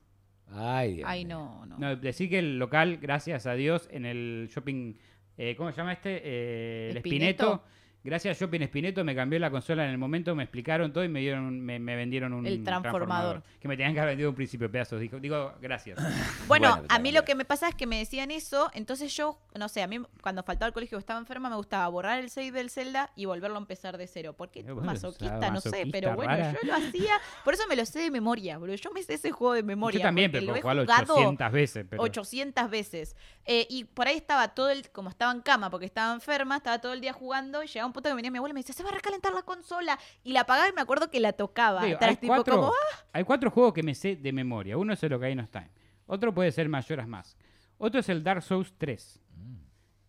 Ay, 0.54 0.96
Dios 0.96 1.08
Ay, 1.08 1.24
no, 1.24 1.64
no. 1.66 1.78
No, 1.78 1.96
decir 1.96 2.28
que 2.28 2.38
el 2.40 2.58
local, 2.58 2.98
gracias 3.00 3.46
a 3.46 3.54
Dios, 3.54 3.88
en 3.90 4.04
el 4.04 4.48
shopping, 4.52 4.94
eh, 5.38 5.54
¿cómo 5.56 5.70
se 5.70 5.76
llama 5.78 5.92
este? 5.94 6.20
Eh, 6.24 6.88
el 6.90 6.96
¿Espineto? 6.98 7.44
Espineto. 7.44 7.64
Gracias 8.04 8.36
a 8.36 8.40
Shopping 8.40 8.62
Espineto 8.62 9.04
me 9.04 9.14
cambió 9.14 9.38
la 9.38 9.50
consola 9.50 9.84
en 9.84 9.90
el 9.90 9.98
momento, 9.98 10.34
me 10.34 10.42
explicaron 10.42 10.92
todo 10.92 11.04
y 11.04 11.08
me 11.08 11.20
dieron, 11.20 11.60
me, 11.60 11.78
me 11.78 11.94
vendieron 11.94 12.32
un 12.32 12.46
El 12.46 12.64
transformador. 12.64 13.42
Que 13.60 13.68
me 13.68 13.76
tenían 13.76 13.94
que 13.94 14.00
haber 14.00 14.12
vendido 14.12 14.30
un 14.30 14.34
principio 14.34 14.66
de 14.66 14.72
pedazos. 14.72 15.00
Digo, 15.00 15.20
digo 15.20 15.54
gracias. 15.60 15.98
Bueno, 16.48 16.70
Bueno, 16.70 16.86
a 16.88 16.98
mí 16.98 17.12
lo 17.12 17.24
que 17.24 17.34
me 17.34 17.44
pasa 17.44 17.68
es 17.68 17.74
que 17.74 17.86
me 17.86 17.98
decían 17.98 18.30
eso, 18.30 18.70
entonces 18.74 19.14
yo, 19.16 19.38
no 19.54 19.68
sé, 19.68 19.82
a 19.82 19.86
mí 19.86 20.00
cuando 20.20 20.42
faltaba 20.42 20.66
al 20.66 20.72
colegio 20.72 20.98
estaba 20.98 21.18
enferma 21.18 21.48
me 21.48 21.56
gustaba 21.56 21.88
borrar 21.88 22.18
el 22.18 22.30
save 22.30 22.52
del 22.52 22.68
Zelda 22.68 23.10
y 23.16 23.24
volverlo 23.24 23.56
a 23.56 23.60
empezar 23.60 23.96
de 23.96 24.06
cero. 24.06 24.34
¿Por 24.34 24.50
qué? 24.50 24.60
Eh, 24.60 24.64
bueno, 24.64 24.82
masoquista, 24.82 25.38
esa 25.38 25.50
no 25.50 25.60
sé, 25.60 25.70
masoquista 25.70 25.98
pero 25.98 26.16
bueno, 26.16 26.32
rara. 26.32 26.52
yo 26.52 26.58
lo 26.66 26.74
hacía, 26.74 27.14
por 27.44 27.54
eso 27.54 27.62
me 27.68 27.76
lo 27.76 27.86
sé 27.86 28.00
de 28.00 28.10
memoria, 28.10 28.58
bro. 28.58 28.74
Yo 28.74 28.90
me 28.90 29.02
sé 29.02 29.14
ese 29.14 29.30
juego 29.30 29.54
de 29.54 29.62
memoria. 29.62 29.98
Yo 29.98 30.02
también, 30.02 30.30
pero 30.32 30.46
lo 30.46 30.56
he 30.56 30.60
jugarlo 30.60 30.82
jugado 30.82 31.14
800 31.14 31.52
veces. 31.52 31.86
Pero... 31.88 32.02
800 32.02 32.70
veces. 32.70 33.16
Eh, 33.44 33.66
y 33.70 33.84
por 33.84 34.08
ahí 34.08 34.16
estaba 34.16 34.48
todo 34.48 34.70
el, 34.70 34.90
como 34.90 35.08
estaba 35.10 35.32
en 35.32 35.40
cama 35.40 35.70
porque 35.70 35.86
estaba 35.86 36.12
enferma, 36.12 36.56
estaba 36.56 36.80
todo 36.80 36.92
el 36.92 37.00
día 37.00 37.12
jugando 37.12 37.62
y 37.62 37.66
llegaba 37.66 37.86
un 37.86 37.91
punto 37.92 38.08
que 38.08 38.14
venía 38.14 38.30
mi 38.30 38.38
abuela 38.38 38.52
y 38.52 38.54
me 38.54 38.60
decía, 38.60 38.74
se 38.74 38.82
va 38.82 38.90
a 38.90 38.94
recalentar 38.94 39.32
la 39.34 39.42
consola. 39.42 39.98
Y 40.24 40.32
la 40.32 40.40
apagaba 40.40 40.68
y 40.68 40.72
me 40.72 40.80
acuerdo 40.80 41.10
que 41.10 41.20
la 41.20 41.32
tocaba. 41.32 41.84
Digo, 41.84 41.98
hay, 42.00 42.16
tipo, 42.16 42.34
cuatro, 42.34 42.56
como, 42.56 42.68
"Ah". 42.68 43.06
hay 43.12 43.24
cuatro 43.24 43.50
juegos 43.50 43.72
que 43.72 43.82
me 43.82 43.94
sé 43.94 44.16
de 44.16 44.32
memoria. 44.32 44.76
Uno 44.76 44.92
es 44.92 45.02
el 45.02 45.12
Ocarina 45.12 45.42
of 45.44 45.50
Time. 45.50 45.70
Otro 46.06 46.34
puede 46.34 46.52
ser 46.52 46.68
Majora's 46.68 47.08
Mask. 47.08 47.38
Otro 47.78 48.00
es 48.00 48.08
el 48.08 48.22
Dark 48.22 48.42
Souls 48.42 48.74
3. 48.78 49.20
Mm. 49.36 49.56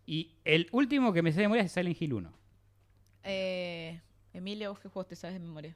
Y 0.05 0.37
el 0.43 0.67
último 0.71 1.13
que 1.13 1.21
me 1.21 1.31
sé 1.31 1.37
de 1.41 1.43
memoria 1.47 1.63
es 1.63 1.71
Silent 1.71 2.01
Hill 2.01 2.13
1. 2.13 2.33
Eh, 3.23 4.01
Emilio, 4.33 4.69
¿vos 4.71 4.79
qué 4.79 4.89
juegos 4.89 5.07
te 5.07 5.15
sabes 5.15 5.35
de 5.35 5.39
memoria? 5.39 5.75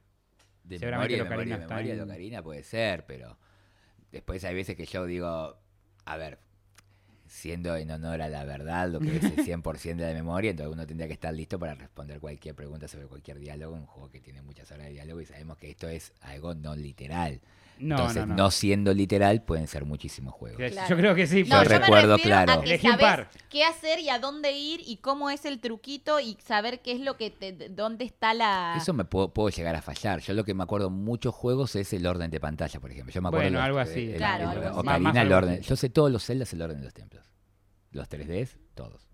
De 0.64 0.80
Seguramente 0.80 1.16
memoria, 1.16 1.58
de 1.58 1.66
memoria, 2.06 2.38
de 2.38 2.44
puede 2.44 2.64
ser, 2.64 3.06
pero 3.06 3.38
después 4.12 4.44
hay 4.44 4.54
veces 4.54 4.76
que 4.76 4.86
yo 4.86 5.06
digo, 5.06 5.58
a 6.06 6.18
ver, 6.18 6.40
siendo 7.28 7.76
en 7.76 7.92
honor 7.92 8.22
a 8.22 8.30
la 8.30 8.44
verdad 8.44 8.90
lo 8.90 9.00
que 9.00 9.18
es 9.18 9.24
el 9.24 9.36
100% 9.38 9.96
de 9.96 10.08
la 10.08 10.14
memoria, 10.14 10.52
entonces 10.52 10.74
uno 10.74 10.86
tendría 10.88 11.08
que 11.08 11.14
estar 11.14 11.34
listo 11.34 11.60
para 11.60 11.76
responder 11.76 12.20
cualquier 12.20 12.56
pregunta 12.56 12.88
sobre 12.88 13.08
cualquier 13.08 13.40
diálogo, 13.40 13.76
un 13.76 13.86
juego 13.86 14.10
que 14.10 14.20
tiene 14.20 14.42
muchas 14.42 14.72
horas 14.72 14.88
de 14.88 14.94
diálogo 14.94 15.22
y 15.22 15.26
sabemos 15.26 15.58
que 15.58 15.70
esto 15.70 15.88
es 15.88 16.14
algo 16.22 16.56
no 16.56 16.76
literal. 16.76 17.42
No, 17.80 17.96
Entonces, 17.96 18.22
no, 18.22 18.26
no, 18.28 18.36
no. 18.44 18.52
siendo 18.52 18.94
literal, 18.94 19.44
pueden 19.44 19.68
ser 19.68 19.86
muchísimos 19.86 20.34
juegos. 20.34 20.60
Yo 20.90 20.96
creo 20.98 21.14
que 21.16 21.28
sí. 21.28 21.44
No, 21.44 21.64
Yo 21.64 21.70
yo, 21.70 21.78
recuerdo, 21.80 22.18
claro. 22.18 22.52
a 22.54 22.62
que 22.64 22.78
sabes 22.80 23.28
qué 23.50 23.64
hacer 23.64 24.00
y 24.00 24.10
a 24.10 24.20
dónde 24.20 24.52
ir 24.54 24.82
y 24.86 24.98
cómo 24.98 25.30
es 25.30 25.46
el 25.46 25.60
truquito 25.60 26.20
y 26.20 26.38
saber 26.44 26.82
qué 26.82 26.94
es 26.94 27.00
lo 27.02 27.18
que 27.18 27.30
te, 27.30 27.54
de- 27.54 27.70
dónde 27.70 28.06
está 28.06 28.34
la 28.34 28.76
Eso 28.78 28.94
me 28.94 29.06
puedo, 29.06 29.34
puedo 29.34 29.50
llegar 29.50 29.76
a 29.76 29.82
fallar. 29.82 30.20
Yo 30.22 30.34
lo 30.34 30.44
que 30.44 30.54
me 30.54 30.64
acuerdo 30.64 30.90
muchos 30.90 31.36
juegos 31.36 31.76
es 31.76 31.94
el 31.94 32.06
orden 32.08 32.32
de 32.32 32.40
pantalla, 32.40 32.80
por 32.80 32.92
ejemplo. 32.92 33.14
Yo 33.14 33.22
me 33.22 33.28
acuerdo 33.30 33.44
Bueno, 33.46 33.58
los- 33.60 33.66
algo 33.68 33.80
así. 33.80 34.12
el- 34.12 34.18
Claro, 34.18 34.44
el- 34.44 34.50
algo 34.58 34.62
así. 34.70 34.80
Ocarina, 34.80 35.00
Más- 35.00 35.14
más 35.16 35.24
el 35.26 35.34
orden. 35.34 35.62
Yo 35.62 35.76
sé 35.76 35.90
todos 35.90 36.12
los 36.12 36.26
Zeldas 36.26 36.52
el 36.54 36.62
orden 36.62 36.78
de 36.80 36.84
los 36.86 36.94
templos. 36.94 37.26
Los 37.92 38.10
3Ds, 38.10 38.58
todos. 38.76 39.08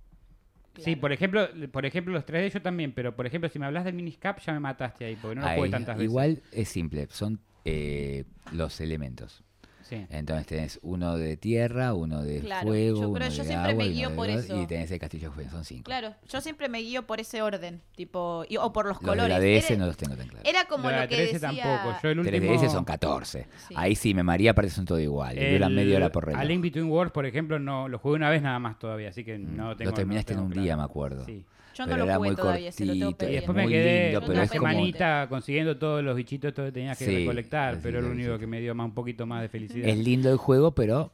Sí, 0.79 0.95
por 0.95 1.11
ejemplo, 1.11 1.47
por 1.71 1.85
ejemplo 1.85 2.11
los 2.13 2.25
3D 2.25 2.49
yo 2.51 2.61
también, 2.61 2.93
pero 2.93 3.15
por 3.15 3.27
ejemplo 3.27 3.47
si 3.47 3.59
me 3.59 3.67
hablas 3.67 3.85
de 3.85 3.91
Miniscap 3.93 4.39
ya 4.39 4.53
me 4.53 4.59
mataste 4.59 5.05
ahí, 5.05 5.15
porque 5.15 5.35
no 5.35 5.41
lo 5.41 5.47
Ahí, 5.47 5.57
jugué 5.59 5.69
tantas 5.69 5.95
veces. 5.97 6.09
igual 6.09 6.41
es 6.51 6.67
simple, 6.67 7.07
son 7.11 7.39
eh, 7.65 8.25
los 8.51 8.79
elementos. 8.81 9.43
Sí. 9.83 10.05
Entonces 10.09 10.47
tenés 10.47 10.79
uno 10.81 11.17
de 11.17 11.37
tierra, 11.37 11.93
uno 11.93 12.23
de 12.23 12.39
Claro, 12.39 12.67
fuego, 12.67 13.01
yo- 13.01 13.09
uno 13.09 13.13
pero 13.13 13.25
de 13.25 13.31
yo 13.31 13.43
siempre 13.43 13.75
me 13.75 13.83
agua 13.83 13.93
guío 13.93 14.07
uno 14.07 14.09
de 14.09 14.15
por 14.15 14.29
eso. 14.29 14.61
y 14.61 14.65
tenés 14.67 14.91
el 14.91 14.99
castillo 14.99 15.29
de 15.29 15.35
fuego, 15.35 15.49
son 15.51 15.65
cinco. 15.65 15.83
Claro, 15.83 16.15
yo 16.27 16.41
siempre 16.41 16.69
me 16.69 16.79
guío 16.79 17.05
por 17.05 17.19
ese 17.19 17.41
orden, 17.41 17.81
tipo, 17.95 18.45
y- 18.49 18.57
o 18.57 18.73
por 18.73 18.85
los 18.85 18.95
Los 18.95 19.01
de 19.01 19.07
colores. 19.07 19.29
la 19.29 19.39
DS 19.39 19.69
era, 19.73 19.79
no 19.81 19.85
los 19.87 19.97
tengo 19.97 20.15
tan 20.15 20.27
claros. 20.27 20.49
era 20.49 20.65
como 20.65 20.83
Lo 20.83 20.89
de 20.89 20.95
lo 20.95 21.01
la 21.01 21.07
que 21.07 21.15
13 21.15 21.33
decía... 21.39 21.63
tampoco. 21.63 21.97
Yo 22.01 22.09
el 22.09 22.19
último 22.19 22.37
3DS 22.37 22.69
son 22.71 22.85
14. 22.85 23.47
Sí. 23.67 23.73
Ahí 23.77 23.95
sí, 23.95 24.13
me 24.13 24.23
maría, 24.23 24.53
parece 24.55 24.75
son 24.75 24.85
todo 24.85 24.99
igual. 24.99 25.37
Y 25.37 25.51
duran 25.53 25.69
el- 25.71 25.75
media 25.75 25.97
hora 25.97 26.09
por 26.11 26.23
A 26.23 26.27
reloj. 26.27 26.43
Link 26.45 26.61
Between 26.63 26.89
Worlds, 26.89 27.11
por 27.13 27.25
ejemplo, 27.25 27.59
no 27.59 27.87
lo 27.87 27.99
jugué 27.99 28.15
una 28.15 28.29
vez 28.29 28.41
nada 28.41 28.59
más 28.59 28.79
todavía, 28.79 29.09
así 29.09 29.23
que 29.23 29.37
Mm, 29.37 29.55
no 29.57 29.75
tengo 29.75 29.91
lo 29.91 29.95
terminaste 29.95 30.33
no 30.35 30.39
en 30.41 30.45
un 30.47 30.53
día, 30.63 30.77
me 30.77 30.83
acuerdo. 30.83 31.25
Sí. 31.25 31.45
Yo 31.75 31.85
no 31.87 31.91
pero 31.91 31.97
lo 31.97 32.03
era 32.05 32.17
jugué 32.17 32.29
muy 32.29 32.35
todavía, 32.35 32.71
se 32.71 32.85
lo 32.85 32.93
tengo 32.93 33.05
cortito, 33.07 33.31
Y 33.31 33.33
después 33.33 33.55
me 33.55 33.67
quedé 33.67 34.11
lindo, 34.11 34.19
una 34.31 34.47
como... 34.47 34.67
semanita 34.67 35.25
consiguiendo 35.27 35.75
todos 35.79 36.03
los 36.03 36.15
bichitos 36.15 36.53
que 36.53 36.71
tenías 36.71 36.95
que 36.99 37.05
Sí, 37.05 37.17
recolectar, 37.17 37.79
pero 37.81 37.99
lo 37.99 38.11
único 38.11 38.37
que 38.37 38.45
me 38.45 38.61
dio 38.61 38.75
más, 38.75 38.85
un 38.85 38.93
poquito 38.93 39.25
más 39.25 39.41
de 39.41 39.49
felicidad. 39.49 39.72
Es 39.73 39.97
lindo 39.97 40.29
el 40.29 40.37
juego, 40.37 40.73
pero 40.73 41.11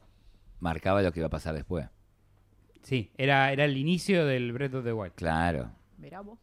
marcaba 0.59 1.01
lo 1.01 1.11
que 1.11 1.19
iba 1.19 1.27
a 1.27 1.31
pasar 1.31 1.55
después. 1.55 1.87
Sí, 2.83 3.11
era, 3.17 3.51
era 3.51 3.65
el 3.65 3.77
inicio 3.77 4.25
del 4.25 4.51
Breath 4.51 4.75
of 4.75 4.83
the 4.83 4.93
Wild. 4.93 5.13
Claro. 5.15 5.71
Vos. 6.23 6.39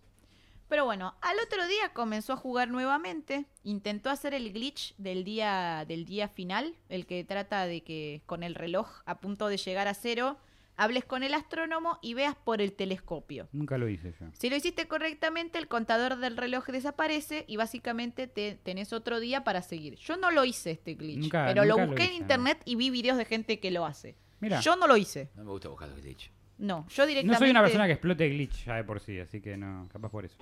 Pero 0.69 0.85
bueno, 0.85 1.15
al 1.21 1.37
otro 1.45 1.67
día 1.69 1.93
comenzó 1.93 2.33
a 2.33 2.37
jugar 2.37 2.69
nuevamente, 2.69 3.47
intentó 3.63 4.11
hacer 4.11 4.35
el 4.35 4.53
glitch 4.53 4.95
del 4.97 5.23
día 5.23 5.85
del 5.87 6.05
día 6.05 6.29
final, 6.29 6.75
el 6.89 7.07
que 7.07 7.25
trata 7.25 7.67
de 7.67 7.83
que 7.83 8.23
con 8.27 8.43
el 8.43 8.55
reloj 8.55 8.89
a 9.07 9.19
punto 9.19 9.47
de 9.47 9.59
llegar 9.59 9.87
a 9.87 9.95
cero, 9.95 10.39
hables 10.77 11.05
con 11.05 11.23
el 11.23 11.35
astrónomo 11.35 11.99
y 12.03 12.15
veas 12.15 12.35
por 12.37 12.61
el 12.61 12.73
telescopio. 12.73 13.49
Nunca 13.53 13.79
lo 13.79 13.89
hice 13.89 14.13
yo. 14.21 14.27
Si 14.33 14.51
lo 14.51 14.57
hiciste 14.57 14.87
correctamente, 14.89 15.59
el 15.59 15.69
contador 15.69 16.17
del 16.17 16.37
reloj 16.37 16.67
desaparece 16.67 17.45
y 17.49 17.57
básicamente 17.57 18.27
te, 18.27 18.55
tenés 18.63 18.93
otro 18.93 19.21
día 19.21 19.45
para 19.45 19.63
seguir. 19.63 19.97
Yo 19.97 20.17
no 20.17 20.31
lo 20.31 20.45
hice 20.45 20.73
este 20.73 20.95
glitch, 20.95 21.23
Nunca- 21.23 21.47
pero 21.47 21.65
lo 21.65 21.71
nunca 21.75 21.83
lo 21.85 21.89
busqué 21.93 22.05
en 22.05 22.11
hice, 22.11 22.21
internet 22.23 22.63
y 22.65 22.77
vi 22.77 22.91
videos 22.91 23.17
de 23.19 23.25
gente 23.25 23.61
que 23.61 23.71
lo 23.71 23.85
hace. 23.87 24.17
Mira. 24.41 24.61
Yo 24.61 24.77
no 24.77 24.87
lo 24.87 24.97
hice. 24.97 25.31
No 25.35 25.45
me 25.45 25.51
gusta 25.51 25.69
buscar 25.69 25.89
los 25.89 26.01
glitch. 26.01 26.31
No, 26.59 26.87
yo 26.89 27.03
No 27.03 27.07
directamente 27.07 27.39
soy 27.39 27.51
una 27.51 27.63
persona 27.63 27.87
que 27.87 27.93
explote 27.93 28.29
glitch 28.29 28.65
ya 28.65 28.77
de 28.77 28.85
por 28.85 29.01
sí, 29.01 29.19
así 29.19 29.41
que 29.41 29.57
no, 29.57 29.89
capaz 29.93 30.11
por 30.11 30.25
eso. 30.25 30.37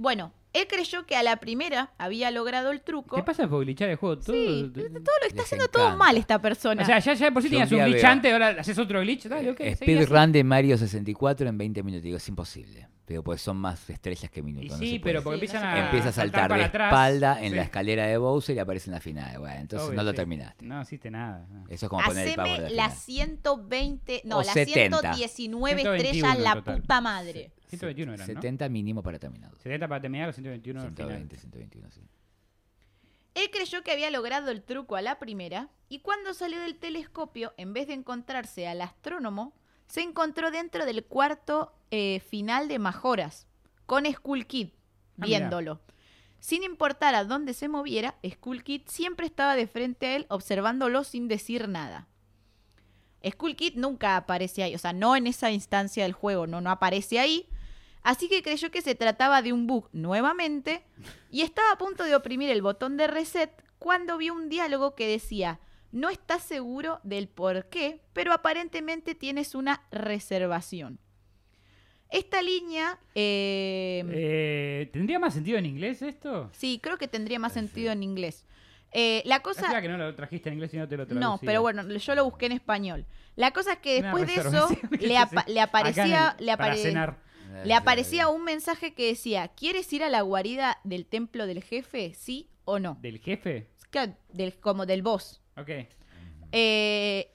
Bueno, 0.00 0.32
él 0.54 0.66
creyó 0.66 1.04
que 1.04 1.14
a 1.14 1.22
la 1.22 1.36
primera 1.36 1.92
había 1.98 2.30
logrado 2.30 2.70
el 2.72 2.80
truco. 2.80 3.16
¿Qué 3.16 3.22
pasa 3.22 3.46
por 3.48 3.62
glitchar 3.64 3.90
el 3.90 3.96
juego? 3.96 4.18
Todo, 4.18 4.34
Sí, 4.34 4.72
todo 4.74 5.14
lo 5.20 5.26
está 5.28 5.42
haciendo 5.42 5.68
todo 5.68 5.94
mal 5.96 6.16
esta 6.16 6.40
persona. 6.40 6.82
O 6.82 6.86
sea, 6.86 6.98
ya, 7.00 7.12
ya 7.12 7.30
por 7.30 7.42
sí 7.42 7.48
Yo 7.48 7.58
tenías 7.58 7.70
un 7.72 7.84
glitch 7.84 8.02
veo- 8.02 8.10
antes, 8.10 8.32
ahora 8.32 8.48
haces 8.58 8.78
otro 8.78 9.00
glitch. 9.00 9.26
Dale, 9.28 9.50
ok. 9.50 9.58
seguí 9.58 9.70
así. 9.72 9.84
Speedrun 9.84 10.32
de 10.32 10.42
Mario 10.42 10.78
64 10.78 11.48
en 11.48 11.58
20 11.58 11.82
minutos. 11.82 12.02
Digo, 12.02 12.16
es 12.16 12.28
imposible. 12.28 12.88
Pero 13.04 13.24
pues 13.24 13.42
son 13.42 13.56
más 13.56 13.90
estrellas 13.90 14.30
que 14.30 14.40
minutos. 14.40 14.80
Y 14.80 14.86
sí, 14.92 14.98
pero 15.00 15.20
puede. 15.22 15.36
porque 15.38 15.48
Sí, 15.48 15.56
empiezan 15.56 15.78
a. 15.78 15.84
Empieza 15.86 16.08
a 16.10 16.12
saltar 16.12 16.54
de 16.54 16.62
atrás. 16.64 16.92
espalda 16.92 17.42
en 17.42 17.50
Sí. 17.50 17.56
la 17.56 17.62
escalera 17.62 18.06
de 18.06 18.16
Bowser 18.16 18.54
y 18.56 18.58
aparece 18.60 18.88
en 18.88 18.94
la 18.94 19.00
final. 19.00 19.38
Bueno, 19.38 19.60
entonces 19.60 19.88
Obvio, 19.88 19.96
no 19.98 20.04
lo 20.04 20.10
sí. 20.12 20.16
terminaste. 20.16 20.64
No 20.64 20.80
hiciste 20.80 21.10
nada. 21.10 21.44
no. 21.50 21.64
Eso 21.68 21.86
es 21.86 21.90
como 21.90 22.02
poner 22.04 22.28
el 22.28 22.40
Haceme 22.40 22.60
de 22.60 22.70
las 22.70 23.04
final. 23.04 23.36
120, 23.36 24.22
no, 24.24 24.38
O 24.38 24.42
las 24.42 24.54
70. 24.54 24.98
119 25.14 25.82
121 25.82 25.94
estrellas, 25.96 26.38
la 26.38 26.54
total. 26.54 26.80
puta 26.80 27.00
madre. 27.00 27.52
121 27.70 28.14
eran, 28.14 28.26
¿no? 28.26 28.34
70 28.34 28.68
mínimo 28.68 29.02
para 29.02 29.18
terminado. 29.18 29.56
70 29.56 29.88
para 29.88 30.00
terminar 30.00 30.28
o 30.28 30.32
121 30.32 30.80
al 30.80 30.88
final. 30.88 31.08
120, 31.08 31.36
121, 31.36 31.90
sí. 31.90 32.00
Él 33.34 33.50
creyó 33.52 33.82
que 33.82 33.92
había 33.92 34.10
logrado 34.10 34.50
el 34.50 34.62
truco 34.62 34.96
a 34.96 35.02
la 35.02 35.18
primera 35.18 35.70
y 35.88 36.00
cuando 36.00 36.34
salió 36.34 36.60
del 36.60 36.76
telescopio, 36.76 37.54
en 37.56 37.72
vez 37.72 37.86
de 37.86 37.94
encontrarse 37.94 38.66
al 38.66 38.82
astrónomo, 38.82 39.54
se 39.86 40.02
encontró 40.02 40.50
dentro 40.50 40.84
del 40.84 41.04
cuarto 41.04 41.74
eh, 41.90 42.20
final 42.20 42.68
de 42.68 42.78
Majoras, 42.78 43.46
con 43.86 44.04
Skull 44.06 44.46
Kid, 44.46 44.68
Ah, 45.20 45.26
viéndolo. 45.26 45.80
Sin 46.38 46.62
importar 46.62 47.14
a 47.14 47.24
dónde 47.24 47.52
se 47.52 47.68
moviera, 47.68 48.16
Skull 48.26 48.62
Kid 48.64 48.82
siempre 48.86 49.26
estaba 49.26 49.54
de 49.54 49.66
frente 49.66 50.06
a 50.06 50.16
él, 50.16 50.26
observándolo 50.30 51.04
sin 51.04 51.28
decir 51.28 51.68
nada. 51.68 52.08
Skull 53.28 53.56
Kid 53.56 53.74
nunca 53.76 54.16
aparece 54.16 54.62
ahí, 54.62 54.74
o 54.74 54.78
sea, 54.78 54.94
no 54.94 55.16
en 55.16 55.26
esa 55.26 55.50
instancia 55.50 56.04
del 56.04 56.14
juego, 56.14 56.46
no, 56.46 56.62
no 56.62 56.70
aparece 56.70 57.18
ahí. 57.18 57.46
Así 58.02 58.28
que 58.28 58.42
creyó 58.42 58.70
que 58.70 58.80
se 58.82 58.94
trataba 58.94 59.42
de 59.42 59.52
un 59.52 59.66
bug 59.66 59.88
nuevamente 59.92 60.82
y 61.30 61.42
estaba 61.42 61.72
a 61.72 61.78
punto 61.78 62.04
de 62.04 62.14
oprimir 62.16 62.50
el 62.50 62.62
botón 62.62 62.96
de 62.96 63.06
reset 63.06 63.50
cuando 63.78 64.16
vio 64.18 64.32
un 64.34 64.48
diálogo 64.48 64.94
que 64.94 65.06
decía, 65.06 65.60
no 65.92 66.08
estás 66.08 66.42
seguro 66.42 67.00
del 67.02 67.28
por 67.28 67.66
qué, 67.68 68.00
pero 68.12 68.32
aparentemente 68.32 69.14
tienes 69.14 69.54
una 69.54 69.82
reservación. 69.90 70.98
Esta 72.10 72.42
línea, 72.42 72.98
eh, 73.14 74.02
Eh, 74.10 74.90
¿Tendría 74.92 75.18
más 75.18 75.32
sentido 75.34 75.58
en 75.58 75.66
inglés 75.66 76.02
esto? 76.02 76.50
sí, 76.52 76.80
creo 76.82 76.98
que 76.98 77.06
tendría 77.06 77.38
más 77.38 77.52
sentido 77.52 77.92
en 77.92 78.02
inglés. 78.02 78.44
Eh, 78.92 79.22
la 79.26 79.40
cosa... 79.40 79.80
Que 79.80 79.88
no 79.88 79.96
lo 79.96 80.12
trajiste 80.16 80.48
en 80.48 80.54
inglés 80.54 80.74
y 80.74 80.78
no 80.78 80.88
te 80.88 80.96
lo. 80.96 81.06
No, 81.06 81.38
pero 81.44 81.60
bueno, 81.62 81.86
yo 81.88 82.14
lo 82.16 82.24
busqué 82.24 82.46
en 82.46 82.52
español. 82.52 83.06
La 83.36 83.52
cosa 83.52 83.74
es 83.74 83.78
que 83.78 84.02
después 84.02 84.26
de 84.26 84.34
eso 84.34 84.68
le, 85.00 85.16
apa- 85.16 85.44
le 85.46 85.60
aparecía, 85.60 86.34
el- 86.40 86.46
le, 86.46 86.56
para 86.56 86.74
apare- 86.74 86.82
cenar. 86.82 87.18
Le 87.64 87.74
aparecía 87.74 88.28
un 88.28 88.44
mensaje 88.44 88.94
que 88.94 89.06
decía, 89.08 89.48
¿quieres 89.48 89.92
ir 89.92 90.02
a 90.04 90.08
la 90.08 90.22
guarida 90.22 90.78
del 90.84 91.06
templo 91.06 91.46
del 91.46 91.62
jefe? 91.62 92.14
¿Sí 92.14 92.48
o 92.64 92.78
no? 92.78 92.96
¿Del 93.00 93.18
jefe? 93.20 93.70
Claro, 93.90 94.14
del, 94.32 94.54
como 94.60 94.86
del 94.86 95.02
boss. 95.02 95.40
Ok. 95.56 95.70
Eh, 96.52 97.30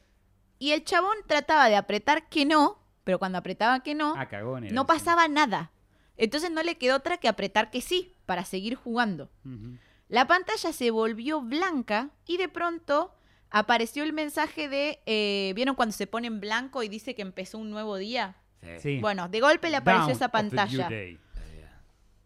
y 0.60 0.72
el 0.72 0.84
chabón 0.84 1.16
trataba 1.28 1.70
de 1.70 1.76
apretar 1.76 2.28
que 2.30 2.46
no, 2.46 2.80
pero 3.04 3.20
cuando 3.20 3.38
apretaba 3.38 3.82
que 3.84 3.94
no, 3.96 4.14
Ah, 4.18 4.28
cagón. 4.28 4.64
era 4.66 4.74
no 4.74 4.82
ese. 4.82 4.88
pasaba 4.88 5.28
nada. 5.28 5.72
Entonces 6.18 6.50
no 6.52 6.64
le 6.64 6.78
quedó 6.78 6.96
otra 6.96 7.18
que 7.18 7.28
apretar 7.28 7.70
que 7.72 7.82
sí, 7.82 8.14
para 8.26 8.46
seguir 8.46 8.76
jugando. 8.76 9.30
Ujú. 9.46 9.78
La 10.08 10.28
pantalla 10.28 10.72
se 10.72 10.92
volvió 10.92 11.42
blanca 11.42 12.12
y 12.26 12.38
de 12.38 12.48
pronto 12.48 13.14
apareció 13.50 14.04
el 14.04 14.14
mensaje 14.14 14.70
de, 14.70 15.00
eh, 15.06 15.52
¿vieron 15.56 15.76
cuando 15.76 15.94
se 15.94 16.08
pone 16.08 16.28
en 16.28 16.40
blanco 16.40 16.84
y 16.84 16.90
dice 16.90 17.16
que 17.16 17.22
empezó 17.22 17.58
un 17.58 17.70
nuevo 17.70 17.98
día? 17.98 18.38
Sí. 18.80 19.00
Bueno, 19.00 19.30
de 19.30 19.40
golpe 19.40 19.70
le 19.70 19.78
apareció 19.78 20.06
Down 20.08 20.16
esa 20.16 20.30
pantalla. 20.30 20.90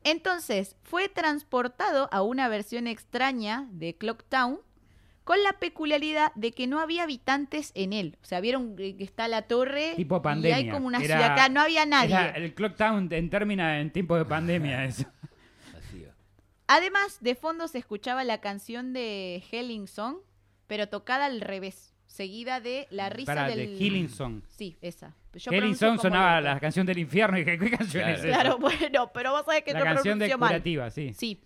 Entonces, 0.04 0.76
fue 0.84 1.10
transportado 1.10 2.10
a 2.12 2.22
una 2.22 2.48
versión 2.48 2.88
extraña 2.88 3.68
de 3.72 3.96
Clock 3.96 4.24
Town 4.30 4.60
con 5.26 5.44
la 5.44 5.54
peculiaridad 5.54 6.32
de 6.36 6.52
que 6.54 6.66
no 6.66 6.80
había 6.80 7.04
habitantes 7.04 7.72
en 7.76 7.94
él. 7.94 8.18
O 8.24 8.26
sea, 8.26 8.40
vieron 8.40 8.76
que 8.76 8.96
está 9.00 9.28
la 9.28 9.44
torre 9.44 9.94
Tipo 9.96 10.22
y 10.42 10.48
hay 10.48 10.70
como 10.72 10.88
una 10.88 10.98
Era- 10.98 11.18
ciudad 11.18 11.32
acá, 11.34 11.50
no 11.50 11.62
había 11.62 11.86
nadie. 11.86 12.16
Era 12.16 12.30
el 12.32 12.56
Clock 12.56 12.76
Town 12.78 13.10
en 13.12 13.30
términos 13.30 13.68
en 13.70 13.92
tiempo 13.92 14.16
de 14.18 14.26
pandemia 14.26 14.86
eso. 14.86 15.06
Además, 16.68 17.18
de 17.22 17.36
fondo 17.36 17.68
se 17.68 17.80
escuchaba 17.80 18.24
la 18.24 18.42
canción 18.42 18.94
de 18.94 19.44
Helling 19.52 19.88
Song, 19.88 20.18
pero 20.68 20.88
tocada 20.88 21.26
al 21.26 21.42
revés, 21.42 21.94
seguida 22.10 22.60
de 22.60 22.88
la 22.90 23.10
risa 23.10 23.34
Para, 23.34 23.48
del... 23.48 23.78
de 23.78 23.78
Healing 23.86 24.10
Song. 24.10 24.42
Sí, 24.50 24.78
esa. 24.82 25.16
Yo 25.34 25.52
Healing 25.52 25.76
Song 25.76 26.00
sonaba 26.02 26.42
la 26.42 26.60
canción 26.60 26.86
del 26.86 26.98
infierno 26.98 27.38
y 27.38 27.44
dije, 27.46 27.58
¿qué 27.60 27.70
canción 27.72 28.04
Claro. 28.04 28.18
es 28.18 28.26
esa? 28.26 28.28
Claro, 28.42 28.58
bueno, 28.58 29.12
pero 29.14 29.32
vos 29.32 29.46
sabés 29.46 29.64
que 29.64 29.74
La 29.74 29.80
yo 29.80 29.86
canción 29.86 30.20
de 30.20 30.26
pronuncio 30.26 30.38
mal. 30.40 30.50
curativa, 30.50 30.90
sí. 30.90 31.14
Sí, 31.14 31.40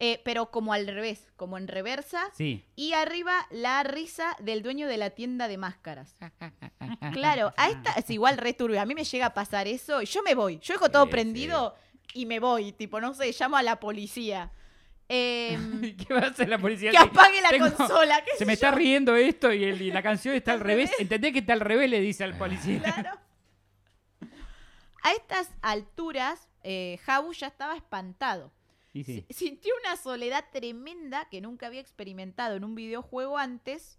eh, 0.00 0.20
pero 0.24 0.50
como 0.50 0.72
al 0.74 0.86
revés, 0.86 1.28
como 1.36 1.56
en 1.56 1.66
reversa. 1.68 2.20
Sí. 2.34 2.62
Y 2.76 2.92
arriba 2.92 3.46
la 3.50 3.82
risa 3.84 4.36
del 4.40 4.62
dueño 4.62 4.86
de 4.88 4.96
la 4.98 5.10
tienda 5.10 5.48
de 5.48 5.56
máscaras. 5.56 6.14
Claro, 7.12 7.52
a 7.56 7.70
esta 7.70 7.92
es 7.92 8.10
igual 8.10 8.38
re 8.38 8.52
turbio. 8.54 8.80
A 8.80 8.84
mí 8.86 8.94
me 8.94 9.04
llega 9.04 9.26
a 9.26 9.34
pasar 9.34 9.66
eso 9.68 10.02
y 10.02 10.06
yo 10.06 10.22
me 10.22 10.34
voy. 10.34 10.58
Yo 10.62 10.74
dejo 10.74 10.90
todo 10.90 11.04
Sí, 11.04 11.10
prendido 11.10 11.74
y 12.14 12.26
me 12.26 12.40
voy. 12.40 12.72
Tipo, 12.72 13.00
no 13.00 13.14
sé, 13.14 13.32
llamo 13.38 13.56
a 13.56 13.62
la 13.62 13.78
policía. 13.80 14.50
Em, 15.08 15.96
¿Qué 15.96 16.12
va 16.14 16.20
a 16.20 16.26
hacer 16.28 16.48
la 16.48 16.58
policía? 16.58 16.90
que 16.90 16.98
apague 16.98 17.40
la 17.40 17.48
Tengo- 17.50 17.74
consola. 17.74 18.22
qué 18.24 18.32
Se 18.36 18.44
me 18.46 18.52
está 18.54 18.70
riendo 18.70 19.16
esto 19.16 19.52
y, 19.52 19.64
el- 19.64 19.80
y 19.82 19.90
la 19.90 20.02
canción 20.02 20.34
está 20.34 20.52
al 20.52 20.60
revés. 20.60 20.90
¿Entendés 20.98 21.32
que 21.32 21.38
está 21.40 21.54
al 21.54 21.60
revés? 21.60 21.88
Le 21.90 22.00
dice 22.00 22.24
al 22.24 22.36
policía. 22.36 22.80
Claro. 22.82 23.18
A 25.02 25.12
estas 25.12 25.48
alturas, 25.62 26.48
eh, 26.64 26.98
Jabu 27.04 27.32
ya 27.32 27.46
estaba 27.46 27.76
espantado. 27.76 28.52
Sí. 28.92 29.24
Sintió 29.30 29.72
una 29.84 29.96
soledad 29.96 30.44
tremenda 30.52 31.28
que 31.30 31.40
nunca 31.40 31.68
había 31.68 31.80
experimentado 31.80 32.56
en 32.56 32.64
un 32.64 32.74
videojuego 32.74 33.38
antes 33.38 33.98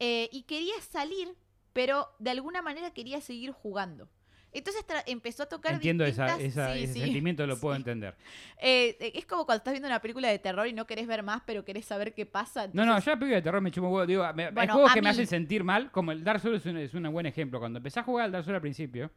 eh, 0.00 0.28
y 0.32 0.42
quería 0.42 0.74
salir, 0.90 1.36
pero 1.72 2.08
de 2.18 2.30
alguna 2.30 2.60
manera 2.62 2.92
quería 2.92 3.20
seguir 3.20 3.52
jugando. 3.52 4.08
Entonces 4.54 4.84
empezó 5.06 5.42
a 5.42 5.46
tocar 5.46 5.74
Entiendo 5.74 6.04
esa, 6.04 6.26
distintas- 6.36 6.40
esa- 6.68 6.74
sí, 6.74 6.84
ese 6.84 6.92
sí. 6.94 7.00
sentimiento, 7.00 7.46
lo 7.46 7.56
puedo 7.60 7.74
Sí. 7.74 7.80
entender. 7.80 8.14
Eh, 8.60 9.12
es 9.14 9.26
como 9.26 9.44
cuando 9.44 9.58
estás 9.58 9.72
viendo 9.72 9.88
una 9.88 10.00
película 10.00 10.28
de 10.28 10.38
terror 10.38 10.66
y 10.66 10.72
no 10.72 10.86
querés 10.86 11.06
ver 11.06 11.22
más, 11.22 11.42
pero 11.44 11.64
querés 11.64 11.84
saber 11.84 12.14
qué 12.14 12.24
pasa. 12.24 12.68
No, 12.68 12.72
no, 12.74 12.82
entonces- 12.84 13.04
yo 13.06 13.10
la 13.12 13.18
película 13.18 13.36
de 13.36 13.42
terror 13.42 13.60
me 13.60 13.70
chupo 13.70 13.88
huevo. 13.88 14.06
Digo, 14.06 14.24
me- 14.34 14.44
hay 14.54 14.68
juegos 14.68 14.92
que 14.94 15.02
me 15.02 15.10
hacen 15.10 15.26
sentir 15.26 15.64
mal, 15.64 15.90
como 15.90 16.12
el 16.12 16.22
Dark 16.24 16.40
Souls 16.40 16.60
es 16.60 16.66
un, 16.66 16.78
es 16.78 16.94
un 16.94 17.12
buen 17.12 17.26
ejemplo. 17.26 17.58
Cuando 17.58 17.78
empecé 17.78 18.00
a 18.00 18.04
jugar 18.04 18.26
al 18.26 18.32
Dark 18.32 18.44
Souls 18.44 18.54
al 18.54 18.60
principio, 18.62 19.10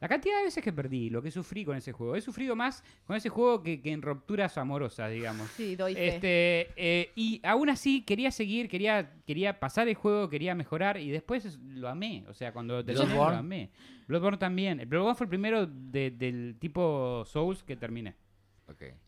la 0.00 0.08
cantidad 0.08 0.36
de 0.38 0.44
veces 0.44 0.62
que 0.62 0.72
perdí, 0.72 1.08
lo 1.08 1.22
que 1.22 1.30
sufrí 1.30 1.64
con 1.64 1.76
ese 1.76 1.90
juego. 1.92 2.16
He 2.16 2.20
sufrido 2.20 2.54
más 2.54 2.84
con 3.06 3.16
ese 3.16 3.28
juego 3.30 3.62
que, 3.62 3.80
que 3.80 3.92
en 3.92 4.02
rupturas 4.02 4.58
amorosas, 4.58 5.10
digamos. 5.10 5.48
Sí, 5.52 5.74
doy 5.74 5.94
fe. 5.94 6.08
Este, 6.08 6.68
eh, 6.76 7.10
y 7.14 7.40
aún 7.42 7.70
así 7.70 8.02
quería 8.02 8.30
seguir, 8.30 8.68
quería, 8.68 9.10
quería 9.26 9.58
pasar 9.58 9.88
el 9.88 9.94
juego, 9.94 10.28
quería 10.28 10.54
mejorar 10.54 10.98
y 10.98 11.10
después 11.10 11.44
es- 11.46 11.58
lo 11.60 11.88
amé. 11.88 12.24
O 12.28 12.34
sea, 12.34 12.52
cuando 12.52 12.84
terminé 12.84 13.06
lo 13.06 13.14
Bloodborne. 13.14 13.38
amé. 13.38 13.70
Bloodborne 14.06 14.38
también. 14.38 14.80
El 14.80 14.86
Bloodborne 14.86 15.16
fue 15.16 15.24
el 15.24 15.30
primero 15.30 15.66
de- 15.66 16.10
del 16.10 16.56
tipo 16.58 17.24
Souls 17.26 17.62
que 17.62 17.76
terminé. 17.76 18.14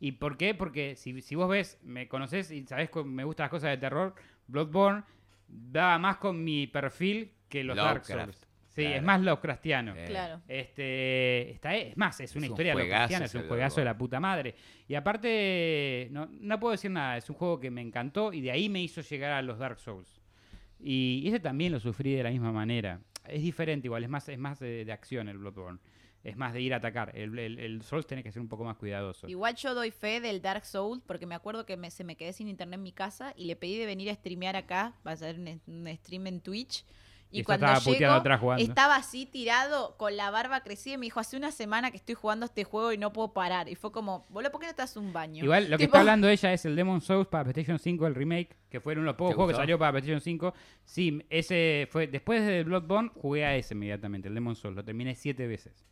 ¿Y 0.00 0.12
por 0.12 0.36
qué? 0.38 0.54
Porque 0.54 0.94
si, 0.96 1.20
si 1.20 1.34
vos 1.34 1.48
ves, 1.50 1.78
me 1.82 2.08
conoces 2.08 2.50
y 2.50 2.64
sabés 2.64 2.90
que 2.90 3.02
me 3.04 3.24
gustan 3.24 3.44
las 3.44 3.50
cosas 3.50 3.70
de 3.70 3.76
terror, 3.76 4.14
Bloodborne 4.46 5.02
daba 5.48 5.98
más 5.98 6.16
con 6.18 6.42
mi 6.44 6.66
perfil 6.66 7.32
que 7.48 7.64
los 7.64 7.76
Dark 7.76 8.04
Souls. 8.06 8.46
Sí, 8.78 8.86
claro. 8.86 8.96
es 8.96 9.02
más 9.02 9.20
Lovecraftiano. 9.22 9.94
Eh, 9.96 10.04
Claro. 10.06 10.40
Este, 10.48 11.50
está, 11.50 11.74
es 11.76 11.96
más, 11.96 12.20
es 12.20 12.34
una 12.34 12.46
Es 12.46 12.50
un 12.50 12.54
historia 12.54 12.72
juegazo 12.72 12.88
Lovecraftiana, 12.90 13.24
es 13.26 13.34
un 13.34 13.46
juegazo 13.48 13.80
de 13.80 13.84
la 13.84 13.98
puta 13.98 14.20
madre. 14.20 14.54
Y 14.86 14.94
aparte, 14.94 16.08
no, 16.10 16.28
no 16.30 16.60
puedo 16.60 16.72
decir 16.72 16.90
nada, 16.90 17.16
es 17.16 17.28
un 17.28 17.36
juego 17.36 17.60
que 17.60 17.70
me 17.70 17.80
encantó 17.80 18.32
y 18.32 18.40
de 18.40 18.50
ahí 18.50 18.68
me 18.68 18.82
hizo 18.82 19.00
llegar 19.00 19.32
a 19.32 19.42
los 19.42 19.58
Dark 19.58 19.78
Souls. 19.78 20.20
Y 20.80 21.24
ese 21.26 21.40
también 21.40 21.72
lo 21.72 21.80
sufrí 21.80 22.14
de 22.14 22.22
la 22.22 22.30
misma 22.30 22.52
manera. 22.52 23.00
Es 23.26 23.42
diferente 23.42 23.88
igual, 23.88 24.04
es 24.04 24.08
más, 24.08 24.28
es 24.28 24.38
más 24.38 24.58
de, 24.60 24.84
de 24.84 24.92
acción 24.92 25.28
el 25.28 25.38
Bloodborne. 25.38 25.78
Es 26.24 26.36
más 26.36 26.52
de 26.52 26.60
ir 26.60 26.74
a 26.74 26.78
atacar. 26.78 27.12
El, 27.16 27.38
el, 27.38 27.58
el 27.58 27.82
Souls 27.82 28.06
tenés 28.06 28.24
que 28.24 28.32
ser 28.32 28.42
un 28.42 28.48
poco 28.48 28.64
más 28.64 28.76
cuidadoso. 28.76 29.28
Igual 29.28 29.54
yo 29.54 29.74
doy 29.74 29.90
fe 29.92 30.20
del 30.20 30.42
Dark 30.42 30.64
Souls 30.64 31.02
porque 31.06 31.26
me 31.26 31.34
acuerdo 31.34 31.64
que 31.64 31.76
me- 31.76 31.90
se 31.90 32.04
me 32.04 32.16
quedé 32.16 32.32
sin 32.32 32.48
internet 32.48 32.78
en 32.78 32.82
mi 32.82 32.92
casa 32.92 33.32
y 33.36 33.44
le 33.46 33.54
pedí 33.56 33.76
de 33.78 33.86
venir 33.86 34.10
a 34.10 34.14
streamear 34.14 34.56
acá, 34.56 34.94
va 35.06 35.12
a 35.12 35.16
ser 35.16 35.36
un, 35.38 35.60
un 35.66 35.96
stream 35.96 36.26
en 36.26 36.40
Twitch. 36.40 36.84
Y, 37.30 37.42
cuando 37.42 37.66
estaba 37.66 37.78
llego, 37.80 37.92
puteando 37.92 38.16
atrás 38.16 38.40
jugando. 38.40 38.64
estaba 38.64 38.96
así 38.96 39.26
tirado 39.26 39.96
con 39.96 40.16
la 40.16 40.30
barba 40.30 40.62
crecida 40.62 40.94
y 40.94 40.98
me 40.98 41.06
dijo, 41.06 41.20
hace 41.20 41.36
una 41.36 41.50
semana 41.50 41.90
que 41.90 41.98
estoy 41.98 42.14
jugando 42.14 42.46
este 42.46 42.64
juego 42.64 42.92
y 42.92 42.98
no 42.98 43.12
puedo 43.12 43.32
parar. 43.32 43.68
Y 43.68 43.74
fue 43.74 43.92
como, 43.92 44.26
boludo, 44.30 44.50
¿por 44.50 44.60
qué 44.60 44.66
no 44.68 44.74
te 44.74 44.82
das 44.82 44.96
un 44.96 45.12
baño? 45.12 45.44
Igual 45.44 45.70
lo 45.70 45.76
que 45.76 45.84
está 45.84 46.00
hablando 46.00 46.28
ella 46.28 46.52
es 46.52 46.64
el 46.64 46.74
Demon 46.74 47.00
Souls 47.00 47.26
para 47.26 47.44
PlayStation 47.44 47.78
5, 47.78 48.06
el 48.06 48.14
remake, 48.14 48.56
que 48.70 48.80
fueron 48.80 49.04
los 49.04 49.14
pocos 49.14 49.32
¿Te 49.32 49.36
juegos 49.36 49.52
que 49.52 49.56
salió 49.56 49.78
para 49.78 49.92
PlayStation 49.92 50.20
5. 50.20 50.54
Sí, 50.84 51.22
ese 51.28 51.86
fue 51.90 52.06
después 52.06 52.46
de 52.46 52.64
Bloodborne 52.64 53.10
jugué 53.14 53.44
a 53.44 53.56
ese 53.56 53.74
inmediatamente, 53.74 54.28
el 54.28 54.34
Demon 54.34 54.56
Souls, 54.56 54.76
lo 54.76 54.84
terminé 54.84 55.14
siete 55.14 55.46
veces. 55.46 55.84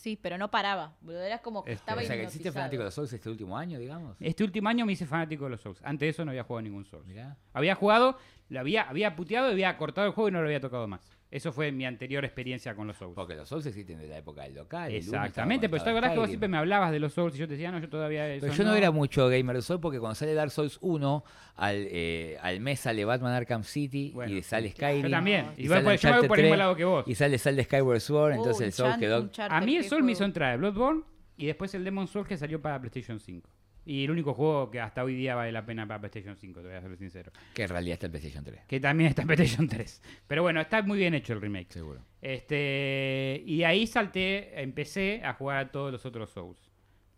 Sí, 0.00 0.16
pero 0.16 0.38
no 0.38 0.50
paraba. 0.50 0.94
Boludo, 1.02 1.20
era 1.20 1.42
como 1.42 1.62
que 1.62 1.72
Este, 1.72 1.82
estaba 1.82 2.00
O 2.00 2.04
sea, 2.04 2.16
que 2.16 2.24
hiciste 2.24 2.50
fanático 2.50 2.80
de 2.80 2.86
los 2.86 2.94
Souls 2.94 3.12
este 3.12 3.28
último 3.28 3.58
año, 3.58 3.78
digamos. 3.78 4.16
Este 4.18 4.42
último 4.42 4.70
año 4.70 4.86
me 4.86 4.92
hice 4.92 5.04
fanático 5.04 5.44
de 5.44 5.50
los 5.50 5.60
Souls. 5.60 5.78
Antes 5.84 6.06
de 6.06 6.08
eso 6.08 6.24
no 6.24 6.30
había 6.30 6.42
jugado 6.44 6.62
ningún 6.62 6.86
Souls. 6.86 7.06
Mirá. 7.06 7.36
Había 7.52 7.74
jugado, 7.74 8.16
lo 8.48 8.60
había, 8.60 8.88
había 8.88 9.14
puteado, 9.14 9.48
había 9.48 9.76
cortado 9.76 10.06
el 10.06 10.14
juego 10.14 10.30
y 10.30 10.32
no 10.32 10.40
lo 10.40 10.46
había 10.46 10.60
tocado 10.60 10.88
más. 10.88 11.02
Eso 11.30 11.52
fue 11.52 11.70
mi 11.70 11.86
anterior 11.86 12.24
experiencia 12.24 12.74
con 12.74 12.88
los 12.88 12.96
Souls. 12.96 13.14
Porque 13.14 13.36
los 13.36 13.48
Souls 13.48 13.64
existen 13.64 13.98
desde 13.98 14.10
la 14.10 14.18
época 14.18 14.42
del 14.42 14.54
local. 14.56 14.92
Exactamente, 14.92 15.68
pero 15.68 15.84
¿te 15.84 15.90
acordás 15.90 16.10
que 16.12 16.18
vos 16.18 16.28
siempre 16.28 16.48
me 16.48 16.56
hablabas 16.56 16.90
de 16.90 16.98
los 16.98 17.12
Souls 17.12 17.36
y 17.36 17.38
yo 17.38 17.46
te 17.46 17.52
decía, 17.52 17.70
no, 17.70 17.78
yo 17.78 17.88
todavía 17.88 18.28
eso 18.28 18.46
Pero 18.46 18.54
yo 18.56 18.64
no, 18.64 18.74
era 18.74 18.90
mucho 18.90 19.28
gamer 19.28 19.54
de 19.56 19.62
Souls 19.62 19.80
porque 19.80 20.00
cuando 20.00 20.16
sale 20.16 20.34
Dark 20.34 20.50
Souls 20.50 20.78
1, 20.80 21.24
al, 21.54 21.76
eh, 21.88 22.36
al 22.42 22.58
mes 22.58 22.80
sale 22.80 23.04
Batman 23.04 23.32
Arkham 23.34 23.62
City 23.62 24.10
Bueno, 24.12 24.34
y 24.34 24.42
sale 24.42 24.70
Yo 24.70 24.74
Skyrim. 24.74 25.10
también. 25.10 25.46
y 25.56 25.64
Igual 25.64 25.78
sale 25.78 25.84
pues, 25.84 26.00
yo 26.02 26.10
me 26.10 26.18
voy 26.18 26.28
por 26.28 26.38
el 26.38 26.44
mismo 26.46 26.54
3, 26.54 26.58
lado 26.58 26.76
que 26.76 26.84
vos. 26.84 27.04
Y 27.06 27.14
sale, 27.14 27.38
sale 27.38 27.62
Skyward 27.64 28.00
Sword, 28.00 28.32
Uh, 28.32 28.36
entonces 28.36 28.66
el 28.66 28.72
Souls 28.72 28.96
Uncharted- 28.96 29.30
quedó... 29.30 29.54
A 29.54 29.60
mí 29.60 29.76
el 29.76 29.84
Soul 29.84 30.02
me 30.02 30.12
hizo 30.12 30.24
entrar 30.24 30.52
el 30.54 30.58
Bloodborne 30.58 31.02
y 31.36 31.46
después 31.46 31.72
el 31.74 31.84
Demon 31.84 32.08
Souls 32.08 32.26
que 32.26 32.36
salió 32.36 32.60
para 32.60 32.80
PlayStation 32.80 33.20
5. 33.20 33.48
Y 33.86 34.04
el 34.04 34.10
único 34.10 34.34
juego 34.34 34.70
que 34.70 34.78
hasta 34.80 35.02
hoy 35.02 35.14
día 35.14 35.34
vale 35.34 35.52
la 35.52 35.64
pena 35.64 35.86
para 35.86 36.00
PlayStation 36.00 36.36
5, 36.36 36.60
te 36.60 36.66
voy 36.68 36.76
a 36.76 36.80
ser 36.82 36.96
sincero. 36.98 37.32
Que 37.54 37.62
en 37.62 37.68
realidad 37.70 37.94
está 37.94 38.06
el 38.06 38.12
PlayStation 38.12 38.44
3, 38.44 38.60
Que 38.66 38.78
también 38.78 39.08
está 39.08 39.22
en 39.22 39.28
PlayStation 39.28 39.66
3. 39.68 40.02
Pero 40.26 40.42
bueno, 40.42 40.60
está 40.60 40.82
muy 40.82 40.98
bien 40.98 41.14
hecho 41.14 41.32
el 41.32 41.40
remake. 41.40 41.72
seguro. 41.72 42.00
Este, 42.20 43.42
y 43.46 43.64
ahí 43.64 43.86
salté, 43.86 44.60
empecé 44.62 45.22
a 45.24 45.32
jugar 45.34 45.56
a 45.58 45.70
todos 45.72 45.92
los 45.92 46.04
otros 46.04 46.30
Souls. 46.30 46.58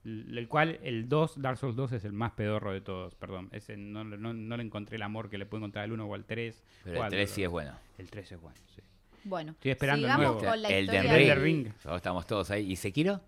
El 0.05 0.49
cual, 0.49 0.81
el 0.83 1.09
2, 1.09 1.41
Dark 1.41 1.59
Souls 1.59 1.77
2 1.77 1.93
es 1.93 2.05
el 2.05 2.13
más 2.13 2.33
pedorro 2.33 2.73
de 2.73 2.81
todos, 2.81 3.15
perdón. 3.15 3.49
Ese 3.53 3.77
no, 3.77 4.03
no, 4.05 4.33
no 4.33 4.57
le 4.57 4.63
encontré 4.63 4.97
el 4.97 5.03
amor 5.03 5.31
que 5.31 5.39
le 5.39 5.47
puedo 5.47 5.61
encontrar 5.61 5.85
al 5.85 5.93
1 5.93 6.05
o 6.05 6.15
al 6.15 6.25
3. 6.25 6.63
Pero 6.85 7.05
el 7.05 7.11
3 7.11 7.31
sí 7.31 7.43
es 7.45 7.49
bueno. 7.49 7.73
El 7.99 8.11
3 8.11 8.33
es 8.33 8.41
bueno, 8.41 8.59
sí. 8.75 8.83
Bueno, 9.25 9.53
Estoy 9.53 9.71
esperando 9.71 10.05
el 10.07 10.13
sigamos 10.13 10.35
nuevo. 10.43 10.51
con 10.51 10.63
la 10.63 10.69
el 10.71 10.85
historia 10.85 11.03
de 11.03 11.09
Elden 11.09 11.27
de- 11.29 11.35
Ring. 11.37 11.65
Ring. 11.67 11.95
Estamos 11.95 12.27
todos 12.27 12.51
ahí. 12.51 12.73
¿Y 12.73 12.75
Sekiro? 12.77 13.21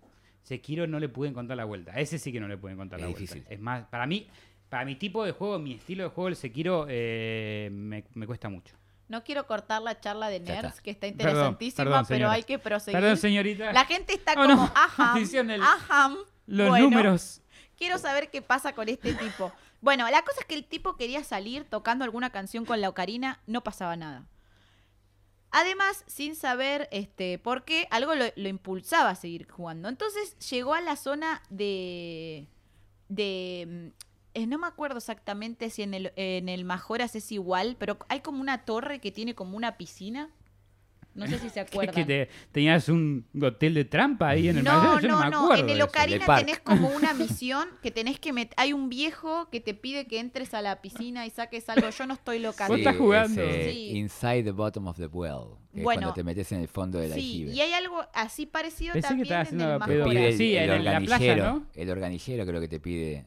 Sekiro 0.45 0.87
no 0.87 0.99
le 0.99 1.09
pude 1.09 1.29
encontrar 1.29 1.57
la 1.57 1.65
vuelta. 1.65 1.91
A 1.91 1.99
ese 1.99 2.17
sí 2.19 2.31
que 2.31 2.39
no 2.39 2.47
le 2.47 2.55
pude 2.57 2.71
encontrar 2.71 2.99
Es 3.01 3.03
la 3.05 3.09
difícil. 3.09 3.37
vuelta. 3.41 3.53
Es 3.53 3.59
más, 3.59 3.85
para 3.87 4.05
mí, 4.05 4.27
para 4.69 4.85
mi 4.85 4.95
tipo 4.95 5.25
de 5.25 5.31
juego, 5.31 5.57
mi 5.59 5.73
estilo 5.73 6.03
de 6.03 6.09
juego, 6.09 6.27
el 6.27 6.35
Sekiro, 6.35 6.85
eh, 6.87 7.69
me, 7.71 8.03
me 8.13 8.25
cuesta 8.27 8.47
mucho. 8.47 8.75
No 9.07 9.23
quiero 9.23 9.45
cortar 9.47 9.81
la 9.81 9.99
charla 9.99 10.29
de 10.29 10.39
nerds, 10.39 10.69
está. 10.69 10.81
que 10.81 10.91
está 10.91 11.07
interesantísima, 11.07 11.83
perdón, 11.83 12.05
pero 12.07 12.29
hay 12.29 12.43
que 12.43 12.57
proseguir. 12.59 12.99
Perdón, 12.99 13.17
señorita. 13.17 13.73
La 13.73 13.85
gente 13.85 14.13
está 14.13 14.31
Oh, 14.33 14.35
como, 14.35 14.55
no. 14.55 14.71
ajam, 14.75 15.17
Hicieron 15.21 15.51
el- 15.51 15.61
ajam. 15.61 16.15
Los 16.47 16.69
Bueno, 16.69 16.89
números. 16.89 17.41
Quiero 17.77 17.97
saber 17.97 18.29
qué 18.29 18.41
pasa 18.41 18.73
con 18.73 18.87
este 18.87 19.13
tipo. 19.15 19.51
Bueno, 19.81 20.09
la 20.09 20.21
cosa 20.23 20.39
es 20.41 20.45
que 20.45 20.55
el 20.55 20.63
tipo 20.65 20.95
quería 20.95 21.23
salir 21.23 21.65
tocando 21.65 22.03
alguna 22.05 22.29
canción 22.29 22.65
con 22.65 22.81
la 22.81 22.89
ocarina, 22.89 23.39
no 23.47 23.61
pasaba 23.63 23.95
nada. 23.95 24.25
Además, 25.57 26.03
sin 26.05 26.35
saber 26.35 26.89
este, 26.91 27.39
por 27.39 27.63
qué, 27.63 27.87
algo 27.89 28.13
lo, 28.13 28.25
lo 28.35 28.49
impulsaba 28.49 29.11
a 29.11 29.15
seguir 29.15 29.49
jugando. 29.49 29.87
Entonces 29.87 30.37
llegó 30.49 30.73
a 30.73 30.81
la 30.81 30.97
zona 30.97 31.41
de. 31.49 32.45
de. 33.07 33.65
mm, 33.65 34.03
eh, 34.33 34.47
no 34.47 34.57
me 34.57 34.67
acuerdo 34.67 34.97
exactamente 34.97 35.69
si 35.69 35.81
en 35.81 35.93
el, 35.93 36.11
en 36.17 36.49
el 36.49 36.65
Majoras 36.65 37.15
es 37.15 37.31
igual, 37.31 37.77
pero 37.79 37.97
hay 38.09 38.19
como 38.19 38.41
una 38.41 38.65
torre 38.65 38.99
que 38.99 39.13
tiene 39.13 39.33
como 39.33 39.55
una 39.55 39.77
piscina. 39.77 40.29
No 41.15 41.25
sé 41.27 41.39
si 41.39 41.49
se 41.49 41.59
Es 41.61 41.67
acuerdan. 41.71 41.95
que 41.95 42.05
te- 42.05 42.29
tenías 42.51 42.87
un 42.89 43.25
hotel 43.41 43.73
de 43.73 43.85
trampa 43.85 44.29
ahí 44.29 44.49
en 44.49 44.57
el 44.57 44.63
No, 44.63 44.73
Mayor, 44.81 45.01
yo 45.01 45.07
no, 45.07 45.17
no, 45.19 45.23
me 45.25 45.29
no. 45.31 45.43
acuerdo. 45.45 45.63
En 45.63 45.69
el. 45.69 45.81
Ocarina 45.81 46.25
El 46.25 46.45
tenés 46.45 46.59
como 46.63 46.89
una 46.89 47.13
misión 47.15 47.67
que 47.81 47.89
tenés 47.91 48.19
que 48.19 48.33
meter. 48.33 48.53
Hay 48.57 48.73
un 48.73 48.89
viejo 48.89 49.49
que 49.49 49.59
te 49.61 49.73
pide 49.73 50.05
que 50.07 50.19
entres 50.19 50.53
a 50.53 50.61
la 50.61 50.81
piscina 50.81 51.25
y 51.25 51.29
saques 51.29 51.67
algo. 51.69 51.89
Yo 51.89 52.05
no 52.05 52.13
estoy 52.15 52.39
loca. 52.39 52.67
Vos 52.67 52.75
Sí, 52.75 52.81
estás 52.81 52.97
jugando. 52.97 53.41
es, 53.41 53.55
eh, 53.55 53.71
Sí. 53.71 53.89
Inside 53.97 54.43
the 54.43 54.51
bottom 54.51 54.87
of 54.87 54.97
the 54.97 55.07
well. 55.07 55.57
Que 55.73 55.81
Bueno, 55.83 55.99
es 55.99 56.03
cuando 56.05 56.13
te 56.13 56.23
metes 56.23 56.51
en 56.51 56.61
el 56.61 56.67
fondo 56.67 56.99
del 56.99 57.09
Sí, 57.13 57.19
aljibe. 57.19 57.51
y 57.53 57.61
hay 57.61 57.73
algo 57.73 58.01
así 58.13 58.45
parecido 58.45 58.93
Pensé 58.93 59.07
que 59.09 59.23
también 59.23 59.23
estaba 59.25 59.41
en 59.41 59.81
haciendo 59.81 60.03
el 60.05 60.09
pide 60.09 60.27
el, 60.29 60.37
Sí, 60.37 60.55
el 60.55 60.63
en 60.69 60.75
el- 60.77 60.85
la 60.85 60.91
playa, 60.99 61.15
organillero. 61.15 61.45
¿no? 61.53 61.65
El 61.75 61.89
organillero 61.89 62.45
creo 62.45 62.61
que 62.61 62.67
te 62.67 62.79
pide. 62.79 63.25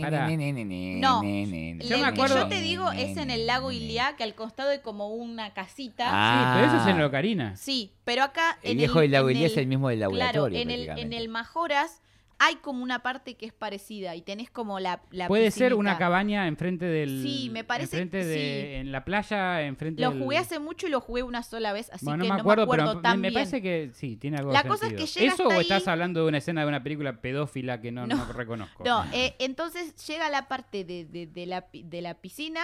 Pará. 0.00 0.28
No, 0.28 1.22
Yo 1.22 1.98
me 1.98 2.04
acuerdo- 2.06 2.36
yo 2.38 2.48
te 2.48 2.60
digo 2.60 2.90
es 2.92 3.16
en 3.16 3.30
el 3.30 3.46
lago 3.46 3.72
Iliá, 3.72 4.14
que 4.16 4.22
al 4.24 4.34
costado 4.34 4.70
hay 4.70 4.78
como 4.80 5.08
una 5.08 5.52
casita. 5.52 6.08
Ah. 6.10 6.54
Sí, 6.54 6.60
pero 6.60 6.72
eso 6.72 6.84
es 6.84 6.90
en 6.94 7.00
el 7.00 7.04
Ocarina. 7.06 7.56
Sí, 7.56 7.92
pero 8.04 8.22
acá 8.22 8.58
El 8.62 8.72
en 8.72 8.78
viejo 8.78 9.00
del 9.00 9.10
lago 9.10 9.28
en 9.30 9.36
Iliá 9.36 9.48
es 9.48 9.56
el 9.56 9.66
mismo 9.66 9.88
del 9.88 9.98
Claro, 9.98 10.12
laboratorio. 10.16 10.58
en 10.60 10.70
el, 10.70 10.80
en 10.80 10.86
prácticamente. 10.86 11.16
el 11.24 11.28
Majoras 11.28 12.00
hay 12.38 12.56
como 12.56 12.82
una 12.82 13.02
parte 13.02 13.34
que 13.34 13.46
es 13.46 13.52
parecida 13.52 14.16
y 14.16 14.22
tenés 14.22 14.50
como 14.50 14.80
la, 14.80 15.02
la 15.10 15.28
Puede 15.28 15.50
ser 15.50 15.74
una 15.74 15.96
cabaña 15.98 16.46
enfrente 16.48 16.86
del. 16.86 17.22
Sí, 17.22 17.48
me 17.50 17.62
parece 17.64 17.96
Enfrente 18.00 18.24
de. 18.24 18.34
sí. 18.34 18.74
En 18.80 18.90
la 18.92 19.04
playa, 19.04 19.62
enfrente 19.62 20.02
Lo 20.02 20.10
del- 20.10 20.20
jugué 20.20 20.38
hace 20.38 20.58
mucho 20.58 20.86
y 20.86 20.90
lo 20.90 21.00
jugué 21.00 21.22
una 21.22 21.42
sola 21.42 21.72
vez, 21.72 21.88
así 21.92 22.04
Bueno, 22.04 22.22
que 22.24 22.28
no 22.28 22.36
no 22.36 22.36
me 22.36 22.40
acuerdo, 22.52 22.68
pero 22.68 23.00
tan 23.00 23.20
me, 23.20 23.28
bien. 23.28 23.34
parece 23.34 23.62
que 23.62 23.90
sí, 23.94 24.16
tiene 24.16 24.38
algo 24.38 24.52
La 24.52 24.62
de 24.62 24.68
cosa 24.68 24.86
es 24.88 24.94
que 24.94 25.06
llega 25.06 25.32
¿Eso 25.34 25.42
hasta 25.44 25.54
o 25.54 25.58
ahí- 25.58 25.62
estás 25.62 25.86
hablando 25.88 26.22
de 26.22 26.28
una 26.28 26.38
escena 26.38 26.62
de 26.62 26.66
una 26.68 26.82
película 26.82 27.20
pedófila 27.20 27.80
que 27.80 27.92
no, 27.92 28.06
No. 28.06 28.16
no 28.16 28.32
reconozco? 28.32 28.82
No, 28.84 29.04
eh, 29.12 29.34
entonces 29.38 29.94
llega 30.06 30.28
la 30.28 30.48
parte 30.48 30.84
de, 30.84 31.04
de- 31.04 31.26
de 31.26 31.46
la, 31.46 31.70
pi- 31.70 31.82
de 31.84 32.02
la 32.02 32.14
piscina 32.14 32.62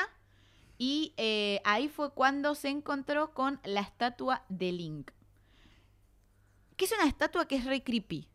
y 0.76 1.12
eh, 1.16 1.60
ahí 1.64 1.88
fue 1.88 2.12
cuando 2.12 2.54
se 2.54 2.68
encontró 2.68 3.32
con 3.34 3.60
la 3.64 3.80
estatua 3.80 4.42
de 4.48 4.72
Link. 4.72 5.10
Que 6.76 6.84
es 6.84 6.92
una 6.92 7.08
estatua 7.08 7.46
que 7.48 7.56
es 7.56 7.64
re 7.64 7.82
creepy. 7.82 8.28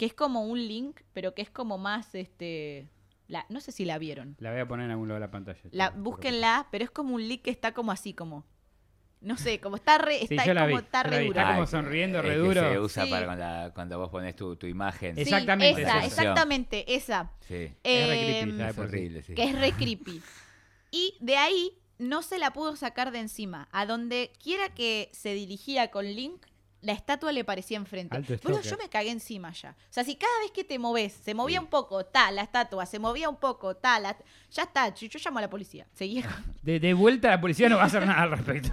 Que 0.00 0.06
es 0.06 0.14
como 0.14 0.44
un 0.46 0.58
Link, 0.66 1.00
pero 1.12 1.34
que 1.34 1.42
es 1.42 1.50
como 1.50 1.76
más, 1.76 2.14
este... 2.14 2.88
La, 3.28 3.44
no 3.50 3.60
sé 3.60 3.70
si 3.70 3.84
la 3.84 3.98
vieron. 3.98 4.34
La 4.38 4.50
voy 4.50 4.60
a 4.60 4.66
poner 4.66 4.86
en 4.86 4.92
algún 4.92 5.08
lado 5.08 5.20
de 5.20 5.26
la 5.26 5.30
pantalla. 5.30 5.60
La, 5.72 5.90
Pero- 5.90 6.02
búsquenla, 6.02 6.68
pero 6.72 6.84
es 6.84 6.90
como 6.90 7.14
un 7.14 7.28
Link 7.28 7.42
que 7.42 7.50
está 7.50 7.72
como 7.74 7.92
así, 7.92 8.14
como... 8.14 8.46
No 9.20 9.36
sé, 9.36 9.60
como 9.60 9.76
está 9.76 9.98
re, 9.98 10.20
Sí, 10.20 10.28
está, 10.30 10.46
yo 10.46 10.54
vi. 10.54 10.60
como 10.72 10.78
está 10.78 11.02
la 11.04 11.10
re 11.10 11.18
vi. 11.20 11.26
duro. 11.26 11.40
Está 11.40 11.52
como 11.54 11.66
sonriendo, 11.66 12.18
es 12.20 12.24
re 12.24 12.30
que 12.30 12.36
duro. 12.38 12.70
Se 12.72 12.78
usa 12.80 13.04
Sí. 13.04 13.10
para 13.10 13.70
cuando, 13.74 13.98
vos 13.98 14.08
pones 14.08 14.34
tu, 14.34 14.56
tu 14.56 14.66
imagen. 14.66 15.14
Sí, 15.16 15.20
Exactamente, 15.20 15.82
esa, 15.82 15.98
esa. 15.98 16.06
exactamente, 16.06 16.94
esa. 16.94 17.30
Sí. 17.40 17.70
Es 17.84 18.08
re 18.08 18.16
creepy, 18.24 18.50
Em, 18.50 18.56
¿sabes? 18.58 18.72
Es 18.72 18.78
horrible, 18.78 19.22
sí. 19.22 19.34
que 19.34 19.44
es 19.44 19.60
re 19.60 19.72
creepy. 19.72 20.22
Y 20.90 21.14
de 21.20 21.36
ahí 21.36 21.74
no 21.98 22.22
se 22.22 22.38
la 22.38 22.54
pudo 22.54 22.74
sacar 22.76 23.12
de 23.12 23.18
encima. 23.20 23.68
A 23.72 23.84
donde 23.84 24.32
quiera 24.42 24.70
que 24.70 25.10
se 25.12 25.34
dirigía 25.34 25.90
con 25.90 26.06
Link, 26.06 26.46
la 26.82 26.92
estatua 26.92 27.32
le 27.32 27.44
parecía 27.44 27.76
enfrente. 27.76 28.18
Bueno, 28.42 28.60
yo 28.62 28.76
me 28.78 28.88
cagué 28.88 29.10
encima 29.10 29.52
ya. 29.52 29.70
O 29.70 29.92
sea, 29.92 30.04
si 30.04 30.16
cada 30.16 30.32
vez 30.40 30.50
que 30.52 30.64
te 30.64 30.78
moves, 30.78 31.12
se 31.12 31.34
movía 31.34 31.58
Sí. 31.58 31.64
un 31.64 31.70
poco, 31.70 32.04
ta, 32.06 32.30
la 32.30 32.42
estatua, 32.42 32.86
se 32.86 32.98
movía 32.98 33.28
un 33.28 33.36
poco, 33.36 33.76
ta, 33.76 33.98
la... 34.00 34.16
ya 34.50 34.62
está, 34.62 34.94
yo, 34.94 35.06
yo 35.06 35.18
llamo 35.24 35.38
a 35.38 35.42
la 35.42 35.50
policía. 35.50 35.86
Seguía 35.92 36.24
De, 36.62 36.80
de 36.80 36.94
vuelta 36.94 37.28
la 37.30 37.40
policía 37.40 37.68
no 37.68 37.76
va 37.76 37.82
a 37.82 37.86
hacer 37.86 38.06
nada 38.06 38.22
al 38.22 38.30
respecto. 38.30 38.72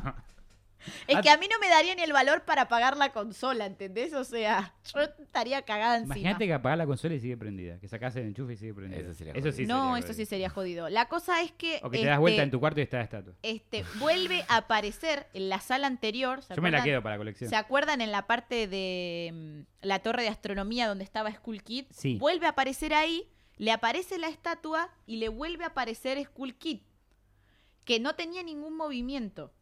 Es 1.08 1.22
que 1.22 1.30
a 1.30 1.38
mí 1.38 1.48
no 1.52 1.60
me 1.60 1.70
daría 1.70 1.96
ni 1.96 2.02
el 2.02 2.14
valor 2.14 2.44
para 2.44 2.68
pagar 2.68 2.98
la 2.98 3.12
consola, 3.12 3.66
¿entendés? 3.66 4.14
O 4.14 4.24
sea, 4.24 4.74
yo 4.94 5.02
estaría 5.02 5.62
cagada 5.64 5.98
encima. 5.98 6.18
Imagínate 6.18 6.48
que 6.48 6.54
apagar 6.54 6.78
la 6.78 6.86
consola 6.86 7.16
y 7.16 7.20
sigue 7.20 7.38
prendida. 7.38 7.80
Que 7.80 7.88
sacás 7.88 8.16
el 8.16 8.26
enchufe 8.26 8.54
y 8.54 8.58
sigue 8.58 8.74
prendida. 8.74 9.02
Eso 9.02 9.14
sería 9.14 9.34
Eso 9.34 9.52
sí 9.52 9.66
no, 9.66 9.94
sería 9.94 10.06
eso 10.06 10.14
sí 10.14 10.26
sería 10.26 10.50
jodido. 10.50 10.90
La 10.90 11.08
cosa 11.08 11.42
es 11.42 11.52
que. 11.52 11.80
O 11.84 11.90
que 11.90 12.00
te 12.00 12.06
das 12.06 12.20
vuelta 12.20 12.38
este, 12.38 12.44
en 12.44 12.52
tu 12.52 12.60
cuarto 12.60 12.80
y 12.80 12.84
está 12.84 12.98
la 12.98 13.04
estatua. 13.04 13.34
este, 13.44 13.86
vuelve 14.00 14.44
a 14.48 14.58
aparecer 14.58 15.28
en 15.34 15.50
la 15.50 15.60
sala 15.60 15.88
anterior. 15.88 16.42
¿se 16.42 16.56
Yo 16.56 16.62
me 16.62 16.72
la 16.72 16.84
quedo 16.84 17.02
para 17.02 17.16
la 17.16 17.20
colección. 17.20 17.50
¿Se 17.50 17.56
acuerdan 17.56 18.02
en 18.02 18.12
la 18.12 18.28
parte 18.28 18.68
de 18.68 19.32
mm, 19.34 19.86
la 19.88 20.00
torre 20.00 20.24
de 20.24 20.30
astronomía 20.30 20.88
donde 20.88 21.04
estaba 21.04 21.32
Skull 21.32 21.64
Kid? 21.64 21.86
Sí. 21.92 22.18
Vuelve 22.18 22.46
a 22.46 22.50
aparecer 22.50 22.94
ahí, 22.94 23.30
le 23.58 23.72
aparece 23.72 24.18
la 24.18 24.28
estatua 24.28 24.90
y 25.06 25.18
le 25.18 25.30
vuelve 25.30 25.64
a 25.64 25.68
aparecer 25.68 26.24
Skull 26.24 26.56
Kid, 26.56 26.82
que 27.86 28.00
no 28.00 28.16
tenía 28.16 28.44
ningún 28.44 28.76
movimiento. 28.76 29.54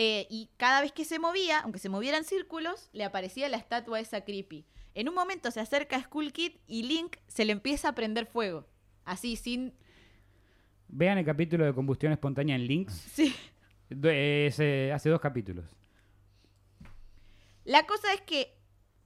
Eh, 0.00 0.28
y 0.30 0.48
cada 0.56 0.80
vez 0.80 0.92
que 0.92 1.04
se 1.04 1.18
movía, 1.18 1.58
aunque 1.58 1.80
se 1.80 1.88
movieran 1.88 2.22
círculos, 2.22 2.88
le 2.92 3.02
aparecía 3.02 3.48
la 3.48 3.56
estatua 3.56 3.98
esa 3.98 4.20
creepy. 4.20 4.64
En 4.94 5.08
un 5.08 5.14
momento 5.16 5.50
se 5.50 5.58
acerca 5.58 5.96
a 5.96 6.02
Skull 6.02 6.32
Kid 6.32 6.52
y 6.68 6.84
Link 6.84 7.16
se 7.26 7.44
le 7.44 7.50
empieza 7.50 7.88
a 7.88 7.94
prender 7.96 8.26
fuego. 8.26 8.64
Así, 9.04 9.34
sin... 9.34 9.74
Vean 10.86 11.18
el 11.18 11.24
capítulo 11.24 11.64
de 11.64 11.74
combustión 11.74 12.12
espontánea 12.12 12.54
en 12.54 12.66
Links. 12.68 12.94
Sí. 12.94 13.34
Es, 13.90 14.60
eh, 14.60 14.92
hace 14.94 15.10
dos 15.10 15.20
capítulos. 15.20 15.66
La 17.64 17.84
cosa 17.84 18.12
es 18.14 18.20
que, 18.20 18.56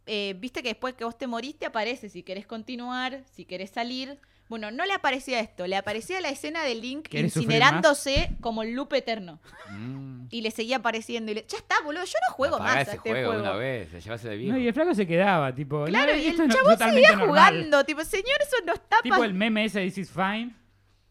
eh, 0.05 0.35
viste 0.39 0.63
que 0.63 0.69
después 0.69 0.93
que 0.95 1.05
vos 1.05 1.17
te 1.17 1.27
moriste 1.27 1.65
aparece 1.65 2.11
si 2.11 2.23
querés 2.23 2.47
continuar, 2.47 3.25
si 3.33 3.47
querés 3.47 3.71
salir. 3.71 4.19
Bueno, 4.49 4.71
no 4.71 4.85
le 4.85 4.93
aparecía 4.93 5.41
esto, 5.41 5.67
le 5.67 5.77
aparecía 5.77 6.21
la 6.21 6.29
escena 6.29 6.63
de 6.63 6.75
Link 6.75 7.09
¿Querés 7.09 7.33
sufrir 7.33 7.53
incinerándose 7.53 8.37
como 8.41 8.63
el 8.63 8.73
loop 8.75 8.93
eterno. 8.93 9.41
Mm. 9.71 10.27
Y 10.31 10.43
le 10.43 10.51
seguía 10.51 10.77
apareciendo 10.77 11.33
y 11.33 11.37
le, 11.37 11.47
ya 11.49 11.57
está, 11.59 11.77
boludo, 11.83 12.05
yo 12.05 12.19
no 12.29 12.35
juego 12.35 12.57
Apagá 12.57 12.71
más 12.71 12.77
a 12.77 12.83
ese 12.83 12.97
este 12.97 13.11
juego, 13.11 13.29
juego. 13.29 13.43
una 13.43 13.55
vez, 13.55 14.05
llévase 14.05 14.29
de 14.29 14.37
viejo. 14.37 14.53
No, 14.53 14.63
y 14.63 14.69
el 14.69 14.75
flaco 14.75 14.95
se 14.95 15.07
quedaba, 15.07 15.55
tipo. 15.55 15.85
Claro, 15.85 16.13
no, 16.13 16.19
y 16.19 16.27
el 16.27 16.37
chabón 16.37 16.79
seguía 16.79 17.17
normal. 17.17 17.29
jugando, 17.29 17.85
tipo, 17.85 18.05
señor, 18.05 18.37
eso 18.41 18.57
no 18.67 18.75
está 18.75 18.97
Tipo 19.03 19.25
el 19.25 19.35
meme 19.35 19.65
ese 19.65 19.81
de 19.81 19.87
This 19.87 19.99
is 19.99 20.11
Fine. 20.11 20.53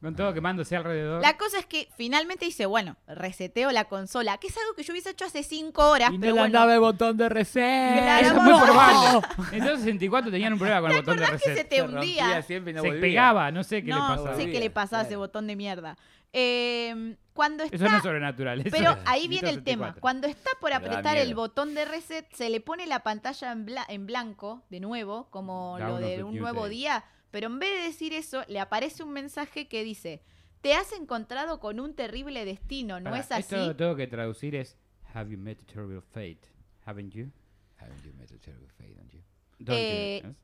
Con 0.02 0.16
todo 0.16 0.34
quemándose 0.34 0.76
alrededor. 0.76 1.22
La 1.22 1.38
cosa 1.38 1.60
es 1.60 1.66
que 1.68 1.88
finalmente 1.96 2.46
dice, 2.46 2.66
bueno, 2.66 2.98
reseteo 3.08 3.72
la 3.72 3.86
consola, 3.86 4.38
que 4.40 4.48
es 4.48 4.58
algo 4.58 4.74
que 4.76 4.82
yo 4.84 4.94
hubiese 4.94 5.12
hecho 5.12 5.26
hace 5.26 5.44
cinco 5.44 5.90
horas, 5.92 6.10
Y 6.10 6.14
no 6.18 6.22
pero 6.22 6.34
le 6.34 6.42
bueno, 6.42 6.46
andaba 6.58 6.74
el 6.74 6.80
botón 6.80 7.16
de 7.18 7.30
reset. 7.30 7.94
Claro, 8.02 8.26
Eso 8.28 8.36
es 8.38 8.44
no. 8.44 8.50
muy 8.58 8.62
probable. 8.68 9.28
En 9.52 9.64
64 9.64 10.32
tenían 10.32 10.54
un 10.54 10.60
problema 10.60 10.82
con 10.82 10.92
el 10.92 10.98
botón 10.98 11.18
de 11.18 11.24
¿Acordás 11.26 11.42
que 11.44 11.50
se 11.50 11.56
reset. 11.56 11.70
te 11.70 11.76
Se 11.76 11.82
hundía? 11.84 12.36
no 12.36 12.42
Se 12.42 12.60
volvía. 12.60 13.00
pegaba, 13.02 13.52
no 13.52 13.64
sé 13.64 13.84
qué 13.84 13.92
no 13.92 13.98
le 14.10 14.16
pasaba. 14.18 14.36
sé 14.36 14.52
qué 14.52 14.60
le 14.60 14.70
pasaba 14.72 15.04
a 15.04 15.06
ese 15.06 15.16
botón 15.18 15.46
de 15.46 15.56
mierda. 15.56 15.96
Eh, 16.34 17.16
cuando 17.34 17.64
está... 17.64 17.76
Eso 17.76 17.90
no 17.90 17.98
es 17.98 18.04
sobrenatural. 18.04 18.62
eso 18.62 18.70
Pero 18.72 18.92
es 18.92 18.98
ahí 19.06 19.28
viene 19.28 19.50
el 19.50 19.56
64. 19.58 19.64
tema. 19.94 20.02
Cuando 20.02 20.28
está 20.28 20.50
por 20.60 20.74
apretar 20.74 21.18
el 21.18 21.36
botón 21.36 21.76
de 21.76 21.86
reset, 21.86 22.26
se 22.34 22.50
le 22.50 22.60
pone 22.62 22.88
la 22.88 23.00
pantalla 23.04 23.52
en, 23.52 23.66
bla- 23.68 23.86
en 23.88 24.06
blanco, 24.06 24.64
de 24.70 24.80
nuevo, 24.80 25.28
como 25.30 25.78
lo 25.80 25.98
de 25.98 26.18
the 26.18 26.24
un 26.24 26.38
nuevo 26.38 26.62
Day. 26.68 26.70
día. 26.78 27.04
Pero 27.32 27.48
en 27.48 27.60
vez 27.60 27.72
de 27.72 27.84
decir 27.88 28.14
eso, 28.14 28.44
le 28.48 28.60
aparece 28.60 29.04
un 29.04 29.12
mensaje 29.12 29.68
que 29.68 29.84
dice: 29.84 30.22
Te 30.62 30.74
has 30.74 30.92
encontrado 30.94 31.60
con 31.60 31.80
un 31.80 31.96
terrible 31.96 32.46
destino, 32.46 33.00
¿no 33.00 33.10
Pará, 33.12 33.20
es 33.22 33.32
así? 33.32 33.56
Esto 33.56 33.76
tengo 33.76 33.96
que 33.96 34.08
traducir 34.08 34.56
es 34.56 34.78
Have 35.14 35.32
you 35.32 35.38
met 35.38 35.62
a 35.62 35.66
terrible 35.66 36.02
fate? 36.02 36.42
Haven't 36.86 37.12
you? 37.14 37.32
Haven't 37.78 38.04
you 38.06 38.14
met 38.14 38.32
a 38.32 38.38
terrible 38.38 38.70
fate, 38.78 38.96
don't 38.96 39.12
you? 39.14 39.22
Don't 39.60 39.78
Eh, 39.78 40.22
you? 40.24 40.36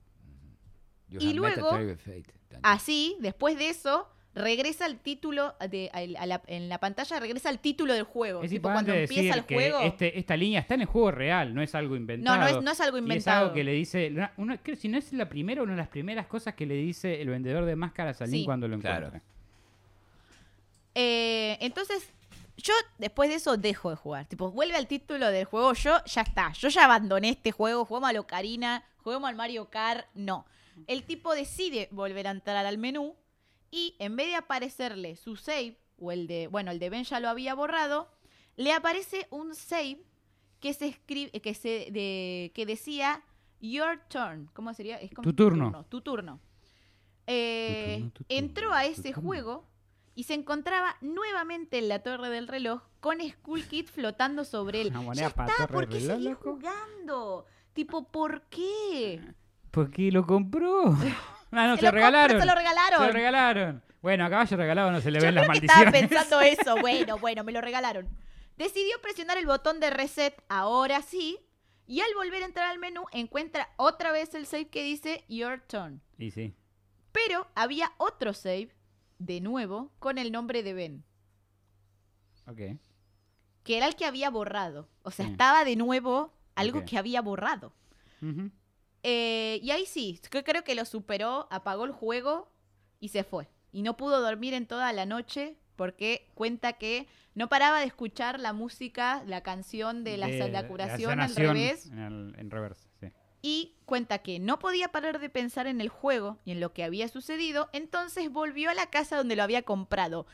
You 1.09 1.19
Y 1.21 1.25
have 1.27 1.39
met 1.39 1.53
a 1.53 1.55
luego- 1.61 1.69
terrible 1.71 1.95
fate, 1.97 2.33
don't 2.49 2.55
you? 2.55 2.59
Así, 2.63 3.17
después 3.21 3.57
de 3.57 3.69
eso, 3.69 4.09
regresa 4.37 4.85
el 4.85 4.97
título 4.99 5.55
de, 5.69 5.89
a- 5.93 6.21
a 6.23 6.25
la- 6.25 6.41
en 6.47 6.69
la 6.69 6.79
pantalla, 6.79 7.19
regresa 7.19 7.49
el 7.49 7.59
título 7.59 7.93
del 7.93 8.03
juego. 8.03 8.43
Es 8.43 8.49
tipo, 8.49 8.63
cuando 8.69 8.93
importante 8.93 9.03
empieza 9.03 9.21
decir 9.35 9.37
el 9.39 9.45
que 9.45 9.55
juego. 9.55 9.79
este, 9.81 10.17
esta 10.19 10.37
línea 10.37 10.59
está 10.61 10.75
en 10.75 10.81
el 10.81 10.87
juego 10.87 11.11
real, 11.11 11.53
no 11.53 11.61
es 11.61 11.75
algo 11.75 11.95
inventado. 11.95 12.37
No, 12.37 12.41
no 12.43 12.47
es, 12.57 12.63
no 12.63 12.71
es 12.71 12.79
algo 12.81 12.97
Y 12.97 12.99
es 12.99 13.03
inventado. 13.03 13.41
algo 13.43 13.53
que 13.53 13.63
le 13.63 13.71
dice, 13.73 14.09
una- 14.11 14.31
una- 14.37 14.57
creo, 14.57 14.75
si 14.77 14.87
no 14.87 14.97
es 14.97 15.11
la 15.13 15.27
primera, 15.27 15.61
una 15.63 15.71
de 15.73 15.77
las 15.77 15.87
primeras 15.89 16.27
cosas 16.27 16.53
que 16.55 16.65
le 16.65 16.75
dice 16.75 17.21
el 17.21 17.29
vendedor 17.29 17.65
de 17.65 17.75
máscaras 17.75 18.21
a 18.21 18.25
Link 18.25 18.35
Sí. 18.41 18.45
cuando 18.45 18.67
lo 18.67 18.79
Claro. 18.79 19.07
encuentra. 19.07 19.21
Eh, 20.95 21.57
entonces, 21.61 22.09
yo 22.57 22.73
después 22.97 23.29
de 23.29 23.35
eso 23.35 23.55
dejo 23.57 23.89
de 23.91 23.95
jugar. 23.95 24.25
Tipo, 24.25 24.51
vuelve 24.51 24.75
al 24.75 24.87
título 24.87 25.27
del 25.31 25.45
juego. 25.45 25.73
Yo 25.73 25.97
ya 26.05 26.21
está. 26.21 26.51
Yo 26.53 26.69
ya 26.69 26.85
abandoné 26.85 27.29
este 27.29 27.51
juego. 27.51 27.85
Juguemos 27.85 28.09
al 28.09 28.17
Ocarina. 28.17 28.83
Juguemos 29.03 29.29
al 29.29 29.35
Mario 29.35 29.69
Kart. 29.69 30.07
No. 30.15 30.45
El 30.87 31.03
tipo 31.03 31.33
decide 31.35 31.87
volver 31.91 32.27
a 32.27 32.31
entrar 32.31 32.65
al 32.65 32.77
menú. 32.77 33.15
Y 33.71 33.95
en 33.99 34.15
vez 34.15 34.27
de 34.27 34.35
aparecerle 34.35 35.15
su 35.15 35.35
save, 35.35 35.77
o 35.99 36.11
el 36.11 36.27
de. 36.27 36.47
Bueno, 36.47 36.71
el 36.71 36.79
de 36.79 36.89
Ben 36.89 37.03
ya 37.03 37.19
lo 37.19 37.29
había 37.29 37.53
borrado. 37.55 38.09
Le 38.55 38.71
aparece 38.73 39.27
un 39.29 39.53
save 39.55 40.03
que 40.59 40.73
se 40.73 40.87
escribe. 40.87 41.31
que 41.41 41.53
se. 41.53 41.89
de, 41.91 42.51
que 42.53 42.65
decía 42.65 43.23
Your 43.59 43.99
turn. 44.07 44.49
¿Cómo 44.53 44.73
sería? 44.73 44.97
Es 44.97 45.11
como 45.11 45.23
Tu 45.23 45.33
turno. 45.33 45.85
Tu 45.89 46.01
turno. 46.01 46.39
Eh, 47.25 47.95
turno, 47.97 48.11
tu 48.11 48.23
turno, 48.23 48.27
entró 48.29 48.71
a 48.73 48.85
ese 48.85 49.11
juego 49.11 49.67
y 50.15 50.23
se 50.23 50.33
encontraba 50.33 50.95
nuevamente 51.01 51.77
en 51.77 51.89
la 51.89 51.99
torre 51.99 52.29
del 52.29 52.47
reloj 52.47 52.81
con 53.01 53.17
Skull 53.19 53.67
Kid 53.67 53.87
flotando 53.87 54.45
sobre 54.45 54.81
él. 54.81 54.87
Una 54.97 55.13
ya 55.13 55.27
está, 55.27 55.67
¿por 55.67 55.87
qué 55.89 55.99
reloj, 55.99 56.15
seguís 56.15 56.29
loco? 56.31 56.53
jugando? 56.53 57.45
Tipo, 57.73 58.07
¿por 58.09 58.43
qué? 58.43 59.21
Porque 59.71 60.11
lo 60.11 60.25
compró. 60.25 60.95
Ah, 61.51 61.67
no, 61.67 61.75
Se 61.75 61.81
se, 61.81 61.85
lo 61.87 61.91
regalaron. 61.91 62.39
se 62.39 62.45
lo 62.45 62.55
regalaron. 62.55 62.99
Se 62.99 63.07
lo 63.07 63.13
regalaron. 63.13 63.83
Bueno, 64.01 64.25
a 64.25 64.29
caballo 64.29 64.57
regalado 64.57 64.91
no 64.91 65.01
se 65.01 65.11
le 65.11 65.19
Yo 65.19 65.25
ven 65.25 65.35
creo 65.35 65.47
las 65.47 65.59
que 65.59 65.65
estaba 65.65 65.83
maldiciones. 65.85 66.09
pensando 66.09 66.41
eso. 66.71 66.77
Bueno, 66.81 67.17
bueno, 67.17 67.43
me 67.43 67.51
lo 67.51 67.61
regalaron. 67.61 68.07
Decidió 68.57 68.99
presionar 69.01 69.37
el 69.37 69.45
botón 69.45 69.79
de 69.79 69.89
reset, 69.89 70.41
ahora 70.49 71.01
sí, 71.01 71.39
y 71.85 72.01
al 72.01 72.13
volver 72.15 72.43
a 72.43 72.45
entrar 72.45 72.67
al 72.67 72.79
menú 72.79 73.05
encuentra 73.11 73.69
otra 73.77 74.11
vez 74.11 74.33
el 74.35 74.45
save 74.45 74.67
que 74.69 74.83
dice 74.83 75.23
Your 75.29 75.61
turn. 75.67 76.01
Y 76.17 76.31
sí. 76.31 76.53
Pero 77.11 77.47
había 77.55 77.91
otro 77.97 78.33
save, 78.33 78.75
de 79.19 79.41
nuevo, 79.41 79.91
con 79.99 80.17
el 80.17 80.31
nombre 80.31 80.63
de 80.63 80.73
Ben. 80.73 81.03
Ok. 82.47 82.59
que 83.63 83.75
era 83.77 83.87
el 83.87 83.95
que 83.95 84.05
había 84.05 84.29
borrado. 84.29 84.87
O 85.03 85.11
sea, 85.11 85.25
Sí. 85.25 85.31
estaba 85.31 85.65
de 85.65 85.75
nuevo 85.75 86.33
algo 86.55 86.85
que 86.85 86.97
había 86.97 87.21
borrado. 87.21 87.73
Eh, 89.09 89.61
y 89.63 89.71
ahí 89.71 89.85
sí, 89.85 90.19
yo 90.33 90.43
creo 90.43 90.65
que 90.65 90.75
lo 90.75 90.83
superó, 90.83 91.47
apagó 91.49 91.85
el 91.85 91.91
juego 91.93 92.51
y 92.99 93.07
se 93.07 93.23
fue. 93.23 93.47
Y 93.71 93.81
no 93.81 93.95
pudo 93.95 94.19
dormir 94.21 94.53
en 94.53 94.65
toda 94.67 94.91
la 94.91 95.05
noche 95.05 95.55
porque 95.77 96.29
cuenta 96.33 96.73
que 96.73 97.07
no 97.33 97.47
paraba 97.47 97.79
de 97.79 97.85
escuchar 97.85 98.37
la 98.39 98.51
música, 98.51 99.23
la 99.25 99.41
canción 99.43 100.03
de 100.03 100.17
la, 100.17 100.27
De- 100.27 100.49
la 100.49 100.63
de 100.63 100.67
curación 100.67 101.21
al 101.21 101.33
revés. 101.35 101.85
En, 101.85 101.99
el- 101.99 102.35
en 102.37 102.51
reverse, 102.51 102.89
sí. 102.99 103.07
Y 103.41 103.75
cuenta 103.85 104.17
que 104.17 104.39
no 104.39 104.59
podía 104.59 104.89
parar 104.89 105.19
de 105.19 105.29
pensar 105.29 105.67
en 105.67 105.79
el 105.79 105.87
juego 105.87 106.39
y 106.43 106.51
en 106.51 106.59
lo 106.59 106.73
que 106.73 106.83
había 106.83 107.07
sucedido, 107.07 107.69
entonces 107.71 108.29
volvió 108.29 108.71
a 108.71 108.73
la 108.73 108.87
casa 108.87 109.15
donde 109.15 109.37
lo 109.37 109.43
había 109.43 109.61
comprado. 109.61 110.25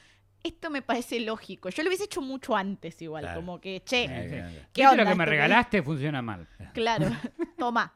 Esto 0.41 0.69
me 0.71 0.82
parece 0.82 1.19
lógico. 1.19 1.69
Yo 1.69 1.84
lo 1.84 1.89
hubiese 1.89 2.05
hecho 2.05 2.21
mucho 2.21 2.55
antes 2.55 2.99
igual, 3.03 3.24
Claro. 3.26 3.39
como 3.41 3.61
que, 3.61 3.84
che, 3.86 4.07
Sí. 4.07 4.59
¿Qué 4.74 4.88
onda 4.88 5.03
lo 5.03 5.09
que 5.11 5.15
me 5.15 5.26
que- 5.26 5.30
regalaste 5.30 5.84
funciona 5.84 6.21
mal. 6.24 6.47
Claro, 6.74 7.05
toma. 7.57 7.93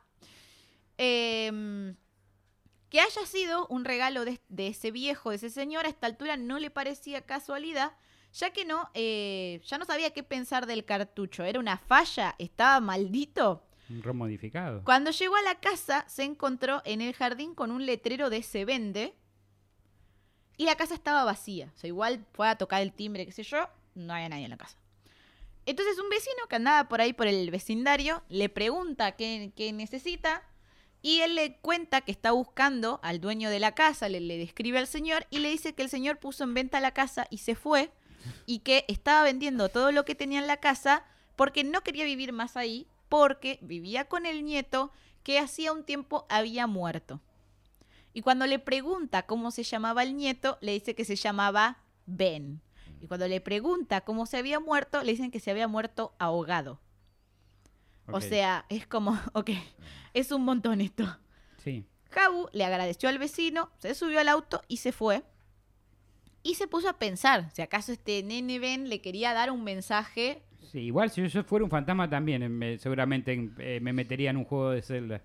Em, 0.97 1.95
que 2.89 2.99
haya 3.01 3.25
sido 3.25 3.67
un 3.67 3.85
regalo 3.85 4.25
de, 4.25 4.39
de 4.49 4.67
ese 4.67 4.91
viejo, 4.91 5.29
de 5.29 5.35
ese 5.37 5.49
señor, 5.49 5.85
a 5.85 5.89
esta 5.89 6.07
altura 6.07 6.37
no 6.37 6.57
le 6.59 6.69
parecía 6.69 7.25
casualidad, 7.25 7.93
ya 8.33 8.51
que 8.51 8.65
no, 8.65 8.89
eh, 8.93 9.61
ya 9.65 9.77
no 9.77 9.85
sabía 9.85 10.11
qué 10.11 10.23
pensar 10.23 10.65
del 10.65 10.85
cartucho. 10.85 11.43
¿Era 11.43 11.59
una 11.59 11.77
falla? 11.77 12.35
¿Estaba 12.37 12.79
maldito? 12.79 13.63
Un 13.89 14.03
ROM 14.03 14.17
modificado. 14.17 14.83
Cuando 14.83 15.11
llegó 15.11 15.35
a 15.35 15.41
la 15.41 15.55
casa, 15.55 16.05
se 16.07 16.23
encontró 16.23 16.81
en 16.85 17.01
el 17.01 17.13
jardín 17.13 17.55
con 17.55 17.71
un 17.71 17.85
letrero 17.85 18.29
de 18.29 18.43
se 18.43 18.65
vende. 18.65 19.15
Y 20.57 20.65
la 20.65 20.75
casa 20.75 20.93
estaba 20.93 21.23
vacía. 21.23 21.71
O 21.75 21.77
sea, 21.77 21.87
igual 21.87 22.25
fue 22.33 22.49
a 22.49 22.57
tocar 22.57 22.81
el 22.81 22.91
timbre, 22.91 23.25
qué 23.25 23.31
sé 23.31 23.43
yo, 23.43 23.69
no 23.95 24.13
había 24.13 24.29
nadie 24.29 24.45
en 24.45 24.51
la 24.51 24.57
casa. 24.57 24.77
Entonces 25.65 25.99
un 25.99 26.09
vecino 26.09 26.47
que 26.49 26.55
andaba 26.55 26.87
por 26.87 27.01
ahí 27.01 27.13
por 27.13 27.27
el 27.27 27.51
vecindario 27.51 28.23
le 28.29 28.49
pregunta 28.49 29.11
qué, 29.13 29.51
qué 29.55 29.73
necesita 29.73 30.43
y 31.01 31.19
él 31.19 31.35
le 31.35 31.57
cuenta 31.57 32.01
que 32.01 32.11
está 32.11 32.31
buscando 32.31 32.99
al 33.03 33.21
dueño 33.21 33.49
de 33.49 33.59
la 33.59 33.73
casa, 33.73 34.09
le, 34.09 34.19
le 34.19 34.37
describe 34.37 34.79
al 34.79 34.87
señor 34.87 35.25
y 35.29 35.39
le 35.39 35.49
dice 35.49 35.73
que 35.73 35.83
el 35.83 35.89
señor 35.89 36.17
puso 36.19 36.43
en 36.43 36.53
venta 36.53 36.79
la 36.79 36.91
casa 36.91 37.27
y 37.29 37.39
se 37.39 37.55
fue 37.55 37.91
y 38.45 38.59
que 38.59 38.85
estaba 38.87 39.23
vendiendo 39.23 39.69
todo 39.69 39.91
lo 39.91 40.05
que 40.05 40.15
tenía 40.15 40.39
en 40.39 40.47
la 40.47 40.57
casa 40.57 41.05
porque 41.35 41.63
no 41.63 41.81
quería 41.81 42.05
vivir 42.05 42.33
más 42.33 42.57
ahí 42.57 42.87
porque 43.09 43.59
vivía 43.61 44.05
con 44.05 44.25
el 44.25 44.43
nieto 44.43 44.91
que 45.23 45.39
hacía 45.39 45.71
un 45.71 45.83
tiempo 45.83 46.25
había 46.29 46.67
muerto. 46.67 47.21
Y 48.13 48.21
cuando 48.21 48.47
le 48.47 48.59
pregunta 48.59 49.25
cómo 49.25 49.51
se 49.51 49.63
llamaba 49.63 50.03
el 50.03 50.15
nieto, 50.15 50.57
le 50.61 50.73
dice 50.73 50.95
que 50.95 51.05
se 51.05 51.15
llamaba 51.15 51.77
Ben. 52.05 52.61
Y 52.99 53.07
cuando 53.07 53.27
le 53.27 53.41
pregunta 53.41 54.01
cómo 54.01 54.25
se 54.25 54.37
había 54.37 54.59
muerto, 54.59 55.03
le 55.03 55.11
dicen 55.11 55.29
que 55.29 55.39
se 55.39 55.51
había 55.51 55.67
muerto 55.67 56.15
ahogado. 56.17 56.79
O 58.09 58.21
sea, 58.21 58.65
es 58.69 58.87
como, 58.87 59.19
ok, 59.33 59.51
es 60.19 60.31
un 60.31 60.43
montón 60.45 60.81
esto. 60.81 61.05
Sí. 61.63 61.85
Jabu 62.11 62.47
le 62.53 62.63
agradeció 62.65 63.09
al 63.09 63.17
vecino, 63.19 63.69
se 63.77 63.93
subió 63.95 64.19
al 64.19 64.29
auto 64.29 64.61
y 64.67 64.77
se 64.77 64.91
fue. 64.91 65.23
Y 66.43 66.55
se 66.55 66.67
puso 66.67 66.87
a 66.89 66.93
pensar 66.97 67.49
si 67.53 67.61
acaso 67.61 67.91
este 67.91 68.23
nene 68.23 68.59
Ben 68.59 68.87
le 68.89 69.01
quería 69.01 69.33
dar 69.33 69.51
un 69.51 69.63
mensaje 69.63 70.41
Sí, 70.71 70.79
igual 70.79 71.09
si 71.11 71.25
yo 71.27 71.43
fuera 71.43 71.63
un 71.63 71.71
fantasma 71.71 72.09
también, 72.09 72.43
eh, 72.43 72.49
me- 72.49 72.77
seguramente 72.77 73.51
eh, 73.59 73.79
me 73.81 73.93
metería 73.93 74.29
en 74.31 74.37
un 74.37 74.43
juego 74.45 74.71
de 74.71 74.81
Zelda. 74.81 75.21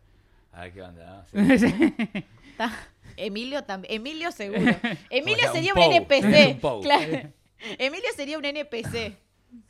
A 0.53 0.62
ver 0.62 0.72
qué 0.72 0.82
onda, 0.82 1.26
¿no? 1.32 1.59
Sí. 1.59 1.66
Emilio 3.16 3.64
también. 3.64 3.93
Emilio 3.95 4.30
seguro. 4.32 4.61
Emilio 5.11 5.43
sea, 5.43 5.53
sería 5.53 5.74
un. 5.74 5.80
NPC. 5.80 6.55
Un 6.55 6.61
Pou. 6.61 6.80
claro. 6.82 7.30
Emilio 7.78 8.09
sería 8.16 8.38
un 8.38 8.45
NPC. 8.45 9.16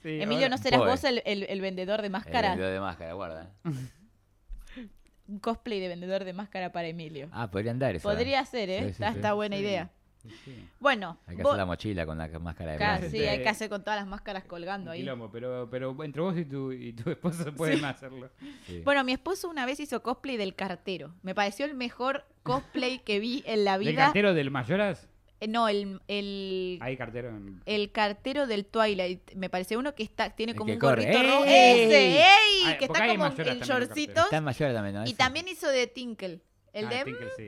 Sí, 0.02 0.20
Emilio, 0.20 0.44
ahora- 0.44 0.48
¿no 0.50 0.58
serás 0.58 0.78
Pobre. 0.80 0.90
vos 0.92 1.04
el, 1.04 1.22
el- 1.24 1.44
el 1.44 1.60
vendedor 1.60 2.00
de 2.02 2.06
El 2.06 2.12
máscara? 2.12 2.50
vendedor 2.50 2.72
de 2.74 2.80
máscara, 2.80 3.12
guarda. 3.14 3.50
Un 5.32 5.38
cosplay 5.38 5.80
de 5.80 5.88
vendedor 5.88 6.24
de 6.24 6.32
máscara 6.34 6.72
para 6.72 6.88
Emilio. 6.88 7.28
Ah, 7.32 7.50
podrían 7.50 7.78
dar 7.78 7.96
eso. 7.96 8.06
Podría 8.08 8.44
ser, 8.44 8.68
¿eh? 8.68 8.78
Sí, 8.80 8.84
sí, 8.84 8.90
está, 8.90 9.10
sí. 9.12 9.16
está 9.16 9.32
buena 9.32 9.56
Sí. 9.56 9.62
idea. 9.62 9.90
Sí. 10.44 10.68
Bueno, 10.78 11.18
Hay 11.26 11.34
que 11.36 11.42
vos- 11.42 11.50
hacer 11.52 11.58
la 11.58 11.66
mochila 11.66 12.06
con 12.06 12.16
la 12.18 12.28
máscara 12.38 12.98
de 13.00 13.10
sí, 13.10 13.18
hay 13.24 13.42
que 13.42 13.48
hacer 13.48 13.68
con 13.68 13.82
todas 13.82 13.98
las 13.98 14.06
máscaras 14.06 14.44
colgando 14.44 14.92
ahí. 14.92 15.00
quilombo, 15.00 15.30
pero, 15.32 15.68
pero 15.70 15.96
entre 16.04 16.20
vos 16.22 16.36
y 16.38 16.44
tu, 16.44 16.70
y 16.70 16.92
tu 16.92 17.10
esposo 17.10 17.52
pueden 17.54 17.84
hacerlo. 17.84 18.30
Sí. 18.66 18.82
Bueno, 18.84 19.02
mi 19.04 19.12
esposo 19.12 19.48
una 19.48 19.66
vez 19.66 19.80
hizo 19.80 20.00
cosplay 20.02 20.36
del 20.36 20.54
cartero. 20.54 21.14
Me 21.22 21.34
pareció 21.34 21.64
el 21.66 21.74
mejor 21.74 22.24
cosplay 22.44 23.00
que 23.00 23.18
vi 23.18 23.42
en 23.46 23.64
la 23.64 23.78
¿Del 23.78 23.88
vida. 23.88 24.04
cartero 24.04 24.32
del 24.34 24.50
Mayoras? 24.52 25.08
Eh, 25.42 25.48
No, 25.48 25.68
el, 25.68 26.00
el, 26.08 26.78
Hay 26.80 26.96
cartero 26.96 27.28
en... 27.30 27.60
el 27.66 27.90
cartero 27.90 28.46
del 28.46 28.64
Twilight. 28.64 29.32
Me 29.34 29.50
parece 29.50 29.76
uno 29.76 29.94
que 29.94 30.02
está 30.04 30.30
tiene 30.30 30.52
El 30.52 30.58
como 30.58 30.68
que 30.68 30.74
un 30.74 30.78
corre. 30.78 31.02
gorrito 31.04 31.22
rojo. 31.22 31.44
¡Ese! 31.46 32.18
¡Ey! 32.20 32.76
Que 32.78 32.84
está 32.84 33.06
como 33.08 33.26
en 33.26 33.60
shortcitos. 33.60 34.24
Está 34.24 34.36
en 34.36 34.44
mayor 34.44 34.72
también, 34.72 34.94
¿no? 34.94 35.06
Y 35.06 35.14
también 35.14 35.48
hizo 35.48 35.68
de 35.68 35.86
Tinkle. 35.88 36.40
El 36.72 36.86
Ah, 36.86 36.90
de... 36.90 37.04
Tinkle, 37.04 37.28
sí. 37.36 37.46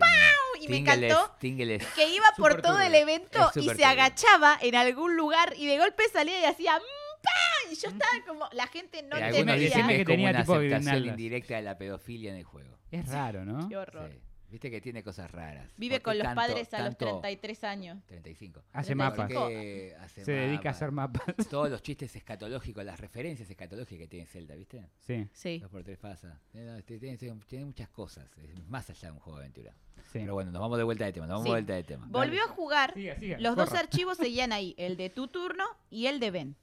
Y 0.61 0.68
me 0.68 0.76
encantó 0.78 1.07
es- 1.32 1.38
Tingle 1.38 1.74
es- 1.76 1.86
que 1.95 2.09
iba 2.14 2.24
por 2.36 2.51
Súper 2.53 2.62
todo 2.62 2.72
turbio. 2.74 2.88
el 2.88 2.95
evento 2.97 3.51
y 3.55 3.62
se 3.62 3.68
turbio. 3.70 3.86
agachaba 3.86 4.59
en 4.61 4.74
algún 4.74 5.16
lugar 5.16 5.55
y 5.57 5.66
de 5.66 5.78
golpe 5.78 6.03
salía 6.12 6.40
y 6.40 6.45
hacía... 6.45 6.76
"Mm, 6.78 7.22
pa", 7.22 7.72
Y 7.72 7.76
yo 7.76 7.88
estaba 7.88 8.12
como... 8.26 8.49
La 8.53 8.66
gente 8.66 9.03
no 9.03 9.16
que 9.16 9.22
algunos 9.24 9.38
entendía. 9.55 9.68
dicen 9.68 9.86
que 9.86 9.95
que 9.95 10.01
es 10.01 10.05
como 10.07 10.14
tenía 10.16 10.30
una 10.30 10.40
tipo 10.40 10.55
aceptación 10.55 11.07
indirecta 11.07 11.55
de 11.57 11.62
la 11.62 11.78
pedofilia 11.78 12.30
en 12.32 12.36
el 12.38 12.45
juego. 12.45 12.76
Es 12.90 13.09
raro, 13.09 13.45
¿no? 13.45 13.68
Qué 13.68 13.76
horror. 13.76 14.11
Sí. 14.12 14.18
Viste 14.55 14.71
que 14.71 14.81
tiene 14.81 15.03
cosas 15.03 15.29
raras. 15.33 15.69
Vive 15.77 15.97
¿Por 15.97 15.99
qué 15.99 16.03
con 16.05 16.19
los 16.19 16.25
tanto- 16.29 16.41
padres 16.41 16.73
a 16.75 16.79
los 16.85 16.97
tanto- 16.97 17.19
33 17.21 17.65
años. 17.65 18.05
35. 18.07 18.63
Hace 18.73 18.95
35. 18.95 19.35
mapas. 19.41 20.05
Hace 20.05 20.25
Se 20.25 20.31
dedica 20.31 20.69
a 20.69 20.73
hacer 20.73 20.93
mapas. 20.93 21.25
Todos 21.51 21.71
los 21.71 21.83
chistes 21.83 22.15
escatológicos, 22.15 22.85
las 22.85 23.01
referencias 23.01 23.51
escatológicas 23.51 24.03
que 24.05 24.07
tiene 24.07 24.27
Zelda, 24.27 24.55
¿viste? 24.55 24.87
Sí, 25.01 25.27
Sí. 25.33 25.59
Dos 25.59 25.73
por 25.73 25.83
tres 25.83 25.99
pasa. 25.99 26.41
Tiene, 26.53 26.83
tiene- 26.85 27.19
tiene 27.49 27.65
muchas 27.65 27.89
cosas. 27.89 28.31
Es 28.39 28.69
más 28.69 28.89
allá 28.89 29.09
de 29.09 29.13
un 29.15 29.19
juego 29.19 29.41
de 29.41 29.45
aventura. 29.47 29.75
sí. 30.13 30.21
Pero 30.21 30.35
bueno, 30.35 30.53
nos 30.53 30.61
vamos 30.61 30.79
de 30.79 30.85
vuelta 30.85 31.05
de 31.07 31.13
tema. 31.13 31.27
Nos 31.27 31.33
vamos 31.35 31.45
Sí. 31.47 31.49
de 31.49 31.55
vuelta 31.55 31.75
de 31.75 31.83
tema. 31.83 32.07
Volvió 32.09 32.45
a 32.45 32.47
jugar. 32.47 32.95
Siga, 32.95 33.17
siga, 33.19 33.41
Los 33.41 33.57
dos 33.57 33.73
archivos 33.73 34.19
seguían 34.19 34.53
ahí, 34.53 34.77
el 34.79 34.97
de 34.97 35.11
tu 35.11 35.27
turno 35.27 35.65
y 35.91 36.07
el 36.07 36.21
de 36.21 36.31
Ben. 36.31 36.57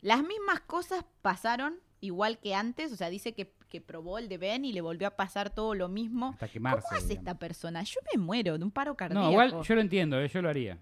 Las 0.00 0.22
mismas 0.22 0.60
cosas 0.60 1.04
pasaron 1.22 1.80
igual 2.00 2.38
que 2.38 2.54
antes, 2.54 2.92
o 2.92 2.96
sea, 2.96 3.10
dice 3.10 3.32
que, 3.34 3.52
que 3.68 3.80
probó 3.80 4.18
el 4.18 4.28
de 4.28 4.38
Ben 4.38 4.64
y 4.64 4.72
le 4.72 4.80
volvió 4.80 5.08
a 5.08 5.10
pasar 5.16 5.50
todo 5.50 5.74
lo 5.74 5.88
mismo. 5.88 6.30
Hasta 6.30 6.46
¿Cómo 6.46 6.52
quemarse. 6.52 6.86
hace 6.92 6.94
digamos. 7.08 7.18
esta 7.18 7.38
persona? 7.38 7.82
Yo 7.82 8.00
me 8.12 8.20
muero 8.20 8.58
de 8.58 8.64
un 8.64 8.70
paro 8.70 8.96
cardíaco. 8.96 9.24
No, 9.24 9.30
igual 9.30 9.62
yo 9.62 9.74
lo 9.74 9.80
entiendo, 9.80 10.20
eh, 10.20 10.28
yo 10.28 10.42
lo 10.42 10.48
haría. 10.48 10.78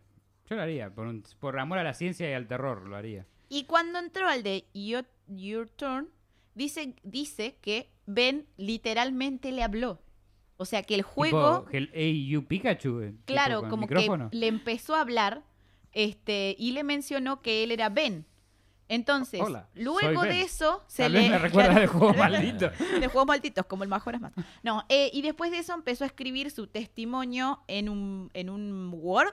Yo 0.48 0.56
lo 0.56 0.62
haría, 0.62 0.90
por, 0.90 1.06
un- 1.06 1.24
por 1.40 1.58
amor 1.58 1.78
a 1.78 1.84
la 1.84 1.94
ciencia 1.94 2.28
y 2.30 2.34
al 2.34 2.46
terror 2.46 2.86
lo 2.86 2.96
haría. 2.96 3.26
Y 3.48 3.64
cuando 3.64 3.98
entró 3.98 4.28
al 4.28 4.42
de 4.42 4.64
Your, 4.74 5.06
Your 5.28 5.68
Turn, 5.70 6.08
dice, 6.54 6.94
dice 7.02 7.56
que 7.60 7.88
Ben 8.06 8.46
literalmente 8.56 9.52
le 9.52 9.62
habló. 9.62 10.00
O 10.56 10.64
sea, 10.66 10.82
que 10.82 10.94
el 10.94 11.02
juego... 11.02 11.64
Tipo, 11.70 11.88
el 11.92 12.44
Pikachu. 12.46 13.00
eh, 13.00 13.14
Claro, 13.24 13.68
como 13.68 13.86
que 13.88 14.08
le 14.32 14.46
empezó 14.46 14.94
a 14.94 15.00
hablar 15.00 15.42
este, 15.92 16.54
y 16.58 16.72
le 16.72 16.84
mencionó 16.84 17.40
que 17.42 17.64
él 17.64 17.70
era 17.72 17.88
Ben. 17.88 18.26
Entonces, 18.88 19.40
Hola, 19.40 19.68
luego 19.74 20.22
de 20.22 20.42
eso 20.42 20.82
se 20.86 21.04
Tal 21.04 21.12
le 21.12 21.20
vez 21.20 21.30
me 21.30 21.38
recuerda 21.38 21.80
de 21.80 21.86
juegos 21.86 22.16
malditos. 22.18 22.72
de 22.78 23.08
juegos 23.08 23.26
malditos, 23.26 23.64
como 23.66 23.82
el 23.82 23.88
Majora's 23.88 24.20
Mask. 24.20 24.36
No, 24.62 24.84
eh, 24.88 25.10
y 25.12 25.22
después 25.22 25.50
de 25.50 25.58
eso 25.58 25.72
empezó 25.74 26.04
a 26.04 26.06
escribir 26.06 26.50
su 26.50 26.66
testimonio 26.66 27.62
en 27.66 27.88
un, 27.88 28.30
en 28.34 28.50
un 28.50 28.90
Word 28.94 29.32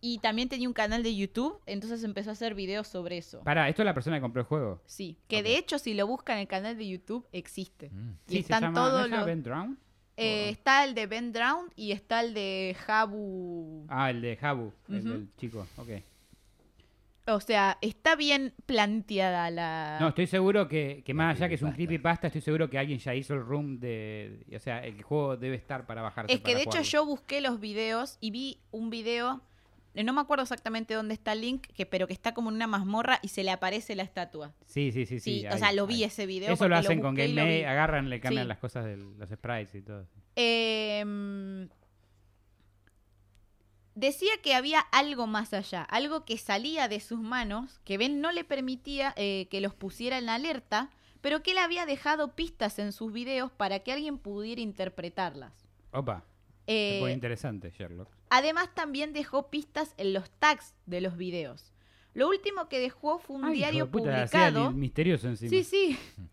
y 0.00 0.18
también 0.18 0.48
tenía 0.48 0.68
un 0.68 0.74
canal 0.74 1.02
de 1.02 1.16
YouTube, 1.16 1.58
entonces 1.66 2.04
empezó 2.04 2.30
a 2.30 2.34
hacer 2.34 2.54
videos 2.54 2.86
sobre 2.86 3.18
eso. 3.18 3.40
Pará, 3.42 3.68
¿esto 3.68 3.82
es 3.82 3.86
la 3.86 3.94
persona 3.94 4.18
que 4.18 4.20
compró 4.20 4.42
el 4.42 4.46
juego? 4.46 4.80
Sí, 4.86 5.18
que 5.28 5.42
de 5.42 5.56
hecho 5.56 5.78
si 5.78 5.94
lo 5.94 6.06
buscan 6.06 6.36
en 6.36 6.42
el 6.42 6.48
canal 6.48 6.76
de 6.76 6.86
YouTube 6.88 7.26
existe. 7.32 7.90
Mm. 7.90 8.10
Y 8.10 8.14
Sí, 8.28 8.34
se 8.34 8.38
están 8.40 8.62
llama, 8.62 8.74
todos 8.80 8.92
¿no 8.92 8.98
se 9.04 9.08
llama 9.10 9.16
los... 9.16 9.26
Ben 9.26 9.42
Drown? 9.42 9.78
eh, 10.18 10.50
está 10.50 10.84
el 10.84 10.94
de 10.94 11.06
Ben 11.06 11.32
Drown 11.32 11.70
y 11.74 11.92
está 11.92 12.20
el 12.20 12.34
de 12.34 12.76
Habu... 12.86 13.86
Ah, 13.88 14.10
el 14.10 14.20
de 14.20 14.38
Habu, 14.40 14.72
el 14.88 15.04
del 15.04 15.28
chico, 15.36 15.66
ok. 15.76 15.88
O 17.34 17.40
sea, 17.40 17.76
está 17.82 18.16
bien 18.16 18.54
planteada 18.66 19.50
la... 19.50 19.98
No, 20.00 20.08
estoy 20.08 20.26
seguro 20.26 20.66
que, 20.66 21.02
que 21.04 21.12
más 21.14 21.36
allá 21.36 21.48
que 21.48 21.56
es 21.56 21.62
un 21.62 21.72
creepypasta. 21.72 22.28
estoy 22.28 22.40
seguro 22.40 22.70
que 22.70 22.78
alguien 22.78 22.98
ya 22.98 23.14
hizo 23.14 23.34
el 23.34 23.40
room 23.44 23.78
de... 23.80 24.44
O 24.56 24.58
sea, 24.58 24.78
el 24.84 25.02
juego 25.02 25.36
debe 25.36 25.56
estar 25.56 25.86
para 25.86 26.00
bajarse 26.02 26.32
es 26.32 26.38
que 26.40 26.52
para 26.52 26.56
de 26.56 26.62
hecho 26.64 26.80
yo 26.82 27.04
busqué 27.04 27.40
los 27.40 27.60
videos 27.60 28.16
y 28.20 28.30
vi 28.30 28.60
un 28.70 28.88
video, 28.90 29.42
eh, 29.94 30.04
no 30.04 30.12
me 30.12 30.20
acuerdo 30.22 30.42
exactamente 30.44 30.94
dónde 30.94 31.12
está 31.14 31.32
el 31.32 31.40
link, 31.42 31.66
que, 31.74 31.84
pero 31.86 32.06
que 32.06 32.12
está 32.14 32.32
como 32.32 32.48
en 32.50 32.56
una 32.56 32.66
mazmorra 32.66 33.18
y 33.22 33.28
se 33.28 33.44
le 33.44 33.50
aparece 33.50 33.94
la 33.94 34.04
estatua. 34.04 34.54
Sí, 34.66 34.90
sí, 34.92 35.04
sí. 35.06 35.20
Sí, 35.20 35.40
sí, 35.40 35.46
o 35.46 35.52
hay- 35.52 35.58
sea, 35.58 35.72
lo 35.72 35.86
vi 35.86 35.96
hay. 35.96 36.04
ese 36.04 36.24
video. 36.26 36.52
Eso 36.52 36.66
lo 36.68 36.76
hacen 36.76 37.00
con 37.00 37.14
lo 37.14 37.18
Game 37.22 37.58
vi. 37.58 37.64
agarran, 37.64 38.08
le 38.08 38.20
cambian 38.20 38.44
Sí. 38.44 38.48
las 38.48 38.58
cosas 38.58 38.84
de 38.86 38.96
los 38.96 39.28
sprites 39.28 39.74
y 39.74 39.82
todo. 39.82 40.06
Em, 40.34 41.68
decía 43.98 44.30
que 44.42 44.54
había 44.54 44.80
algo 44.80 45.26
más 45.26 45.52
allá, 45.52 45.82
algo 45.82 46.24
que 46.24 46.38
salía 46.38 46.88
de 46.88 47.00
sus 47.00 47.20
manos, 47.20 47.80
que 47.84 47.98
Ben 47.98 48.20
no 48.20 48.32
le 48.32 48.44
permitía 48.44 49.12
eh, 49.16 49.48
que 49.50 49.60
los 49.60 49.74
pusiera 49.74 50.18
en 50.18 50.28
alerta, 50.28 50.90
pero 51.20 51.42
que 51.42 51.50
él 51.50 51.58
había 51.58 51.84
dejado 51.84 52.34
pistas 52.36 52.78
en 52.78 52.92
sus 52.92 53.12
videos 53.12 53.50
para 53.50 53.80
que 53.80 53.92
alguien 53.92 54.18
pudiera 54.18 54.60
interpretarlas. 54.60 55.52
Opa, 55.92 56.24
se 56.66 57.00
Eh, 57.08 57.12
interesante, 57.12 57.70
Sherlock. 57.76 58.08
además 58.30 58.68
también 58.74 59.12
dejó 59.12 59.50
pistas 59.50 59.94
en 59.96 60.12
los 60.12 60.30
tags 60.30 60.74
de 60.86 61.00
los 61.00 61.16
videos. 61.16 61.72
Lo 62.14 62.28
último 62.28 62.68
que 62.68 62.78
dejó 62.78 63.18
fue 63.18 63.36
un 63.36 63.44
Ay, 63.46 63.56
diario 63.56 63.90
puta, 63.90 64.04
publicado. 64.14 64.70
li- 64.70 64.76
misterioso 64.76 65.28
encima. 65.28 65.50
Sí, 65.50 65.64
sí. 65.64 65.98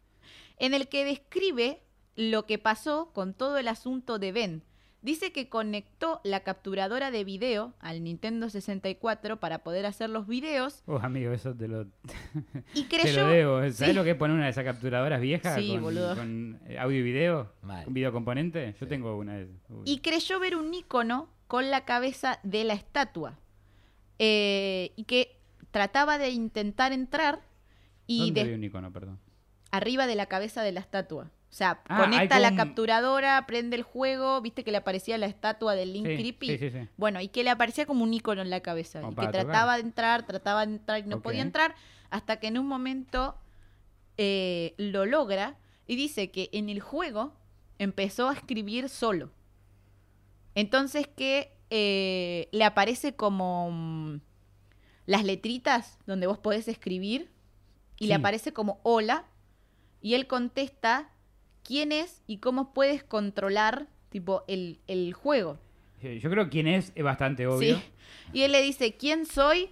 En 0.57 0.73
el 0.73 0.87
que 0.87 1.03
describe 1.03 1.81
lo 2.15 2.45
que 2.45 2.57
pasó 2.57 3.11
con 3.13 3.33
todo 3.33 3.57
el 3.57 3.67
asunto 3.67 4.19
de 4.19 4.31
Ben. 4.31 4.63
Dice 5.05 5.31
que 5.31 5.49
conectó 5.49 6.19
la 6.23 6.39
capturadora 6.39 7.11
de 7.11 7.23
video 7.23 7.75
al 7.79 8.03
Nintendo 8.03 8.49
64 8.49 9.39
para 9.39 9.59
poder 9.59 9.85
hacer 9.85 10.09
los 10.09 10.25
videos 10.27 10.81
Oh, 10.87 10.97
amigo, 10.97 11.31
eso 11.31 11.53
te 11.53 11.67
lo, 11.67 11.83
y 12.73 12.83
te 12.89 12.97
creyó... 13.01 13.21
lo 13.23 13.27
debo. 13.29 13.57
¿Sabes 13.59 13.77
Sí. 13.77 13.93
lo 13.93 14.03
que 14.03 14.09
es 14.11 14.15
poner 14.17 14.35
una 14.35 14.45
de 14.45 14.49
esas 14.49 14.63
capturadoras 14.65 15.21
viejas 15.21 15.55
Sí, 15.59 15.73
con, 15.73 15.83
boludo. 15.83 16.15
con, 16.15 16.59
eh, 16.67 16.79
audio 16.79 16.97
y 16.97 17.03
video? 17.03 17.53
Mal. 17.61 17.87
¿Un 17.87 17.93
video 17.93 18.11
componente? 18.11 18.73
Yo 18.79 18.79
Sí. 18.79 18.85
tengo 18.87 19.15
una 19.15 19.35
de 19.35 19.43
esas. 19.43 19.55
Uy. 19.69 19.83
Y 19.85 19.99
creyó 19.99 20.39
ver 20.39 20.55
un 20.55 20.73
icono 20.73 21.29
con 21.45 21.69
la 21.69 21.85
cabeza 21.85 22.39
de 22.41 22.63
la 22.63 22.73
estatua. 22.73 23.37
Eh, 24.17 24.91
y 24.95 25.03
que 25.03 25.37
trataba 25.69 26.17
de 26.17 26.29
intentar 26.31 26.93
entrar 26.93 27.41
y 28.07 28.21
¿Dónde 28.25 28.43
de- 28.43 28.49
vi 28.49 28.55
un 28.55 28.63
icono, 28.63 28.91
perdón? 28.91 29.19
arriba 29.71 30.07
de 30.07 30.15
la 30.15 30.25
cabeza 30.25 30.63
de 30.63 30.71
la 30.71 30.79
estatua. 30.79 31.29
O 31.55 31.57
sea, 31.57 31.79
Ah, 31.87 32.01
conecta 32.03 32.37
la 32.39 32.53
capturadora, 32.53 33.45
prende 33.47 33.77
el 33.77 33.83
juego, 33.83 34.41
viste 34.41 34.65
que 34.65 34.71
le 34.71 34.77
aparecía 34.77 35.17
la 35.17 35.25
estatua 35.27 35.73
del 35.73 35.93
Link 35.93 36.05
Sí, 36.05 36.15
Creepy. 36.17 36.47
sí, 36.49 36.57
sí, 36.57 36.69
sí. 36.69 36.89
Bueno, 36.97 37.21
y 37.21 37.29
que 37.29 37.45
le 37.45 37.49
aparecía 37.49 37.85
como 37.85 38.03
un 38.03 38.13
icono 38.13 38.41
en 38.41 38.49
la 38.49 38.59
cabeza. 38.59 38.99
Como 38.99 39.13
y 39.13 39.15
que 39.15 39.21
tocar. 39.27 39.45
trataba 39.45 39.75
de 39.75 39.81
entrar, 39.83 40.25
trataba 40.25 40.65
de 40.65 40.73
entrar 40.73 40.99
y 40.99 41.03
no 41.03 41.21
podía 41.21 41.41
entrar. 41.41 41.73
Hasta 42.09 42.41
que 42.41 42.47
en 42.47 42.57
un 42.57 42.67
momento 42.67 43.37
eh, 44.17 44.73
lo 44.77 45.05
logra 45.05 45.55
y 45.87 45.95
dice 45.95 46.29
que 46.29 46.49
en 46.51 46.67
el 46.67 46.81
juego 46.81 47.31
empezó 47.79 48.27
a 48.27 48.33
escribir 48.33 48.89
solo. 48.89 49.31
Entonces 50.55 51.07
que 51.07 51.53
eh, 51.69 52.49
le 52.51 52.65
aparece 52.65 53.15
como 53.15 53.71
mm, 53.71 54.19
las 55.05 55.23
letritas 55.23 55.99
donde 56.05 56.27
vos 56.27 56.37
podés 56.37 56.67
escribir 56.67 57.31
y 57.97 58.07
le 58.07 58.13
aparece 58.15 58.51
como 58.51 58.81
hola 58.83 59.23
y 60.01 60.15
él 60.15 60.27
contesta 60.27 61.11
quién 61.65 61.91
es 61.91 62.21
y 62.27 62.37
cómo 62.37 62.73
puedes 62.73 63.03
controlar 63.03 63.87
tipo 64.09 64.43
el, 64.47 64.79
el 64.87 65.13
juego. 65.13 65.57
Eh, 66.01 66.19
Yo 66.21 66.29
creo 66.29 66.45
que 66.45 66.49
quién 66.51 66.67
es 66.67 66.91
es 66.95 67.03
bastante 67.03 67.47
obvio. 67.47 67.77
Sí. 67.77 67.83
Y 68.33 68.41
él 68.43 68.51
le 68.51 68.61
dice, 68.61 68.95
¿quién 68.95 69.25
soy? 69.25 69.69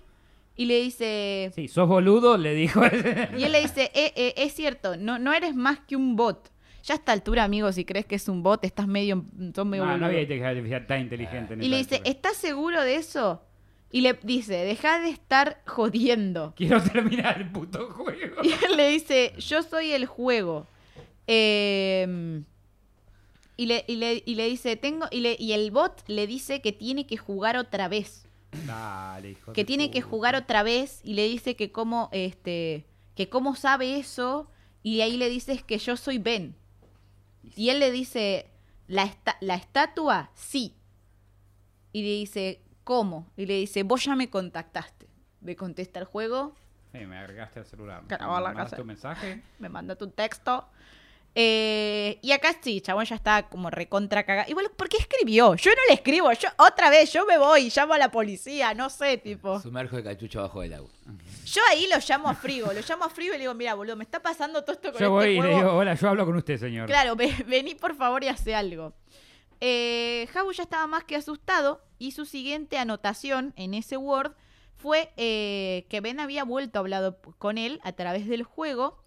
Y 0.56 0.66
le 0.66 0.82
dice, 0.82 1.52
Sí, 1.56 1.68
sos 1.68 1.88
boludo, 1.88 2.38
le 2.38 2.54
dijo. 2.54 2.82
y 3.38 3.44
él 3.44 3.52
le 3.52 3.62
dice, 3.62 3.92
"Eh, 3.94 4.14
eh, 4.16 4.34
es 4.38 4.54
cierto, 4.54 4.98
no, 4.98 5.18
no 5.20 5.34
eres 5.34 5.56
más 5.56 5.80
que 5.80 5.96
un 5.96 6.16
bot. 6.16 6.52
Ya 6.84 6.96
a 6.96 6.98
esta 6.98 7.12
altura, 7.14 7.44
amigo, 7.46 7.72
si 7.72 7.86
crees 7.86 8.06
que 8.06 8.16
es 8.16 8.28
un 8.28 8.44
bot, 8.44 8.64
estás 8.66 8.88
medio, 8.88 9.24
sos 9.56 9.66
medio 9.66 9.84
no, 9.86 9.92
no 9.92 9.94
boludo". 9.94 10.06
había 10.08 10.22
inteligencia 10.22 10.50
artificial 10.50 10.88
tan 10.88 11.02
inteligente. 11.02 11.54
en 11.54 11.64
Y 11.64 11.70
le 11.70 11.78
dice. 11.78 12.02
¿estás 12.06 12.36
seguro 12.38 12.82
de 12.84 12.96
eso? 12.96 13.42
Y 13.90 14.02
le 14.02 14.18
dice, 14.24 14.56
deja 14.56 15.00
de 15.00 15.10
estar 15.10 15.62
jodiendo. 15.68 16.54
Quiero 16.56 16.82
terminar 16.82 17.40
el 17.40 17.52
puto 17.52 17.90
juego. 17.92 18.42
Y 18.44 18.50
él 18.66 18.76
le 18.76 18.90
dice, 18.90 19.34
yo 19.38 19.62
soy 19.64 19.92
el 19.92 20.06
juego. 20.08 20.68
Eh, 21.28 22.44
y, 23.56 23.66
le, 23.68 23.86
y, 23.88 23.96
le, 23.98 24.24
y 24.26 24.36
le 24.36 24.48
dice, 24.50 24.76
tengo. 24.76 25.06
Y, 25.12 25.22
le, 25.22 25.36
y 25.40 25.54
el 25.54 25.72
bot 25.72 26.04
le 26.08 26.28
dice 26.28 26.62
que 26.62 26.72
tiene 26.72 27.06
que 27.06 27.18
jugar 27.18 27.58
otra 27.58 27.88
vez. 27.88 28.28
Dale, 28.66 29.32
hijo 29.32 29.54
Que 29.54 29.66
tiene 29.66 29.90
que 29.92 30.02
jugar 30.02 30.36
otra 30.36 30.64
vez. 30.64 31.02
Y 31.04 31.14
le 31.14 31.28
dice 31.28 31.56
que 31.56 31.72
como 31.72 32.10
este. 32.12 32.86
que 33.16 33.30
cómo 33.30 33.56
sabe 33.56 33.98
eso, 34.00 34.50
y 34.82 35.02
ahí 35.02 35.18
le 35.18 35.30
dices 35.30 35.64
que 35.64 35.78
yo 35.78 35.98
soy 35.98 36.18
Ben. 36.18 36.56
Y 37.56 37.70
él 37.70 37.80
le 37.80 37.92
dice, 37.92 38.50
la, 38.88 39.04
esta- 39.04 39.38
la 39.42 39.56
estatua, 39.56 40.32
sí. 40.34 40.74
Y 41.92 42.02
le 42.02 42.10
dice, 42.10 42.62
¿cómo? 42.84 43.28
Y 43.38 43.46
le 43.46 43.56
dice, 43.60 43.84
vos 43.84 44.04
ya 44.04 44.16
me 44.16 44.30
contactaste. 44.30 45.08
Me 45.42 45.56
contesta 45.56 46.00
el 46.00 46.06
juego, 46.06 46.56
Sí, 46.92 47.00
me 47.08 47.18
agregaste 47.18 47.60
al 47.60 47.66
celular. 47.66 48.04
Me 48.08 48.18
mandaste 48.20 48.80
un 48.82 48.88
mensaje. 48.88 49.42
me 49.60 49.68
mandaste 49.68 50.04
un 50.04 50.12
texto. 50.12 50.68
Eh, 51.36 52.20
y 52.22 52.32
acá 52.32 52.56
sí, 52.62 52.80
chabón 52.82 53.06
ya 53.06 53.16
está 53.16 53.50
como 53.50 53.70
recontra 53.72 54.24
cagado. 54.24 54.50
Igual, 54.52 54.70
¿por 54.76 54.88
qué 54.88 54.98
escribió? 54.98 55.56
Yo 55.56 55.72
no 55.72 55.82
le 55.88 55.96
escribo, 55.96 56.32
yo 56.34 56.48
otra 56.58 56.90
vez, 56.92 57.12
yo 57.12 57.26
me 57.26 57.38
voy, 57.40 57.72
llamo 57.76 57.94
a 57.94 57.98
la 57.98 58.12
policía, 58.12 58.74
no 58.76 58.90
sé, 58.90 59.18
tipo. 59.18 59.60
Sumerjo 59.60 59.98
el 59.98 60.04
cachucho 60.04 60.40
abajo 60.40 60.62
del 60.62 60.74
agua. 60.76 60.90
Yo 61.46 61.62
ahí 61.72 61.88
lo 61.88 61.98
llamo 62.08 62.30
a 62.30 62.36
Frigo, 62.36 62.72
lo 62.72 62.82
llamo 62.88 63.06
a 63.06 63.10
Frigo 63.10 63.34
y 63.34 63.38
le 63.38 63.42
digo, 63.44 63.54
mira, 63.56 63.74
boludo, 63.74 63.96
me 63.96 64.04
está 64.04 64.22
pasando 64.22 64.62
todo 64.64 64.74
esto 64.74 64.92
con 64.92 65.00
Yo 65.02 65.06
este 65.08 65.08
voy 65.10 65.38
y 65.38 65.42
le 65.42 65.56
digo, 65.56 65.74
hola, 65.74 65.96
yo 65.96 66.10
hablo 66.10 66.26
con 66.26 66.36
usted, 66.36 66.60
señor. 66.60 66.88
Claro, 66.88 67.16
ve- 67.16 67.44
vení 67.48 67.74
por 67.76 67.96
favor 67.96 68.24
y 68.24 68.28
hace 68.28 68.54
algo. 68.54 68.94
Eh, 69.60 70.28
Jabu 70.34 70.52
ya 70.52 70.64
estaba 70.64 70.86
más 70.88 71.04
que 71.06 71.16
asustado 71.16 71.82
y 71.98 72.12
su 72.12 72.26
siguiente 72.26 72.78
anotación 72.78 73.54
en 73.56 73.74
ese 73.74 73.98
Word 73.98 74.34
fue 74.76 75.14
eh, 75.16 75.86
que 75.90 76.02
Ben 76.02 76.20
había 76.20 76.44
vuelto 76.44 76.78
a 76.78 76.82
hablar 76.82 77.18
con 77.40 77.58
él 77.58 77.80
a 77.84 77.94
través 77.94 78.28
del 78.28 78.44
juego 78.44 79.03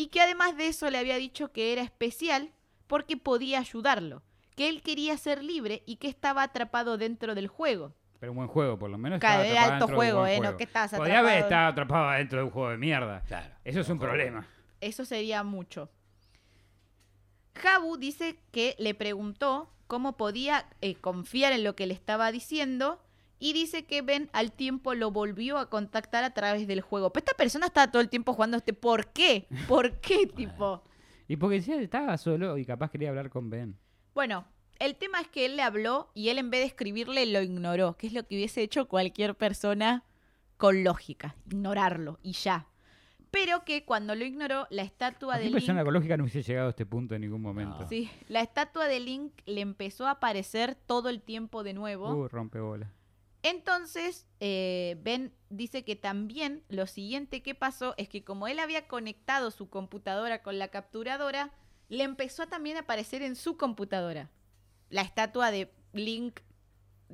y 0.00 0.06
que 0.06 0.22
además 0.22 0.56
de 0.56 0.68
eso 0.68 0.88
le 0.88 0.96
había 0.96 1.16
dicho 1.16 1.52
que 1.52 1.74
era 1.74 1.82
especial 1.82 2.52
porque 2.86 3.18
podía 3.18 3.58
ayudarlo, 3.58 4.22
que 4.56 4.70
él 4.70 4.80
quería 4.80 5.18
ser 5.18 5.44
libre 5.44 5.82
y 5.84 5.96
que 5.96 6.08
estaba 6.08 6.42
atrapado 6.42 6.96
dentro 6.96 7.34
del 7.34 7.48
juego. 7.48 7.94
Pero 8.18 8.32
un 8.32 8.36
buen 8.36 8.48
juego, 8.48 8.78
por 8.78 8.88
lo 8.88 8.96
menos. 8.96 9.20
Claro, 9.20 9.42
era 9.42 9.64
atrapado 9.64 9.74
alto 9.74 9.86
dentro 9.86 9.86
de 9.86 9.92
un 9.92 9.98
juego, 9.98 10.26
¿eh? 10.26 10.36
No 10.36 10.42
juego. 10.44 10.56
que 10.56 10.64
estabas 10.64 10.90
Podía 10.92 11.18
haber 11.18 11.32
atrapado. 11.32 11.44
estado 11.44 11.68
atrapado 11.68 12.10
dentro 12.12 12.38
de 12.38 12.44
un 12.44 12.50
juego 12.50 12.70
de 12.70 12.76
mierda. 12.78 13.20
Claro. 13.28 13.54
Eso 13.62 13.80
es 13.80 13.88
un 13.90 13.98
juego 13.98 14.12
problema. 14.14 14.46
Eso 14.80 15.04
sería 15.04 15.42
mucho. 15.42 15.90
Jabu 17.54 17.98
dice 17.98 18.38
que 18.52 18.76
le 18.78 18.94
preguntó 18.94 19.70
cómo 19.86 20.16
podía 20.16 20.64
eh, 20.80 20.94
confiar 20.94 21.52
en 21.52 21.62
lo 21.62 21.76
que 21.76 21.86
le 21.86 21.92
estaba 21.92 22.32
diciendo 22.32 23.02
y 23.40 23.54
dice 23.54 23.86
que 23.86 24.02
Ben 24.02 24.28
al 24.32 24.52
tiempo 24.52 24.94
lo 24.94 25.10
volvió 25.10 25.58
a 25.58 25.70
contactar 25.70 26.22
a 26.22 26.34
través 26.34 26.68
del 26.68 26.82
juego. 26.82 27.12
Pero 27.12 27.24
esta 27.24 27.36
persona 27.36 27.66
estaba 27.66 27.90
todo 27.90 28.02
el 28.02 28.10
tiempo 28.10 28.34
jugando 28.34 28.58
este 28.58 28.74
¿por 28.74 29.08
qué? 29.08 29.48
¿Por 29.66 29.98
qué 30.00 30.26
tipo? 30.26 30.84
Y 31.26 31.36
porque 31.36 31.56
estaba 31.56 32.16
solo 32.18 32.58
y 32.58 32.64
capaz 32.64 32.90
quería 32.90 33.08
hablar 33.08 33.30
con 33.30 33.50
Ben. 33.50 33.76
Bueno, 34.14 34.44
el 34.78 34.94
tema 34.96 35.20
es 35.20 35.28
que 35.28 35.46
él 35.46 35.56
le 35.56 35.62
habló 35.62 36.10
y 36.14 36.28
él 36.28 36.38
en 36.38 36.50
vez 36.50 36.60
de 36.60 36.66
escribirle 36.66 37.24
lo 37.26 37.40
ignoró, 37.40 37.96
que 37.96 38.06
es 38.06 38.12
lo 38.12 38.26
que 38.26 38.36
hubiese 38.36 38.62
hecho 38.62 38.88
cualquier 38.88 39.34
persona 39.34 40.04
con 40.58 40.84
lógica, 40.84 41.36
ignorarlo 41.46 42.18
y 42.22 42.32
ya. 42.32 42.66
Pero 43.30 43.64
que 43.64 43.84
cuando 43.84 44.14
lo 44.16 44.24
ignoró, 44.24 44.66
la 44.70 44.82
estatua 44.82 45.38
de 45.38 45.44
Link 45.44 45.54
persona 45.54 45.82
ecológica 45.82 46.16
no 46.16 46.24
hubiese 46.24 46.42
llegado 46.42 46.66
a 46.66 46.70
este 46.70 46.84
punto 46.84 47.14
en 47.14 47.20
ningún 47.22 47.40
momento. 47.40 47.80
No. 47.80 47.88
Sí, 47.88 48.10
la 48.28 48.40
estatua 48.40 48.86
de 48.86 49.00
Link 49.00 49.32
le 49.46 49.60
empezó 49.60 50.08
a 50.08 50.12
aparecer 50.12 50.74
todo 50.74 51.08
el 51.08 51.22
tiempo 51.22 51.62
de 51.62 51.72
nuevo. 51.72 52.12
Uh, 52.12 52.28
rompebola. 52.28 52.92
Entonces, 53.42 54.26
eh, 54.40 54.96
Ben 55.02 55.32
dice 55.48 55.82
que 55.84 55.96
también 55.96 56.62
lo 56.68 56.86
siguiente 56.86 57.42
que 57.42 57.54
pasó 57.54 57.94
es 57.96 58.08
que 58.08 58.22
como 58.22 58.48
él 58.48 58.58
había 58.58 58.86
conectado 58.86 59.50
su 59.50 59.68
computadora 59.70 60.42
con 60.42 60.58
la 60.58 60.68
capturadora, 60.68 61.50
le 61.88 62.04
empezó 62.04 62.42
a 62.42 62.46
también 62.46 62.76
a 62.76 62.80
aparecer 62.80 63.22
en 63.22 63.36
su 63.36 63.56
computadora 63.56 64.28
la 64.90 65.02
estatua 65.02 65.50
de 65.50 65.72
Link, 65.92 66.40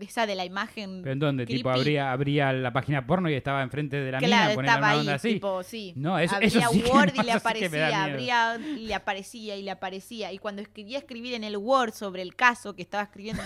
esa 0.01 0.27
de 0.27 0.35
la 0.35 0.45
imagen. 0.45 1.01
¿Pero 1.03 1.13
en 1.13 1.19
dónde? 1.19 1.47
Tipo, 1.47 1.71
abría, 1.71 2.13
abría 2.13 2.53
la 2.53 2.71
página 2.73 3.07
porno 3.07 3.31
y 3.31 3.35
estaba 3.35 3.63
enfrente 3.63 3.97
de 3.97 4.13
la 4.13 4.19
Claro, 4.19 4.61
mina 4.61 4.73
estaba 4.73 4.91
ahí, 4.91 4.99
onda 4.99 5.15
así. 5.15 5.35
tipo, 5.35 5.63
sí. 5.63 5.95
No, 5.97 6.19
eso- 6.19 6.35
abría 6.35 6.49
eso 6.49 6.61
sí 6.73 6.83
que- 6.83 6.91
Word 6.91 7.13
y 7.15 7.23
le 7.23 7.33
aparecía, 7.33 8.05
abría 8.05 8.57
y 8.59 8.87
le 8.87 8.95
aparecía 8.95 9.57
y 9.57 9.63
le 9.63 9.71
aparecía. 9.71 10.33
Y 10.33 10.39
cuando 10.39 10.63
quería 10.65 10.99
escribir 10.99 11.33
en 11.35 11.45
el 11.45 11.57
Word 11.57 11.95
sobre 11.95 12.21
el 12.21 12.35
caso 12.37 12.75
que 12.77 12.83
estaba 12.83 13.05
escribiendo, 13.05 13.43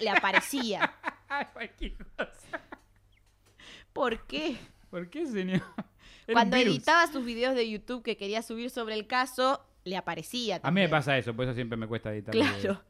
le 0.00 0.10
aparecía. 0.10 0.92
Cualquier 1.52 1.96
cosa. 2.16 2.60
¿Por 3.92 4.26
qué? 4.26 4.56
¿Por 4.90 5.08
qué, 5.10 5.26
señor? 5.26 5.62
Cuando 6.32 6.56
virus. 6.56 6.76
editaba 6.76 7.06
sus 7.06 7.24
videos 7.24 7.54
de 7.54 7.68
YouTube 7.68 8.02
que 8.02 8.16
quería 8.16 8.42
subir 8.42 8.70
sobre 8.70 8.94
el 8.94 9.06
caso, 9.06 9.64
le 9.84 9.96
aparecía 9.96 10.56
A 10.56 10.58
mí 10.58 10.62
también. 10.62 10.86
me 10.86 10.90
pasa 10.90 11.16
eso, 11.18 11.34
por 11.34 11.44
eso 11.44 11.54
siempre 11.54 11.76
me 11.76 11.86
cuesta 11.86 12.12
editar. 12.12 12.32
Claro. 12.32 12.82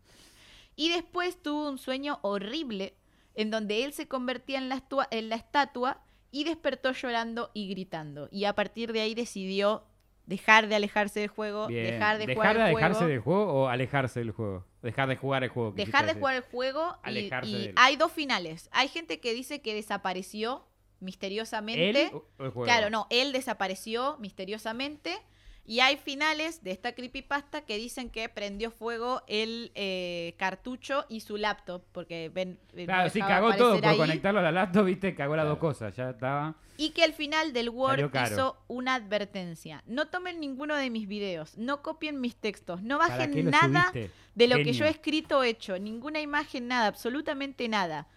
Y 0.76 0.88
después 0.90 1.40
tuvo 1.42 1.68
un 1.68 1.78
sueño 1.78 2.18
horrible 2.22 2.94
en 3.34 3.50
donde 3.50 3.84
él 3.84 3.92
se 3.92 4.08
convertía 4.08 4.58
en 4.58 4.68
la, 4.68 4.76
estua- 4.76 5.08
en 5.10 5.28
la 5.28 5.36
estatua 5.36 6.02
y 6.30 6.44
despertó 6.44 6.92
llorando 6.92 7.50
y 7.54 7.68
gritando. 7.68 8.28
Y 8.30 8.44
a 8.44 8.54
partir 8.54 8.92
de 8.92 9.00
ahí 9.00 9.14
decidió 9.14 9.84
dejar 10.30 10.68
de 10.68 10.76
alejarse 10.76 11.18
del 11.18 11.28
juego, 11.28 11.66
Bien. 11.66 11.84
dejar 11.84 12.16
de 12.18 12.26
¿Dejar 12.26 12.36
jugar 12.36 12.56
de 12.56 12.62
el 12.62 12.68
alejarse 12.68 12.98
juego. 12.98 13.10
del 13.10 13.20
juego 13.20 13.52
o 13.52 13.66
alejarse 13.66 14.20
del 14.20 14.30
juego? 14.30 14.64
Dejar 14.80 15.08
de 15.08 15.16
jugar 15.16 15.42
el 15.42 15.50
juego. 15.50 15.72
dejar 15.72 16.06
de 16.06 16.14
jugar 16.14 16.36
el 16.36 16.42
juego 16.42 16.96
y, 17.04 17.08
Alejarse 17.08 17.72
hay 17.74 17.96
dos 17.96 18.12
finales. 18.12 18.68
Hay 18.72 18.86
gente 18.86 19.18
que 19.18 19.34
dice 19.34 19.60
que 19.60 19.74
desapareció 19.74 20.64
misteriosamente. 21.00 22.02
¿Él 22.02 22.10
o 22.12 22.44
el 22.44 22.50
juego? 22.50 22.64
Claro, 22.64 22.90
no, 22.90 23.08
él 23.10 23.32
desapareció 23.32 24.16
misteriosamente. 24.20 25.18
Y 25.66 25.80
hay 25.80 25.98
finales 25.98 26.64
de 26.64 26.72
esta 26.72 26.94
creepypasta 26.96 27.60
que 27.60 27.76
dicen 27.76 28.10
que 28.10 28.28
prendió 28.28 28.70
fuego 28.72 29.22
el 29.28 29.70
eh, 29.76 30.34
cartucho 30.36 31.04
y 31.08 31.20
su 31.20 31.36
laptop, 31.36 31.82
porque 31.92 32.28
ven, 32.28 32.58
eh, 32.74 32.86
Claro, 32.86 33.08
sí, 33.10 33.20
cagó 33.20 33.54
todo 33.54 33.76
por 33.76 33.86
ahí. 33.86 33.96
conectarlo 33.96 34.40
a 34.40 34.42
la 34.42 34.50
laptop, 34.50 34.86
viste, 34.86 35.14
cagó 35.14 35.36
las 35.36 35.44
Claro. 35.44 35.50
dos 35.50 35.58
cosas, 35.60 35.94
ya 35.94 36.10
estaba. 36.10 36.56
Y 36.76 36.90
que 36.90 37.04
al 37.04 37.12
final 37.12 37.52
del 37.52 37.68
Word 37.68 38.10
hizo 38.26 38.56
una 38.66 38.94
advertencia. 38.96 39.84
No 39.86 40.08
tomen 40.08 40.40
ninguno 40.40 40.74
de 40.74 40.90
mis 40.90 41.06
videos, 41.06 41.56
no 41.56 41.82
copien 41.82 42.20
mis 42.20 42.34
textos, 42.34 42.82
no 42.82 42.98
¿Para 42.98 43.28
qué 43.28 43.42
bajen 43.42 43.50
nada 43.50 43.90
subiste? 43.92 44.10
de 44.34 44.46
lo 44.48 44.56
que 44.56 44.72
yo 44.72 44.86
he 44.86 44.90
escrito 44.90 45.38
o 45.38 45.42
hecho, 45.44 45.78
ninguna 45.78 46.20
imagen, 46.20 46.66
nada, 46.68 46.86
absolutamente 46.88 47.68
nada. 47.68 48.08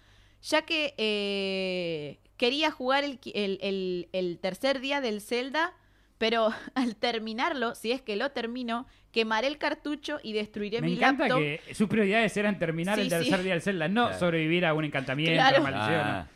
Ya 0.41 0.63
que 0.63 0.93
eh, 0.97 2.19
quería 2.37 2.71
jugar 2.71 3.03
el- 3.03 3.19
el- 3.33 4.09
el 4.11 4.39
tercer 4.39 4.79
día 4.79 5.01
del 5.01 5.21
Zelda, 5.21 5.73
pero 6.23 6.53
al 6.75 6.95
terminarlo, 6.95 7.75
si 7.75 7.91
es 7.91 8.01
que 8.01 8.15
lo 8.15 8.29
termino, 8.31 8.87
quemaré 9.11 9.47
el 9.47 9.57
cartucho 9.57 10.19
y 10.23 10.31
destruiré 10.31 10.79
Me 10.79 10.87
mi 10.87 10.93
encanta 10.95 11.23
laptop. 11.27 11.39
que 11.39 11.59
sus 11.73 11.89
prioridades 11.89 12.37
eran 12.37 12.57
terminar 12.57 12.95
Sí, 12.95 13.01
el 13.01 13.09
tercer 13.09 13.39
sí. 13.39 13.43
día 13.43 13.51
del 13.51 13.61
Zelda, 13.61 13.89
no 13.89 14.05
Claro. 14.05 14.19
sobrevivir 14.19 14.65
a 14.65 14.73
un 14.73 14.85
encantamiento, 14.85 15.33
Claro. 15.35 15.61
maldición. 15.63 15.99
Ah, 16.01 16.27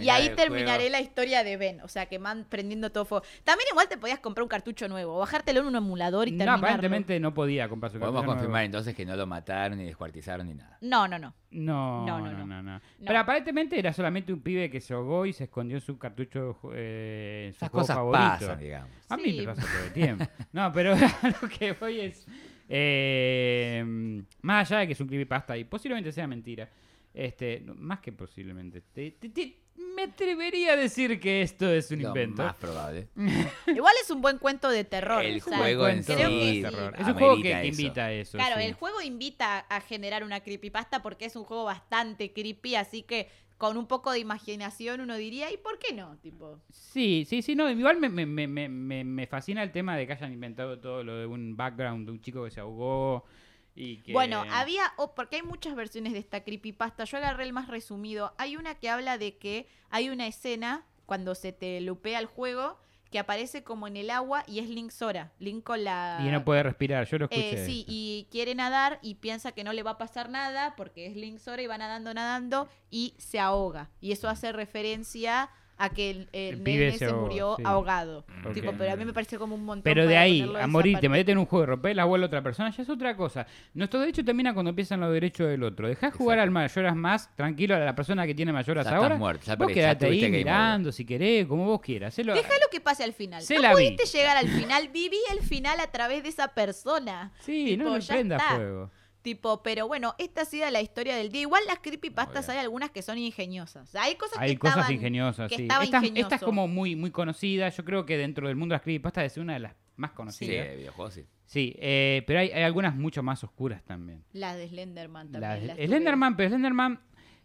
Y 0.00 0.08
ahí 0.08 0.30
terminaré 0.34 0.84
juego. 0.84 0.90
la 0.92 1.00
historia 1.00 1.44
de 1.44 1.56
Ben, 1.56 1.80
o 1.82 1.88
sea, 1.88 2.06
que 2.06 2.18
van 2.18 2.44
prendiendo 2.48 2.90
todo 2.90 3.04
fuego. 3.04 3.24
También 3.44 3.68
igual 3.70 3.88
te 3.88 3.96
podías 3.98 4.18
comprar 4.20 4.42
un 4.42 4.48
cartucho 4.48 4.88
nuevo, 4.88 5.16
o 5.16 5.18
bajártelo 5.20 5.60
en 5.60 5.66
un 5.66 5.76
emulador 5.76 6.28
y 6.28 6.32
No, 6.32 6.38
terminarlo. 6.38 6.66
aparentemente 6.66 7.18
no 7.20 7.34
podía 7.34 7.68
comprar 7.68 7.90
su 7.92 7.98
Podemos 7.98 8.20
cartucho 8.20 8.32
confirmar 8.34 8.60
nuevo. 8.60 8.66
entonces 8.66 8.94
que 8.94 9.04
no 9.04 9.16
lo 9.16 9.26
mataron, 9.26 9.78
ni 9.78 9.84
descuartizaron, 9.84 10.46
ni 10.46 10.54
nada. 10.54 10.78
No, 10.80 11.06
no, 11.08 11.18
no. 11.18 11.34
No, 11.50 12.06
No, 12.06 12.18
no, 12.20 12.30
no, 12.32 12.38
no, 12.38 12.46
no. 12.46 12.62
no, 12.62 12.72
No. 12.74 12.80
Pero 13.06 13.18
aparentemente 13.18 13.78
era 13.78 13.92
solamente 13.92 14.32
un 14.32 14.40
pibe 14.40 14.70
que 14.70 14.80
se 14.80 14.94
ahogó 14.94 15.26
y 15.26 15.32
se 15.32 15.44
escondió 15.44 15.76
en 15.76 15.82
su 15.82 15.98
cartucho 15.98 16.58
eh, 16.74 17.44
en 17.48 17.52
su 17.52 17.56
Esas 17.58 17.70
juego 17.70 17.82
cosas 17.82 17.96
favorito. 17.96 18.22
pasan, 18.22 18.58
digamos. 18.58 18.90
A 19.08 19.16
mí 19.16 19.24
Sí. 19.24 19.36
me 19.40 19.44
pasa 19.44 19.62
todo 19.62 19.84
el 19.86 19.92
tiempo. 19.92 20.24
No, 20.52 20.72
pero 20.72 20.94
lo 21.42 21.48
que 21.48 21.72
voy 21.72 22.00
es. 22.00 22.26
eh, 22.68 24.22
más 24.42 24.70
allá 24.70 24.80
de 24.80 24.86
que 24.86 24.92
es 24.94 25.00
un 25.00 25.06
creepypasta 25.08 25.56
y 25.56 25.64
posiblemente 25.64 26.12
sea 26.12 26.26
mentira. 26.26 26.68
Este, 27.14 27.60
más 27.76 28.00
que 28.00 28.12
posiblemente. 28.12 28.80
te- 28.80 29.10
te- 29.12 29.28
te- 29.28 29.58
me 29.96 30.02
atrevería 30.04 30.72
a 30.72 30.76
decir 30.76 31.18
que 31.20 31.42
esto 31.42 31.70
es 31.70 31.90
un 31.90 32.02
Lo 32.02 32.08
invento. 32.08 32.42
más 32.42 32.54
probable. 32.56 33.08
Igual 33.66 33.94
es 34.02 34.10
un 34.10 34.20
buen 34.22 34.38
cuento 34.38 34.70
de 34.70 34.84
terror. 34.84 35.22
El 35.24 35.38
o 35.38 35.44
sea, 35.44 35.58
juego 35.58 35.88
en 35.88 36.02
sí 36.04 36.12
sí. 36.14 36.62
terror. 36.62 36.94
Es 36.98 37.06
un 37.06 37.14
juego 37.14 37.36
que, 37.36 37.42
que 37.42 37.66
invita 37.66 38.06
a 38.06 38.12
eso. 38.12 38.38
Claro, 38.38 38.56
sí. 38.58 38.66
el 38.66 38.74
juego 38.74 39.02
invita 39.02 39.58
a 39.60 39.80
generar 39.80 40.24
una 40.24 40.40
creepypasta 40.40 41.02
porque 41.02 41.26
es 41.26 41.36
un 41.36 41.44
juego 41.44 41.64
bastante 41.64 42.32
creepy, 42.32 42.76
así 42.76 43.02
que 43.02 43.28
con 43.58 43.76
un 43.76 43.86
poco 43.86 44.10
de 44.10 44.18
imaginación 44.18 45.00
uno 45.02 45.16
diría, 45.16 45.52
¿y 45.52 45.56
por 45.56 45.78
qué 45.78 45.94
no? 45.94 46.16
Tipo, 46.18 46.58
Sí, 46.70 47.24
sí, 47.28 47.42
sí, 47.42 47.54
no, 47.54 47.70
igual 47.70 47.98
me, 48.00 48.08
me, 48.08 48.26
me, 48.26 48.46
me, 48.48 48.68
me- 48.68 49.04
me 49.04 49.26
fascina 49.26 49.62
el 49.62 49.70
tema 49.70 49.96
de 49.96 50.06
que 50.06 50.14
hayan 50.14 50.32
inventado 50.32 50.80
todo 50.80 51.04
lo 51.04 51.16
de 51.16 51.26
un 51.26 51.56
background 51.56 52.06
de 52.06 52.12
un 52.12 52.20
chico 52.20 52.42
que 52.44 52.50
se 52.50 52.60
ahogó 52.60 53.24
y 53.74 53.98
que... 54.02 54.12
Bueno, 54.12 54.44
había, 54.50 54.92
oh, 54.96 55.14
porque 55.14 55.36
hay 55.36 55.42
muchas 55.42 55.74
versiones 55.74 56.12
de 56.12 56.18
esta 56.18 56.44
creepypasta, 56.44 57.04
yo 57.04 57.16
agarré 57.18 57.44
el 57.44 57.52
más 57.52 57.68
resumido. 57.68 58.34
Hay 58.38 58.56
una 58.56 58.74
que 58.76 58.88
habla 58.90 59.18
de 59.18 59.36
que 59.38 59.66
hay 59.90 60.08
una 60.10 60.26
escena 60.26 60.84
cuando 61.06 61.34
se 61.34 61.52
te 61.52 61.80
lupea 61.80 62.18
el 62.18 62.26
juego 62.26 62.78
que 63.10 63.18
aparece 63.18 63.62
como 63.62 63.86
en 63.86 63.98
el 63.98 64.08
agua 64.08 64.42
y 64.46 64.58
es 64.60 64.70
Link 64.70 64.90
Sora, 64.90 65.32
Link 65.38 65.62
con 65.64 65.84
la... 65.84 66.18
Y 66.26 66.30
no 66.30 66.44
puede 66.46 66.62
respirar, 66.62 67.06
yo 67.06 67.18
lo 67.18 67.26
Eh, 67.26 67.28
escuché. 67.32 67.66
sí, 67.66 67.84
y 67.86 68.26
quiere 68.30 68.54
nadar 68.54 68.98
y 69.02 69.16
piensa 69.16 69.52
que 69.52 69.64
no 69.64 69.74
le 69.74 69.82
va 69.82 69.92
a 69.92 69.98
pasar 69.98 70.30
nada 70.30 70.74
porque 70.76 71.06
es 71.06 71.14
Link 71.14 71.38
Sora 71.38 71.60
y 71.60 71.66
va 71.66 71.76
nadando, 71.76 72.14
nadando 72.14 72.70
y 72.90 73.14
se 73.18 73.38
ahoga. 73.38 73.90
Y 74.00 74.12
eso 74.12 74.30
hace 74.30 74.50
referencia 74.52 75.50
a 75.84 75.88
que 75.90 76.10
el, 76.10 76.28
el 76.32 76.54
El 76.54 76.60
pibe 76.62 76.84
nene 76.86 76.98
se 76.98 77.04
ahogó, 77.06 77.22
murió 77.26 77.54
sí. 77.56 77.62
ahogado. 77.66 78.24
Tipo, 78.54 78.72
pero 78.78 78.92
a 78.92 78.96
mí 78.96 79.04
me 79.04 79.12
pareció 79.12 79.38
como 79.38 79.54
un 79.54 79.64
montón. 79.64 79.82
Pero 79.82 80.06
de 80.06 80.16
ahí 80.16 80.42
a 80.42 80.58
esa 80.58 80.66
morirte, 80.66 80.94
parte. 80.96 81.08
meterte 81.08 81.32
en 81.32 81.38
un 81.38 81.46
juego, 81.46 81.66
romper 81.66 81.96
la 81.96 82.04
bola 82.04 82.24
a 82.24 82.26
otra 82.26 82.42
persona, 82.42 82.70
ya 82.70 82.82
es 82.82 82.88
otra 82.90 83.16
cosa. 83.16 83.46
Nuestro 83.74 84.00
derecho 84.00 84.24
termina 84.24 84.54
cuando 84.54 84.70
empiezan 84.70 85.00
los 85.00 85.12
derechos 85.12 85.48
del 85.48 85.62
otro. 85.62 85.88
Dejás 85.88 86.14
jugar 86.14 86.38
al 86.38 86.50
mayoras 86.50 86.94
más 86.96 87.34
tranquilo 87.36 87.74
a 87.74 87.78
la 87.78 87.94
persona 87.94 88.26
que 88.26 88.34
tiene 88.34 88.52
mayoras 88.52 88.84
Ya 88.86 88.96
ahora. 88.96 89.16
muerto, 89.16 89.44
ya 89.46 89.56
vos 89.56 89.72
quedate 89.72 90.06
ahí 90.06 90.30
mirando 90.30 90.92
si 90.92 91.04
querés, 91.04 91.46
como 91.46 91.64
vos 91.66 91.80
quieras. 91.80 92.16
Hacelo- 92.16 92.34
Déjalo 92.34 92.66
que 92.70 92.80
pase 92.80 93.04
al 93.04 93.12
final. 93.12 93.42
Se 93.42 93.56
no 93.56 93.62
la 93.62 93.74
vi. 93.74 93.74
pudiste 93.94 94.06
llegar 94.18 94.36
al 94.36 94.48
final. 94.48 94.88
Viví 94.92 95.18
el 95.32 95.40
final 95.40 95.80
a 95.80 95.86
través 95.88 96.22
de 96.22 96.28
esa 96.28 96.48
persona. 96.48 97.32
Sí, 97.40 97.66
Tipo, 97.76 97.84
no 97.84 97.94
le 97.96 98.00
ya 98.00 98.14
prenda 98.14 98.36
está. 98.36 98.54
fuego. 98.56 98.90
Tipo, 99.22 99.62
pero 99.62 99.86
bueno, 99.86 100.14
esta 100.18 100.42
ha 100.42 100.44
sido 100.44 100.68
la 100.70 100.80
historia 100.80 101.14
del 101.16 101.30
día. 101.30 101.42
Igual 101.42 101.62
las 101.68 101.78
creepypastas 101.78 102.46
Muy 102.48 102.54
hay 102.56 102.60
algunas 102.60 102.90
que 102.90 103.02
son 103.02 103.18
ingeniosas. 103.18 103.88
O 103.88 103.92
sea, 103.92 104.02
hay 104.02 104.16
cosas 104.16 104.38
Hay 104.38 104.52
que 104.54 104.58
cosas 104.58 104.76
estaban- 104.78 104.92
ingeniosas, 104.94 105.48
que 105.48 105.56
sí. 105.56 105.68
Esta, 106.16 106.34
es 106.36 106.42
como 106.42 106.66
muy, 106.68 106.96
muy 106.96 107.10
conocida. 107.12 107.68
Yo 107.68 107.84
creo 107.84 108.04
que 108.04 108.16
dentro 108.16 108.48
del 108.48 108.56
mundo 108.56 108.72
de 108.72 108.76
las 108.78 108.82
creepypastas 108.82 109.24
es 109.24 109.36
una 109.38 109.52
de 109.54 109.60
las 109.60 109.74
más 109.96 110.10
Sí, 110.10 110.16
conocidas. 110.16 110.68
de 110.68 110.76
videojuegos, 110.76 111.14
sí. 111.14 111.24
Sí, 111.44 111.76
eh, 111.78 112.24
pero 112.26 112.40
hay, 112.40 112.50
hay 112.50 112.62
algunas 112.62 112.96
mucho 112.96 113.22
más 113.22 113.44
oscuras 113.44 113.84
también. 113.84 114.24
Las 114.32 114.56
de 114.56 114.68
Slenderman 114.68 115.30
La 115.32 115.40
también. 115.40 115.60
de- 115.60 115.66
las. 115.66 115.76
Slenderman, 115.86 116.36
pero 116.36 116.48
Slenderman 116.48 117.00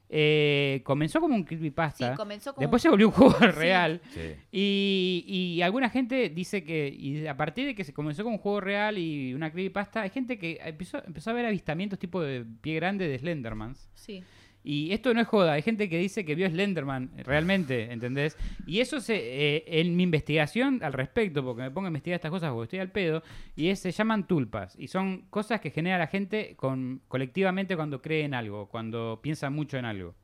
eh, 0.09 0.81
comenzó 0.85 1.19
como 1.19 1.35
un 1.35 1.43
creepypasta. 1.43 2.11
Sí, 2.11 2.17
comenzó 2.17 2.53
como 2.53 2.61
Después 2.61 2.79
un- 2.79 2.83
se 2.83 2.89
volvió 2.89 3.07
un 3.07 3.13
juego 3.13 3.35
Sí. 3.39 3.45
real. 3.47 4.01
Sí. 4.11 4.21
Y, 4.51 5.23
y 5.57 5.61
alguna 5.61 5.89
gente 5.89 6.29
dice 6.29 6.63
que 6.63 6.87
y 6.87 7.27
a 7.27 7.35
partir 7.35 7.65
de 7.65 7.75
que 7.75 7.83
se 7.83 7.93
comenzó 7.93 8.23
con 8.23 8.33
un 8.33 8.39
juego 8.39 8.61
real 8.61 8.97
y 8.97 9.33
una 9.33 9.51
creepypasta, 9.51 10.01
hay 10.03 10.09
gente 10.09 10.37
que 10.39 10.59
empezó, 10.63 11.03
empezó 11.05 11.31
a 11.31 11.33
ver 11.33 11.45
avistamientos 11.45 11.99
tipo 11.99 12.21
de 12.21 12.45
pie 12.61 12.75
grande 12.75 13.07
de 13.07 13.17
Slendermans. 13.19 13.89
Sí. 13.95 14.23
Y 14.69 14.91
esto 14.91 15.13
no 15.13 15.21
es 15.21 15.27
joda, 15.27 15.53
hay 15.53 15.61
gente 15.61 15.87
que 15.87 15.97
dice 15.97 16.25
que 16.25 16.35
vio 16.35 16.49
Slenderman 16.49 17.09
realmente, 17.23 17.89
¿entendés? 17.89 18.35
Y 18.65 18.81
eso 18.81 18.99
se, 18.99 19.15
eh, 19.15 19.63
en 19.79 19.95
mi 19.95 20.03
investigación 20.03 20.81
al 20.83 20.91
respecto, 20.91 21.41
porque 21.41 21.61
me 21.61 21.71
pongo 21.71 21.87
a 21.87 21.87
investigar 21.87 22.15
estas 22.17 22.31
cosas 22.31 22.51
porque 22.51 22.65
estoy 22.65 22.79
al 22.79 22.91
pedo, 22.91 23.23
y 23.55 23.69
es, 23.69 23.79
se 23.79 23.91
llaman 23.93 24.27
tulpas. 24.27 24.75
Y 24.77 24.89
son 24.89 25.23
cosas 25.29 25.61
que 25.61 25.71
genera 25.71 25.97
la 25.97 26.07
gente 26.07 26.55
con, 26.57 26.99
colectivamente 27.07 27.77
cuando 27.77 28.01
cree 28.01 28.25
en 28.25 28.33
algo, 28.33 28.67
cuando 28.67 29.19
piensa 29.23 29.49
mucho 29.49 29.77
en 29.77 29.85
algo. 29.85 30.15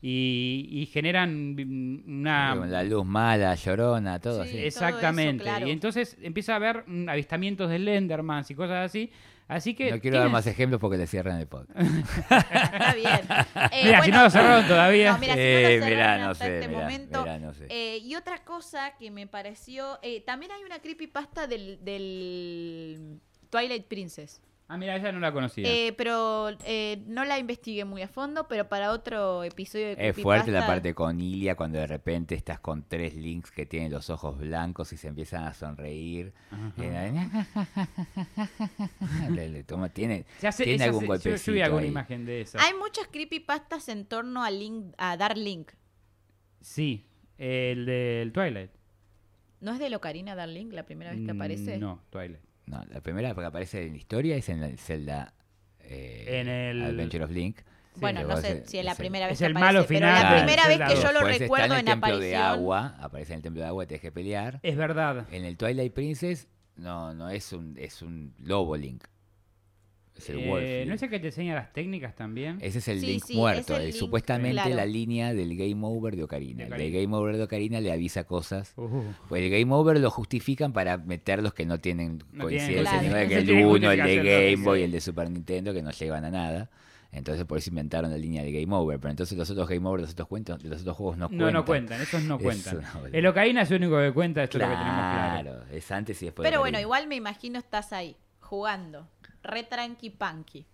Y, 0.00 0.68
y 0.70 0.86
generan 0.86 1.54
una... 2.06 2.54
La 2.66 2.82
luz 2.82 3.04
mala, 3.04 3.54
llorona, 3.54 4.18
todo 4.20 4.42
Sí. 4.42 4.48
así. 4.48 4.52
todo 4.56 4.66
Exactamente. 4.66 5.44
eso, 5.44 5.50
claro. 5.50 5.68
Y 5.68 5.70
entonces 5.70 6.16
empieza 6.22 6.54
a 6.54 6.56
haber 6.56 6.84
mm, 6.86 7.08
avistamientos 7.10 7.68
de 7.70 7.76
Slendermans 7.76 8.50
y 8.50 8.54
cosas 8.54 8.86
así. 8.86 9.10
Así 9.48 9.74
que. 9.74 9.90
No 9.90 10.00
quiero 10.00 10.18
dar 10.18 10.30
más 10.30 10.46
ejemplos 10.46 10.80
porque 10.80 10.96
le 10.96 11.06
cierran 11.06 11.38
el 11.38 11.46
podcast. 11.46 11.78
Está 11.78 12.94
bien. 12.94 13.20
Eh, 13.72 13.84
Mira, 13.84 14.02
si 14.02 14.10
bueno, 14.10 14.16
no 14.18 14.24
lo 14.24 14.30
cerraron 14.30 14.66
todavía. 14.68 15.12
No, 15.12 15.18
mira, 15.18 15.34
si 15.34 15.38
no 15.40 15.44
Eh, 15.44 15.62
lo 15.62 15.84
cerraron 15.84 15.90
mirá, 15.90 16.18
no 16.18 16.30
hasta 16.30 16.44
sé, 16.44 16.54
este 16.56 16.68
mirá, 16.68 16.80
momento. 16.80 17.20
mirá, 17.22 17.38
no 17.38 17.54
sé. 17.54 17.66
Eh, 17.70 17.98
y 17.98 18.14
otra 18.16 18.44
cosa 18.44 18.92
que 18.98 19.10
me 19.10 19.26
pareció. 19.26 19.98
eh, 20.02 20.20
también 20.22 20.52
hay 20.52 20.62
una 20.64 20.78
creepypasta 20.80 21.46
del, 21.46 21.78
del 21.84 23.20
Twilight 23.50 23.86
Princess. 23.86 24.40
Ah, 24.68 24.78
mira, 24.78 24.96
ella 24.96 25.12
no 25.12 25.20
la 25.20 25.32
conocía. 25.32 25.68
Eh, 25.68 25.92
pero 25.92 26.48
eh, 26.64 27.02
no 27.06 27.26
la 27.26 27.38
investigué 27.38 27.84
muy 27.84 28.00
a 28.00 28.08
fondo, 28.08 28.48
pero 28.48 28.70
para 28.70 28.90
otro 28.92 29.44
episodio 29.44 29.88
de 29.94 30.08
Es 30.08 30.16
fuerte 30.16 30.50
la 30.50 30.66
parte 30.66 30.94
con 30.94 31.20
Ilia 31.20 31.56
cuando 31.56 31.78
de 31.78 31.86
repente 31.86 32.34
estás 32.34 32.58
con 32.58 32.82
tres 32.88 33.14
links 33.14 33.50
que 33.50 33.66
tienen 33.66 33.92
los 33.92 34.08
ojos 34.08 34.38
blancos 34.38 34.90
y 34.94 34.96
se 34.96 35.08
empiezan 35.08 35.44
a 35.44 35.52
sonreír. 35.52 36.32
Eh, 36.78 37.12
le, 39.30 39.48
le 39.50 39.64
toma, 39.64 39.88
tiene, 39.90 40.24
Se 40.38 40.48
hace- 40.48 40.64
tiene 40.64 40.84
algún 40.84 41.00
se- 41.00 41.06
yo- 41.06 41.12
golpecito. 41.12 41.50
Yo, 41.50 41.54
vi 41.54 41.60
alguna 41.62 41.82
ahí. 41.82 41.88
imagen 41.88 42.24
de 42.24 42.40
esa. 42.40 42.60
Hay 42.62 42.74
muchas 42.74 43.06
creepypastas 43.08 43.88
en 43.88 44.06
torno 44.06 44.42
a, 44.42 44.50
Link, 44.50 44.94
a 44.98 45.16
Dark 45.16 45.36
Link. 45.36 45.70
Sí, 46.60 47.06
el 47.38 47.86
del 47.86 48.32
Twilight. 48.32 48.70
¿No 49.60 49.72
es 49.72 49.78
de 49.78 49.90
Locarina 49.90 50.34
Dark 50.34 50.50
Link 50.52 50.72
la 50.72 50.84
primera 50.84 51.12
vez 51.12 51.24
que 51.24 51.30
aparece? 51.30 51.76
Mm, 51.76 51.80
No, 51.80 52.02
Twilight. 52.10 52.42
No, 52.66 52.84
la 52.90 53.00
primera 53.00 53.34
que 53.34 53.44
aparece 53.44 53.84
en 53.86 53.92
la 53.92 53.96
historia 53.98 54.36
es 54.36 54.48
en 54.48 54.60
la 54.60 54.76
Zelda 54.76 55.34
eh, 55.80 56.40
En 56.40 56.48
el- 56.48 56.82
Adventure 56.82 57.24
of 57.24 57.30
Link. 57.30 57.58
Bueno, 57.96 58.22
no 58.24 58.38
sé 58.38 58.64
si 58.66 58.78
es 58.78 58.84
la 58.86 58.94
primera 58.94 59.26
vez 59.26 59.34
es 59.34 59.38
que 59.40 59.46
el 59.46 59.52
aparece, 59.52 59.66
malo 59.74 59.86
pero 59.86 59.98
final 60.00 60.22
la 60.22 60.30
de 60.30 60.36
primera 60.38 60.66
vez 60.68 60.78
que 60.78 61.02
yo 61.02 61.12
lo 61.12 61.20
recuerdo 61.20 61.54
está 61.54 61.64
en, 61.66 61.72
en 61.72 61.78
el 61.78 61.84
templo 61.84 62.06
aparición. 62.06 62.20
de 62.20 62.36
agua, 62.36 62.96
aparece 62.98 63.32
en 63.32 63.36
el 63.36 63.42
templo 63.42 63.60
de 63.62 63.68
agua, 63.68 63.86
tienes 63.86 64.00
que 64.00 64.12
pelear. 64.12 64.60
Es 64.62 64.76
verdad. 64.76 65.26
En 65.30 65.44
el 65.44 65.56
Twilight 65.58 65.92
Princess, 65.92 66.48
no, 66.76 67.12
no 67.12 67.28
es 67.28 67.52
un, 67.52 67.76
es 67.76 68.00
un 68.00 68.34
lobo 68.38 68.76
Link. 68.78 69.04
Es 70.16 70.28
el 70.30 70.40
Eh, 70.40 70.48
Wolf 70.48 70.88
¿No 70.88 70.94
es 70.94 71.02
el 71.02 71.08
que 71.10 71.18
te 71.20 71.26
enseña 71.28 71.54
las 71.54 71.72
técnicas 71.72 72.14
también? 72.14 72.58
Ese 72.60 72.78
es 72.78 72.88
el 72.88 73.00
Sí, 73.00 73.06
Link 73.06 73.24
sí, 73.24 73.36
muerto, 73.36 73.72
es 73.74 73.78
el 73.80 73.86
Link, 73.86 73.94
supuestamente 73.96 74.54
claro. 74.62 74.74
la 74.76 74.86
línea 74.86 75.32
del 75.34 75.56
Game 75.56 75.78
Over 75.82 76.16
de 76.16 76.22
Ocarina. 76.24 76.66
De 76.66 76.86
El 76.86 76.92
Game 76.92 77.16
Over 77.16 77.36
de 77.36 77.42
Ocarina 77.44 77.80
le 77.80 77.90
avisa 77.92 78.24
cosas. 78.24 78.72
Uh, 78.76 79.02
Pues 79.28 79.42
el 79.42 79.50
Game 79.50 79.72
Over 79.74 79.98
lo 80.00 80.10
justifican 80.10 80.72
para 80.72 80.98
meter 80.98 81.42
los 81.42 81.54
que 81.54 81.64
no 81.66 81.80
tienen 81.80 82.22
No 82.32 82.44
coincidencia, 82.44 83.00
tienen- 83.00 83.10
claro. 83.10 83.28
No 83.32 83.36
el 83.38 83.46
tienen 83.46 83.66
1, 83.66 83.90
el 83.92 84.02
de 84.02 84.16
Game 84.16 84.56
no, 84.58 84.64
Boy, 84.64 84.78
sí. 84.80 84.84
el 84.84 84.92
de 84.92 85.00
Super 85.00 85.30
Nintendo, 85.30 85.72
que 85.72 85.82
no 85.82 85.90
llevan 85.90 86.24
a 86.26 86.30
nada. 86.30 86.70
Entonces 87.10 87.44
por 87.44 87.58
eso 87.58 87.68
inventaron 87.68 88.10
la 88.10 88.16
línea 88.16 88.42
de 88.42 88.52
Game 88.52 88.74
Over. 88.74 88.98
Pero 88.98 89.10
entonces 89.10 89.36
los 89.36 89.50
otros 89.50 89.68
Game 89.68 89.86
Over 89.88 90.00
los 90.00 90.12
otros, 90.12 90.28
cuentos, 90.28 90.62
los 90.64 90.80
otros 90.82 90.96
juegos 90.96 91.16
no, 91.18 91.28
no, 91.28 91.36
cuentan. 91.36 91.52
no 91.54 91.64
cuentan, 91.64 92.00
esos 92.00 92.22
no 92.22 92.38
cuentan. 92.38 92.80
El 93.12 93.26
Ocarina 93.26 93.62
es 93.62 93.70
el 93.70 93.78
único 93.82 93.98
que 93.98 94.12
cuenta, 94.12 94.42
esto 94.44 94.58
es 94.58 94.62
lo 94.64 94.68
que 94.70 94.74
tenemos 94.76 94.96
claro. 95.00 95.50
Claro, 95.52 95.64
es 95.72 95.90
antes 95.90 96.22
y 96.22 96.26
después. 96.26 96.44
de 96.44 96.50
Pero 96.50 96.60
bueno, 96.60 96.80
igual 96.80 97.06
me 97.08 97.16
imagino 97.16 97.58
estás 97.58 97.92
ahí, 97.92 98.16
jugando, 98.40 99.08
re 99.42 99.62
tranqui 99.62 100.10
panqui, 100.10 100.66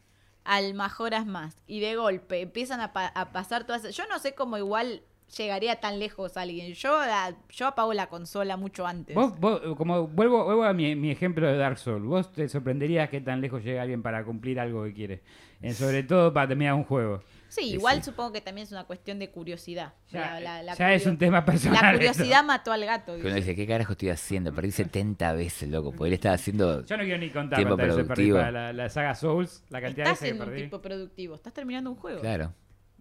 al 0.45 0.75
majoras 0.75 1.27
más, 1.27 1.57
y 1.67 1.81
de 1.81 1.97
golpe 1.97 2.41
empiezan 2.41 2.81
a, 2.81 2.93
pa- 2.93 3.13
a 3.15 3.33
pasar 3.33 3.65
todas... 3.65 3.95
Yo 3.95 4.05
no 4.09 4.19
sé 4.19 4.35
cómo 4.35 4.57
igual 4.57 5.03
llegaría 5.37 5.79
tan 5.79 5.99
lejos 5.99 6.39
alguien. 6.39 6.73
Yo, 6.73 6.99
la- 7.05 7.37
yo 7.51 7.67
apago 7.67 7.93
la 7.93 8.07
consola 8.09 8.57
mucho 8.57 8.87
antes. 8.87 9.15
Vos, 9.15 9.39
vos, 9.39 9.61
como 9.77 10.07
vuelvo, 10.09 10.45
vuelvo 10.45 10.65
a 10.65 10.73
mi, 10.73 11.11
ejemplo 11.11 11.47
de 11.47 11.57
Dark 11.59 11.77
Souls, 11.79 12.05
vos 12.07 12.33
te 12.33 12.49
sorprenderías 12.49 13.11
qué 13.11 13.21
tan 13.21 13.41
lejos 13.43 13.63
llega 13.63 13.83
alguien 13.83 14.03
para 14.03 14.25
cumplir 14.25 14.59
algo 14.59 14.85
que 14.85 14.95
quiere. 14.95 15.23
Eh, 15.61 15.75
sobre 15.75 16.03
todo 16.03 16.33
para 16.33 16.49
terminar 16.49 16.75
un 16.75 16.85
juego. 16.85 17.23
Sí, 17.49 17.63
Sí, 17.63 17.71
igual 17.75 17.99
sí. 17.99 18.11
supongo 18.11 18.33
que 18.33 18.41
también 18.41 18.67
es 18.67 18.73
una 18.73 18.85
cuestión 18.85 19.19
de 19.19 19.31
curiosidad. 19.31 19.95
Ya, 20.11 20.35
La- 20.35 20.41
la- 20.41 20.63
la 20.63 20.75
ya 20.75 20.93
es 20.95 21.07
un 21.07 21.17
tema 21.19 21.45
personal. 21.45 21.81
La 21.83 21.89
esto. 21.93 21.99
curiosidad 21.99 22.45
mató 22.45 22.73
al 22.73 22.85
gato. 22.85 23.15
Que 23.15 23.21
uno 23.21 23.29
dice. 23.35 23.41
dice, 23.41 23.57
¿qué 23.57 23.67
carajo 23.67 23.93
estoy 23.93 24.11
haciendo? 24.11 24.53
Perdí 24.55 24.71
70 24.71 25.33
veces, 25.33 25.69
loco. 25.69 25.93
Porque 25.93 26.09
él 26.09 26.13
estaba 26.15 26.35
haciendo. 26.35 26.85
Yo 26.85 26.97
no 26.97 27.05
quiero 27.05 27.19
ni 27.19 27.31
contar 27.31 27.57
Tiempo 27.59 27.77
perdí 27.77 27.95
productivo. 27.95 28.37
para 28.39 28.51
la, 28.51 28.73
la 28.73 28.89
saga 28.91 29.15
Souls, 29.15 29.65
la 29.71 29.81
cantidad 29.81 30.05
de 30.05 30.11
veces 30.11 30.25
que 30.31 30.35
en 30.37 30.41
un 30.43 30.47
perdí. 30.49 30.63
tipo 30.63 30.83
productivo, 30.83 31.35
estás 31.35 31.53
terminando 31.55 31.91
un 31.91 31.97
juego. 31.97 32.21
Claro. 32.21 32.53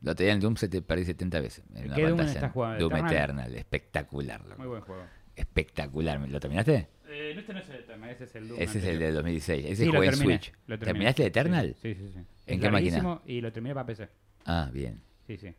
Lo 0.01 0.15
tenía 0.15 0.33
en 0.33 0.39
Doom, 0.39 0.55
se 0.57 0.69
te 0.69 0.81
perdí 0.81 1.05
70 1.05 1.39
veces. 1.41 1.63
En 1.75 1.85
una 1.85 1.95
¿Qué 1.95 2.01
Doom 2.03 2.17
pantalla. 2.17 2.31
estás 2.37 2.51
jugando? 2.51 2.79
Doom 2.79 2.93
¿Eternal? 2.93 3.13
Eternal. 3.15 3.55
Espectacular, 3.55 4.41
loco. 4.45 4.57
Muy 4.59 4.67
buen 4.67 4.81
juego. 4.81 5.03
Espectacular. 5.35 6.19
¿Lo 6.29 6.39
terminaste? 6.39 6.87
Eh, 7.09 7.31
no, 7.33 7.39
este 7.41 7.53
no 7.53 7.59
es 7.59 7.69
el 7.69 7.75
Eternal, 7.77 8.09
ese 8.09 8.23
es 8.25 8.35
el 8.35 8.47
Doom. 8.47 8.59
Ese 8.61 8.77
es 8.79 8.83
el 8.83 8.89
anterior. 8.91 9.09
de 9.09 9.15
2016. 9.15 9.65
Ese 9.65 9.83
Sí, 9.85 9.89
jugué 9.91 10.07
en 10.07 10.15
Switch. 10.15 10.53
¿Terminaste 10.79 11.21
el 11.23 11.27
Eternal? 11.29 11.75
Sí, 11.81 11.95
sí, 11.95 12.07
sí. 12.13 12.19
¿En 12.47 12.55
Es 12.55 12.61
qué 12.61 12.69
máquina? 12.71 13.21
Y 13.25 13.41
lo 13.41 13.51
terminé 13.51 13.73
para 13.73 13.85
PC. 13.85 14.07
Ah, 14.47 14.69
bien. 14.73 15.01
Sí, 15.27 15.37
sí. 15.37 15.53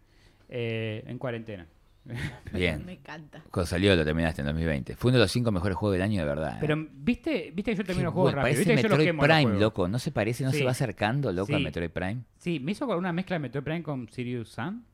Eh, 0.49 1.05
en 1.07 1.19
cuarentena. 1.19 1.67
Bien. 2.55 2.87
Me 2.87 2.93
encanta. 2.95 3.43
Cuando 3.51 3.67
salió 3.67 3.95
lo 3.95 4.03
terminaste 4.03 4.41
en 4.41 4.47
2020. 4.47 4.97
Fue 4.97 5.11
uno 5.11 5.19
de 5.19 5.25
los 5.25 5.31
cinco 5.31 5.53
mejores 5.53 5.77
juegos 5.77 5.95
del 5.95 6.03
año, 6.03 6.21
de 6.23 6.27
verdad. 6.27 6.55
¿eh? 6.55 6.59
Pero, 6.61 6.87
¿viste, 6.91 7.53
¿viste 7.55 7.73
que 7.73 7.77
yo 7.77 7.85
termino 7.85 8.07
los 8.07 8.15
juegos 8.15 8.33
rápido? 8.33 8.45
Parece 8.45 8.61
¿Viste 8.61 8.77
que 8.77 8.83
yo 8.83 8.89
los 8.89 8.99
Metroid 8.99 9.09
quemo 9.09 9.27
los 9.27 9.37
Prime, 9.37 9.61
loco. 9.61 9.89
¿No 9.89 9.99
se 9.99 10.11
parece? 10.11 10.43
¿No 10.45 10.51
Sí. 10.51 10.59
se 10.59 10.65
va 10.65 10.71
acercando, 10.71 11.31
loco, 11.33 11.55
a 11.55 11.59
Sí. 11.59 11.65
Metroid 11.65 11.91
Prime? 11.91 12.23
Sí, 12.39 12.61
me 12.61 12.73
hizo 12.73 12.87
con 12.87 12.97
una 12.97 13.13
mezcla 13.13 13.35
de 13.35 13.41
Metroid 13.41 13.63
Prime 13.65 13.83
con 13.83 14.09
Sirius 14.09 14.49
Sun. 14.49 14.85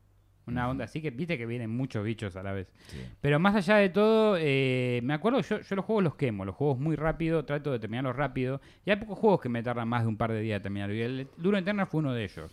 Una 0.47 0.69
onda 0.69 0.83
así 0.85 1.01
que 1.01 1.09
viste 1.09 1.37
que 1.39 1.45
vienen 1.47 1.69
muchos 1.71 2.03
bichos 2.03 2.35
a 2.35 2.43
la 2.43 2.51
vez. 2.51 2.67
Sí. 2.87 2.97
Pero 3.21 3.39
más 3.39 3.55
allá 3.55 3.77
de 3.77 3.89
todo, 3.89 4.35
eh, 4.37 4.99
me 5.01 5.13
acuerdo, 5.15 5.39
yo, 5.41 5.61
yo 5.61 5.75
los 5.75 5.85
juegos 5.85 6.03
los 6.03 6.15
quemo, 6.15 6.43
los 6.45 6.53
juegos 6.53 6.77
muy 6.77 6.95
rápido, 6.97 7.45
trato 7.45 7.71
de 7.71 7.79
terminarlos 7.79 8.15
rápido. 8.15 8.59
Y 8.85 8.91
hay 8.91 8.97
pocos 8.97 9.17
juegos 9.17 9.39
que 9.41 9.49
me 9.49 9.63
tardan 9.63 9.87
más 9.87 10.03
de 10.03 10.09
un 10.09 10.17
par 10.17 10.31
de 10.33 10.41
días 10.41 10.59
a 10.59 10.61
terminarlo. 10.61 10.93
Y 10.93 11.01
el 11.01 11.27
Duro 11.37 11.57
Eternal 11.57 11.87
fue 11.87 11.99
uno 12.01 12.13
de 12.13 12.25
ellos. 12.25 12.51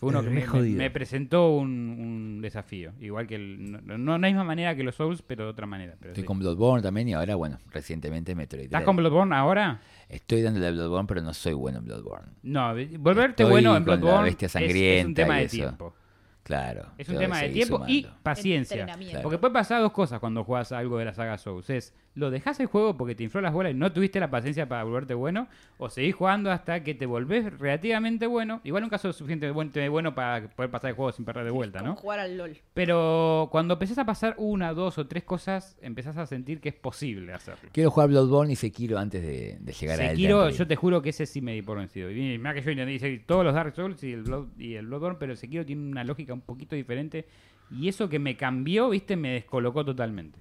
Fue 0.00 0.08
uno 0.08 0.22
que 0.22 0.30
me, 0.30 0.46
me- 0.46 0.68
me 0.70 0.90
presentó 0.90 1.50
un, 1.56 1.68
un 1.68 2.40
desafío. 2.40 2.92
Igual 3.00 3.26
que 3.26 3.34
el, 3.34 3.70
no, 3.70 3.98
no 3.98 4.12
de 4.14 4.18
la 4.18 4.28
misma 4.28 4.44
manera 4.44 4.74
que 4.74 4.82
los 4.82 4.94
Souls, 4.94 5.20
pero 5.20 5.44
de 5.44 5.50
otra 5.50 5.66
manera. 5.66 5.94
Pero 6.00 6.12
Estoy 6.12 6.22
sí. 6.22 6.26
con 6.26 6.38
Bloodborne 6.38 6.82
también 6.82 7.08
y 7.08 7.12
ahora, 7.12 7.34
bueno, 7.34 7.58
recientemente 7.70 8.34
Metroid. 8.34 8.64
¿Estás 8.64 8.82
con 8.82 8.96
Bloodborne 8.96 9.34
ahora? 9.36 9.80
Estoy 10.08 10.40
dándole 10.40 10.66
a 10.68 10.70
Bloodborne, 10.70 11.06
pero 11.06 11.20
no 11.20 11.34
soy 11.34 11.52
bueno 11.52 11.78
en 11.80 11.84
Bloodborne. 11.84 12.32
No, 12.42 12.74
volverte 12.98 13.42
Estoy 13.42 13.50
bueno 13.50 13.76
en 13.76 13.84
con 13.84 13.90
la 13.92 13.96
Bloodborne 14.00 14.24
bestia 14.24 14.46
es- 14.46 14.54
es, 14.56 14.60
un 14.62 14.66
sangrienta 14.68 15.22
tema 15.22 15.36
de 15.36 15.44
eso. 15.44 15.56
tiempo. 15.56 15.94
Claro. 16.42 16.86
Es 16.98 17.08
un 17.08 17.18
tema 17.18 17.40
de 17.40 17.50
tiempo 17.50 17.84
y 17.86 18.06
paciencia. 18.22 18.86
Porque 19.22 19.38
puede 19.38 19.52
pasar 19.52 19.80
dos 19.80 19.92
cosas 19.92 20.20
cuando 20.20 20.44
juegas 20.44 20.72
algo 20.72 20.98
de 20.98 21.04
la 21.04 21.14
saga 21.14 21.38
Souls. 21.38 21.68
Es, 21.70 21.94
lo 22.14 22.30
dejas 22.30 22.58
el 22.60 22.66
juego 22.66 22.96
porque 22.96 23.14
te 23.14 23.22
infló 23.22 23.40
las 23.40 23.52
bolas 23.52 23.72
y 23.72 23.74
no 23.74 23.92
tuviste 23.92 24.18
la 24.18 24.30
paciencia 24.30 24.68
para 24.68 24.82
volverte 24.82 25.14
bueno, 25.14 25.48
o 25.78 25.88
seguís 25.88 26.14
jugando 26.14 26.50
hasta 26.50 26.82
que 26.82 26.94
te 26.94 27.06
volvés 27.06 27.56
relativamente 27.58 28.26
bueno. 28.26 28.60
Igual 28.64 28.84
un 28.84 28.90
caso 28.90 29.12
suficientemente 29.12 29.88
bueno 29.88 30.14
para 30.14 30.48
poder 30.48 30.70
pasar 30.70 30.90
el 30.90 30.96
juego 30.96 31.12
sin 31.12 31.24
perder 31.24 31.44
de 31.44 31.50
vuelta, 31.50 31.78
Como 31.80 31.92
¿no? 31.92 31.96
jugar 31.96 32.20
al 32.20 32.36
LOL. 32.36 32.56
Pero 32.74 33.48
cuando 33.52 33.74
empezás 33.74 33.98
a 33.98 34.04
pasar 34.04 34.34
una, 34.38 34.72
dos 34.72 34.98
o 34.98 35.06
tres 35.06 35.24
cosas, 35.24 35.76
empezás 35.80 36.16
a 36.16 36.26
sentir 36.26 36.60
que 36.60 36.70
es 36.70 36.74
posible 36.74 37.32
hacerlo. 37.32 37.70
Quiero 37.72 37.90
jugar 37.90 38.08
Bloodborne 38.08 38.52
y 38.52 38.56
Sekiro 38.56 38.98
antes 38.98 39.22
de, 39.22 39.58
de 39.60 39.72
llegar 39.72 40.00
a 40.00 40.04
Elden 40.04 40.16
Sekiro, 40.16 40.50
yo 40.50 40.66
te 40.66 40.76
juro 40.76 41.02
que 41.02 41.10
ese 41.10 41.26
sí 41.26 41.40
me 41.40 41.52
di 41.54 41.62
por 41.62 41.78
vencido. 41.78 42.10
Y 42.10 42.38
mira 42.38 42.54
que 42.54 42.62
yo 42.62 42.70
intenté 42.70 42.98
seguir 42.98 43.26
todos 43.26 43.44
los 43.44 43.54
Dark 43.54 43.74
Souls 43.74 44.02
y 44.02 44.12
el, 44.12 44.22
Blood, 44.22 44.58
y 44.58 44.74
el 44.74 44.86
Bloodborne, 44.86 45.16
pero 45.18 45.36
Sekiro 45.36 45.64
tiene 45.64 45.88
una 45.88 46.02
lógica 46.04 46.29
un 46.32 46.40
poquito 46.40 46.74
diferente 46.76 47.26
Y 47.70 47.88
eso 47.88 48.08
que 48.08 48.18
me 48.18 48.36
cambió, 48.36 48.88
viste, 48.90 49.16
me 49.16 49.32
descolocó 49.34 49.84
totalmente. 49.84 50.38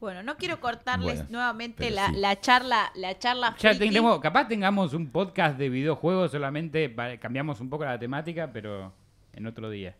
Bueno, 0.00 0.22
no 0.22 0.36
quiero 0.36 0.60
cortarles 0.60 1.14
Bueno, 1.16 1.28
nuevamente 1.30 1.90
la, 1.90 2.08
sí. 2.08 2.16
la 2.16 2.38
charla, 2.40 2.92
la 2.96 3.18
charla 3.18 3.56
Ya 3.58 3.76
tenemos, 3.76 4.20
capaz 4.20 4.46
tengamos 4.46 4.92
un 4.94 5.08
podcast 5.08 5.56
de 5.58 5.68
videojuegos 5.70 6.30
solamente, 6.30 6.94
cambiamos 7.20 7.60
un 7.60 7.70
poco 7.70 7.84
la 7.84 7.98
temática, 7.98 8.50
pero 8.52 8.92
en 9.32 9.46
otro 9.46 9.70
día. 9.70 9.96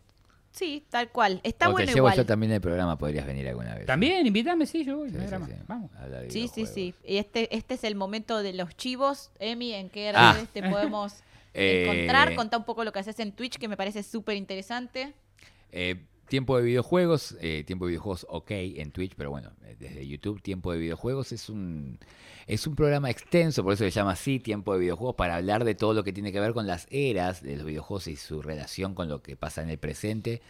Sí, 0.50 0.84
tal 0.88 1.10
cual. 1.10 1.40
Está 1.42 1.68
o 1.68 1.72
bueno 1.72 1.86
te 1.86 1.92
llevo 1.92 2.06
igual. 2.08 2.16
yo 2.16 2.24
también 2.24 2.50
el 2.52 2.60
programa, 2.62 2.96
podrías 2.96 3.26
venir 3.26 3.46
alguna 3.48 3.74
vez. 3.74 3.84
También, 3.84 4.26
invítame, 4.26 4.64
sí, 4.64 4.84
yo 4.86 4.98
voy, 4.98 5.10
Sí, 5.10 5.16
sí, 5.18 5.26
sí. 5.46 5.52
Vamos. 5.66 5.90
Sí, 6.28 6.48
sí, 6.48 6.64
sí. 6.66 6.94
Y 7.04 7.18
este, 7.18 7.54
este 7.54 7.74
es 7.74 7.84
el 7.84 7.94
momento 7.94 8.42
de 8.42 8.54
los 8.54 8.74
chivos. 8.76 9.30
Emi, 9.38 9.74
¿en 9.74 9.90
qué 9.90 10.12
Ah. 10.14 10.32
redes 10.32 10.48
te 10.48 10.62
podemos 10.62 11.22
Eh, 11.56 11.84
encontrar? 11.84 12.34
Contá 12.34 12.58
un 12.58 12.64
poco 12.64 12.84
lo 12.84 12.92
que 12.92 12.98
haces 12.98 13.18
en 13.18 13.32
Twitch, 13.32 13.58
que 13.58 13.66
me 13.66 13.76
parece 13.76 14.02
súper 14.02 14.36
interesante. 14.36 15.14
Eh, 15.72 16.06
tiempo 16.28 16.56
de 16.56 16.64
videojuegos, 16.64 17.36
eh, 17.40 17.64
tiempo 17.66 17.86
de 17.86 17.90
videojuegos 17.90 18.26
ok 18.28 18.50
en 18.50 18.90
Twitch, 18.90 19.14
pero 19.16 19.30
bueno, 19.30 19.52
eh, 19.64 19.76
desde 19.78 20.06
YouTube, 20.06 20.42
tiempo 20.42 20.72
de 20.72 20.78
videojuegos 20.78 21.32
es 21.32 21.48
un, 21.48 21.98
es 22.46 22.66
un 22.66 22.74
programa 22.74 23.10
extenso, 23.10 23.62
por 23.62 23.72
eso 23.72 23.84
se 23.84 23.90
llama 23.90 24.12
así, 24.12 24.40
tiempo 24.40 24.74
de 24.74 24.80
videojuegos, 24.80 25.14
para 25.14 25.36
hablar 25.36 25.64
de 25.64 25.74
todo 25.74 25.94
lo 25.94 26.04
que 26.04 26.12
tiene 26.12 26.32
que 26.32 26.40
ver 26.40 26.52
con 26.52 26.66
las 26.66 26.86
eras 26.90 27.42
de 27.42 27.56
los 27.56 27.66
videojuegos 27.66 28.08
y 28.08 28.16
su 28.16 28.42
relación 28.42 28.94
con 28.94 29.08
lo 29.08 29.22
que 29.22 29.36
pasa 29.36 29.62
en 29.62 29.70
el 29.70 29.78
presente, 29.78 30.42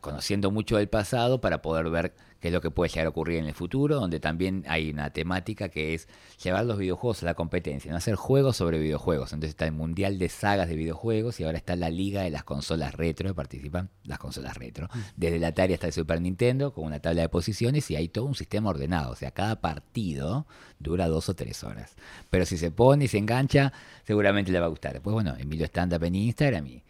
conociendo 0.00 0.50
mucho 0.50 0.76
del 0.76 0.88
pasado 0.88 1.40
para 1.40 1.62
poder 1.62 1.90
ver 1.90 2.14
qué 2.40 2.48
es 2.48 2.54
lo 2.54 2.60
que 2.60 2.70
puede 2.70 2.90
llegar 2.90 3.06
a 3.06 3.10
ocurrir 3.10 3.38
en 3.38 3.46
el 3.46 3.54
futuro, 3.54 4.00
donde 4.00 4.18
también 4.18 4.64
hay 4.66 4.90
una 4.90 5.10
temática 5.10 5.68
que 5.68 5.94
es 5.94 6.08
llevar 6.42 6.64
los 6.64 6.78
videojuegos 6.78 7.22
a 7.22 7.26
la 7.26 7.34
competencia, 7.34 7.90
no 7.90 7.98
hacer 7.98 8.14
juegos 8.14 8.56
sobre 8.56 8.78
videojuegos. 8.78 9.32
Entonces 9.32 9.50
está 9.50 9.66
el 9.66 9.72
Mundial 9.72 10.18
de 10.18 10.28
Sagas 10.28 10.68
de 10.68 10.76
Videojuegos 10.76 11.38
y 11.38 11.44
ahora 11.44 11.58
está 11.58 11.76
la 11.76 11.90
Liga 11.90 12.22
de 12.22 12.30
las 12.30 12.44
Consolas 12.44 12.94
Retro, 12.94 13.34
participan 13.34 13.90
las 14.04 14.18
consolas 14.18 14.56
retro, 14.56 14.88
desde 15.16 15.36
el 15.36 15.44
Atari 15.44 15.74
hasta 15.74 15.86
el 15.86 15.92
Super 15.92 16.20
Nintendo, 16.20 16.72
con 16.72 16.84
una 16.84 17.00
tabla 17.00 17.22
de 17.22 17.28
posiciones 17.28 17.90
y 17.90 17.96
hay 17.96 18.08
todo 18.08 18.24
un 18.24 18.34
sistema 18.34 18.70
ordenado. 18.70 19.12
O 19.12 19.16
sea, 19.16 19.30
cada 19.30 19.60
partido 19.60 20.46
dura 20.78 21.08
dos 21.08 21.28
o 21.28 21.34
tres 21.34 21.62
horas. 21.62 21.94
Pero 22.30 22.46
si 22.46 22.56
se 22.56 22.70
pone 22.70 23.04
y 23.04 23.08
se 23.08 23.18
engancha, 23.18 23.72
seguramente 24.04 24.50
le 24.50 24.60
va 24.60 24.66
a 24.66 24.70
gustar. 24.70 24.94
Después, 24.94 25.12
bueno, 25.12 25.34
Emilio 25.38 25.66
Stand 25.66 25.94
Up 25.94 26.04
en 26.04 26.14
Instagram 26.14 26.66
y, 26.66 26.82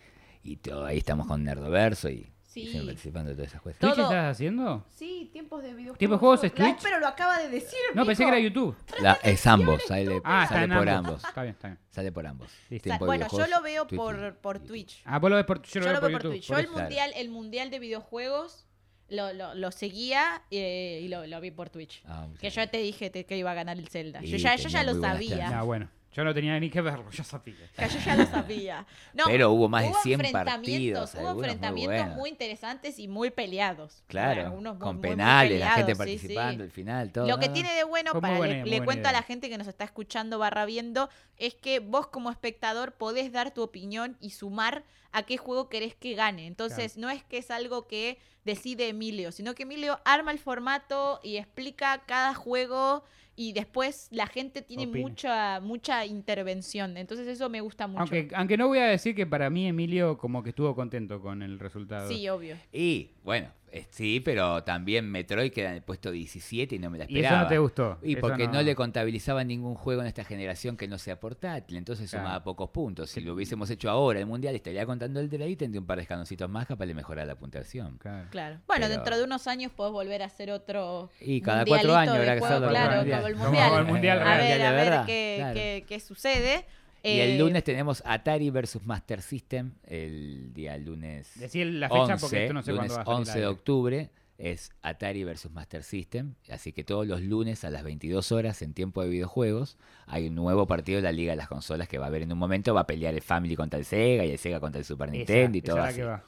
y 0.44 0.56
todo, 0.56 0.86
ahí 0.86 0.98
estamos 0.98 1.26
con 1.26 1.42
Nerdoverso 1.44 2.08
y, 2.08 2.30
Sí. 2.52 2.62
siempre 2.66 2.86
participando 2.86 3.28
de 3.30 3.36
todas 3.36 3.48
esas 3.48 3.62
¿Twitch 3.62 3.76
cuestiones. 3.78 3.96
Todo. 3.96 4.06
estás 4.06 4.36
haciendo? 4.36 4.84
Sí, 4.90 5.30
tiempos 5.32 5.62
de 5.62 5.68
videojuegos. 5.68 5.98
¿Tiempos 5.98 6.16
de 6.16 6.20
juegos 6.20 6.44
es 6.44 6.58
La- 6.58 6.64
Twitch? 6.64 6.82
Pero 6.82 6.98
lo 6.98 7.06
acaba 7.06 7.38
de 7.38 7.48
decir. 7.48 7.78
No, 7.94 8.04
pensé 8.04 8.24
que 8.24 8.28
era 8.28 8.38
YouTube. 8.40 8.76
La- 9.00 9.18
es 9.22 9.46
ambos, 9.46 9.82
sale, 9.86 10.20
Ah, 10.24 10.42
está 10.42 10.54
sale 10.56 10.64
en 10.72 10.78
por 10.78 10.88
ambos. 10.88 11.08
ambos. 11.12 11.24
Está 11.24 11.42
bien, 11.42 11.54
está 11.54 11.68
bien. 11.68 11.78
Sale 11.90 12.10
por 12.12 12.26
ambos. 12.26 12.50
Sí. 12.68 12.78
Sa- 12.78 12.82
Tiempo 12.82 13.04
de 13.04 13.06
Bueno, 13.06 13.26
yo 13.26 13.36
videojuegos, 13.36 13.50
lo 13.58 13.62
veo 13.62 13.82
Twitch 13.86 13.92
y- 13.92 13.96
por, 13.96 14.36
por. 14.38 14.58
Twitch. 14.58 15.02
Ah, 15.04 15.18
vos 15.20 15.30
lo 15.30 15.36
ves 15.36 15.44
por, 15.44 15.62
yo 15.62 15.68
Yo 15.74 15.80
lo 15.80 15.86
veo 15.86 16.00
por 16.00 16.10
por 16.10 16.22
YouTube. 16.22 16.30
Twitch. 16.32 16.42
Yo 16.48 16.54
por 16.54 16.58
el 16.58 16.64
eso. 16.66 16.74
Mundial, 16.78 17.12
el 17.16 17.28
mundial 17.30 17.70
de 17.70 17.78
videojuegos 17.78 18.66
lo, 19.08 19.32
lo, 19.32 19.54
lo 19.54 19.70
seguía 19.72 20.42
eh, 20.50 21.00
y 21.04 21.08
lo, 21.08 21.26
lo 21.26 21.40
vi 21.40 21.50
por 21.52 21.70
Twitch. 21.70 22.02
Ah, 22.06 22.26
Que 22.40 22.50
yo 22.50 22.68
te 22.68 22.78
dije 22.78 23.10
te- 23.10 23.26
que 23.26 23.36
iba 23.36 23.50
a 23.52 23.54
ganar 23.54 23.78
el 23.78 23.88
Zelda. 23.88 24.20
Yo 24.22 24.36
Y 24.36 24.38
ya, 24.40 24.56
yo 24.56 24.62
tenía 24.64 24.68
ya 24.80 24.82
lo 24.84 24.92
muy 24.92 25.00
buenas 25.00 25.16
sabía. 25.16 25.36
chances. 25.38 25.56
Ah, 25.56 25.62
bueno. 25.62 25.88
Yo 26.12 26.24
no 26.24 26.34
tenía 26.34 26.58
ni 26.58 26.70
que 26.70 26.80
verlo, 26.80 27.08
yo 27.10 27.22
sabía. 27.22 27.70
Que 27.76 27.88
yo 27.88 27.98
ya 28.00 28.16
lo 28.16 28.26
sabía. 28.26 28.86
No, 29.14 29.24
Pero 29.26 29.50
hubo 29.52 29.68
más 29.68 29.82
de 29.84 29.92
100 30.02 30.20
enfrentamientos, 30.20 31.10
partidos, 31.10 31.14
Hubo 31.14 31.34
muy 31.34 31.44
enfrentamientos 31.44 32.16
muy, 32.16 32.30
interesantes 32.30 32.98
y 32.98 33.08
muy 33.08 33.30
peleados. 33.30 34.02
Claro, 34.06 34.52
con 34.52 34.62
muy, 34.62 34.92
muy 34.94 35.02
penales, 35.02 35.60
la 35.60 35.70
gente 35.72 35.94
peleados, 35.94 36.06
sí, 36.06 36.18
sí. 36.18 36.34
participando, 36.34 36.64
el 36.64 36.70
final, 36.70 37.12
todo. 37.12 37.26
Lo 37.26 37.38
que 37.38 37.48
tiene 37.48 37.72
de 37.74 37.84
bueno, 37.84 38.12
Fue 38.12 38.20
para 38.20 38.38
buena- 38.38 38.64
le, 38.64 38.84
cuento 38.84 39.08
a 39.08 39.12
la 39.12 39.22
gente 39.22 39.48
que 39.48 39.58
nos 39.58 39.66
está 39.66 39.84
escuchando 39.84 40.38
barra 40.38 40.64
viendo, 40.64 41.10
es 41.36 41.54
que 41.54 41.80
vos 41.80 42.06
como 42.08 42.30
espectador 42.30 42.92
podés 42.92 43.32
dar 43.32 43.52
tu 43.52 43.62
opinión 43.62 44.16
y 44.20 44.30
sumar 44.30 44.84
a 45.12 45.24
qué 45.24 45.36
juego 45.38 45.68
querés 45.68 45.94
que 45.94 46.14
gane. 46.14 46.46
Entonces, 46.46 46.96
no 46.96 47.10
es 47.10 47.24
que 47.24 47.38
es 47.38 47.50
algo 47.50 47.86
que 47.86 48.18
decide 48.44 48.88
Emilio, 48.88 49.32
sino 49.32 49.54
que 49.54 49.64
Emilio 49.64 50.00
arma 50.04 50.30
el 50.32 50.38
formato 50.38 51.20
y 51.22 51.36
explica 51.36 52.02
cada 52.06 52.34
juego 52.34 53.04
y 53.40 53.54
después 53.54 54.08
la 54.10 54.26
gente 54.26 54.60
tiene 54.60 54.86
Opina. 54.86 55.08
mucha 55.08 55.60
mucha 55.60 56.04
intervención. 56.04 56.98
Entonces, 56.98 57.26
eso 57.26 57.48
me 57.48 57.62
gusta 57.62 57.86
mucho. 57.86 58.00
Aunque, 58.00 58.28
aunque 58.34 58.58
no 58.58 58.68
voy 58.68 58.80
a 58.80 58.84
decir 58.84 59.14
que 59.14 59.26
para 59.26 59.48
mí 59.48 59.66
Emilio 59.66 60.18
como 60.18 60.42
que 60.42 60.50
estuvo 60.50 60.74
contento 60.74 61.22
con 61.22 61.40
el 61.40 61.58
resultado. 61.58 62.06
Sí, 62.06 62.28
obvio. 62.28 62.56
Y, 62.70 63.12
bueno, 63.24 63.48
eh, 63.72 63.86
sí, 63.90 64.18
pero 64.18 64.64
también 64.64 65.08
Metroid 65.08 65.52
queda 65.52 65.68
en 65.70 65.76
el 65.76 65.82
puesto 65.82 66.10
17 66.10 66.74
y 66.74 66.78
no 66.80 66.90
me 66.90 66.98
la 66.98 67.04
y 67.04 67.14
esperaba. 67.18 67.36
eso 67.36 67.42
no 67.44 67.48
te 67.48 67.58
gustó. 67.58 67.98
Y 68.02 68.12
eso 68.14 68.20
porque 68.20 68.48
no. 68.48 68.62
le 68.62 68.74
contabilizaban 68.74 69.46
ningún 69.46 69.76
juego 69.76 70.00
en 70.00 70.08
esta 70.08 70.24
generación 70.24 70.76
que 70.76 70.88
no 70.88 70.98
sea 70.98 71.20
portátil, 71.20 71.76
entonces 71.76 72.10
Claro. 72.10 72.24
sumaba 72.26 72.42
pocos 72.42 72.70
puntos. 72.70 73.10
Si 73.10 73.20
lo 73.20 73.32
hubiésemos 73.34 73.70
hecho 73.70 73.88
ahora, 73.88 74.18
el 74.18 74.26
Mundial, 74.26 74.56
estaría 74.56 74.84
contando 74.86 75.20
el 75.20 75.30
delay 75.30 75.52
y 75.52 75.56
tendría 75.56 75.80
un 75.80 75.86
par 75.86 75.98
de 75.98 76.02
escaloncitos 76.02 76.50
más 76.50 76.66
capaz 76.66 76.86
de 76.86 76.94
mejorar 76.94 77.28
la 77.28 77.36
puntuación. 77.36 77.96
Claro. 77.98 78.26
Claro. 78.30 78.58
Bueno, 78.66 78.86
Pero- 78.86 78.96
dentro 78.96 79.18
de 79.18 79.22
unos 79.24 79.46
años 79.46 79.70
podés 79.70 79.92
volver 79.92 80.22
a 80.22 80.26
hacer 80.26 80.50
otro. 80.50 81.10
Y 81.20 81.40
cada 81.40 81.64
cuatro 81.64 81.94
años 81.94 82.14
de 82.14 82.20
habrá 82.22 82.38
que 82.38 82.44
hacerlo 82.44 82.68
Claro, 82.70 82.88
como 82.88 83.26
el 83.28 83.36
Mundial. 83.36 83.68
Como 83.68 83.78
el 83.78 83.86
Mundial 83.86 84.18
a 84.22 84.36
ver, 84.36 84.58
de 84.58 84.64
a 84.64 84.70
ver 84.72 84.84
verdad, 84.84 85.06
qué, 85.06 85.34
claro. 85.38 85.54
qué- 85.54 85.84
qué 85.86 86.00
sucede. 86.00 86.64
Y 87.02 87.20
el 87.20 87.30
Eh, 87.30 87.38
lunes 87.38 87.64
tenemos 87.64 88.02
Atari 88.04 88.50
versus 88.50 88.84
Master 88.84 89.22
System, 89.22 89.72
el 89.84 90.52
día 90.52 90.76
lunes 90.78 91.30
Decir 91.38 91.66
la 91.66 91.88
fecha 91.88 92.00
11, 92.02 92.16
porque 92.20 92.42
esto 92.42 92.54
no 92.54 92.62
sé 92.62 92.72
lunes 92.72 92.92
cuándo 92.92 92.96
va 92.96 93.02
a 93.02 93.04
salir 93.04 93.18
11 93.20 93.32
al 93.32 93.40
de 93.40 93.46
octubre 93.46 94.10
es 94.38 94.70
Atari 94.82 95.22
versus 95.24 95.50
Master 95.52 95.82
System, 95.82 96.34
así 96.50 96.72
que 96.72 96.82
todos 96.84 97.06
los 97.06 97.20
lunes 97.20 97.62
a 97.64 97.70
las 97.70 97.84
22 97.84 98.32
horas 98.32 98.62
en 98.62 98.72
tiempo 98.72 99.02
de 99.02 99.08
videojuegos 99.10 99.76
hay 100.06 100.28
un 100.28 100.34
nuevo 100.34 100.66
partido 100.66 100.96
de 100.96 101.02
la 101.02 101.12
Liga 101.12 101.32
de 101.32 101.36
las 101.36 101.48
Consolas 101.48 101.88
que 101.88 101.98
va 101.98 102.06
a 102.06 102.08
haber 102.08 102.22
en 102.22 102.32
un 102.32 102.38
momento, 102.38 102.72
va 102.74 102.80
a 102.82 102.86
pelear 102.86 103.12
el 103.14 103.20
Family 103.22 103.54
contra 103.56 103.78
el 103.78 103.84
Sega 103.84 104.24
y 104.24 104.30
el 104.30 104.38
Sega 104.38 104.58
contra 104.60 104.78
el 104.78 104.84
Super 104.86 105.08
Esa- 105.08 105.16
Nintendo 105.18 105.56
y 105.56 105.60
esa 105.60 105.66
todo 105.66 105.76
es 105.78 105.82
la 105.82 105.88
así. 105.88 105.96
que 105.98 106.04
va. 106.04 106.24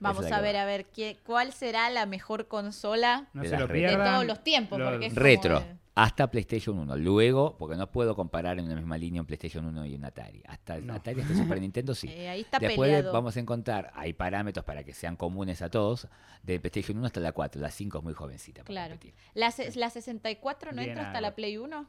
Vamos 0.00 0.18
Esa 0.18 0.26
es 0.26 0.30
la 0.30 0.36
a 0.36 0.40
ver, 0.40 0.54
va. 0.54 0.62
a 0.62 0.66
ver, 0.66 0.86
qué, 0.86 1.16
cuál 1.26 1.52
será 1.52 1.90
la 1.90 2.06
mejor 2.06 2.46
consola 2.46 3.26
No 3.32 3.42
De 3.42 3.48
se 3.48 3.56
lo 3.58 3.66
de 3.66 3.96
todos 3.96 4.24
los 4.26 4.44
tiempos. 4.44 4.78
Los- 4.78 4.90
porque 4.92 5.06
es 5.06 5.12
como 5.14 5.24
Retro, 5.24 5.64
hasta 6.02 6.30
PlayStation 6.30 6.78
1. 6.78 6.96
Luego, 6.96 7.56
porque 7.58 7.76
no 7.76 7.90
puedo 7.90 8.14
comparar 8.14 8.58
en 8.58 8.68
la 8.68 8.76
misma 8.76 8.96
línea 8.96 9.20
un 9.20 9.26
PlayStation 9.26 9.64
1 9.64 9.86
y 9.86 9.94
un 9.96 10.04
Atari. 10.04 10.42
Hasta 10.46 10.76
el 10.76 10.86
No. 10.86 10.94
Atari 10.94 11.20
hasta 11.20 11.32
el 11.32 11.38
Super 11.40 11.60
Nintendo 11.60 11.94
sí. 11.94 12.08
eh, 12.10 12.28
ahí 12.28 12.40
está 12.42 12.58
Después 12.58 12.88
peleado. 12.88 13.12
vamos 13.12 13.36
a 13.36 13.40
encontrar, 13.40 13.90
hay 13.94 14.12
parámetros 14.12 14.64
para 14.64 14.84
que 14.84 14.92
sean 14.92 15.16
comunes 15.16 15.60
a 15.62 15.70
todos, 15.70 16.06
de 16.42 16.60
PlayStation 16.60 16.98
1 16.98 17.06
hasta 17.06 17.20
la 17.20 17.32
4. 17.32 17.60
La 17.60 17.70
5 17.70 17.98
es 17.98 18.04
muy 18.04 18.14
jovencita. 18.14 18.62
para 18.62 18.66
Claro. 18.66 18.96
La, 19.34 19.50
se- 19.50 19.74
la 19.78 19.90
64 19.90 20.70
no 20.72 20.78
Bien, 20.78 20.90
entra 20.90 21.06
hasta 21.08 21.20
la 21.20 21.34
Play 21.34 21.58
1. 21.58 21.86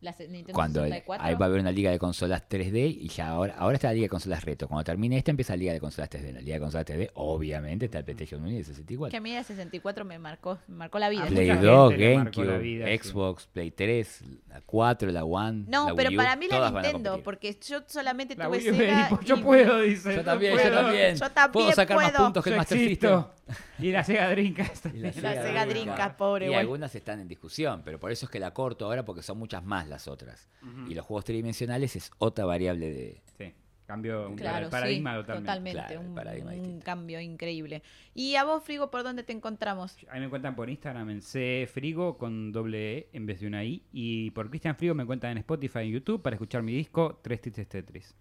La 0.00 0.12
se- 0.12 0.28
Nintendo 0.28 0.52
Cuando 0.52 0.80
el- 0.84 0.90
64. 0.90 1.26
ahí 1.26 1.34
va 1.34 1.46
a 1.46 1.48
haber 1.48 1.60
una 1.60 1.72
liga 1.72 1.90
de 1.90 1.98
consolas 1.98 2.42
3D 2.48 2.86
y 3.00 3.08
ya 3.08 3.28
ahora, 3.28 3.54
ahora 3.58 3.76
está 3.76 3.88
la 3.88 3.94
liga 3.94 4.04
de 4.04 4.08
consolas 4.10 4.44
retro. 4.44 4.68
Cuando 4.68 4.84
termine 4.84 5.16
esta 5.16 5.30
empieza 5.30 5.54
la 5.54 5.56
liga 5.58 5.72
de 5.72 5.80
consolas 5.80 6.10
3D. 6.10 6.32
La 6.32 6.40
liga 6.40 6.54
de 6.54 6.60
consolas 6.60 6.86
3D, 6.86 7.10
obviamente, 7.14 7.86
está 7.86 7.98
el 7.98 8.04
PlayStation 8.04 8.42
1 8.42 8.50
y 8.52 8.56
el 8.58 8.64
64. 8.64 9.10
Que 9.10 9.16
a 9.16 9.20
mí 9.20 9.32
la 9.32 9.42
64 9.42 10.04
me 10.04 10.18
marcó, 10.18 10.58
me 10.68 10.76
marcó 10.76 10.98
la 10.98 11.08
vida. 11.08 11.24
A 11.24 11.26
Play 11.26 11.48
mucha 11.50 11.60
2, 11.62 11.90
gente 11.92 12.04
le 12.08 12.16
marcó 12.18 12.40
la 12.44 12.46
GameCube, 12.52 12.62
vida, 12.62 12.86
sí. 12.86 12.98
Xbox, 13.08 13.46
Play 13.46 13.70
3, 13.70 14.22
la 14.48 14.60
4, 14.60 15.10
la 15.10 15.24
One. 15.24 15.64
No, 15.68 15.88
la 15.88 15.94
pero 15.94 16.08
Wii 16.10 16.16
U, 16.16 16.20
para 16.20 16.36
mí 16.36 16.46
la 16.48 16.70
Nintendo, 16.70 17.20
porque 17.24 17.58
yo 17.66 17.80
solamente 17.86 18.36
La 18.36 18.46
tuve 18.46 18.58
Wii 18.58 18.70
U, 18.70 18.74
Sega 18.76 19.08
y- 19.20 19.24
yo 19.24 19.42
puedo, 19.42 19.80
dice. 19.80 20.14
Yo 20.16 20.24
también, 20.24 20.52
puedo. 20.54 20.68
yo 20.68 20.74
también. 20.74 21.14
Yo 21.16 21.30
también 21.30 21.52
Puedo 21.52 21.72
sacar 21.72 21.96
más 21.96 22.12
puntos 22.12 22.44
que 22.44 22.50
el 22.50 22.54
Yo 22.54 22.58
Master 22.58 22.78
existo. 22.78 23.32
System. 23.46 23.56
Y 23.78 23.92
la 23.92 24.02
Sega 24.04 24.28
Dreamcast. 24.30 24.86
Y 24.86 24.98
la 24.98 25.08
La 25.22 25.42
Sega 25.42 25.66
Dreamcast, 25.66 26.16
pobre, 26.16 26.50
Y 26.50 26.54
algunas 26.54 26.94
están 26.94 27.20
en 27.20 27.28
discusión, 27.28 27.82
pero 27.84 27.98
por 28.00 28.10
eso 28.10 28.26
es 28.26 28.30
que 28.30 28.40
la 28.40 28.52
corto 28.52 28.86
ahora 28.86 29.04
porque 29.04 29.22
son 29.22 29.38
muchas 29.38 29.64
más 29.64 29.85
las 29.88 30.08
otras. 30.08 30.48
Y 30.88 30.94
los 30.94 31.04
juegos 31.06 31.24
tridimensionales 31.24 31.94
es 31.96 32.10
otra 32.18 32.44
variable 32.44 32.92
de... 32.92 33.22
Sí, 33.38 33.52
cambio 33.86 34.28
un 34.28 34.36
Claro, 34.36 34.68
paradigma 34.68 35.12
sí, 35.12 35.16
totalmente. 35.20 35.46
totalmente. 35.46 35.78
Claro, 35.80 36.00
el 36.00 36.06
un, 36.08 36.14
paradigma 36.14 36.50
un 36.50 36.56
distinto. 36.56 36.84
cambio 36.84 37.20
increíble. 37.20 37.82
¿Y 38.14 38.34
a 38.34 38.44
vos, 38.44 38.64
Frigo, 38.64 38.90
por 38.90 39.04
dónde 39.04 39.22
te 39.22 39.32
encontramos? 39.32 39.96
A 40.10 40.14
mí 40.14 40.20
me 40.20 40.26
encuentran 40.26 40.56
por 40.56 40.68
Instagram 40.68 41.10
en 41.10 41.22
Frigo 41.68 42.18
con 42.18 42.50
doble 42.52 42.98
E 42.98 43.08
en 43.12 43.26
vez 43.26 43.40
de 43.40 43.46
una 43.46 43.64
I. 43.64 43.84
Y 43.92 44.30
por 44.32 44.48
Cristian 44.50 44.74
Frigo 44.76 44.94
me 44.94 45.04
encuentran 45.04 45.32
en 45.32 45.38
Spotify 45.38 45.80
y 45.80 45.92
YouTube 45.92 46.20
para 46.22 46.34
escuchar 46.34 46.62
mi 46.62 46.72
disco 46.72 47.20
Tres 47.22 47.40
Tristes 47.40 47.68
Tetris. 47.68 48.14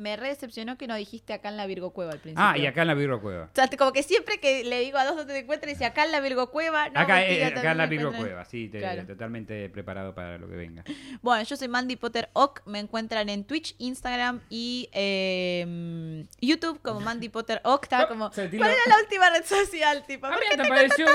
Me 0.00 0.16
re 0.16 0.28
decepcionó 0.28 0.78
que 0.78 0.86
no 0.86 0.94
dijiste 0.96 1.32
acá 1.34 1.50
en 1.50 1.56
la 1.58 1.66
Virgo 1.66 1.90
Cueva 1.90 2.12
al 2.12 2.18
principio. 2.20 2.42
Ah, 2.44 2.56
y 2.56 2.64
acá 2.66 2.82
en 2.82 2.88
la 2.88 2.94
Virgo 2.94 3.20
Cueva. 3.20 3.44
O 3.52 3.54
sea, 3.54 3.68
como 3.76 3.92
que 3.92 4.02
siempre 4.02 4.40
que 4.40 4.64
le 4.64 4.80
digo 4.80 4.96
a 4.98 5.04
dos 5.04 5.14
donde 5.16 5.34
te 5.34 5.40
encuentras, 5.40 5.72
dice 5.72 5.84
acá 5.84 6.04
en 6.04 6.12
la 6.12 6.20
Virgo 6.20 6.50
Cueva. 6.50 6.88
No, 6.88 6.98
acá, 7.00 7.16
mentira, 7.16 7.48
eh, 7.48 7.54
acá 7.58 7.70
en 7.72 7.78
la 7.78 7.86
Virgo 7.86 8.12
Cueva, 8.12 8.44
sí, 8.46 8.68
te- 8.68 8.78
Claro. 8.78 9.04
totalmente 9.06 9.68
preparado 9.68 10.14
para 10.14 10.38
lo 10.38 10.48
que 10.48 10.56
venga. 10.56 10.84
Bueno, 11.22 11.44
yo 11.44 11.56
soy 11.56 11.68
Mandy 11.68 11.96
Potter 11.96 12.30
Ock. 12.32 12.62
Me 12.66 12.78
encuentran 12.78 13.28
en 13.28 13.44
Twitch, 13.44 13.74
Instagram 13.78 14.40
y 14.48 14.88
eh, 14.92 16.24
YouTube 16.40 16.80
como 16.82 17.00
Mandy 17.00 17.28
Potter 17.28 17.60
Ock. 17.64 17.84
Estaba 17.84 18.08
como, 18.08 18.30
¿cuál 18.30 18.48
era 18.54 18.80
la 18.86 18.98
última 19.02 19.30
red 19.30 19.44
social? 19.44 20.04
Tipo, 20.06 20.26
Ah, 20.26 20.30
¿por 20.30 20.38
mira, 20.40 20.50
qué 20.50 20.56
te 20.56 20.62
apareció 20.62 21.06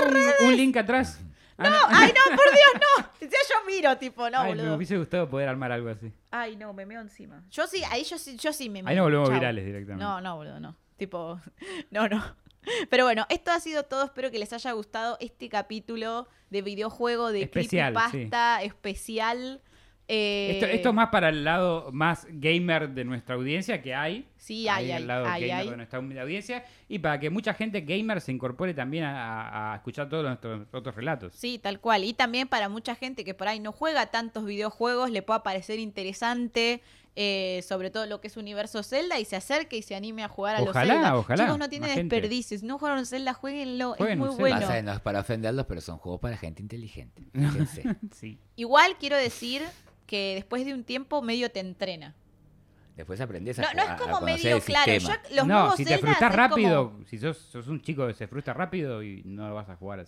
un 0.47 0.55
link 0.55 0.77
atrás. 0.77 1.19
Ah, 1.57 1.69
No, 1.69 1.77
ay 1.89 2.11
no, 2.13 2.35
por 2.35 2.45
Dios, 2.45 2.73
no. 2.75 3.09
Decía 3.19 3.39
yo 3.49 3.65
miro, 3.65 3.97
tipo, 3.97 4.29
no, 4.29 4.39
Ay, 4.39 4.51
me 4.53 4.57
boludo. 4.61 4.75
hubiese 4.75 4.97
gustado 4.97 5.29
poder 5.29 5.47
armar 5.47 5.71
algo 5.71 5.89
así. 5.89 6.11
Ay, 6.31 6.55
no, 6.57 6.73
me 6.73 6.85
meo 6.85 6.99
encima. 7.01 7.43
Yo 7.49 7.65
sí, 7.67 7.81
ahí 7.89 8.03
yo 8.03 8.17
sí, 8.17 8.35
yo 8.37 8.51
sí 8.51 8.69
me 8.69 8.79
Ahí 8.85 8.95
nos 8.95 9.05
volvemos 9.05 9.29
Chau. 9.29 9.39
virales 9.39 9.65
directamente. 9.65 10.03
No, 10.03 10.19
no, 10.21 10.35
boludo, 10.35 10.59
no. 10.59 10.75
Tipo, 10.97 11.39
no, 11.91 12.07
no. 12.09 12.23
Pero 12.89 13.03
bueno, 13.05 13.25
esto 13.29 13.51
ha 13.51 13.59
sido 13.59 13.83
todo. 13.83 14.03
Espero 14.05 14.31
que 14.31 14.39
les 14.39 14.51
haya 14.51 14.71
gustado 14.71 15.17
este 15.19 15.49
capítulo 15.49 16.27
de 16.49 16.61
videojuego 16.61 17.31
de 17.31 17.43
Especial, 17.43 17.93
creepypasta 17.93 18.63
especial. 18.63 19.61
Eh, 20.07 20.51
Esto, 20.53 20.65
esto 20.67 20.89
es 20.89 20.95
más 20.95 21.09
para 21.09 21.29
el 21.29 21.43
lado 21.43 21.89
más 21.91 22.27
gamer 22.29 22.89
de 22.89 23.03
nuestra 23.05 23.35
audiencia 23.35 23.81
que 23.81 23.95
hay. 23.95 24.27
Sí, 24.37 24.67
hay, 24.67 24.91
al 24.91 25.01
hay, 25.01 25.07
lado 25.07 25.25
hay, 25.25 25.47
gamer 25.47 25.73
hay. 25.79 25.83
está 25.83 25.99
la 25.99 26.21
audiencia 26.21 26.63
y 26.87 26.99
para 26.99 27.19
que 27.19 27.31
mucha 27.31 27.55
gente 27.55 27.81
gamer 27.81 28.21
se 28.21 28.31
incorpore 28.31 28.75
también 28.75 29.05
a, 29.05 29.73
escuchar 29.75 30.07
todos 30.07 30.23
nuestros 30.23 30.67
otros 30.71 30.93
relatos. 30.95 31.33
Sí, 31.33 31.57
tal 31.57 31.79
cual. 31.79 32.03
Y 32.03 32.13
también 32.13 32.47
para 32.47 32.69
mucha 32.69 32.93
gente 32.93 33.23
que 33.23 33.33
por 33.33 33.47
ahí 33.47 33.59
no 33.59 33.71
juega 33.71 34.05
tantos 34.07 34.45
videojuegos, 34.45 35.09
le 35.09 35.23
pueda 35.23 35.41
parecer 35.41 35.79
interesante, 35.79 36.83
eh, 37.15 37.63
sobre 37.67 37.89
todo 37.89 38.05
lo 38.05 38.21
que 38.21 38.27
es 38.27 38.37
universo 38.37 38.83
Zelda, 38.83 39.17
y 39.19 39.25
se 39.25 39.35
acerque 39.35 39.77
y 39.77 39.81
se 39.81 39.95
anime 39.95 40.23
a 40.23 40.27
jugar 40.27 40.57
a 40.57 40.61
Ojalá, 40.61 40.85
los 40.85 40.93
Zelda. 40.93 41.17
ojalá, 41.17 41.43
Chicos, 41.45 41.57
no 41.57 41.69
tiene 41.69 41.87
más 41.87 41.95
gente. 41.95 42.15
desperdicio. 42.15 42.59
Si 42.59 42.65
no 42.67 42.77
jugaron 42.77 43.07
Zelda, 43.07 43.33
jueguenlo. 43.33 43.95
Jueguen 43.95 44.21
es 44.21 44.27
muy 44.27 44.35
bueno. 44.35 44.59
Pasa 44.61 44.81
no 44.83 44.93
es 44.93 44.99
para 44.99 45.21
ofenderlos, 45.21 45.65
pero 45.65 45.81
son 45.81 45.97
juegos 45.97 46.21
para 46.21 46.37
gente 46.37 46.61
inteligente. 46.61 47.23
Fíjense. 47.33 47.95
Sí. 48.13 48.37
Igual 48.55 48.97
quiero 48.99 49.17
decir 49.17 49.63
que 50.05 50.35
después 50.35 50.65
de 50.65 50.73
un 50.73 50.83
tiempo 50.83 51.21
medio 51.21 51.49
te 51.51 51.59
entrena. 51.59 52.13
Después 52.95 53.19
aprendes 53.19 53.59
a, 53.59 53.63
No, 53.63 53.67
no 53.73 53.83
es 53.93 54.01
como 54.01 54.21
medio 54.21 54.55
el 54.55 54.61
claro. 54.63 54.91
los 55.33 55.45
no, 55.47 55.59
nuevos 55.59 55.75
si 55.75 55.83
te 55.83 55.97
frustras 55.97 56.33
rápido, 56.33 56.91
como- 56.93 57.05
si 57.05 57.17
sos, 57.17 57.37
sos 57.37 57.67
un 57.67 57.81
chico 57.81 58.07
que 58.07 58.13
se 58.13 58.27
frustra 58.27 58.53
rápido 58.53 59.03
y 59.03 59.21
no 59.25 59.49
lo 59.49 59.55
vas 59.55 59.69
a 59.69 59.75
jugar. 59.75 60.05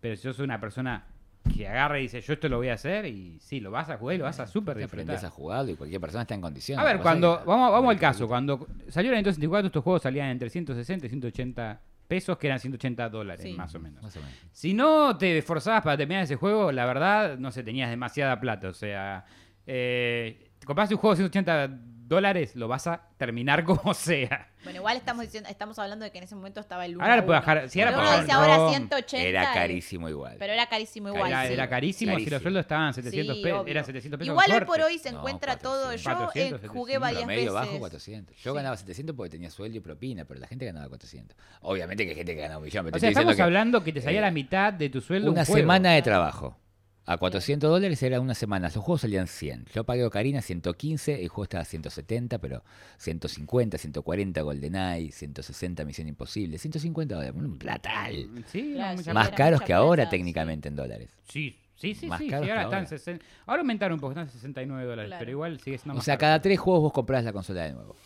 Pero 0.00 0.16
si 0.16 0.22
sos 0.22 0.40
una 0.40 0.58
persona 0.58 1.06
que 1.54 1.68
agarra 1.68 1.98
y 2.00 2.02
dice, 2.02 2.20
yo 2.20 2.32
esto 2.32 2.48
lo 2.48 2.56
voy 2.56 2.68
a 2.70 2.74
hacer, 2.74 3.06
y 3.06 3.38
sí, 3.40 3.60
lo 3.60 3.70
vas 3.70 3.88
a 3.88 3.98
jugar 3.98 4.14
y 4.16 4.18
lo 4.18 4.24
vas 4.24 4.40
a 4.40 4.46
súper 4.48 4.76
Te 4.78 4.84
aprendes 4.84 5.10
a 5.10 5.26
disfrutar. 5.26 5.36
jugarlo 5.36 5.70
y 5.72 5.76
cualquier 5.76 6.00
persona 6.00 6.22
está 6.22 6.34
en 6.34 6.40
condiciones. 6.40 6.84
A 6.84 6.88
ver, 6.88 7.00
cuando 7.00 7.42
vamos, 7.44 7.70
vamos 7.70 7.90
al 7.90 7.98
caso, 8.00 8.26
cuando 8.26 8.66
salió 8.88 9.10
la 9.12 9.18
Nintendo 9.18 9.34
64, 9.34 9.66
estos 9.68 9.84
juegos 9.84 10.02
salían 10.02 10.28
entre 10.28 10.50
160 10.50 11.06
y 11.06 11.08
180 11.08 11.80
pesos, 12.14 12.36
que 12.36 12.46
eran 12.48 12.58
180 12.58 13.08
dólares, 13.08 13.42
Sí. 13.42 13.54
más 13.54 13.74
o 13.74 13.80
menos. 13.80 14.02
Más 14.02 14.14
o 14.16 14.20
menos. 14.20 14.34
Si 14.52 14.74
no 14.74 15.16
te 15.16 15.38
esforzabas 15.38 15.82
para 15.82 15.96
terminar 15.96 16.24
ese 16.24 16.36
juego, 16.36 16.70
la 16.72 16.84
verdad, 16.84 17.38
no 17.38 17.50
sé, 17.50 17.62
tenías 17.62 17.88
demasiada 17.88 18.38
plata. 18.38 18.68
O 18.68 18.74
sea, 18.74 19.24
eh, 19.66 20.50
te 20.58 20.66
compraste 20.66 20.94
un 20.94 21.00
juego 21.00 21.14
de 21.14 21.22
180 21.22 21.68
dólares, 22.08 22.54
lo 22.56 22.68
vas 22.68 22.86
a 22.86 23.08
terminar 23.16 23.64
como 23.64 23.94
sea. 23.94 24.48
Bueno, 24.64 24.78
igual 24.78 24.96
estamos 24.96 25.24
diciendo, 25.24 25.48
estamos 25.50 25.76
hablando 25.78 26.04
de 26.04 26.12
que 26.12 26.18
en 26.18 26.24
ese 26.24 26.36
momento 26.36 26.60
estaba 26.60 26.84
el 26.86 26.94
1 26.94 27.02
Ahora 27.02 27.16
lo 27.16 27.26
puedes 27.26 27.40
bajar- 27.42 27.68
si 27.68 27.80
ahora 27.80 28.20
dice 28.20 28.30
ahora 28.32 28.56
ROM, 28.58 28.68
180. 28.70 29.28
Era 29.28 29.52
carísimo 29.52 30.08
igual. 30.08 30.36
Pero 30.38 30.52
era 30.52 30.66
carísimo 30.68 31.08
igual. 31.08 31.30
era, 31.30 31.46
sí. 31.48 31.52
era 31.54 31.68
carísimo, 31.68 32.16
si 32.18 32.30
los 32.30 32.40
sueldos 32.42 32.60
estaban 32.60 32.94
700 32.94 33.36
Sí, 33.36 33.42
pesos, 33.42 33.64
era 33.66 33.82
700 33.84 34.18
pesos. 34.18 34.32
Igual 34.32 34.52
hoy 34.52 34.64
por 34.66 34.80
hoy 34.82 34.98
se 34.98 35.10
No, 35.10 35.18
encuentra 35.18 35.56
todo. 35.58 35.84
400. 35.86 36.02
Yo 36.04 36.16
400, 36.26 36.64
eh, 36.64 36.68
jugué 36.68 36.92
700. 36.94 37.00
varias 37.00 37.22
Promedio 37.24 37.52
veces. 37.54 37.68
bajo 37.68 37.78
400. 37.80 38.36
Yo 38.36 38.52
Sí. 38.52 38.56
ganaba 38.56 38.76
700 38.76 39.16
porque 39.16 39.30
tenía 39.30 39.50
sueldo 39.50 39.78
y 39.78 39.80
propina, 39.80 40.24
pero 40.24 40.38
la 40.38 40.46
gente 40.46 40.64
ganaba 40.64 40.88
400. 40.88 41.36
Obviamente 41.62 42.04
que 42.04 42.10
hay 42.10 42.16
gente 42.16 42.34
que 42.36 42.40
gana 42.42 42.58
un 42.58 42.64
millón. 42.64 42.84
Pero 42.84 42.96
O 42.96 43.00
sea, 43.00 43.08
estamos 43.08 43.34
que 43.34 43.42
hablando 43.42 43.82
que 43.82 43.92
te 43.92 44.00
salía 44.00 44.20
eh, 44.20 44.22
la 44.22 44.30
mitad 44.30 44.72
de 44.72 44.88
tu 44.90 45.00
sueldo. 45.00 45.26
un 45.28 45.32
Una 45.34 45.44
semana 45.44 45.92
de 45.92 46.02
trabajo. 46.02 46.56
A 47.04 47.16
400 47.16 47.68
dólares 47.68 48.00
era 48.04 48.20
una 48.20 48.34
semana. 48.34 48.66
Los 48.68 48.76
juegos 48.76 49.00
salían 49.00 49.26
100. 49.26 49.66
Yo 49.74 49.82
pagué 49.84 50.04
Ocarina 50.04 50.40
115, 50.40 51.20
el 51.22 51.28
juego 51.28 51.42
estaba 51.44 51.62
a 51.62 51.64
170, 51.64 52.38
pero 52.38 52.62
150, 52.98 53.76
140 53.76 54.40
GoldenEye, 54.42 55.10
160 55.10 55.84
Misión 55.84 56.06
Imposible, 56.08 56.58
150 56.58 57.14
dólares. 57.16 57.34
Un 57.36 57.58
platal. 57.58 58.28
Sí, 58.46 58.74
Claro, 58.74 58.96
mucha 58.98 59.10
sí. 59.10 59.14
Más 59.14 59.30
caros 59.30 59.62
que 59.62 59.72
ahora 59.72 60.02
plata, 60.04 60.10
técnicamente 60.10 60.68
en 60.68 60.76
dólares. 60.76 61.10
Sí, 61.28 61.58
sí, 61.74 61.94
sí, 61.96 62.06
Más 62.06 62.18
sí, 62.20 62.26
sí, 62.26 62.30
caros 62.30 62.46
que 62.46 62.52
ahora 62.52 62.62
están 62.62 62.78
ahora. 62.84 62.88
60 62.88 63.24
Ahora 63.46 63.60
aumentaron 63.62 63.94
un 63.94 64.00
poco, 64.00 64.12
están 64.12 64.28
69 64.28 64.84
dólares, 64.88 65.08
Claro. 65.08 65.18
pero 65.20 65.30
igual 65.32 65.58
sigue 65.60 65.78
siendo 65.78 65.94
O 65.94 65.96
más 65.96 66.04
sea, 66.04 66.14
caro. 66.16 66.20
cada 66.28 66.40
tres 66.42 66.60
juegos 66.60 66.82
vos 66.82 66.92
comprás 66.92 67.24
la 67.24 67.32
consola 67.32 67.64
de 67.64 67.72
nuevo. 67.72 67.96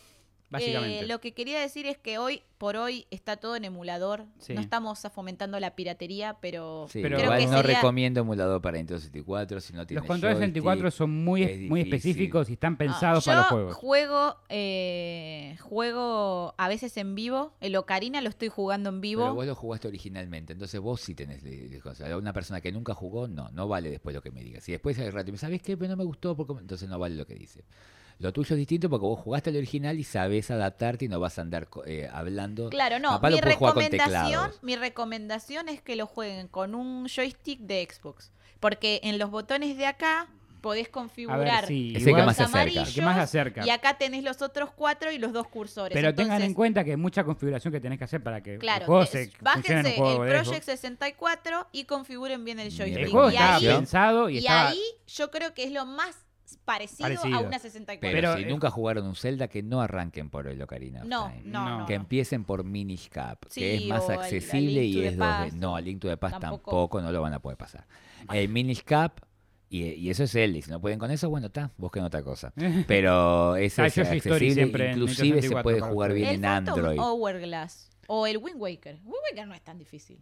Básicamente. 0.49 1.01
Eh, 1.01 1.07
lo 1.07 1.21
que 1.21 1.35
quería 1.35 1.61
decir 1.61 1.87
es 1.87 1.99
que 1.99 2.19
hoy 2.19 2.43
por 2.59 2.77
hoy 2.77 3.07
está 3.11 3.37
todo 3.37 3.57
en 3.57 3.65
emulador. 3.65 4.25
Sí. 4.39 4.55
No 4.55 4.61
estamos 4.61 5.01
fomentando 5.13 5.59
la 5.61 5.75
piratería, 5.75 6.39
pero, 6.41 6.87
Sí, 6.89 7.01
Pero 7.03 7.17
creo 7.17 7.25
igual 7.27 7.41
que 7.41 7.47
no 7.49 7.57
sería- 7.59 7.77
recomiendo 7.77 8.21
emulador 8.21 8.63
para 8.63 8.79
Nintendo 8.79 8.99
64 9.01 9.61
si 9.61 9.73
no 9.75 9.87
tiene 9.87 10.01
Los 10.01 10.07
controles 10.07 10.39
joystick. 10.39 10.55
64 10.63 10.91
son 10.93 11.11
muy, 11.25 11.43
es 11.43 11.61
muy 11.69 11.81
específicos 11.83 12.49
y 12.49 12.55
están 12.55 12.75
Ah, 12.75 12.79
pensados 12.79 13.25
yo 13.25 13.31
para 13.31 13.41
los 13.41 13.49
juegos. 13.49 13.75
juego 13.75 14.37
eh, 14.49 15.57
juego 15.61 16.55
a 16.57 16.69
veces 16.69 16.97
en 16.97 17.15
vivo. 17.15 17.53
El 17.61 17.75
Ocarina 17.77 18.21
lo 18.21 18.29
estoy 18.29 18.49
jugando 18.49 18.89
en 18.91 19.01
vivo. 19.01 19.23
Pero 19.23 19.35
vos 19.35 19.47
lo 19.47 19.55
jugaste 19.55 19.89
originalmente, 19.89 20.53
entonces 20.53 20.81
vos 20.81 21.01
sí 21.01 21.15
tenés 21.15 21.43
cosas. 21.83 22.13
Una 22.15 22.33
persona 22.33 22.61
que 22.61 22.71
nunca 22.73 22.95
jugó, 22.95 23.27
no, 23.29 23.51
no 23.51 23.69
vale 23.69 23.91
después 23.91 24.15
lo 24.15 24.23
que 24.23 24.31
me 24.31 24.43
digas. 24.43 24.65
Si 24.65 24.73
después 24.73 24.99
hay 24.99 25.11
rato 25.11 25.29
y 25.29 25.33
me 25.33 25.39
sabes 25.39 25.61
qué, 25.61 25.77
pero 25.77 25.91
no 25.91 25.97
me 25.97 26.05
gustó, 26.05 26.37
porque... 26.37 26.55
entonces 26.61 26.89
no 26.89 26.99
vale 26.99 27.17
lo 27.17 27.27
que 27.27 27.35
dice. 27.35 27.65
Lo 28.19 28.33
tuyo 28.33 28.55
es 28.55 28.59
distinto 28.59 28.89
porque 28.89 29.05
vos 29.05 29.21
jugaste 29.21 29.51
el 29.51 29.57
original 29.57 29.99
y 29.99 30.05
sabés 30.05 30.51
adaptarte 30.51 31.05
y 31.05 31.09
no 31.09 31.21
vas 31.21 31.39
a 31.39 31.43
andar 31.43 31.69
co- 31.69 31.85
eh, 31.87 32.09
hablando. 32.13 32.71
Claro, 32.71 32.99
no. 32.99 33.21
Mi 33.21 33.41
recomendación, 33.41 33.91
teclados. 33.91 34.59
mi 34.63 34.75
recomendación 34.77 35.69
es 35.69 35.83
que 35.83 35.97
lo 35.97 36.07
jueguen 36.07 36.49
con 36.49 36.75
un 36.75 37.07
joystick 37.09 37.61
de 37.61 37.87
Xbox. 37.91 38.31
Porque 38.59 39.01
en 39.05 39.19
los 39.19 39.31
botones 39.31 39.77
de 39.77 39.85
acá 39.87 40.29
podés 40.63 40.89
A 40.89 40.91
configurar 40.91 41.61
ver, 41.63 41.67
sí, 41.67 41.93
el 41.95 42.03
más 42.13 42.25
los 42.25 42.31
acerca. 42.41 42.45
amarillos 42.47 42.89
El 42.89 42.95
que 42.95 43.03
más 43.03 43.15
se 43.17 43.21
acerca. 43.23 43.67
y 43.67 43.71
acá 43.71 43.99
tenés 43.99 44.25
los 44.25 44.41
otros 44.43 44.71
cuatro 44.75 45.13
y 45.13 45.19
los 45.19 45.33
dos 45.35 45.47
cursores. 45.47 45.95
Pero 45.95 46.15
tengan 46.15 46.41
en 46.43 46.55
cuenta 46.55 46.83
que 46.83 46.93
hay 46.93 46.97
mucha 46.97 47.23
configuración 47.23 47.71
que 47.73 47.81
tenés 47.81 47.99
que 47.99 48.05
hacer 48.05 48.23
para 48.23 48.43
que 48.43 48.57
Claro, 48.59 48.81
el 48.81 48.87
juego 48.87 49.07
se 49.07 49.31
bájense 49.43 49.91
un 49.91 49.97
juego 49.97 50.25
el 50.25 50.31
Project 50.31 50.65
Xbox. 50.65 50.81
64 50.81 51.69
y 51.71 51.85
configuren 51.85 52.45
bien 52.45 52.59
el 52.59 52.71
joystick. 52.71 52.97
El 53.05 53.11
juego 53.11 53.31
y 53.31 53.35
estaba 53.35 53.57
ahí, 53.57 53.67
pensado 53.67 54.31
y, 54.31 54.35
y 54.37 54.39
estaba... 54.39 54.69
ahí 54.71 54.83
yo 55.07 55.31
creo 55.31 55.53
que 55.55 55.65
es 55.65 55.71
lo 55.73 55.85
más 55.87 56.17
parecido, 56.65 57.09
a 57.35 57.41
una 57.41 57.59
64. 57.59 57.99
Pero, 58.01 58.13
Pero, 58.13 58.37
si 58.37 58.43
eh, 58.45 58.47
nunca 58.47 58.71
jugaron 58.71 59.07
un 59.07 59.17
Zelda, 59.17 59.49
que 59.49 59.63
no 59.63 59.81
arranquen 59.81 60.31
por 60.31 60.47
el 60.47 60.61
Ocarina. 60.63 61.01
of 61.03 61.07
no, 61.09 61.29
Time. 61.29 61.43
no. 61.47 61.87
Que 61.87 61.95
empiecen 61.95 62.45
por 62.45 62.63
Minish 62.65 63.09
Cap, 63.09 63.45
Sí, 63.49 63.61
que 63.61 63.75
es 63.77 63.87
más 63.87 64.09
el- 64.09 64.19
accesible 64.19 64.81
el 64.81 64.87
y 64.87 65.05
es 65.05 65.13
the 65.17 65.17
2D. 65.17 65.19
Past, 65.19 65.57
No, 65.57 65.79
el 65.79 65.85
Link 65.85 66.01
to 66.01 66.09
the 66.09 66.17
Past 66.17 66.39
tampoco. 66.41 66.71
tampoco, 66.71 67.01
no 67.03 67.11
lo 67.13 67.21
van 67.23 67.33
a 67.35 67.41
poder 67.41 67.59
pasar. 67.59 67.87
El 68.33 68.49
Minish 68.49 68.83
Cap, 68.85 69.21
y, 69.69 69.83
y 69.85 70.11
eso 70.11 70.23
es 70.25 70.35
él, 70.37 70.57
y 70.57 70.63
si 70.63 70.71
no 70.71 70.81
pueden 70.81 70.99
con 70.99 71.11
eso, 71.11 71.29
bueno, 71.29 71.49
está, 71.49 71.73
busquen 71.77 72.05
otra 72.05 72.23
cosa. 72.23 72.53
Pero 72.87 73.57
ese 73.57 73.83
Ah, 73.83 73.87
es 73.87 73.95
soy 73.95 74.03
Story 74.05 74.19
accesible, 74.19 74.55
siempre 74.55 74.91
inclusive 74.93 75.43
se 75.43 75.49
64 75.49 75.63
puede 75.63 75.81
jugar 75.81 76.13
bien 76.13 76.29
el 76.29 76.35
en 76.37 76.45
Android. 76.45 76.99
Hourglass 77.01 77.91
o 78.07 78.27
el 78.29 78.39
Wind 78.39 78.61
Waker. 78.61 79.01
Wind 79.03 79.17
Waker 79.31 79.49
no 79.49 79.55
es 79.55 79.63
tan 79.63 79.79
difícil. 79.79 80.21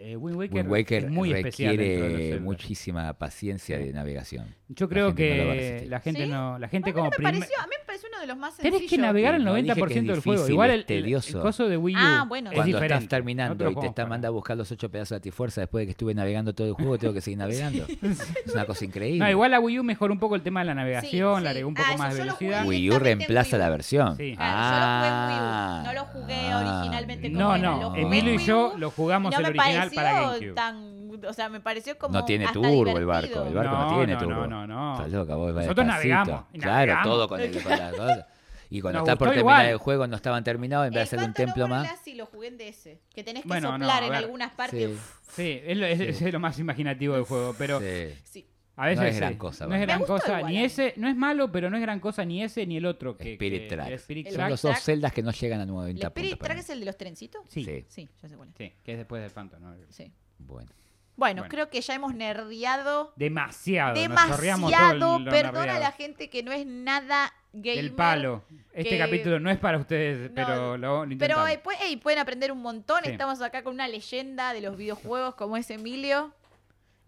Eh, 0.00 0.16
Wind 0.16 0.36
Waker, 0.36 0.54
Wind 0.58 0.70
Waker 0.70 1.04
es 1.06 1.10
muy 1.10 1.32
especial 1.32 1.76
requiere 1.76 2.28
Zelda. 2.30 2.44
muchísima 2.44 3.12
paciencia 3.14 3.78
Sí. 3.78 3.84
de 3.84 3.92
navegación. 3.92 4.54
Yo 4.68 4.86
La 4.86 4.90
creo 4.90 5.08
no 5.08 5.14
que 5.16 5.86
la 5.88 5.98
gente 6.00 6.24
¿Sí? 6.24 6.30
no... 6.30 6.56
La 6.58 6.68
gente 6.68 6.90
A 6.90 6.92
mí, 6.92 6.96
no 6.96 6.98
como 6.98 7.10
me 7.10 7.16
primer- 7.16 7.34
pareció, 7.34 7.58
a 7.58 7.66
mí 7.66 7.72
me 7.80 7.84
pareció 7.86 8.08
uno 8.12 8.20
de 8.20 8.26
los 8.28 8.36
más 8.36 8.54
sencillos. 8.54 8.76
Tenés 8.76 8.90
que 8.90 8.98
navegar 8.98 9.34
el 9.34 9.44
No, 9.44 9.54
dije 9.54 9.66
90% 9.74 9.88
que 9.88 9.98
es 9.98 10.06
del 10.06 10.20
juego. 10.20 10.48
Igual 10.48 10.70
es 10.70 10.74
el, 10.74 10.80
el- 10.80 10.80
el 10.98 11.02
tedioso. 11.02 11.40
coso 11.40 11.68
de 11.68 11.76
Wii 11.76 11.96
U 11.96 11.98
Ah, 12.00 12.24
bueno. 12.28 12.50
es 12.50 12.54
Cuando 12.54 12.66
diferente. 12.76 12.94
estás 13.04 13.08
terminando 13.08 13.54
y 13.70 13.74
te 13.74 13.80
están 13.80 13.94
para- 13.94 14.08
mandando 14.08 14.28
a 14.28 14.30
buscar 14.30 14.56
los 14.56 14.70
ocho 14.70 14.88
pedazos 14.88 15.10
de 15.10 15.16
Atifuerza 15.16 15.62
después 15.62 15.82
de 15.82 15.86
que 15.86 15.90
estuve 15.92 16.14
navegando 16.14 16.54
todo 16.54 16.68
el 16.68 16.74
juego, 16.74 16.96
tengo 16.98 17.12
que 17.14 17.20
seguir 17.20 17.38
navegando. 17.38 17.84
Es 17.88 18.52
una 18.54 18.66
cosa 18.66 18.84
increíble. 18.84 19.18
No, 19.18 19.28
igual 19.30 19.50
la 19.50 19.58
Wii 19.58 19.80
U 19.80 19.82
mejoró 19.84 20.12
un 20.12 20.20
poco 20.20 20.36
el 20.36 20.42
tema 20.42 20.60
de 20.60 20.66
la 20.66 20.74
navegación, 20.74 21.38
Sí, 21.38 21.42
le 21.42 21.46
sí. 21.46 21.48
agregó 21.48 21.68
un 21.68 21.74
poco 21.74 21.88
Ah, 21.92 21.96
más 21.96 22.14
de 22.14 22.20
velocidad. 22.20 22.66
Wii 22.66 22.90
U 22.90 22.98
reemplaza 23.00 23.56
Wii 23.56 23.62
U. 23.62 23.64
la 23.64 23.70
versión. 23.70 24.16
Sí. 24.16 24.34
Claro, 24.36 24.54
yo 24.68 24.76
lo 24.78 24.84
jugué 24.84 25.08
en 25.08 25.24
Wii 25.28 25.38
U. 25.38 25.42
Ah. 25.42 25.82
No 25.86 25.92
lo 25.92 26.04
jugué 26.04 26.34
Ah, 26.52 26.78
originalmente 26.82 27.32
como 27.32 27.38
No, 27.40 27.58
no, 27.58 27.96
Emilio 27.96 28.34
y 28.34 28.38
yo 28.38 28.74
lo 28.76 28.90
jugamos 28.90 29.32
no 29.32 29.38
el 29.38 29.44
me 29.44 29.50
original 29.88 30.04
para 30.14 30.26
pareció 30.28 30.54
GameCube. 30.54 30.54
tan... 30.54 31.28
O 31.28 31.32
sea, 31.32 31.48
me 31.48 31.60
pareció 31.60 31.98
como 31.98 32.14
No 32.18 32.24
tiene 32.24 32.44
hasta 32.46 32.54
turbo 32.60 32.96
el 32.98 33.06
barco. 33.06 33.42
El 33.44 33.54
barco 33.54 33.72
no, 33.76 33.90
No, 33.90 33.96
tiene 33.98 34.12
no, 34.14 34.18
turbo. 34.20 34.46
no, 34.46 34.46
no, 34.46 34.66
no. 34.66 34.94
Estás 34.96 35.12
loca, 35.12 35.34
vos 35.34 35.54
vas 35.54 35.64
Nosotros 35.64 35.86
navegamos, 35.86 36.44
y 36.52 36.58
Claro, 36.58 36.74
navegamos. 36.76 37.04
todo 37.04 37.28
con, 37.28 37.40
el, 37.40 37.62
con 37.62 37.70
las 37.72 37.92
cosas. 37.94 38.26
Y 38.70 38.80
cuando 38.82 38.98
está 39.00 39.16
por 39.16 39.28
terminar 39.28 39.40
igual. 39.60 39.66
el 39.66 39.76
juego 39.78 40.06
no 40.06 40.16
estaban 40.16 40.44
terminados, 40.44 40.86
en 40.88 40.92
vez 40.92 41.10
de 41.10 41.16
hacer 41.16 41.26
un 41.28 41.32
templo 41.34 41.66
más. 41.68 41.88
Sí 42.04 42.14
lo 42.14 42.26
jugué 42.26 42.48
en 42.48 42.58
DS. 42.58 42.98
Que 43.14 43.24
tenés 43.24 43.42
que 43.42 43.48
Bueno, 43.48 43.70
soplar 43.72 44.02
en 44.02 44.14
algunas 44.14 44.52
partes. 44.52 44.78
Sí. 44.78 44.86
Uf, 44.94 45.14
Sí, 45.34 45.60
es 45.64 45.76
lo, 45.76 45.86
es, 45.86 46.16
Sí. 46.18 46.24
es 46.26 46.32
lo 46.32 46.38
más 46.40 46.58
imaginativo 46.58 47.14
del 47.14 47.24
juego, 47.24 47.54
pero 47.56 47.80
Sí. 48.24 48.46
Sí. 48.78 48.82
a 48.82 48.86
veces 48.86 48.98
No 49.00 49.06
es 49.08 49.14
sí, 49.14 49.20
gran 49.20 49.34
cosa, 49.36 49.66
No 49.66 49.74
es 49.74 49.80
gran 49.82 50.02
cosa, 50.04 50.38
igual 50.38 50.52
ni 50.52 50.58
mí. 50.58 50.64
ese, 50.64 50.94
no 50.96 51.08
es 51.08 51.16
malo, 51.16 51.52
pero 51.52 51.68
no 51.70 51.76
es 51.76 51.82
gran 51.82 52.00
cosa 52.00 52.24
ni 52.24 52.42
ese 52.42 52.66
ni 52.66 52.76
el 52.78 52.86
otro 52.86 53.16
que 53.16 53.32
Spirit 53.34 53.62
que- 53.62 53.68
Tracks. 53.68 53.88
el 53.88 53.94
Spirit 53.94 54.26
El 54.28 54.34
Son 54.34 54.48
los 54.50 54.62
dos 54.62 54.70
Track. 54.72 54.82
celdas 54.82 55.12
que 55.12 55.22
no 55.22 55.30
llegan 55.32 55.60
a 55.60 55.62
¿El 55.64 55.68
90 55.68 56.06
Spirit 56.08 56.30
puntos. 56.30 56.46
Track 56.46 56.58
es 56.58 56.70
el 56.70 56.80
de 56.80 56.86
los 56.86 56.96
trencitos? 56.96 57.42
Sí, 57.48 57.64
Sí. 57.64 57.70
sí, 57.70 57.84
Sí, 57.88 58.08
ya 58.22 58.28
sé 58.28 58.36
cuál 58.36 58.48
es. 58.50 58.54
que 58.56 58.74
es 58.92 58.98
después 58.98 59.20
del 59.22 59.30
Phantom. 59.30 59.60
¿no? 59.62 59.74
Sí. 59.90 60.10
Bueno. 60.38 60.70
Bueno, 61.16 61.42
Bueno. 61.42 61.50
creo 61.50 61.68
que 61.68 61.80
ya 61.80 61.94
hemos 61.96 62.14
nerdeado 62.14 63.12
Demasiado. 63.16 63.94
el- 63.96 64.02
demasiado. 64.08 65.24
Perdona 65.24 65.76
a 65.76 65.80
la 65.80 65.92
gente 65.92 66.30
que 66.30 66.42
no 66.42 66.52
es 66.52 66.64
nada 66.66 67.32
gamer. 67.52 67.76
Del 67.82 67.92
palo. 67.92 68.44
Este 68.72 68.90
que- 68.90 68.98
capítulo 68.98 69.40
no 69.40 69.50
es 69.50 69.58
para 69.58 69.78
ustedes, 69.78 70.28
No, 70.30 70.34
pero 70.36 70.76
lo, 70.76 70.76
lo 70.76 71.00
Pero 71.00 71.12
intentamos. 71.12 71.50
eh, 71.50 71.98
pueden 72.00 72.18
aprender 72.20 72.52
un 72.52 72.60
montón. 72.62 73.00
Sí. 73.04 73.10
Estamos 73.10 73.40
acá 73.42 73.64
con 73.64 73.74
una 73.74 73.88
leyenda 73.88 74.52
de 74.52 74.60
los 74.60 74.76
videojuegos 74.76 75.34
como 75.34 75.56
es 75.56 75.68
Emilio. 75.70 76.32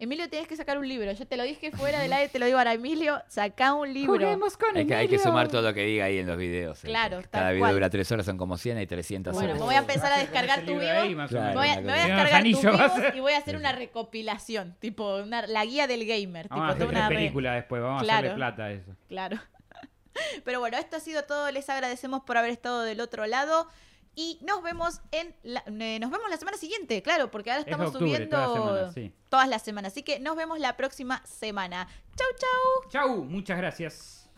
Emilio, 0.01 0.27
tienes 0.29 0.47
que 0.47 0.55
sacar 0.55 0.79
un 0.79 0.87
libro. 0.87 1.11
Yo 1.11 1.27
te 1.27 1.37
lo 1.37 1.43
dije 1.43 1.69
fuera 1.71 1.99
del 1.99 2.11
aire, 2.11 2.27
te 2.27 2.39
lo 2.39 2.47
digo 2.47 2.57
ahora. 2.57 2.73
Emilio, 2.73 3.21
saca 3.27 3.73
un 3.75 3.93
libro. 3.93 4.13
Juguemos 4.15 4.57
con 4.57 4.75
Hay 4.75 4.87
que, 4.87 4.95
hay 4.95 5.07
que 5.07 5.19
sumar 5.19 5.47
todo 5.47 5.61
lo 5.61 5.73
que 5.75 5.83
diga 5.85 6.05
ahí 6.05 6.17
en 6.17 6.25
los 6.25 6.37
videos. 6.37 6.83
eh. 6.83 6.87
Claro, 6.87 7.17
tal 7.21 7.29
Cada 7.29 7.49
video 7.51 7.61
cual. 7.61 7.73
dura 7.75 7.89
3 7.91 8.11
horas, 8.13 8.25
son 8.25 8.35
como 8.37 8.57
100, 8.57 8.77
hay 8.79 8.87
300 8.87 9.31
Bueno, 9.33 9.49
horas. 9.49 9.59
me 9.59 9.65
voy 9.65 9.75
a 9.75 9.77
empezar 9.77 10.11
a 10.11 10.17
descargar 10.17 10.61
tu 10.65 10.71
libro 10.77 11.03
vivo. 11.07 11.21
Claro. 11.27 11.49
Me 11.49 11.55
voy 11.55 11.67
a, 11.69 11.75
me 11.81 11.91
voy 11.91 11.99
a 11.99 12.05
descargar 12.07 12.43
tus 12.43 12.65
a 12.65 12.71
vivos 12.71 13.15
y 13.15 13.19
voy 13.19 13.33
a 13.33 13.37
hacer 13.37 13.55
una 13.55 13.71
recopilación. 13.73 14.75
Tipo, 14.79 15.17
una, 15.17 15.45
la 15.45 15.63
guía 15.65 15.85
del 15.85 16.05
gamer. 16.07 16.47
Vamos 16.49 16.71
a 16.71 16.73
tipo, 16.73 16.85
hacer 16.85 16.95
toda 16.95 17.07
una 17.07 17.15
película 17.15 17.53
después, 17.53 17.81
vamos 17.83 18.01
a 18.01 18.03
Claro. 18.03 18.17
hacerle 18.19 18.35
plata 18.35 18.63
a 18.65 18.71
eso. 18.71 18.95
Claro. 19.07 19.37
Pero 20.43 20.59
bueno, 20.59 20.77
esto 20.77 20.97
ha 20.97 20.99
sido 20.99 21.23
todo. 21.25 21.51
Les 21.51 21.69
agradecemos 21.69 22.23
por 22.23 22.37
haber 22.37 22.49
estado 22.49 22.81
del 22.81 23.01
otro 23.01 23.27
lado. 23.27 23.67
Y 24.15 24.39
nos 24.45 24.61
vemos 24.61 25.01
en 25.11 25.33
la, 25.43 25.63
eh, 25.67 25.97
nos 25.99 26.11
vemos 26.11 26.29
la 26.29 26.37
semana 26.37 26.57
siguiente, 26.57 27.01
claro, 27.01 27.31
porque 27.31 27.49
ahora 27.49 27.61
Es 27.61 27.67
estamos 27.67 27.87
octubre, 27.87 28.11
subiendo 28.15 28.35
todas 28.37 28.49
las 28.49 28.63
semanas, 28.65 28.93
sí. 28.93 29.13
todas 29.29 29.47
las 29.49 29.61
semanas. 29.61 29.91
Así 29.93 30.03
que 30.03 30.19
nos 30.19 30.35
vemos 30.35 30.59
la 30.59 30.75
próxima 30.75 31.25
semana. 31.25 31.87
Chau, 32.17 32.27
chau. 32.37 32.89
Chau, 32.91 33.23
muchas 33.23 33.57
gracias. 33.57 34.29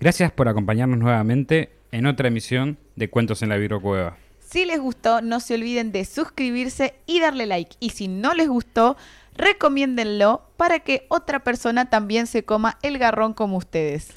Gracias 0.00 0.32
por 0.32 0.48
acompañarnos 0.48 0.98
nuevamente 0.98 1.78
en 1.92 2.06
otra 2.06 2.28
emisión 2.28 2.78
de 2.96 3.08
Cuentos 3.08 3.42
en 3.42 3.48
la 3.50 3.56
Virocueva. 3.56 4.16
Si 4.40 4.64
les 4.64 4.78
gustó, 4.80 5.22
no 5.22 5.40
se 5.40 5.54
olviden 5.54 5.92
de 5.92 6.04
suscribirse 6.04 6.94
y 7.06 7.20
darle 7.20 7.46
like. 7.46 7.76
Y 7.80 7.90
si 7.90 8.08
no 8.08 8.34
les 8.34 8.48
gustó, 8.48 8.96
recomiéndenlo 9.34 10.50
para 10.56 10.80
que 10.80 11.06
otra 11.08 11.42
persona 11.44 11.88
también 11.88 12.26
se 12.26 12.44
coma 12.44 12.78
el 12.82 12.98
garrón 12.98 13.32
como 13.32 13.56
ustedes. 13.56 14.12